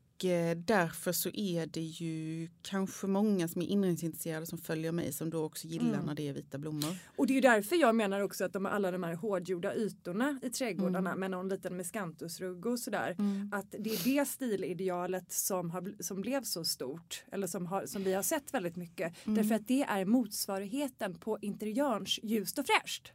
därför 0.54 1.12
så 1.12 1.28
är 1.34 1.66
det 1.66 1.80
ju 1.80 2.48
kanske 2.62 3.06
många 3.06 3.48
som 3.48 3.62
är 3.62 3.66
inredningsintresserade 3.66 4.46
som 4.46 4.58
följer 4.58 4.92
mig 4.92 5.12
som 5.12 5.30
då 5.30 5.44
också 5.44 5.66
gillar 5.66 5.84
Mm. 5.94 6.06
när 6.06 6.14
det 6.14 6.28
är 6.28 6.32
vita 6.32 6.58
blommor. 6.58 6.96
Och 7.16 7.26
det 7.26 7.32
är 7.32 7.34
ju 7.34 7.40
därför 7.40 7.76
jag 7.76 7.94
menar 7.96 8.20
också 8.20 8.44
att 8.44 8.52
de, 8.52 8.66
alla 8.66 8.90
de 8.90 9.02
här 9.02 9.14
hårdgjorda 9.14 9.74
ytorna 9.74 10.38
i 10.42 10.50
trädgårdarna 10.50 11.10
Mm. 11.10 11.20
med 11.20 11.30
någon 11.30 11.48
liten 11.48 11.76
miscanthusrugg 11.76 12.66
och 12.66 12.78
sådär. 12.80 13.16
Att 13.52 13.74
det 13.78 13.90
är 13.90 14.04
det 14.04 14.28
stilidealet 14.28 15.32
som, 15.32 15.70
har, 15.70 16.02
som 16.02 16.20
blev 16.20 16.42
så 16.42 16.64
stort 16.64 17.24
eller 17.32 17.46
som, 17.46 17.66
har, 17.66 17.86
som 17.86 18.04
vi 18.04 18.12
har 18.12 18.22
sett 18.22 18.54
väldigt 18.54 18.76
mycket. 18.76 19.26
Mm. 19.26 19.36
Därför 19.36 19.54
att 19.54 19.68
det 19.68 19.82
är 19.82 20.04
motsvarigheten 20.04 21.14
på 21.14 21.38
interiörns 21.42 22.20
ljust 22.22 22.58
och 22.58 22.66
fräscht. 22.66 23.12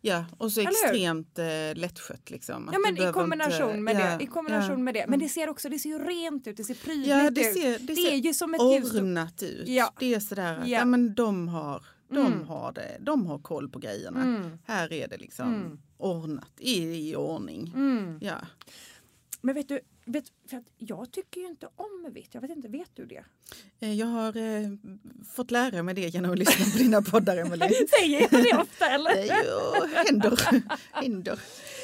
Ja, 0.00 0.24
och 0.38 0.52
så 0.52 0.60
Eller 0.60 0.70
hur? 0.70 0.76
extremt 0.94 1.38
eh, 1.38 1.74
lättskött. 1.80 2.30
Liksom. 2.30 2.70
Ja 2.72 2.78
men 2.78 3.08
i 3.08 3.12
kombination 3.12 3.70
inte- 3.70 3.80
med 3.80 3.96
ja, 3.96 4.16
det. 4.18 4.24
I 4.24 4.26
kombination 4.26 4.70
ja, 4.78 4.84
med 4.84 4.94
det. 4.94 5.00
Men 5.00 5.14
mm. 5.14 5.20
det 5.20 5.28
ser 5.28 5.48
också, 5.48 5.68
det 5.68 5.78
ser 5.78 5.88
ju 5.88 5.98
rent 5.98 6.46
ut, 6.46 6.56
det 6.56 6.64
ser 6.64 6.74
prydligt 6.74 7.08
Ja, 7.08 7.30
det 7.30 7.40
ut. 7.40 7.54
ser, 7.62 7.70
det 7.78 7.78
det 7.86 7.96
ser 7.96 8.12
är 8.12 8.16
ju 8.16 8.34
som 8.34 8.54
ett 8.54 8.60
ordnat 8.60 9.42
ut. 9.42 9.68
Ja. 9.68 9.92
Det 9.98 10.14
är 10.14 10.20
sådär 10.20 10.58
att 10.58 10.68
Ja. 10.68 10.78
ja. 10.78 10.84
men 10.84 11.14
de, 11.14 11.48
har, 11.48 11.82
de, 12.08 12.18
Mm. 12.26 12.46
har 12.48 12.72
det, 12.72 12.96
de 13.00 13.26
har 13.26 13.38
koll 13.38 13.68
på 13.68 13.78
grejerna. 13.78 14.22
Mm. 14.22 14.58
Här 14.64 14.92
är 14.92 15.08
det 15.08 15.16
liksom 15.16 15.54
Mm. 15.54 15.78
ordnat, 15.98 16.50
i, 16.58 17.10
i 17.10 17.16
ordning. 17.16 17.72
Mm. 17.74 18.18
Ja. 18.22 18.36
Men 19.40 19.54
vet 19.54 19.68
du, 19.68 19.80
vet, 20.06 20.24
för 20.50 20.56
att 20.56 20.64
jag 20.78 21.12
tycker 21.12 21.40
ju 21.40 21.46
inte 21.46 21.66
om 21.76 22.12
vitt. 22.14 22.28
Jag 22.32 22.40
vet 22.40 22.50
inte, 22.50 22.68
vet 22.68 22.90
du 22.94 23.06
det? 23.06 23.24
Eh, 23.80 23.92
Jag 23.94 24.06
har 24.06 24.36
eh, 24.36 24.68
fått 25.34 25.50
lära 25.50 25.82
mig 25.82 25.94
det 25.94 26.00
genom 26.08 26.30
att 26.32 26.38
lyssna 26.38 26.64
på 26.72 26.78
dina 26.78 27.02
poddar, 27.02 27.36
Emelie. 27.36 27.86
Säger 28.00 28.20
jag 28.20 28.30
det 28.44 28.56
ofta 28.62 28.86
eller? 28.90 29.10
Är 29.10 29.24
ju 29.24 29.94
händer. 29.94 30.40
händer. 30.92 31.40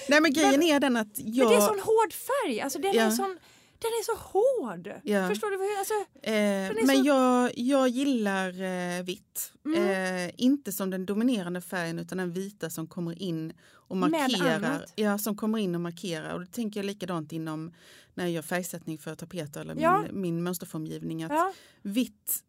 Nej 0.08 0.20
men 0.20 0.32
grejen 0.32 0.62
är 0.62 0.80
den 0.80 0.96
att 0.96 1.18
jag... 1.18 1.48
Men 1.48 1.58
det 1.58 1.64
är 1.64 1.68
sån 1.68 1.80
hård 1.80 2.12
färg, 2.12 2.60
alltså 2.60 2.78
den, 2.78 2.92
Ja. 2.94 3.02
är, 3.02 3.10
sån, 3.10 3.38
den 3.82 3.90
är 3.90 4.04
så 4.04 4.16
hård. 4.22 5.00
Ja. 5.04 5.28
Förstår 5.28 5.50
du? 5.50 5.56
Hur, 5.56 5.78
alltså, 5.78 5.94
Eh, 6.22 6.86
men 6.86 6.96
så- 6.96 7.08
jag, 7.08 7.52
jag 7.58 7.88
gillar 7.88 8.62
eh, 8.62 9.02
vitt. 9.04 9.52
Mm. 9.64 10.26
Eh, 10.28 10.30
inte 10.36 10.72
som 10.72 10.90
den 10.90 11.06
dominerande 11.06 11.60
färgen 11.60 11.98
utan 11.98 12.18
den 12.18 12.32
vita 12.32 12.70
som 12.70 12.86
kommer 12.86 13.22
in 13.22 13.52
och 13.72 13.96
markerar. 13.96 14.84
Ja, 14.96 15.18
som 15.18 15.36
kommer 15.36 15.58
in 15.58 15.74
och 15.74 15.80
markerar. 15.80 16.34
Och 16.34 16.40
det 16.40 16.46
tänker 16.52 16.80
jag 16.80 16.84
likadant 16.86 17.32
inom 17.32 17.72
när 18.14 18.24
jag 18.24 18.32
gör 18.32 18.42
färgsättning 18.42 18.98
för 18.98 19.14
tapeter 19.14 19.60
eller 19.60 19.76
Ja. 19.82 20.02
min, 20.02 20.20
min 20.20 20.42
mönsterformgivning. 20.42 21.22
Att 21.22 21.32
ja. 21.32 21.52
Vitt 21.82 22.42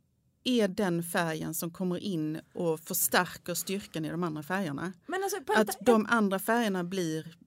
är 0.43 0.67
den 0.67 1.03
färgen 1.03 1.53
som 1.53 1.71
kommer 1.71 1.97
in 1.97 2.39
och 2.53 2.79
förstärker 2.79 3.53
styrkan 3.53 4.05
i 4.05 4.09
de 4.09 4.23
andra 4.23 4.43
färgerna. 4.43 4.93
Men 5.07 5.23
alltså, 5.23 5.37
Att 5.55 5.77
de 5.85 6.05
andra 6.09 6.39
färgerna 6.39 6.83
blir 6.83 7.37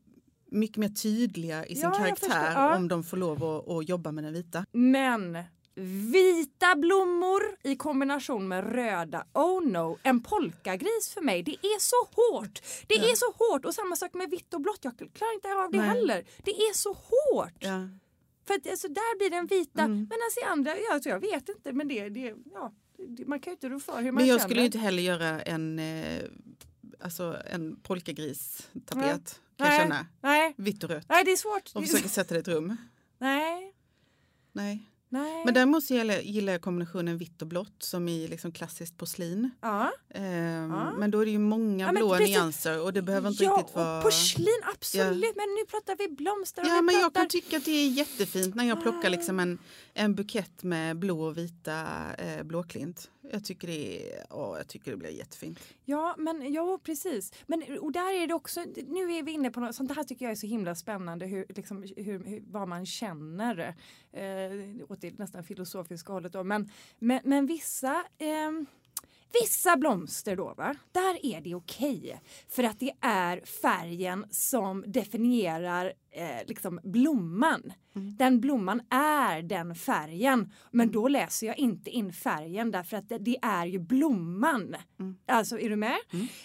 mycket 0.56 0.76
mer 0.76 0.88
tydliga 0.88 1.66
i 1.66 1.74
sin 1.74 1.82
Ja, 1.84 1.90
karaktär. 1.94 2.52
Ja. 2.54 2.76
om 2.76 2.88
de 2.88 3.04
får 3.04 3.16
lov 3.16 3.44
att, 3.44 3.68
att 3.68 3.88
jobba 3.88 4.12
med 4.12 4.24
den 4.24 4.32
vita. 4.32 4.66
Men 4.72 5.38
vita 6.12 6.74
blommor 6.76 7.42
i 7.62 7.76
kombination 7.76 8.48
med 8.48 8.72
röda, 8.72 9.26
oh 9.32 9.66
no, 9.66 9.98
en 10.02 10.22
polkagris 10.22 11.08
för 11.14 11.20
mig. 11.20 11.42
Det 11.42 11.50
är 11.52 11.80
så 11.80 11.96
hårt. 12.16 12.60
Det 12.86 12.94
Ja. 12.94 13.02
är 13.10 13.14
så 13.14 13.26
hårt 13.38 13.64
och 13.64 13.74
samma 13.74 13.96
sak 13.96 14.14
med 14.14 14.30
vitt 14.30 14.54
och 14.54 14.60
blått. 14.60 14.78
Jag 14.82 14.96
klarar 14.98 15.34
inte 15.34 15.48
av 15.54 15.70
det 15.70 15.78
Nej. 15.78 15.88
heller. 15.88 16.24
Det 16.44 16.50
är 16.50 16.74
så 16.74 16.92
hårt. 16.92 17.52
Ja. 17.58 17.88
För 18.46 18.54
att 18.54 18.70
alltså, 18.70 18.88
där 18.88 19.18
blir 19.18 19.30
den 19.30 19.46
vita 19.46 19.82
Mm. 19.82 19.96
men 19.96 20.18
alltså 20.26 20.40
i 20.40 20.44
andra, 20.44 20.70
ja, 20.78 20.94
alltså, 20.94 21.08
jag 21.08 21.20
vet 21.20 21.48
inte 21.48 21.72
men 21.72 21.88
det, 21.88 22.08
det 22.08 22.34
ja, 22.54 22.72
det, 23.08 23.26
man 23.26 23.40
kan 23.40 23.50
ju 23.50 23.52
inte 23.54 23.68
rå 23.68 23.80
för 23.80 23.96
hur 23.96 24.04
man 24.04 24.14
Men 24.14 24.26
jag 24.26 24.34
känner. 24.40 24.48
skulle 24.48 24.60
ju 24.60 24.66
inte 24.66 24.78
heller 24.78 25.02
göra 25.02 25.40
en, 25.42 25.78
eh, 25.78 26.22
alltså 27.00 27.36
en 27.50 27.76
polkagris-tapet. 27.82 29.40
Kan 29.58 29.66
jag 29.66 29.70
Nej. 29.78 29.78
känna. 29.78 30.06
Nej, 30.22 30.54
Vitt 30.56 30.84
och 30.84 30.90
rött. 30.90 31.06
nej 31.08 31.24
det 31.24 31.32
är 31.32 31.36
svårt. 31.36 31.70
Och 31.74 31.84
försöka 31.86 32.08
sätta 32.08 32.34
det 32.34 32.38
i 32.38 32.40
ett 32.40 32.48
rum. 32.48 32.76
Nej, 33.18 33.72
Nej. 34.52 34.90
nej. 35.08 35.44
Men 35.44 35.54
däremot 35.54 35.84
så 35.84 35.94
gillar, 35.94 36.18
gillar 36.18 36.52
jag 36.52 36.62
kombinationen 36.62 37.18
vitt 37.18 37.42
och 37.42 37.48
blått 37.48 37.82
som 37.82 38.08
i 38.08 38.28
liksom 38.28 38.52
klassiskt 38.52 38.96
porslin. 38.98 39.50
ja. 39.60 39.92
Ehm, 40.14 40.70
Ja. 40.70 40.92
Men 40.98 41.10
då 41.10 41.20
är 41.20 41.24
det 41.24 41.30
ju 41.30 41.38
många 41.38 41.86
Ja, 41.86 41.92
blåa 41.92 42.16
precis. 42.18 42.36
nyanser 42.36 42.80
och 42.82 42.92
det 42.92 43.02
behöver 43.02 43.28
inte 43.30 43.44
ja, 43.44 43.56
riktigt 43.58 43.76
vara... 43.76 44.02
porslin 44.02 44.48
absolut 44.74 45.36
men 45.36 45.48
nu 45.54 45.64
pratar 45.70 45.96
vi 45.96 46.08
blomster 46.08 46.62
och 46.62 46.68
Ja 46.68 46.82
men 46.82 46.94
jag 46.94 47.02
pratar... 47.02 47.20
kan 47.20 47.28
tycka 47.28 47.56
att 47.56 47.64
det 47.64 47.70
är 47.70 47.88
jättefint 47.88 48.54
när 48.54 48.64
jag 48.64 48.82
plockar 48.82 49.08
Ah. 49.08 49.10
liksom 49.10 49.40
en, 49.40 49.58
en 49.94 50.14
bukett 50.14 50.62
med 50.62 50.96
blå 50.98 51.20
och 51.22 51.38
vita 51.38 51.86
eh, 52.18 52.42
blåklint. 52.42 53.10
Jag 53.32 53.44
tycker 53.44 53.68
det, 53.68 54.12
är, 54.12 54.26
åh, 54.30 54.56
jag 54.56 54.68
tycker 54.68 54.90
det 54.90 54.96
blir 54.96 55.10
jättefint. 55.10 55.60
Ja, 55.84 56.14
men 56.18 56.52
ja, 56.52 56.78
precis. 56.82 57.32
Men, 57.46 57.78
och 57.80 57.92
där 57.92 58.22
är 58.22 58.26
det 58.26 58.34
också, 58.34 58.60
nu 58.88 59.12
är 59.12 59.22
vi 59.22 59.32
inne 59.32 59.50
på 59.50 59.60
något 59.60 59.74
sånt 59.74 59.96
här 59.96 60.04
tycker 60.04 60.24
jag 60.24 60.32
är 60.32 60.36
så 60.36 60.46
himla 60.46 60.74
spännande 60.74 61.26
hur, 61.26 61.46
liksom, 61.48 61.82
hur, 61.96 62.24
hur, 62.24 62.42
vad 62.46 62.68
man 62.68 62.86
känner. 62.86 63.74
Eh, 64.12 64.84
åt 64.88 65.00
det 65.00 65.18
nästan 65.18 65.44
filosofiska 65.44 66.12
hållet 66.12 66.32
då. 66.32 66.44
Men, 66.44 66.70
men, 66.98 67.20
men 67.24 67.46
vissa 67.46 68.04
eh, 68.18 68.50
Vissa 69.42 69.76
blomster 69.76 70.36
då, 70.36 70.54
va? 70.56 70.74
där 70.92 71.26
är 71.26 71.40
det 71.40 71.54
okej. 71.54 72.20
För 72.48 72.62
att 72.62 72.80
det 72.80 72.92
är 73.00 73.40
färgen 73.62 74.26
som 74.30 74.84
definierar 74.86 75.92
eh, 76.10 76.46
liksom 76.46 76.80
blomman. 76.82 77.72
Den 78.18 78.40
blomman 78.40 78.80
är 78.90 79.42
den 79.42 79.74
färgen. 79.74 80.52
Men 80.70 80.90
då 80.90 81.08
läser 81.08 81.46
jag 81.46 81.58
inte 81.58 81.90
in 81.90 82.12
färgen 82.12 82.70
därför 82.70 82.96
att 82.96 83.08
det, 83.08 83.18
det 83.18 83.36
är 83.42 83.66
ju 83.66 83.78
blomman. 83.78 84.76
Alltså, 85.26 85.58
är 85.58 85.70
du 85.70 85.76
med? 85.76 85.96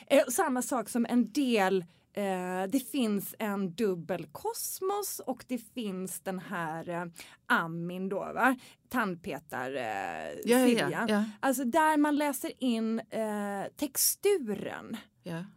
Eh, 0.08 0.24
samma 0.30 0.62
sak 0.62 0.90
som 0.90 1.06
en 1.10 1.32
del 1.32 1.86
Eh, 2.14 2.64
det 2.70 2.80
finns 2.92 3.36
en 3.40 3.74
dubbel 3.74 4.26
kosmos 4.26 5.22
och 5.26 5.46
det 5.48 5.58
finns 5.58 6.20
den 6.20 6.40
här 6.40 6.90
eh, 6.90 7.06
Amin 7.46 8.10
då, 8.10 8.20
va? 8.20 8.56
tandpetar 8.90 9.76
eh, 9.76 10.40
Ja, 10.46 10.58
ja, 10.68 11.06
ja, 11.08 11.26
Alltså 11.40 11.64
där 11.66 11.98
man 11.98 12.16
läser 12.16 12.52
in 12.64 13.00
eh, 13.00 13.64
texturen 13.76 14.98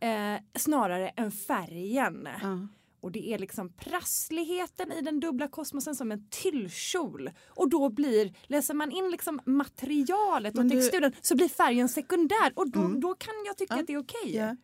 eh, 0.00 0.40
snarare 0.54 1.08
än 1.08 1.30
färgen. 1.32 2.28
Och 3.04 3.12
det 3.12 3.32
är 3.32 3.38
liksom 3.38 3.72
prassligheten 3.72 4.92
i 4.92 5.00
den 5.00 5.20
dubbla 5.20 5.48
kosmosen 5.48 5.94
som 5.94 6.12
en 6.12 6.28
tyllkjol. 6.30 7.30
Och 7.48 7.68
då 7.70 7.88
blir, 7.90 8.32
läser 8.46 8.74
man 8.74 8.90
in 8.90 9.10
liksom 9.10 9.40
materialet 9.46 10.58
och 10.58 10.64
du- 10.64 10.70
texturen 10.70 11.12
så 11.22 11.36
blir 11.36 11.48
färgen 11.48 11.88
sekundär 11.88 12.52
och 12.54 12.70
då, 12.70 12.80
Mm. 12.80 13.00
då 13.00 13.14
kan 13.14 13.34
jag 13.46 13.56
tycka 13.58 13.74
Ja, 13.74 13.80
att 13.80 13.86
det 13.86 13.92
är 13.92 13.98
okej. 13.98 14.36
Ja. 14.36 14.56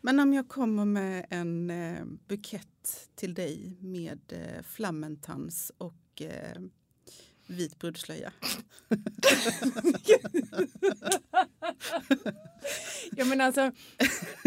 Men 0.00 0.20
om 0.20 0.34
jag 0.34 0.48
kommer 0.48 0.84
med 0.84 1.26
en 1.30 1.70
eh, 1.70 2.04
bukett 2.28 3.10
till 3.14 3.34
dig 3.34 3.76
med 3.80 4.20
eh, 4.28 4.62
flammentans 4.62 5.72
och 5.78 6.22
eh, 6.22 6.60
vit 7.46 7.78
brudslöja. 7.78 8.32
Ja 13.24 13.28
men 13.28 13.40
alltså 13.40 13.70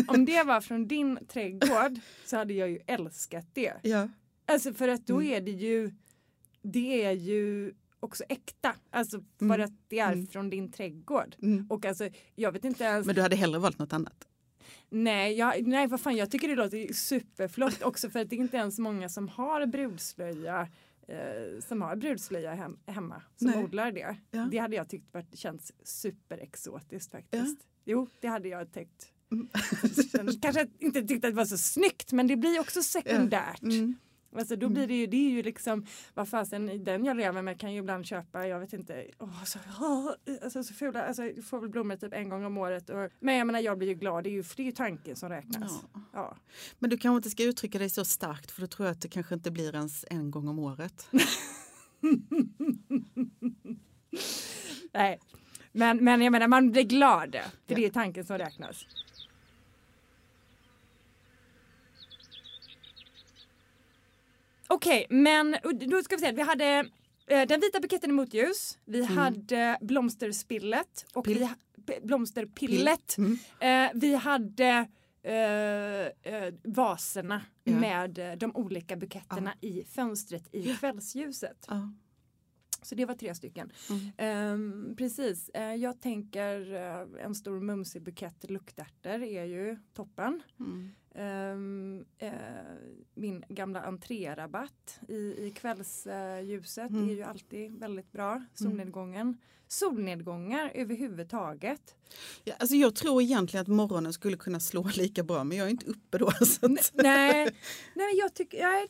om 0.08 0.26
det 0.26 0.44
var 0.44 0.62
från 0.62 0.88
din 0.88 1.20
trädgård 1.28 2.00
så 2.26 2.38
hade 2.38 2.54
jag 2.54 2.70
ju 2.70 2.80
älskat 2.88 3.46
det. 3.54 3.74
Ja. 3.82 4.10
Alltså 4.46 4.74
för 4.74 4.88
att 4.88 5.08
då 5.08 5.20
Mm. 5.22 5.32
är 5.34 5.42
det 5.42 5.52
ju 5.52 5.92
det 6.62 7.04
är 7.06 7.12
ju 7.12 7.74
också 8.00 8.24
äkta. 8.30 8.76
Alltså 8.92 9.20
för 9.40 9.46
Mm. 9.46 9.62
att 9.62 9.72
det 9.88 10.00
är 10.00 10.14
Mm. 10.14 10.28
från 10.28 10.50
din 10.50 10.72
trädgård. 10.72 11.36
Mm. 11.42 11.68
Och 11.70 11.86
alltså 11.86 12.10
jag 12.36 12.52
vet 12.52 12.66
inte 12.66 12.84
ens 12.84 13.06
Men 13.06 13.16
du 13.16 13.22
hade 13.22 13.36
hellre 13.36 13.60
valt 13.60 13.80
något 13.80 13.94
annat? 13.94 14.28
Nej, 14.90 15.34
jag, 15.38 15.68
nej 15.68 15.88
vad 15.88 16.02
fan 16.02 16.16
jag 16.16 16.32
tycker 16.32 16.48
det 16.48 16.56
låter 16.56 16.94
superflott 16.94 17.82
också 17.84 18.10
för 18.10 18.20
att 18.20 18.30
det 18.30 18.36
är 18.36 18.38
inte 18.38 18.58
ens 18.58 18.80
många 18.80 19.10
som 19.10 19.28
har 19.30 19.66
brudslöja 19.66 20.68
eh, 21.08 21.60
som 21.68 21.82
har 21.82 21.96
brudslöja 21.96 22.54
hem, 22.54 22.80
hemma 22.86 23.22
som 23.36 23.48
Nej. 23.48 23.64
odlar 23.64 23.92
det. 23.92 24.18
Ja. 24.32 24.48
Det 24.52 24.58
hade 24.58 24.76
jag 24.76 24.90
tyckt 24.90 25.14
varit, 25.14 25.38
känns 25.38 25.72
superexotiskt 25.84 27.12
faktiskt. 27.12 27.58
Jo, 27.86 28.08
det 28.22 28.28
hade 28.28 28.48
jag 28.50 28.74
tyckt. 28.74 29.12
Mm. 29.32 29.50
Kanske 30.42 30.68
inte 30.80 31.02
tyckte 31.02 31.28
att 31.28 31.34
det 31.34 31.38
var 31.38 31.46
så 31.46 31.58
snyggt 31.58 32.12
men 32.12 32.28
det 32.28 32.36
blir 32.38 32.60
också 32.60 32.84
sekundärt. 32.84 33.64
Mm. 33.64 33.96
Alltså 34.38 34.56
då 34.56 34.70
blir 34.70 34.88
det 34.88 34.94
ju, 34.96 35.08
det 35.08 35.18
är 35.18 35.30
ju 35.30 35.44
liksom, 35.44 35.86
vad 36.14 36.30
fasen, 36.30 36.84
den 36.84 37.06
jag 37.06 37.18
lever 37.18 37.42
med 37.42 37.60
kan 37.60 37.74
ju 37.74 37.80
ibland 37.80 38.06
köpa, 38.06 38.48
jag 38.48 38.60
vet 38.60 38.74
inte, 38.74 39.06
åh, 39.20 39.44
så, 39.44 39.60
åh, 39.80 40.12
alltså 40.44 40.64
så 40.64 40.74
fula, 40.74 41.04
alltså 41.04 41.24
jag 41.24 41.44
får 41.44 41.60
väl 41.60 41.70
blommor 41.70 41.96
typ 41.96 42.14
en 42.14 42.30
gång 42.30 42.46
om 42.46 42.58
året. 42.58 42.90
Och, 42.90 43.10
men 43.20 43.36
jag 43.36 43.48
menar 43.48 43.60
jag 43.60 43.78
blir 43.78 43.88
ju 43.88 43.94
glad, 43.94 44.24
det 44.24 44.30
är 44.30 44.32
ju, 44.32 44.44
det 44.56 44.62
är 44.64 44.66
ju 44.66 44.72
tanken 44.72 45.16
som 45.16 45.30
räknas. 45.30 45.72
Ja. 45.94 46.02
Ja. 46.14 46.38
Men 46.80 46.90
du 46.90 46.98
kanske 46.98 47.18
inte 47.18 47.30
ska 47.30 47.44
uttrycka 47.44 47.80
dig 47.80 47.90
så 47.90 48.06
starkt 48.06 48.52
för 48.52 48.62
då 48.62 48.68
tror 48.68 48.86
jag 48.86 48.92
att 48.94 49.02
det 49.02 49.10
kanske 49.10 49.36
inte 49.36 49.52
blir 49.52 49.76
ens 49.76 50.06
en 50.10 50.32
gång 50.32 50.48
om 50.48 50.60
året. 50.60 51.08
Nej. 54.94 55.20
Men, 55.72 56.04
men 56.04 56.22
jag 56.22 56.32
menar 56.32 56.48
man 56.48 56.72
blir 56.72 56.84
glad, 56.84 57.32
för 57.32 57.40
Ja. 57.68 57.76
det 57.76 57.86
är 57.86 57.90
tanken 57.90 58.26
som 58.26 58.38
räknas. 58.38 58.86
Okej, 64.68 65.06
men 65.10 65.56
då 65.88 66.04
ska 66.04 66.16
vi 66.16 66.22
se, 66.22 66.32
vi 66.32 66.42
hade 66.42 66.66
eh, 67.28 67.48
den 67.48 67.60
vita 67.60 67.80
buketten 67.80 68.10
i 68.10 68.14
motljus, 68.14 68.78
vi 68.86 69.04
hade 69.04 69.78
blomsterspillet 69.82 71.06
och 71.14 71.26
Pill. 71.26 71.48
vi 71.86 72.00
blomsterpillet. 72.04 73.18
Mm. 73.18 73.38
Eh, 73.60 73.92
vi 73.96 74.16
hade 74.16 74.88
eh, 75.24 76.34
eh, 76.34 76.54
vaserna 76.64 77.42
Ja. 77.64 77.80
med 77.80 78.38
de 78.40 78.56
olika 78.56 78.96
buketterna 78.96 79.54
i 79.62 79.84
fönstret 79.84 80.44
i 80.52 80.74
kvällsljuset. 80.74 81.66
Ja. 81.68 81.92
Så 82.82 82.96
det 82.96 83.06
var 83.06 83.16
tre 83.16 83.36
stycken. 83.36 83.72
Mm. 83.90 84.12
Ehm, 84.18 84.96
precis, 84.98 85.50
Eh, 85.54 85.76
jag 85.76 86.02
tänker 86.02 86.74
eh, 86.74 87.26
en 87.26 87.36
stor 87.36 87.60
mumsig 87.60 88.02
bukett 88.04 88.50
luktärtor 88.50 89.24
är 89.24 89.44
ju 89.46 89.78
toppen. 89.94 90.42
Mm. 90.60 90.90
Ehm, 91.18 92.06
eh, 92.18 92.32
min 93.14 93.44
gamla 93.50 93.82
entrérabatt 93.82 95.00
i, 95.08 95.16
i 95.48 95.52
kvällsljuset 95.56 96.90
Mm. 96.90 97.10
är 97.10 97.14
ju 97.14 97.24
alltid 97.24 97.80
väldigt 97.80 98.12
bra. 98.12 98.46
Solnedgången. 98.54 99.38
Solnedgångar 99.68 100.72
överhuvudtaget. 100.76 101.96
Ja, 102.44 102.54
alltså 102.60 102.76
jag 102.76 102.96
tror 102.96 103.22
egentligen 103.22 103.62
att 103.62 103.68
morgonen 103.68 104.14
skulle 104.14 104.38
kunna 104.38 104.60
slå 104.60 104.90
lika 104.96 105.24
bra 105.24 105.44
men 105.44 105.58
jag 105.58 105.68
är 105.68 105.72
inte 105.72 105.86
uppe 105.86 106.18
då. 106.18 106.32
Så 106.46 106.68
Nej, 106.68 106.84
nej 106.94 107.52
men 107.96 108.16
jag 108.18 108.34
tycker, 108.34 108.58
ja, 108.58 108.88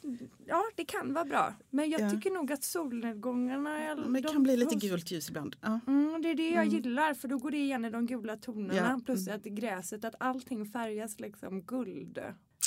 ja 0.48 0.64
det 0.76 0.86
kan 0.86 1.14
vara 1.14 1.26
bra. 1.26 1.54
Men 1.70 1.90
jag 1.90 2.02
Ja. 2.02 2.10
tycker 2.10 2.32
nog 2.32 2.52
att 2.52 2.64
solnedgångarna 2.64 3.96
men 3.96 4.14
det 4.14 4.22
de 4.22 4.34
kan 4.34 4.44
bli 4.44 4.58
lite 4.58 4.76
gult 4.76 5.12
ljus 5.12 5.30
ibland. 5.30 5.56
Ja. 5.62 5.80
Mm, 5.88 6.22
det 6.22 6.30
är 6.30 6.36
det 6.36 6.50
jag 6.50 6.64
Mm. 6.68 6.76
gillar 6.76 7.14
för 7.14 7.28
då 7.28 7.38
går 7.38 7.52
det 7.52 7.58
igen 7.58 7.86
i 7.86 7.90
de 7.90 8.06
gula 8.06 8.38
tonerna. 8.38 9.02
Plus 9.06 9.28
mm. 9.28 9.40
att 9.40 9.44
gräset, 9.46 10.06
att 10.06 10.16
allting 10.20 10.66
färgas 10.66 11.20
liksom 11.20 11.62
guld. 11.62 12.18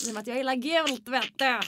I 0.07 0.11
och 0.11 0.15
med 0.15 0.21
att 0.21 0.27
jag 0.27 0.37
gillar 0.37 0.55
gult 0.55 1.09
vet 1.09 1.39
du. 1.39 1.61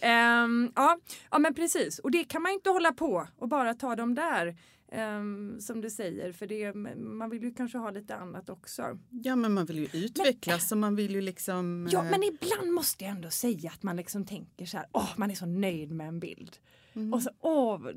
Ehm, 0.00 0.72
ja, 0.76 0.98
ja 1.30 1.38
men 1.38 1.54
precis 1.54 1.98
och 1.98 2.10
det 2.10 2.24
kan 2.24 2.42
man 2.42 2.52
inte 2.52 2.70
hålla 2.70 2.92
på 2.92 3.26
och 3.38 3.48
bara 3.48 3.74
ta 3.74 3.96
dem 3.96 4.14
där. 4.14 4.56
Ehm, 4.92 5.60
som 5.60 5.80
du 5.80 5.90
säger 5.90 6.32
för 6.32 6.46
det, 6.46 6.74
man 6.96 7.30
vill 7.30 7.42
ju 7.42 7.54
kanske 7.54 7.78
ha 7.78 7.90
lite 7.90 8.16
annat 8.16 8.50
också. 8.50 8.98
ja 9.10 9.36
men 9.36 9.52
man 9.54 9.66
vill 9.66 9.78
ju 9.78 10.04
utvecklas 10.04 10.72
och 10.72 10.78
man 10.78 10.96
vill 10.96 11.10
ju 11.14 11.20
liksom... 11.20 11.88
Ja 11.90 12.04
eh, 12.04 12.10
men 12.10 12.22
ibland 12.22 12.72
måste 12.72 13.04
jag 13.04 13.10
ändå 13.10 13.30
säga 13.30 13.70
att 13.70 13.82
man 13.82 13.96
liksom 13.96 14.24
tänker 14.26 14.66
så 14.66 14.76
här, 14.76 14.86
åh 14.92 15.10
man 15.16 15.30
är 15.30 15.34
så 15.34 15.46
nöjd 15.46 15.92
med 15.92 16.08
en 16.08 16.20
bild. 16.20 16.56
mm. 16.94 17.14
Och 17.14 17.22
så, 17.22 17.30
åh, 17.40 17.78
vad- 17.80 17.96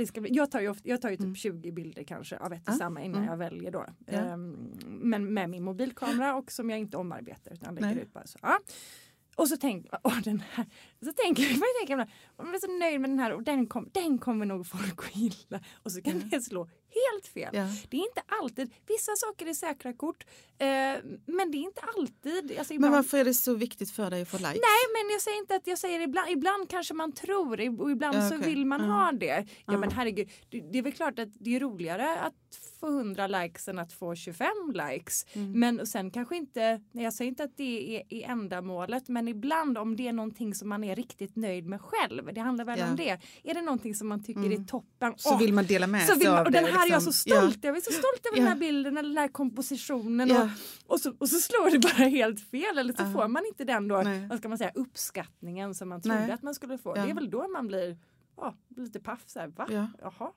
det 0.00 0.06
ska 0.06 0.20
bli. 0.20 0.34
Jag 0.34 0.50
tar 0.50 0.60
ju, 0.60 0.68
ofta, 0.68 0.88
jag 0.88 1.00
tar 1.02 1.10
ju 1.10 1.16
typ 1.16 1.24
Mm. 1.24 1.34
20 1.34 1.72
bilder 1.72 2.02
kanske 2.02 2.38
av 2.38 2.52
ett 2.52 2.68
och 2.68 2.74
Ja, 2.74 2.78
samma 2.78 3.02
innan 3.02 3.16
mm. 3.22 3.30
jag 3.30 3.36
väljer 3.36 3.70
då. 3.70 3.86
Ja. 4.06 4.12
Ehm, 4.12 4.56
men 4.86 5.34
med 5.34 5.50
min 5.50 5.62
mobilkamera 5.64 6.34
och 6.36 6.52
som 6.52 6.70
jag 6.70 6.78
inte 6.78 6.96
omarbetar 6.96 7.52
utan 7.52 7.74
lägger 7.74 7.86
Nej. 7.94 7.98
ut 8.02 8.12
bara 8.12 8.26
så. 8.26 8.38
Ja. 8.42 8.58
Och 9.38 9.48
så 9.48 9.56
tänker 9.56 9.90
åh, 10.04 10.20
den 10.24 10.42
här, 10.52 10.66
så 11.04 11.12
tänker 11.12 11.42
jag, 11.42 11.52
jag 11.52 11.60
tänker 11.78 11.96
jag 12.36 12.54
är 12.54 12.58
så 12.58 12.78
nöjd 12.78 13.00
med 13.00 13.10
den 13.10 13.18
här 13.18 13.32
och 13.32 13.42
den, 13.42 13.66
kom, 13.66 13.90
den 13.92 14.18
kommer 14.18 14.46
nog 14.46 14.66
folk 14.66 15.04
att 15.04 15.16
gilla. 15.16 15.60
Och 15.82 15.92
så 15.92 16.02
kan 16.02 16.18
Ja. 16.20 16.26
det 16.30 16.40
slå 16.40 16.68
helt 16.90 17.26
fel. 17.26 17.50
Ja. 17.52 17.66
Det 17.88 17.96
är 17.96 18.00
inte 18.00 18.22
alltid, 18.42 18.70
vissa 18.88 19.12
saker 19.16 19.46
är 19.46 19.54
säkra 19.54 19.92
kort 19.92 20.24
eh, 20.58 20.66
men 21.26 21.50
det 21.50 21.58
är 21.58 21.62
inte 21.62 21.80
alltid. 21.96 22.58
Alltså 22.58 22.72
Men 22.72 22.76
ibland, 22.76 22.94
varför 22.94 23.18
är 23.18 23.24
det 23.24 23.34
så 23.34 23.54
viktigt 23.54 23.90
för 23.90 24.10
dig 24.10 24.22
att 24.22 24.28
få 24.28 24.36
likes? 24.36 24.52
Nej 24.54 24.84
men 24.94 25.12
jag 25.12 25.20
säger 25.22 25.38
inte 25.38 25.54
att 25.54 25.66
jag 25.66 25.78
säger 25.78 26.00
ibland, 26.00 26.30
ibland 26.30 26.70
kanske 26.70 26.94
man 26.94 27.12
tror 27.12 27.80
och 27.80 27.90
ibland 27.90 28.16
Ja, 28.16 28.28
så 28.28 28.36
okej. 28.36 28.48
vill 28.48 28.66
man 28.66 28.80
Ja. 28.80 28.86
ha 28.86 29.12
det. 29.12 29.26
Ja, 29.26 29.72
Ja. 29.72 29.78
men 29.78 29.90
herregud, 29.90 30.30
det, 30.50 30.60
det 30.72 30.78
är 30.78 30.82
väl 30.82 30.92
klart 30.92 31.18
att 31.18 31.28
det 31.40 31.56
är 31.56 31.60
roligare 31.60 32.18
att 32.20 32.34
få 32.80 32.86
100 32.88 33.26
likes 33.26 33.68
än 33.68 33.78
att 33.78 33.92
få 33.92 34.14
25 34.14 34.48
likes. 34.72 35.26
Mm. 35.32 35.60
Men 35.60 35.86
sen 35.86 36.10
kanske 36.10 36.36
inte, 36.36 36.80
jag 36.92 37.12
säger 37.14 37.28
inte 37.28 37.44
att 37.44 37.56
det 37.56 37.96
är, 37.96 38.02
är 38.14 38.30
ändamålet 38.30 39.08
men 39.08 39.28
ibland 39.28 39.78
om 39.78 39.96
det 39.96 40.08
är 40.08 40.12
någonting 40.12 40.54
som 40.54 40.68
man 40.68 40.84
är 40.84 40.96
riktigt 40.96 41.36
nöjd 41.36 41.66
med 41.66 41.80
själv. 41.80 42.34
Det 42.34 42.40
handlar 42.40 42.64
väl 42.64 42.82
om 42.90 42.96
det. 42.96 43.18
Är 43.42 43.54
det 43.54 43.62
någonting 43.62 43.94
som 43.94 44.08
man 44.08 44.24
tycker 44.24 44.38
Mm. 44.40 44.62
är 44.62 44.66
toppen. 44.66 45.14
Så 45.16 45.30
åh, 45.30 45.38
vill 45.38 45.52
man 45.52 45.66
dela 45.66 45.86
med 45.86 46.06
så 46.06 46.14
sig 46.14 46.26
av 46.26 46.44
det. 46.50 46.50
Här 46.78 46.86
är 46.86 46.90
jag 46.90 47.02
så 47.02 47.08
liksom. 47.08 47.32
stolt 47.32 47.64
över. 47.64 47.68
Jag 47.68 47.76
är 47.76 47.80
så 47.80 47.92
stolt 47.92 48.26
över 48.26 48.36
den 48.36 48.46
här 48.46 48.56
bilden 48.56 48.98
eller 48.98 49.08
den 49.08 49.18
här 49.18 49.28
kompositionen. 49.28 50.30
Och, 50.30 50.48
och, 50.86 51.00
så, 51.00 51.14
och 51.18 51.28
så 51.28 51.38
slår 51.40 51.70
det 51.70 51.78
bara 51.78 52.08
helt 52.08 52.40
fel 52.50 52.78
eller 52.78 52.92
så 52.92 53.12
får 53.12 53.28
man 53.28 53.46
inte 53.46 53.64
den 53.64 53.88
då, 53.88 54.02
Nej. 54.02 54.26
vad 54.28 54.38
ska 54.38 54.48
man 54.48 54.58
säga, 54.58 54.72
uppskattningen 54.74 55.74
som 55.74 55.88
man 55.88 56.02
trodde 56.02 56.20
Nej. 56.20 56.30
att 56.30 56.42
man 56.42 56.54
skulle 56.54 56.78
få. 56.78 56.94
Det 56.94 57.00
är 57.00 57.14
väl 57.14 57.30
då 57.30 57.48
man 57.48 57.66
blir 57.66 57.98
ja, 58.36 58.54
lite 58.76 59.00
paff 59.00 59.22
så 59.26 59.40
här, 59.40 59.46
va? 59.46 59.68
Ja. 59.70 59.88
Jaha. 60.02 60.32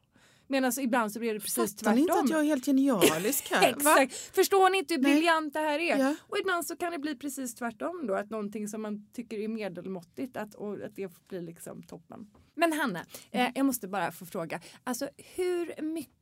Medan 0.51 0.71
ibland 0.79 1.11
så 1.13 1.19
blir 1.19 1.33
det 1.33 1.39
precis 1.39 1.75
Fattar 1.75 1.95
ni 1.95 2.01
inte 2.01 2.13
tvärtom. 2.13 2.25
att 2.25 2.31
jag 2.31 2.39
är 2.39 2.43
helt 2.43 2.65
genialisk 2.65 3.51
här? 3.51 3.69
Exakt. 3.77 4.35
Förstår 4.35 4.69
ni 4.69 4.77
inte 4.77 4.93
hur 4.93 5.01
Nej. 5.01 5.13
briljant 5.13 5.53
det 5.53 5.59
här 5.59 5.79
är? 5.79 5.97
Ja. 5.97 6.15
Och 6.21 6.37
ibland 6.37 6.65
så 6.65 6.75
kan 6.75 6.91
det 6.91 6.99
bli 6.99 7.15
precis 7.15 7.55
tvärtom 7.55 8.07
då. 8.07 8.15
Att 8.15 8.29
någonting 8.29 8.67
som 8.67 8.81
man 8.81 9.07
tycker 9.13 9.37
är 9.37 9.47
medelmåttigt 9.47 10.37
att, 10.37 10.55
och 10.55 10.73
att 10.73 10.95
det 10.95 11.11
blir 11.27 11.41
liksom 11.41 11.83
toppen. 11.83 12.27
Men 12.55 12.73
Hanna, 12.73 13.05
eh, 13.31 13.49
jag 13.55 13.65
måste 13.65 13.87
bara 13.87 14.11
få 14.11 14.25
fråga. 14.25 14.61
Alltså 14.83 15.09
hur 15.35 15.81
mycket 15.81 16.20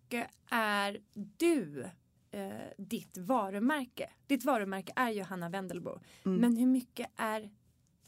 är 0.49 0.99
du 1.37 1.85
eh, 2.31 2.49
ditt 2.77 3.17
varumärke? 3.17 4.09
Ditt 4.27 4.45
varumärke 4.45 4.93
är 4.95 5.09
ju 5.09 5.23
Hanna 5.23 5.49
Wendelbo. 5.49 5.99
Mm. 6.25 6.37
Men 6.41 6.57
hur 6.57 6.67
mycket 6.67 7.07
är, 7.15 7.49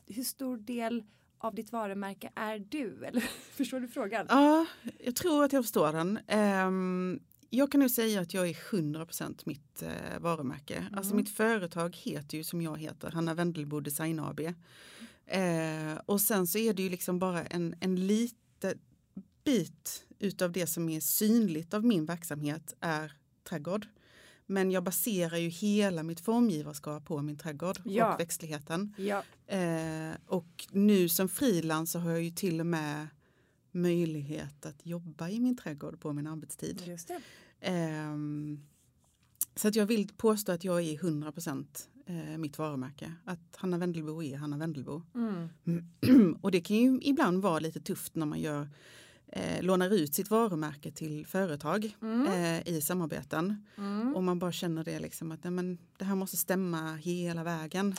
hur 0.05 0.23
stor 0.23 0.57
del 0.57 1.03
av 1.37 1.55
ditt 1.55 1.71
varumärke 1.71 2.31
är 2.35 2.59
du? 2.59 3.05
Eller 3.05 3.21
förstår 3.55 3.79
du 3.79 3.87
frågan? 3.87 4.25
Ja, 4.29 4.65
jag 4.99 5.15
tror 5.15 5.43
att 5.43 5.53
jag 5.53 5.63
förstår 5.63 5.93
den. 5.93 6.19
Ehm, 6.27 7.19
jag 7.49 7.71
kan 7.71 7.79
nu 7.79 7.89
säga 7.89 8.21
att 8.21 8.33
jag 8.33 8.49
är 8.49 8.53
100% 8.53 9.41
mitt 9.45 9.81
eh, 9.81 10.19
varumärke. 10.19 10.85
Alltså 10.93 11.15
mitt 11.15 11.29
företag 11.29 11.95
heter 11.95 12.37
ju 12.37 12.43
som 12.43 12.61
jag 12.61 12.77
heter, 12.77 13.11
Hanna 13.11 13.33
Wendelbo 13.33 13.79
Design 13.79 14.19
AB. 14.19 14.39
Eh, 15.25 15.97
och 16.05 16.21
sen 16.21 16.47
så 16.47 16.57
är 16.57 16.73
det 16.73 16.83
ju 16.83 16.89
liksom 16.89 17.19
bara 17.19 17.43
en, 17.43 17.75
en 17.79 18.07
liten 18.07 18.79
bit 19.43 20.05
utav 20.21 20.51
det 20.51 20.67
som 20.67 20.89
är 20.89 20.99
synligt 20.99 21.73
av 21.73 21.85
min 21.85 22.05
verksamhet 22.05 22.75
är 22.79 23.13
trädgård. 23.43 23.87
Men 24.45 24.71
jag 24.71 24.83
baserar 24.83 25.37
ju 25.37 25.49
hela 25.49 26.03
mitt 26.03 26.19
formgivarskap 26.19 27.05
på 27.05 27.21
min 27.21 27.37
trädgård 27.37 27.79
Ja. 27.85 28.13
och 28.13 28.19
växtligheten. 28.19 28.93
Ja. 28.97 29.23
Eh, 29.47 30.15
och 30.25 30.67
nu 30.71 31.09
som 31.09 31.29
frilans 31.29 31.91
så 31.91 31.99
har 31.99 32.11
jag 32.11 32.23
ju 32.23 32.31
till 32.31 32.59
och 32.59 32.65
med 32.65 33.07
möjlighet 33.71 34.65
att 34.65 34.85
jobba 34.85 35.29
i 35.29 35.39
min 35.39 35.57
trädgård 35.57 35.99
på 35.99 36.13
min 36.13 36.27
arbetstid. 36.27 36.81
Just 36.85 37.07
det. 37.07 37.21
Ehm, 37.61 38.59
så 39.55 39.67
att 39.67 39.75
jag 39.75 39.85
vill 39.85 40.07
påstå 40.17 40.51
att 40.51 40.63
jag 40.63 40.81
är 40.81 40.97
100% 40.97 41.87
eh, 42.05 42.37
mitt 42.37 42.57
varumärke. 42.57 43.13
Att 43.25 43.55
Hanna 43.55 43.77
Wendelbo 43.77 44.23
är 44.23 44.37
Hanna 44.37 44.57
Wendelbo. 44.57 45.01
Mm. 45.15 45.49
och 46.41 46.51
det 46.51 46.61
kan 46.61 46.77
ju 46.77 46.99
ibland 47.01 47.41
vara 47.41 47.59
lite 47.59 47.79
tufft 47.79 48.15
när 48.15 48.25
man 48.25 48.39
gör, 48.39 48.69
eh, 49.31 49.63
lånar 49.63 49.89
ut 49.93 50.15
sitt 50.15 50.29
varumärke 50.29 50.91
till 50.91 51.25
företag 51.27 51.97
Mm. 52.01 52.27
eh, 52.27 52.67
i 52.67 52.81
samarbeten. 52.81 53.67
Mm. 53.77 54.15
Och 54.15 54.23
man 54.23 54.39
bara 54.39 54.51
känner 54.51 54.83
det 54.83 54.99
liksom 54.99 55.31
att 55.31 55.43
nej, 55.43 55.51
men, 55.51 55.77
det 55.97 56.05
här 56.05 56.15
måste 56.15 56.37
stämma 56.37 56.95
hela 56.95 57.43
vägen. 57.43 57.95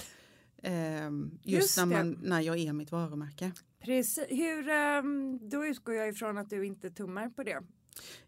Ehm, 0.63 1.39
just 1.43 1.63
Just 1.63 1.79
när, 1.79 1.87
man, 1.87 2.19
när 2.23 2.41
jag 2.41 2.59
är 2.59 2.73
mitt 2.73 2.93
varumärke. 2.93 3.53
Precis. 3.81 4.25
Hur, 4.29 4.69
ehm, 4.69 5.39
då 5.49 5.67
utgår 5.67 5.95
jag 5.95 6.09
ifrån 6.09 6.39
att 6.39 6.51
du 6.51 6.67
inte 6.67 6.91
tummar 6.91 7.29
på 7.29 7.43
det. 7.43 7.63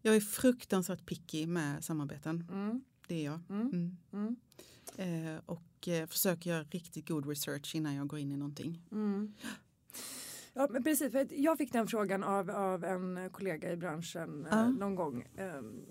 Jag 0.02 0.16
är 0.16 0.20
fruktansvärt 0.20 1.06
picky 1.06 1.46
med 1.46 1.84
samarbeten. 1.84 2.48
Mm. 2.52 2.80
Det 3.08 3.14
är 3.14 3.24
jag. 3.24 3.40
Mm. 3.50 3.70
Mm. 3.72 3.96
Mm. 4.12 4.36
Eh, 5.34 5.40
och 5.46 5.88
eh, 5.88 6.06
försöker 6.06 6.50
göra 6.50 6.62
riktigt 6.64 7.08
god 7.08 7.28
research 7.28 7.74
innan 7.74 7.94
jag 7.94 8.06
går 8.06 8.18
in 8.18 8.32
i 8.32 8.36
någonting. 8.36 8.82
Ja, 10.54 10.68
men 10.70 10.82
precis. 10.84 11.12
För 11.12 11.26
jag 11.30 11.58
fick 11.58 11.72
den 11.72 11.86
frågan 11.86 12.22
av, 12.24 12.50
av 12.50 12.84
en 12.84 13.30
kollega 13.32 13.72
i 13.72 13.76
branschen 13.76 14.46
eh, 14.46 14.58
Ja. 14.58 14.68
någon 14.68 14.94
gång. 14.94 15.26
ehm, 15.36 15.84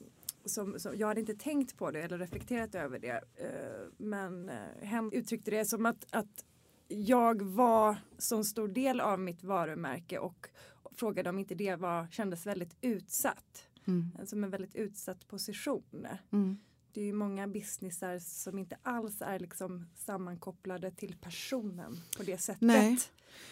som, 0.45 0.79
som, 0.79 0.97
jag 0.97 1.07
hade 1.07 1.19
inte 1.19 1.35
tänkt 1.35 1.77
på 1.77 1.91
det 1.91 2.01
eller 2.01 2.17
reflekterat 2.17 2.75
över 2.75 2.99
det. 2.99 3.23
eh, 3.35 3.87
men 3.97 4.49
eh, 4.49 4.55
hen 4.81 5.11
uttryckte 5.13 5.51
det 5.51 5.65
som 5.65 5.85
att, 5.85 6.05
att 6.09 6.45
jag 6.87 7.41
var 7.41 7.95
så 8.17 8.43
stor 8.43 8.67
del 8.67 8.99
av 9.01 9.19
mitt 9.19 9.43
varumärke 9.43 10.19
och 10.19 10.47
frågade 10.95 11.29
om 11.29 11.39
inte 11.39 11.55
det 11.55 11.75
var, 11.75 12.07
kändes 12.07 12.45
väldigt 12.45 12.77
utsatt. 12.81 13.67
Mm. 13.87 14.11
Som 14.25 14.43
en 14.43 14.49
väldigt 14.49 14.75
utsatt 14.75 15.27
position. 15.27 16.07
Mm. 16.31 16.57
Det 16.93 17.01
är 17.01 17.05
ju 17.05 17.13
många 17.13 17.47
businessar 17.47 18.19
som 18.19 18.59
inte 18.59 18.77
alls 18.83 19.21
är 19.21 19.39
liksom 19.39 19.85
sammankopplade 19.95 20.91
till 20.91 21.15
personen 21.21 21.95
på 22.17 22.23
det 22.23 22.37
sättet. 22.37 22.61
Nej. 22.61 22.97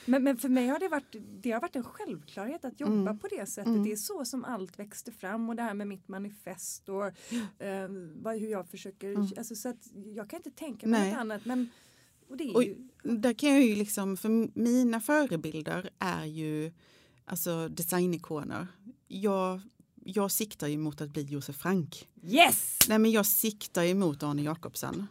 Men, 0.06 0.24
men 0.24 0.38
för 0.38 0.50
mig 0.50 0.68
har 0.68 0.80
det 0.80 0.88
varit, 0.88 1.16
det 1.42 1.52
har 1.52 1.62
varit 1.62 1.76
en 1.76 1.84
självklarhet 1.84 2.66
att 2.66 2.80
jobba 2.80 2.94
Mm. 2.94 3.20
på 3.20 3.28
det 3.28 3.46
sättet. 3.46 3.68
Mm. 3.68 3.84
Det 3.84 3.92
är 3.92 3.96
så 3.96 4.26
som 4.26 4.46
allt 4.46 4.80
växte 4.80 5.12
fram 5.12 5.50
och 5.50 5.56
det 5.56 5.62
här 5.64 5.74
med 5.74 5.88
mitt 5.88 6.08
manifest 6.08 6.90
och 6.90 7.06
eh, 7.64 7.88
vad, 8.16 8.36
hur 8.40 8.48
jag 8.52 8.68
försöker. 8.68 9.10
Mm. 9.14 9.28
Alltså, 9.38 9.56
så 9.56 9.70
att 9.70 9.88
jag 10.16 10.30
kan 10.30 10.38
inte 10.40 10.52
tänka 10.52 10.88
mig 10.88 11.00
Nej. 11.00 11.12
något 11.12 11.20
annat. 11.20 11.46
Men, 11.46 11.70
och 12.30 12.38
det 12.38 12.44
är 12.44 12.56
Och 12.56 12.64
ju, 12.64 12.76
Där 13.04 13.34
kan 13.34 13.50
jag 13.50 13.64
ju 13.64 13.76
liksom, 13.76 14.18
för 14.18 14.60
mina 14.60 15.00
förebilder 15.00 15.90
är 16.00 16.26
ju 16.26 16.72
alltså 17.26 17.68
designikoner. 17.70 18.68
Jag, 19.08 19.62
jag 20.06 20.32
siktar 20.32 20.68
ju 20.68 20.78
mot 20.78 21.02
att 21.02 21.10
bli 21.10 21.22
Josef 21.24 21.56
Frank. 21.56 22.10
yes! 22.24 22.78
Nej 22.90 23.00
men 23.00 23.12
jag 23.12 23.26
siktar 23.26 23.84
ju 23.84 23.96
mot 23.96 24.24
Arne 24.24 24.42
Jacobsen. 24.42 25.08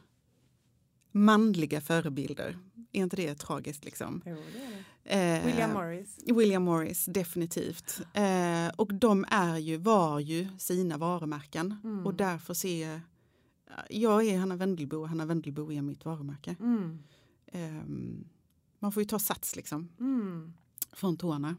Manliga 1.13 1.81
förebilder. 1.81 2.59
Är 2.93 3.03
inte 3.03 3.17
det 3.17 3.35
tragiskt 3.35 3.85
liksom? 3.85 4.23
Jo, 4.27 4.37
det 4.53 4.59
är 4.61 4.71
det. 4.71 5.39
Eh, 5.39 5.47
William 5.47 5.73
Morris. 5.73 6.19
William 6.27 6.63
Morris, 6.63 7.05
definitivt. 7.05 8.01
Eh, 8.15 8.69
och 8.77 8.95
de 8.95 9.25
är 9.29 9.59
ju, 9.59 9.77
var 9.77 10.19
ju 10.21 10.49
sina 10.59 10.97
varumärken. 10.99 11.77
Mm. 11.85 12.07
Och 12.07 12.15
därför 12.15 12.55
ser 12.55 12.89
jag, 12.89 13.01
jag 13.91 14.27
är 14.27 14.39
Hanna 14.39 14.57
Wendelbo 14.57 14.97
och 14.97 15.09
Hanna 15.09 15.25
Wendelbo 15.27 15.73
är 15.73 15.83
mitt 15.83 16.05
varumärke. 16.05 16.57
Mm. 16.61 16.99
Ehm, 17.47 18.25
man 18.79 18.93
får 18.93 19.03
ju 19.03 19.09
ta 19.09 19.19
sats 19.19 19.57
liksom 19.57 19.89
Mm. 20.01 20.53
från 20.93 21.17
tårna. 21.17 21.57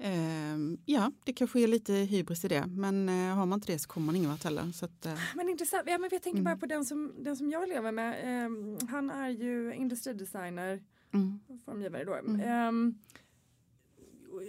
Ehm, 0.00 0.78
ja, 0.84 1.12
det 1.24 1.32
kanske 1.32 1.60
är 1.60 1.66
lite 1.66 1.92
hybris 1.94 2.44
i 2.44 2.48
det, 2.48 2.66
men 2.66 3.08
eh, 3.08 3.14
har 3.36 3.46
man 3.46 3.56
inte 3.56 3.72
det 3.72 3.78
så 3.78 3.88
kommer 3.88 4.06
man 4.06 4.16
ingen 4.16 4.30
vart 4.30 4.44
heller. 4.44 4.72
Så 4.72 4.84
att, 4.84 5.06
eh, 5.06 5.14
Men 5.36 5.48
intressant. 5.48 5.82
Ja, 5.86 5.98
men 5.98 6.08
jag 6.12 6.22
tänker 6.22 6.30
Mm. 6.40 6.44
bara 6.44 6.56
på 6.56 6.66
den 6.66 6.84
som, 6.84 7.12
den 7.18 7.36
som 7.36 7.50
jag 7.50 7.68
lever 7.68 7.92
med. 7.92 8.16
Ehm, 8.24 8.78
han 8.88 9.10
är 9.10 9.28
ju 9.28 9.74
industridesigner, 9.74 10.82
mm, 11.14 11.40
formgivare 11.64 12.04
då. 12.04 12.14
Mm. 12.14 12.40
Ehm, 12.40 12.94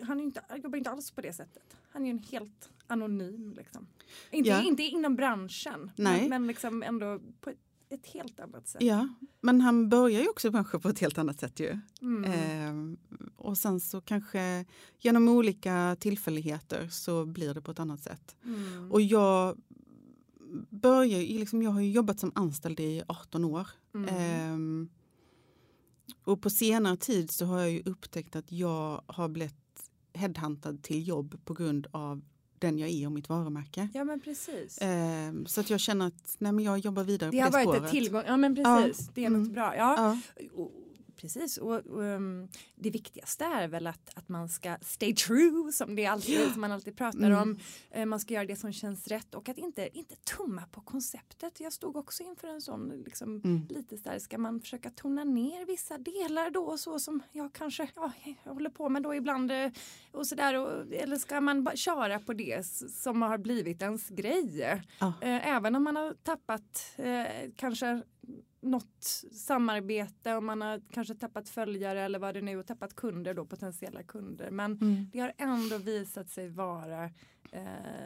han 0.07 0.19
är 0.19 0.23
inte, 0.23 0.41
jobbar 0.63 0.77
inte 0.77 0.89
alls 0.89 1.11
på 1.11 1.21
det 1.21 1.33
sättet. 1.33 1.77
Han 1.91 2.01
är 2.01 2.05
ju 2.05 2.11
en 2.11 2.23
helt 2.31 2.69
anonym. 2.87 3.53
Liksom. 3.57 3.87
Inte, 4.31 4.49
Ja. 4.49 4.63
inte 4.63 4.83
inom 4.83 5.15
branschen, 5.15 5.91
Nej. 5.95 6.19
men, 6.21 6.29
men 6.29 6.47
liksom 6.47 6.83
ändå 6.83 7.19
på 7.41 7.49
ett, 7.49 7.57
ett 7.89 8.07
helt 8.07 8.39
annat 8.39 8.67
sätt. 8.67 8.81
ja, 8.81 9.07
men 9.41 9.61
han 9.61 9.89
börjar 9.89 10.21
ju 10.21 10.29
också 10.29 10.51
kanske 10.51 10.79
på 10.79 10.89
ett 10.89 10.99
helt 10.99 11.17
annat 11.17 11.39
sätt 11.39 11.59
ju. 11.59 11.79
Mm. 12.01 12.31
Ehm, 12.31 12.97
och 13.35 13.57
sen 13.57 13.79
så 13.79 14.01
kanske 14.01 14.65
genom 14.99 15.29
olika 15.29 15.97
tillfälligheter 15.99 16.87
så 16.87 17.25
blir 17.25 17.53
det 17.53 17.61
på 17.61 17.71
ett 17.71 17.79
annat 17.79 18.03
sätt. 18.03 18.35
Mm. 18.45 18.91
Och 18.91 19.01
jag 19.01 19.57
börjar 20.69 21.19
ju 21.19 21.39
liksom, 21.39 21.63
jag 21.63 21.71
har 21.71 21.81
jobbat 21.81 22.19
som 22.19 22.31
anställd 22.35 22.79
i 22.79 23.03
18 23.07 23.45
år. 23.45 23.67
Mm. 23.93 24.15
Ehm, 24.15 24.89
och 26.23 26.41
på 26.41 26.49
senare 26.49 26.97
tid 26.97 27.31
så 27.31 27.45
har 27.45 27.59
jag 27.59 27.71
ju 27.71 27.81
upptäckt 27.85 28.35
att 28.35 28.51
jag 28.51 29.01
har 29.05 29.29
blivit 29.29 29.55
headhuntad 30.13 30.83
till 30.83 31.07
jobb 31.07 31.39
på 31.45 31.53
grund 31.53 31.87
av 31.91 32.21
den 32.61 32.79
jag 32.79 32.89
är 32.89 33.05
och 33.05 33.11
mitt 33.11 33.29
varumärke. 33.29 33.87
Ja 33.93 34.03
men 34.03 34.19
precis. 34.19 34.77
Ehm, 34.81 35.45
så 35.45 35.61
att 35.61 35.69
jag 35.69 35.79
känner 35.79 36.07
att 36.07 36.35
nej, 36.37 36.51
men 36.51 36.65
jag 36.65 36.79
jobbar 36.79 37.03
vidare 37.03 37.31
det 37.31 37.37
på 37.37 37.43
har 37.43 37.49
det 37.51 37.57
varit 37.57 37.63
spåret. 37.65 37.83
ett 37.83 37.91
tillgång. 37.91 38.23
Ja 38.27 38.37
men 38.37 38.55
precis. 38.55 39.09
Det 39.13 39.21
är 39.23 39.27
Mm. 39.27 39.43
något 39.43 39.51
bra. 39.53 39.75
Ja. 39.77 39.95
Ja, 39.97 40.17
Och, 40.55 40.71
precis. 41.21 41.57
Och, 41.57 41.75
och, 41.75 42.01
um, 42.01 42.47
det 42.75 42.89
viktigaste 42.89 43.45
är 43.45 43.67
väl 43.67 43.87
att, 43.87 44.09
att 44.15 44.29
man 44.29 44.49
ska 44.49 44.77
stay 44.81 45.15
true 45.15 45.71
som, 45.71 45.95
det 45.95 46.05
alltid, 46.05 46.51
som 46.51 46.61
man 46.61 46.71
alltid 46.71 46.97
pratar 46.97 47.19
Mm. 47.19 47.39
om. 47.41 47.59
Eh, 47.91 48.05
man 48.05 48.19
ska 48.19 48.33
göra 48.33 48.45
det 48.45 48.55
som 48.55 48.71
känns 48.73 49.07
rätt 49.07 49.35
och 49.35 49.49
att 49.49 49.57
inte, 49.57 49.89
inte 49.97 50.15
tumma 50.15 50.61
på 50.71 50.81
konceptet. 50.81 51.59
Jag 51.59 51.73
stod 51.73 51.95
också 51.95 52.23
inför 52.23 52.47
en 52.47 52.61
sån 52.61 52.89
liksom, 53.05 53.41
Mm. 53.43 53.67
lite 53.69 53.95
där, 53.95 54.19
ska 54.19 54.37
man 54.37 54.59
försöka 54.61 54.89
tona 54.89 55.23
ner 55.23 55.65
vissa 55.65 55.97
delar 55.97 56.49
då 56.49 56.77
så 56.77 56.99
som 56.99 57.21
jag 57.31 57.53
kanske 57.53 57.89
ja, 57.95 58.11
jag 58.43 58.53
håller 58.53 58.69
på 58.69 58.89
med 58.89 59.03
då 59.03 59.15
ibland 59.15 59.51
eh, 59.51 59.71
och 60.11 60.27
sådär 60.27 60.55
och, 60.57 60.93
eller 60.93 61.15
ska 61.17 61.41
man 61.41 61.63
bara 61.63 61.75
köra 61.75 62.19
på 62.19 62.33
det 62.33 62.65
som 62.91 63.21
har 63.21 63.37
blivit 63.37 63.81
ens 63.81 64.09
grej? 64.09 64.81
Ja. 64.99 65.13
Eh, 65.21 65.47
även 65.47 65.75
om 65.75 65.83
man 65.83 65.95
har 65.95 66.13
tappat 66.23 66.93
eh, 66.97 67.25
kanske 67.55 68.01
något 68.61 69.23
samarbete 69.31 70.35
och 70.35 70.43
man 70.43 70.61
har 70.61 70.81
kanske 70.91 71.15
tappat 71.15 71.49
följare 71.49 72.01
eller 72.01 72.19
vad 72.19 72.33
det 72.33 72.41
nu 72.41 72.57
och 72.59 72.67
tappat 72.67 72.95
kunder 72.95 73.33
då 73.33 73.45
potentiella 73.45 74.03
kunder 74.03 74.51
men 74.51 74.71
Mm. 74.81 75.09
det 75.13 75.19
har 75.19 75.33
ändå 75.37 75.77
visat 75.77 76.29
sig 76.29 76.49
vara 76.49 77.03
eh, 77.51 77.61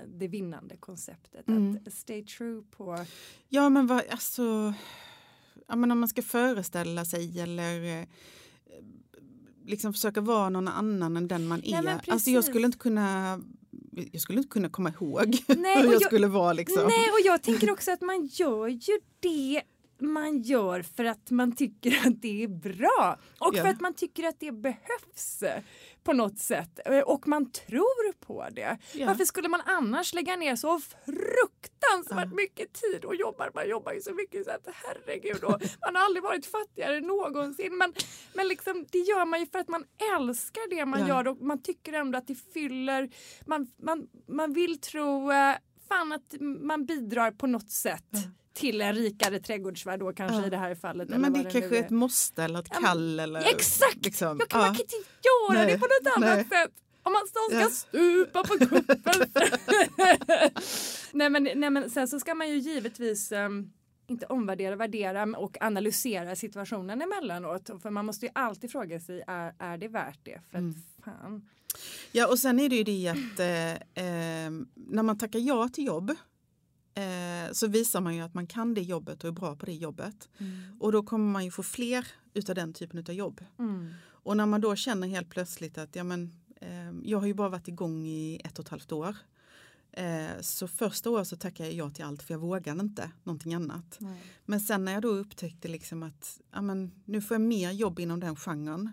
det 0.07 0.27
vinnande 0.27 0.77
konceptet 0.77 1.47
Mm. 1.47 1.77
att 1.87 1.93
stay 1.93 2.25
true 2.25 2.63
på 2.71 3.05
ja 3.49 3.69
men 3.69 3.87
vad, 3.87 4.01
alltså, 4.09 4.73
ja, 5.67 5.75
men 5.75 5.91
om 5.91 5.99
man 5.99 6.09
ska 6.09 6.21
föreställa 6.21 7.05
sig 7.05 7.39
eller 7.39 7.99
eh, 8.01 8.07
liksom 9.65 9.93
försöka 9.93 10.21
vara 10.21 10.49
någon 10.49 10.67
annan 10.67 11.17
än 11.17 11.27
den 11.27 11.47
man 11.47 11.61
Nej, 11.65 11.73
är. 11.73 12.11
alltså 12.11 12.29
jag 12.29 12.43
skulle 12.43 12.65
inte 12.65 12.77
kunna 12.77 13.41
jag 14.11 14.21
skulle 14.21 14.37
inte 14.39 14.49
kunna 14.49 14.69
komma 14.69 14.89
ihåg 14.89 15.37
Nej, 15.47 15.77
hur 15.81 15.83
jag, 15.83 15.93
jag- 15.93 16.01
skulle 16.03 16.27
vara. 16.27 16.53
Liksom. 16.53 16.83
Nej, 16.83 17.09
och 17.11 17.25
jag 17.25 17.41
tänker 17.41 17.71
också 17.71 17.91
att 17.91 18.01
man 18.01 18.25
gör 18.31 18.67
ju 18.67 18.99
det 19.19 19.61
man 19.99 20.41
gör 20.41 20.81
för 20.81 21.05
att 21.05 21.31
man 21.31 21.55
tycker 21.55 22.07
att 22.07 22.21
det 22.21 22.43
är 22.43 22.47
bra 22.47 23.19
och 23.39 23.55
Ja. 23.55 23.61
för 23.63 23.69
att 23.69 23.81
man 23.81 23.93
tycker 23.93 24.23
att 24.27 24.39
det 24.39 24.51
behövs 24.51 25.43
på 26.03 26.13
något 26.13 26.39
sätt 26.39 26.79
Eh, 26.85 26.99
och 26.99 27.27
man 27.27 27.51
tror 27.51 28.13
på 28.13 28.47
det. 28.51 28.77
Ja. 28.93 29.05
Varför 29.07 29.25
skulle 29.25 29.49
man 29.49 29.61
annars 29.65 30.13
lägga 30.13 30.35
ner 30.35 30.55
så 30.55 30.79
fruktansvärt 31.05 32.33
mycket 32.33 32.73
tid 32.73 33.05
och 33.05 33.15
jobbar? 33.15 33.51
Man 33.55 33.69
jobbar 33.69 33.93
ju 33.93 34.01
så 34.01 34.13
mycket 34.13 34.45
så 34.45 34.51
att 34.51 34.67
herregud, 34.73 35.43
och 35.43 35.61
man 35.85 35.95
har 35.95 36.03
aldrig 36.05 36.23
varit 36.23 36.45
fattigare 36.45 36.99
någonsin. 37.01 37.77
Men, 37.77 37.93
men 38.33 38.47
liksom, 38.47 38.85
det 38.91 38.97
gör 38.97 39.25
man 39.25 39.39
ju 39.39 39.45
för 39.45 39.59
att 39.59 39.67
man 39.67 39.85
älskar 40.17 40.69
det 40.69 40.85
man 40.85 40.99
Ja. 40.99 41.07
gör 41.07 41.27
och 41.27 41.37
man 41.41 41.61
tycker 41.61 41.93
ändå 41.93 42.17
att 42.17 42.27
det 42.27 42.35
fyller, 42.53 43.09
man, 43.45 43.67
man, 43.83 44.07
man 44.27 44.53
vill 44.53 44.79
tro 44.81 45.31
eh, 45.31 45.55
fan 45.87 46.11
att 46.11 46.33
man 46.39 46.85
bidrar 46.85 47.31
på 47.31 47.47
något 47.47 47.69
sätt 47.71 48.09
till 48.53 48.81
en 48.81 48.93
rikare 48.95 49.39
trädgårdsvärld 49.39 49.99
då 49.99 50.13
kanske 50.13 50.37
Ja. 50.37 50.45
i 50.47 50.49
det 50.49 50.57
här 50.57 50.75
fallet. 50.75 51.09
Men 51.09 51.21
vad 51.21 51.33
det 51.33 51.51
kanske 51.51 51.77
är 51.77 51.83
ett 51.83 51.89
måste 51.89 52.43
eller 52.43 52.59
ett 52.59 52.67
Ja, 52.69 52.79
men- 52.79 52.87
kall. 52.89 53.19
Eller, 53.19 53.39
Exakt! 53.55 54.05
Liksom. 54.05 54.37
Jag 54.39 54.49
kan, 54.49 54.61
ja. 54.61 54.67
Man 54.67 54.75
kan 54.75 54.81
inte 54.83 54.95
göra 54.95 55.63
Nej, 55.65 55.73
det 55.73 55.79
på 55.79 55.85
något 55.85 56.17
annat 56.17 56.35
nej. 56.49 56.61
sätt. 56.63 56.71
Om 57.03 57.13
man 57.13 57.21
ska 57.27 57.59
Ja. 57.59 57.69
stupa 57.69 58.43
på 58.43 58.57
kuppen. 58.65 59.01
nej, 61.11 61.29
men, 61.29 61.43
nej 61.55 61.69
men 61.69 61.89
sen 61.89 62.07
så 62.07 62.19
ska 62.19 62.35
man 62.35 62.49
ju 62.49 62.55
givetvis 62.57 63.31
ehm, 63.31 63.71
inte 64.07 64.25
omvärdera, 64.25 64.75
värdera 64.75 65.23
och 65.37 65.57
analysera 65.61 66.35
situationen 66.35 67.01
emellanåt. 67.01 67.69
För 67.81 67.89
man 67.89 68.05
måste 68.05 68.25
ju 68.25 68.31
alltid 68.35 68.71
fråga 68.71 68.99
sig, 68.99 69.23
är, 69.27 69.53
är 69.59 69.77
det 69.77 69.87
värt 69.87 70.19
det? 70.23 70.41
För 70.51 70.57
Mm. 70.57 70.75
fan. 71.05 71.49
Ja, 72.11 72.27
och 72.27 72.39
sen 72.39 72.59
är 72.59 72.69
det 72.69 72.75
ju 72.75 72.83
det 72.83 73.07
att 73.07 73.39
eh, 73.39 73.71
eh, 74.05 74.51
när 74.75 75.03
man 75.03 75.17
tackar 75.17 75.39
ja 75.39 75.69
till 75.69 75.85
jobb 75.85 76.15
eh, 76.95 77.51
så 77.51 77.67
visar 77.67 78.01
man 78.01 78.15
ju 78.15 78.21
att 78.21 78.33
man 78.33 78.47
kan 78.47 78.73
det 78.73 78.81
jobbet 78.81 79.23
och 79.23 79.27
är 79.27 79.31
bra 79.31 79.55
på 79.55 79.65
det 79.65 79.73
jobbet. 79.73 80.29
Och 80.79 80.91
då 80.91 81.03
kommer 81.03 81.31
man 81.31 81.45
ju 81.45 81.51
få 81.51 81.63
fler 81.63 82.07
utav 82.33 82.55
den 82.55 82.73
typen 82.73 82.99
av 82.99 83.13
jobb. 83.13 83.45
Mm. 83.59 83.93
Och 84.23 84.37
när 84.37 84.45
man 84.45 84.61
då 84.61 84.75
känner 84.75 85.07
helt 85.07 85.29
plötsligt 85.29 85.77
att 85.77 85.95
ja, 85.95 86.03
men, 86.03 86.31
eh, 86.61 86.91
jag 87.03 87.19
har 87.19 87.27
ju 87.27 87.33
bara 87.33 87.49
varit 87.49 87.67
igång 87.67 88.05
i 88.05 88.41
ett 88.43 88.59
och 88.59 88.65
ett 88.65 88.69
halvt 88.69 88.91
år. 88.91 89.15
Eh, 89.91 90.41
så 90.41 90.67
första 90.67 91.09
året 91.09 91.27
så 91.27 91.35
tackade 91.35 91.69
jag 91.69 91.87
ja 91.87 91.89
till 91.89 92.05
allt 92.05 92.23
för 92.23 92.33
jag 92.33 92.39
vågade 92.39 92.81
inte 92.81 93.11
någonting 93.23 93.53
annat. 93.53 93.99
Men 94.45 94.59
sen 94.59 94.85
när 94.85 94.91
jag 94.93 95.01
då 95.01 95.07
upptäckte 95.09 95.67
liksom 95.67 96.03
att 96.03 96.41
ja, 96.51 96.61
men, 96.61 96.91
nu 97.05 97.21
får 97.21 97.35
jag 97.35 97.41
mer 97.41 97.71
jobb 97.71 97.99
inom 97.99 98.19
den 98.19 98.35
genren. 98.35 98.91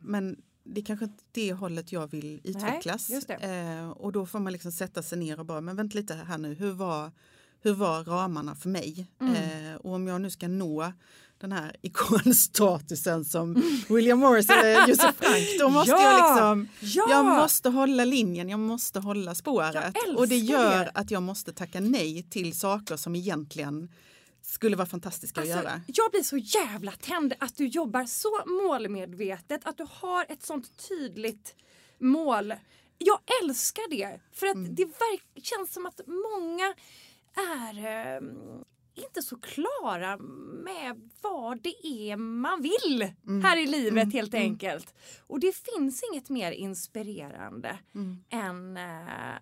Men 0.00 0.42
det 0.64 0.80
är 0.80 0.84
kanske 0.84 1.04
inte 1.04 1.24
det 1.32 1.52
hållet 1.52 1.92
jag 1.92 2.10
vill 2.10 2.40
utvecklas. 2.44 3.06
det. 3.26 3.34
Eh, 3.34 3.90
och 3.90 4.12
då 4.12 4.26
får 4.26 4.38
man 4.38 4.52
liksom 4.52 4.72
sätta 4.72 5.02
sig 5.02 5.18
ner 5.18 5.40
och 5.40 5.46
bara, 5.46 5.60
men 5.60 5.76
vänta 5.76 5.98
lite 5.98 6.14
här 6.14 6.38
nu, 6.38 6.54
hur 6.54 6.72
var, 6.72 7.10
hur 7.62 7.72
var 7.74 8.04
ramarna 8.04 8.54
för 8.54 8.68
mig? 8.68 9.06
Mm. 9.20 9.34
Eh, 9.34 9.76
och 9.76 9.92
om 9.94 10.06
jag 10.06 10.20
nu 10.20 10.30
ska 10.30 10.48
nå 10.48 10.92
den 11.38 11.52
här 11.52 11.76
ikonstatusen 11.82 13.24
som 13.24 13.62
William 13.88 14.18
Morris 14.18 14.50
eller 14.50 14.88
Josef 14.88 15.16
Frank, 15.16 15.46
då 15.60 15.68
måste 15.68 15.90
Ja! 15.90 16.02
jag 16.02 16.30
liksom, 16.30 16.68
Ja! 16.80 17.06
jag 17.10 17.24
måste 17.26 17.68
hålla 17.68 18.04
linjen, 18.04 18.48
jag 18.48 18.60
måste 18.60 19.00
hålla 19.00 19.34
spåret. 19.34 19.94
Och 20.16 20.28
det 20.28 20.36
gör 20.38 20.78
det. 20.78 20.90
att 20.94 21.10
jag 21.10 21.22
måste 21.22 21.52
tacka 21.52 21.80
nej 21.80 22.22
till 22.30 22.58
saker 22.58 22.96
som 22.96 23.16
egentligen 23.16 23.88
skulle 24.42 24.76
vara 24.76 24.86
fantastiska 24.86 25.40
Alltså, 25.40 25.58
att 25.58 25.64
göra. 25.64 25.80
jag 25.86 26.10
blir 26.10 26.22
så 26.22 26.36
jävla 26.36 26.92
tänd 26.92 27.34
att 27.38 27.56
du 27.56 27.66
jobbar 27.66 28.04
så 28.04 28.40
målmedvetet, 28.46 29.66
att 29.66 29.76
du 29.78 29.86
har 29.90 30.26
ett 30.28 30.42
sånt 30.42 30.88
tydligt 30.88 31.54
mål. 31.98 32.54
Jag 32.98 33.18
älskar 33.42 33.90
det, 33.90 34.20
för 34.32 34.46
att 34.46 34.54
Mm. 34.54 34.74
det 34.74 34.84
verk- 34.84 35.42
känns 35.44 35.72
som 35.72 35.86
att 35.86 36.00
många 36.06 36.74
är 37.60 37.78
eh, 38.16 38.20
inte 38.94 39.22
så 39.22 39.36
klara 39.40 40.16
med 40.64 41.10
vad 41.22 41.62
det 41.62 41.86
är 41.86 42.16
man 42.16 42.62
vill 42.62 43.12
Mm. 43.26 43.44
här 43.44 43.56
i 43.56 43.66
livet 43.66 44.12
helt 44.12 44.34
enkelt. 44.34 44.94
Och 45.26 45.40
det 45.40 45.56
finns 45.56 46.02
inget 46.12 46.28
mer 46.28 46.52
inspirerande 46.52 47.78
Mm. 47.94 48.24
än 48.30 48.76
eh, 48.76 49.34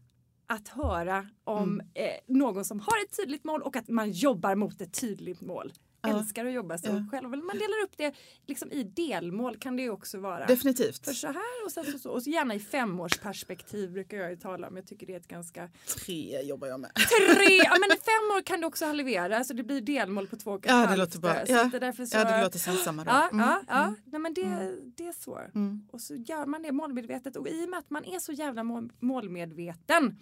att 0.50 0.68
höra 0.68 1.26
om 1.44 1.62
Mm. 1.80 1.86
eh, 1.94 2.10
någon 2.26 2.64
som 2.64 2.80
har 2.80 3.04
ett 3.04 3.16
tydligt 3.16 3.44
mål 3.44 3.62
och 3.62 3.76
att 3.76 3.88
man 3.88 4.10
jobbar 4.10 4.54
mot 4.54 4.80
ett 4.80 5.00
tydligt 5.00 5.40
mål. 5.40 5.72
Ja. 6.02 6.18
Älskar 6.18 6.44
att 6.44 6.52
jobba 6.52 6.78
så 6.78 6.86
Ja. 6.88 7.04
själv. 7.10 7.28
Man 7.28 7.40
delar 7.58 7.82
upp 7.84 7.96
det 7.96 8.14
liksom 8.46 8.72
i 8.72 8.82
delmål 8.82 9.56
kan 9.56 9.76
det 9.76 9.82
ju 9.82 9.90
också 9.90 10.18
vara. 10.18 10.46
Definitivt. 10.46 11.04
För 11.04 11.12
så 11.12 11.26
här 11.26 11.64
och 11.64 11.72
sen 11.72 11.84
så, 11.84 11.98
så. 11.98 12.10
Och 12.10 12.22
så 12.22 12.30
gärna 12.30 12.54
i 12.54 12.60
femårsperspektiv 12.60 13.92
brukar 13.92 14.16
jag 14.16 14.30
ju 14.30 14.36
tala 14.36 14.68
om. 14.68 14.76
Jag 14.76 14.86
tycker 14.86 15.06
det 15.06 15.12
är 15.12 15.16
ett 15.16 15.28
ganska... 15.28 15.70
Tre 16.04 16.42
jobbar 16.42 16.68
jag 16.68 16.80
med. 16.80 16.90
Tre! 16.94 17.56
Ja 17.64 17.76
men 17.80 17.90
fem 17.90 18.36
år 18.36 18.42
kan 18.42 18.60
du 18.60 18.66
också 18.66 18.86
halvera 18.86 19.44
så 19.44 19.52
det 19.54 19.62
blir 19.62 19.80
delmål 19.80 20.26
på 20.26 20.36
två 20.36 20.50
och 20.50 20.66
ett 20.66 20.70
Ja, 20.70 20.76
det 20.80 20.86
halvt. 20.86 20.98
låter 20.98 21.18
bra. 21.18 21.34
Så 21.46 21.52
Ja. 21.52 21.64
det 21.64 21.76
är 21.76 21.80
därför 21.80 22.04
så... 22.06 22.16
Ja, 22.18 22.24
det 22.36 22.42
låter 22.42 22.58
som 22.58 22.76
samma 22.76 23.04
då. 23.04 23.10
Ja, 23.10 23.28
Mm. 23.32 23.46
ja, 23.46 23.62
ja. 23.68 23.82
Mm. 23.82 23.94
Nej, 24.04 24.20
men 24.20 24.34
det, 24.34 24.76
det 24.96 25.06
är 25.08 25.12
så. 25.12 25.38
Mm. 25.54 25.88
Och 25.92 26.00
så 26.00 26.14
gör 26.14 26.46
man 26.46 26.62
det 26.62 26.72
målmedvetet 26.72 27.36
och 27.36 27.48
i 27.48 27.64
och 27.66 27.68
med 27.70 27.78
att 27.78 27.90
man 27.90 28.04
är 28.04 28.18
så 28.18 28.32
jävla 28.32 28.64
mål, 28.64 28.92
målmedveten 29.00 30.16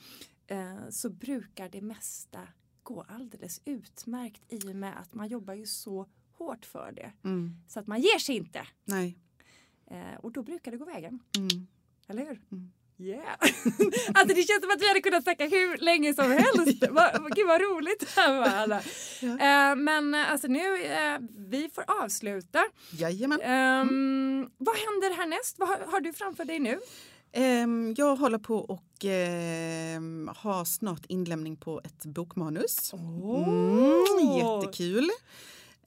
eh, 0.47 0.89
så 0.91 1.11
brukar 1.11 1.69
det 1.69 1.81
mesta 1.81 2.39
gå 2.89 3.05
alldeles 3.09 3.61
utmärkt 3.65 4.43
i 4.53 4.59
och 4.71 4.77
med 4.77 4.99
att 5.01 5.15
man 5.15 5.29
jobbar 5.29 5.55
ju 5.55 5.67
så 5.67 6.07
hårt 6.39 6.65
för 6.67 6.93
det. 6.93 7.13
Mm. 7.25 7.57
Så 7.69 7.81
att 7.81 7.87
man 7.87 8.01
ger 8.01 8.19
sig 8.19 8.37
inte. 8.37 8.67
Nej. 8.85 9.19
Eh, 9.91 10.15
och 10.23 10.33
då 10.33 10.43
brukar 10.43 10.71
det 10.71 10.77
gå 10.77 10.85
vägen. 10.85 11.21
Mm. 11.37 11.67
Eller 12.09 12.27
hur? 12.27 12.41
Mm. 12.53 12.73
Yeah! 13.01 13.23
alltså 14.15 14.35
det 14.35 14.43
känns 14.43 14.61
som 14.63 14.71
att 14.71 14.81
vi 14.83 14.89
hade 14.89 15.01
kunnat 15.01 15.23
snacka 15.23 15.45
hur 15.45 15.77
länge 15.79 16.15
som 16.15 16.31
helst. 16.43 16.89
Va, 16.91 17.29
gud 17.35 17.47
vad 17.47 17.61
roligt 17.61 18.01
det 18.01 18.21
här 18.21 18.39
var 18.39 18.47
Anna. 18.63 18.81
Ja. 19.23 19.29
Eh, 19.71 19.77
men 19.77 20.15
eh, 20.15 20.33
alltså 20.33 20.47
nu, 20.47 20.83
eh, 20.85 21.19
vi 21.37 21.71
får 21.75 21.85
avsluta. 22.03 22.65
Jajamän. 22.93 23.41
Ehm, 23.41 24.51
Vad 24.59 24.77
händer 24.77 25.17
härnäst? 25.17 25.59
Vad 25.59 25.69
har, 25.69 25.79
har 25.93 26.01
du 26.01 26.13
framför 26.13 26.45
dig 26.45 26.59
nu? 26.59 26.79
Ehm, 27.33 27.95
jag 27.97 28.17
håller 28.17 28.39
på 28.39 28.57
och 28.57 29.05
ehm, 29.05 30.31
har 30.37 30.65
snart 30.65 31.07
inlämning 31.07 31.57
på 31.57 31.81
ett 31.85 32.05
bokmanus. 32.07 32.93
Mm, 32.93 34.37
jättekul. 34.39 35.11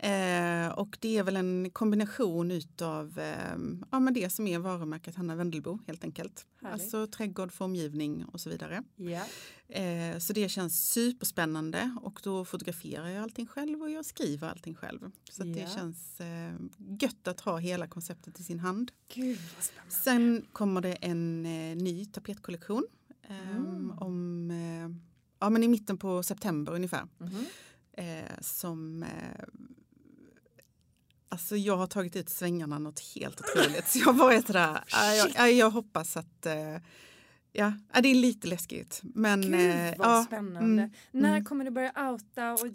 Eh, 0.03 0.68
och 0.72 0.98
det 1.02 1.18
är 1.18 1.23
väl 1.23 1.36
en 1.36 1.69
kombination 1.69 2.52
utav 2.52 3.19
ehm, 3.19 3.86
ja, 3.91 3.99
men 3.99 4.14
det 4.14 4.30
som 4.30 4.48
är 4.48 4.60
varumärket 4.60 5.15
Hanna 5.15 5.36
Wendelbo 5.36 5.80
helt 5.88 6.03
enkelt. 6.03 6.45
Härligt. 6.61 6.73
Alltså 6.82 7.07
trädgård, 7.07 7.52
formgivning 7.52 8.26
och 8.26 8.41
så 8.41 8.49
vidare. 8.49 8.84
Ja. 8.95 9.23
Eh, 9.76 10.18
så 10.18 10.34
det 10.34 10.49
känns 10.49 10.90
superspännande 10.91 11.95
och 12.02 12.19
då 12.23 12.45
fotograferar 12.45 13.07
jag 13.10 13.23
allting 13.23 13.48
själv 13.48 13.82
och 13.82 13.90
jag 13.91 14.06
skriver 14.06 14.49
allting 14.49 14.76
själv. 14.76 15.11
Så 15.32 15.41
Ja. 15.45 15.53
det 15.53 15.69
känns 15.73 16.19
eh, 16.22 16.53
gött 16.99 17.28
att 17.28 17.40
ha 17.41 17.57
hela 17.57 17.88
konceptet 17.88 18.40
i 18.40 18.44
sin 18.44 18.60
hand. 18.60 18.91
Gud. 19.14 19.40
Sen 19.90 20.45
kommer 20.52 20.82
det 20.82 20.94
en 20.94 21.45
eh, 21.45 21.76
ny 21.78 22.06
tapetkollektion 22.06 22.88
ehm, 23.30 23.65
Mm. 23.68 23.91
om, 23.99 24.52
eh, 24.52 25.03
ja, 25.40 25.49
men 25.49 25.64
i 25.64 25.68
mitten 25.68 25.98
på 25.98 26.23
september 26.23 26.73
ungefär. 26.73 27.07
Eh, 27.94 28.40
som 28.41 29.03
eh, 29.03 29.44
Alltså 31.32 31.58
jag 31.58 31.78
har 31.78 31.88
tagit 31.88 32.16
ut 32.16 32.30
svängarna 32.30 32.80
något 32.80 32.99
helt 32.99 33.41
otroligt. 33.41 33.88
Så 33.88 33.99
jag 33.99 34.36
är 34.36 34.41
sådär, 34.41 34.84
ja, 34.91 35.14
jag, 35.14 35.32
ja, 35.36 35.48
jag 35.48 35.70
hoppas 35.72 36.18
att 36.18 36.45
eh, 36.45 36.78
Ja, 37.53 37.74
det 38.02 38.10
är 38.10 38.16
lite 38.16 38.48
läskigt. 38.48 39.02
Men, 39.03 39.41
Gud 39.41 39.52
vad 39.98 40.08
ja, 40.08 40.24
spännande. 40.28 40.60
mm, 40.84 40.91
När 41.12 41.30
mm. 41.30 41.45
kommer 41.45 41.66
du 41.66 41.72
börja 41.72 42.10
outa 42.12 42.53
och 42.53 42.68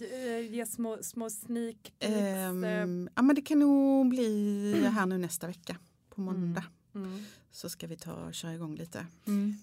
ge 0.51 0.67
små, 0.67 0.99
små 1.03 1.31
sneak 1.31 1.77
peeks? 1.99 2.15
ehm, 2.15 2.65
eh, 2.65 3.11
ja, 3.15 3.23
men 3.23 3.35
det 3.35 3.43
kan 3.43 3.59
nog 3.59 4.09
bli 4.09 4.89
här 4.95 5.07
nu 5.07 5.19
nästa 5.19 5.47
vecka 5.47 5.77
på 6.15 6.21
måndag. 6.21 6.65
mm. 6.95 7.25
Så 7.57 7.69
ska 7.69 7.87
vi 7.87 7.97
ta 7.97 8.13
och 8.15 8.35
köra 8.35 8.55
igång 8.55 8.75
lite. 8.77 9.07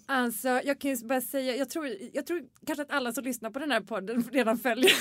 Alltså 0.06 0.48
jag 0.50 0.80
kan 0.80 0.92
ju 0.92 1.06
bara 1.08 1.22
säga, 1.22 1.56
jag 1.56 1.70
tror, 1.70 1.88
jag 2.14 2.26
tror 2.26 2.48
kanske 2.66 2.82
att 2.84 2.92
alla 2.92 3.14
som 3.14 3.24
lyssnar 3.24 3.50
på 3.50 3.60
den 3.60 3.72
här 3.72 3.82
podden 3.82 4.24
redan 4.32 4.58
följer 4.58 4.92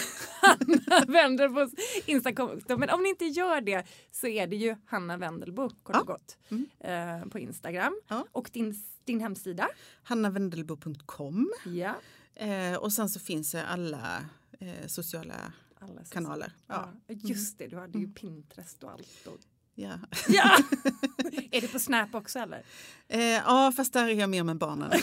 Hanna 0.42 1.12
Wendelbos 1.12 1.70
Instagram. 2.06 2.60
Men 2.68 2.90
om 2.90 3.02
ni 3.02 3.08
inte 3.08 3.24
gör 3.24 3.60
det 3.60 3.86
så 4.10 4.26
är 4.26 4.46
det 4.46 4.56
ju 4.56 4.76
Hanna 4.86 5.16
Wendelbo 5.16 5.68
kort 5.68 5.78
och 5.82 5.94
Ja. 5.94 6.02
gott 6.04 6.38
Mm. 6.50 6.66
eh, 6.80 7.28
på 7.30 7.38
Instagram. 7.38 8.00
Ja. 8.08 8.26
Och 8.32 8.50
din, 8.52 8.74
din 9.04 9.20
hemsida. 9.20 9.68
Hannavendelbo.com 10.02 11.52
Ja. 11.64 11.94
eh, 12.34 12.76
och 12.76 12.92
sen 12.92 13.08
så 13.08 13.20
finns 13.20 13.52
det 13.52 13.66
alla 13.66 14.24
eh, 14.60 14.86
sociala 14.86 15.52
Alla 15.80 16.04
kanaler. 16.10 16.52
Ja. 16.66 16.92
Ja. 17.06 17.14
Just 17.14 17.58
det, 17.58 17.66
du 17.66 17.76
hade 17.76 17.98
ju 17.98 18.12
Pinterest 18.12 18.84
och 18.84 18.90
allt. 18.92 19.26
Och 19.26 19.38
Ja. 19.74 19.98
Ja! 20.28 20.58
är 21.50 21.60
det 21.60 21.68
på 21.72 21.78
Snap 21.78 22.14
också 22.14 22.38
eller? 22.38 22.62
Eh, 23.08 23.20
ja, 23.22 23.72
fast 23.76 23.92
där 23.92 24.08
är 24.08 24.12
jag 24.14 24.30
mer 24.30 24.42
med 24.44 24.56
barnen. 24.58 24.90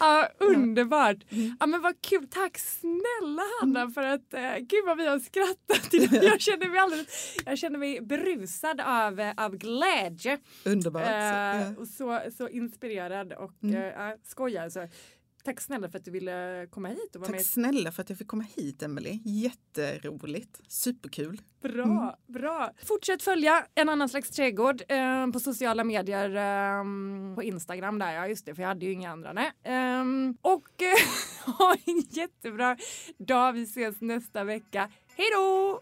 ja, 0.00 0.28
underbart! 0.38 1.16
Ja, 1.60 1.66
men 1.66 1.82
vad 1.82 2.02
kul. 2.02 2.26
Tack 2.30 2.58
snälla 2.58 3.42
Hanna 3.60 3.90
för 3.90 4.02
att 4.02 4.34
eh, 4.34 4.56
gud 4.56 4.84
vad 4.86 4.96
vi 4.96 5.06
har 5.06 5.18
skrattat 5.18 5.94
idag. 5.94 6.24
Jag 6.32 6.40
känner 6.40 6.68
mig 6.68 6.78
alldeles, 6.78 7.36
jag 7.46 7.58
känner 7.58 7.78
mig 7.78 8.00
berusad 8.00 8.80
av, 8.80 9.20
eh, 9.20 9.32
av 9.36 9.56
glädje. 9.56 10.38
Underbart. 10.64 11.02
Eh, 11.08 11.72
och 11.78 11.88
så, 11.88 12.20
så 12.36 12.48
inspirerad 12.48 13.32
och 13.32 13.52
Mm. 13.62 13.74
eh, 13.76 13.82
ja, 13.86 14.16
skojar. 14.24 14.68
Så, 14.68 14.88
tack 15.48 15.60
snälla 15.60 15.88
för 15.90 15.98
att 15.98 16.04
du 16.04 16.10
ville 16.10 16.66
komma 16.70 16.88
hit 16.88 17.14
och 17.14 17.20
vara 17.20 17.26
Tack 17.26 17.36
med. 17.36 17.46
snälla 17.46 17.92
för 17.92 18.02
att 18.02 18.08
jag 18.08 18.18
fick 18.18 18.28
komma 18.28 18.44
hit, 18.56 18.82
Emelie. 18.82 19.20
Jätteroligt. 19.24 20.60
Superkul. 20.68 21.40
Bra, 21.62 21.82
Mm. 21.84 22.14
bra. 22.26 22.70
Fortsätt 22.84 23.22
följa 23.22 23.66
en 23.74 23.88
annan 23.88 24.08
slags 24.08 24.30
trädgård 24.30 24.82
eh, 24.88 25.26
på 25.32 25.40
sociala 25.40 25.84
medier. 25.84 26.28
Eh, 26.36 27.34
på 27.34 27.42
Instagram 27.42 27.98
där, 27.98 28.12
ja 28.12 28.26
just 28.28 28.46
det, 28.46 28.54
för 28.54 28.62
jag 28.62 28.68
hade 28.68 28.86
ju 28.86 28.92
inga 28.92 29.10
andra. 29.10 29.32
Nej. 29.32 29.52
Eh, 29.64 30.04
och 30.42 30.68
ha 31.58 31.74
en 31.86 32.00
jättebra 32.10 32.76
dag. 33.18 33.52
Vi 33.52 33.62
ses 33.62 34.00
nästa 34.00 34.44
vecka. 34.44 34.90
Hej 35.16 35.26
då! 35.34 35.80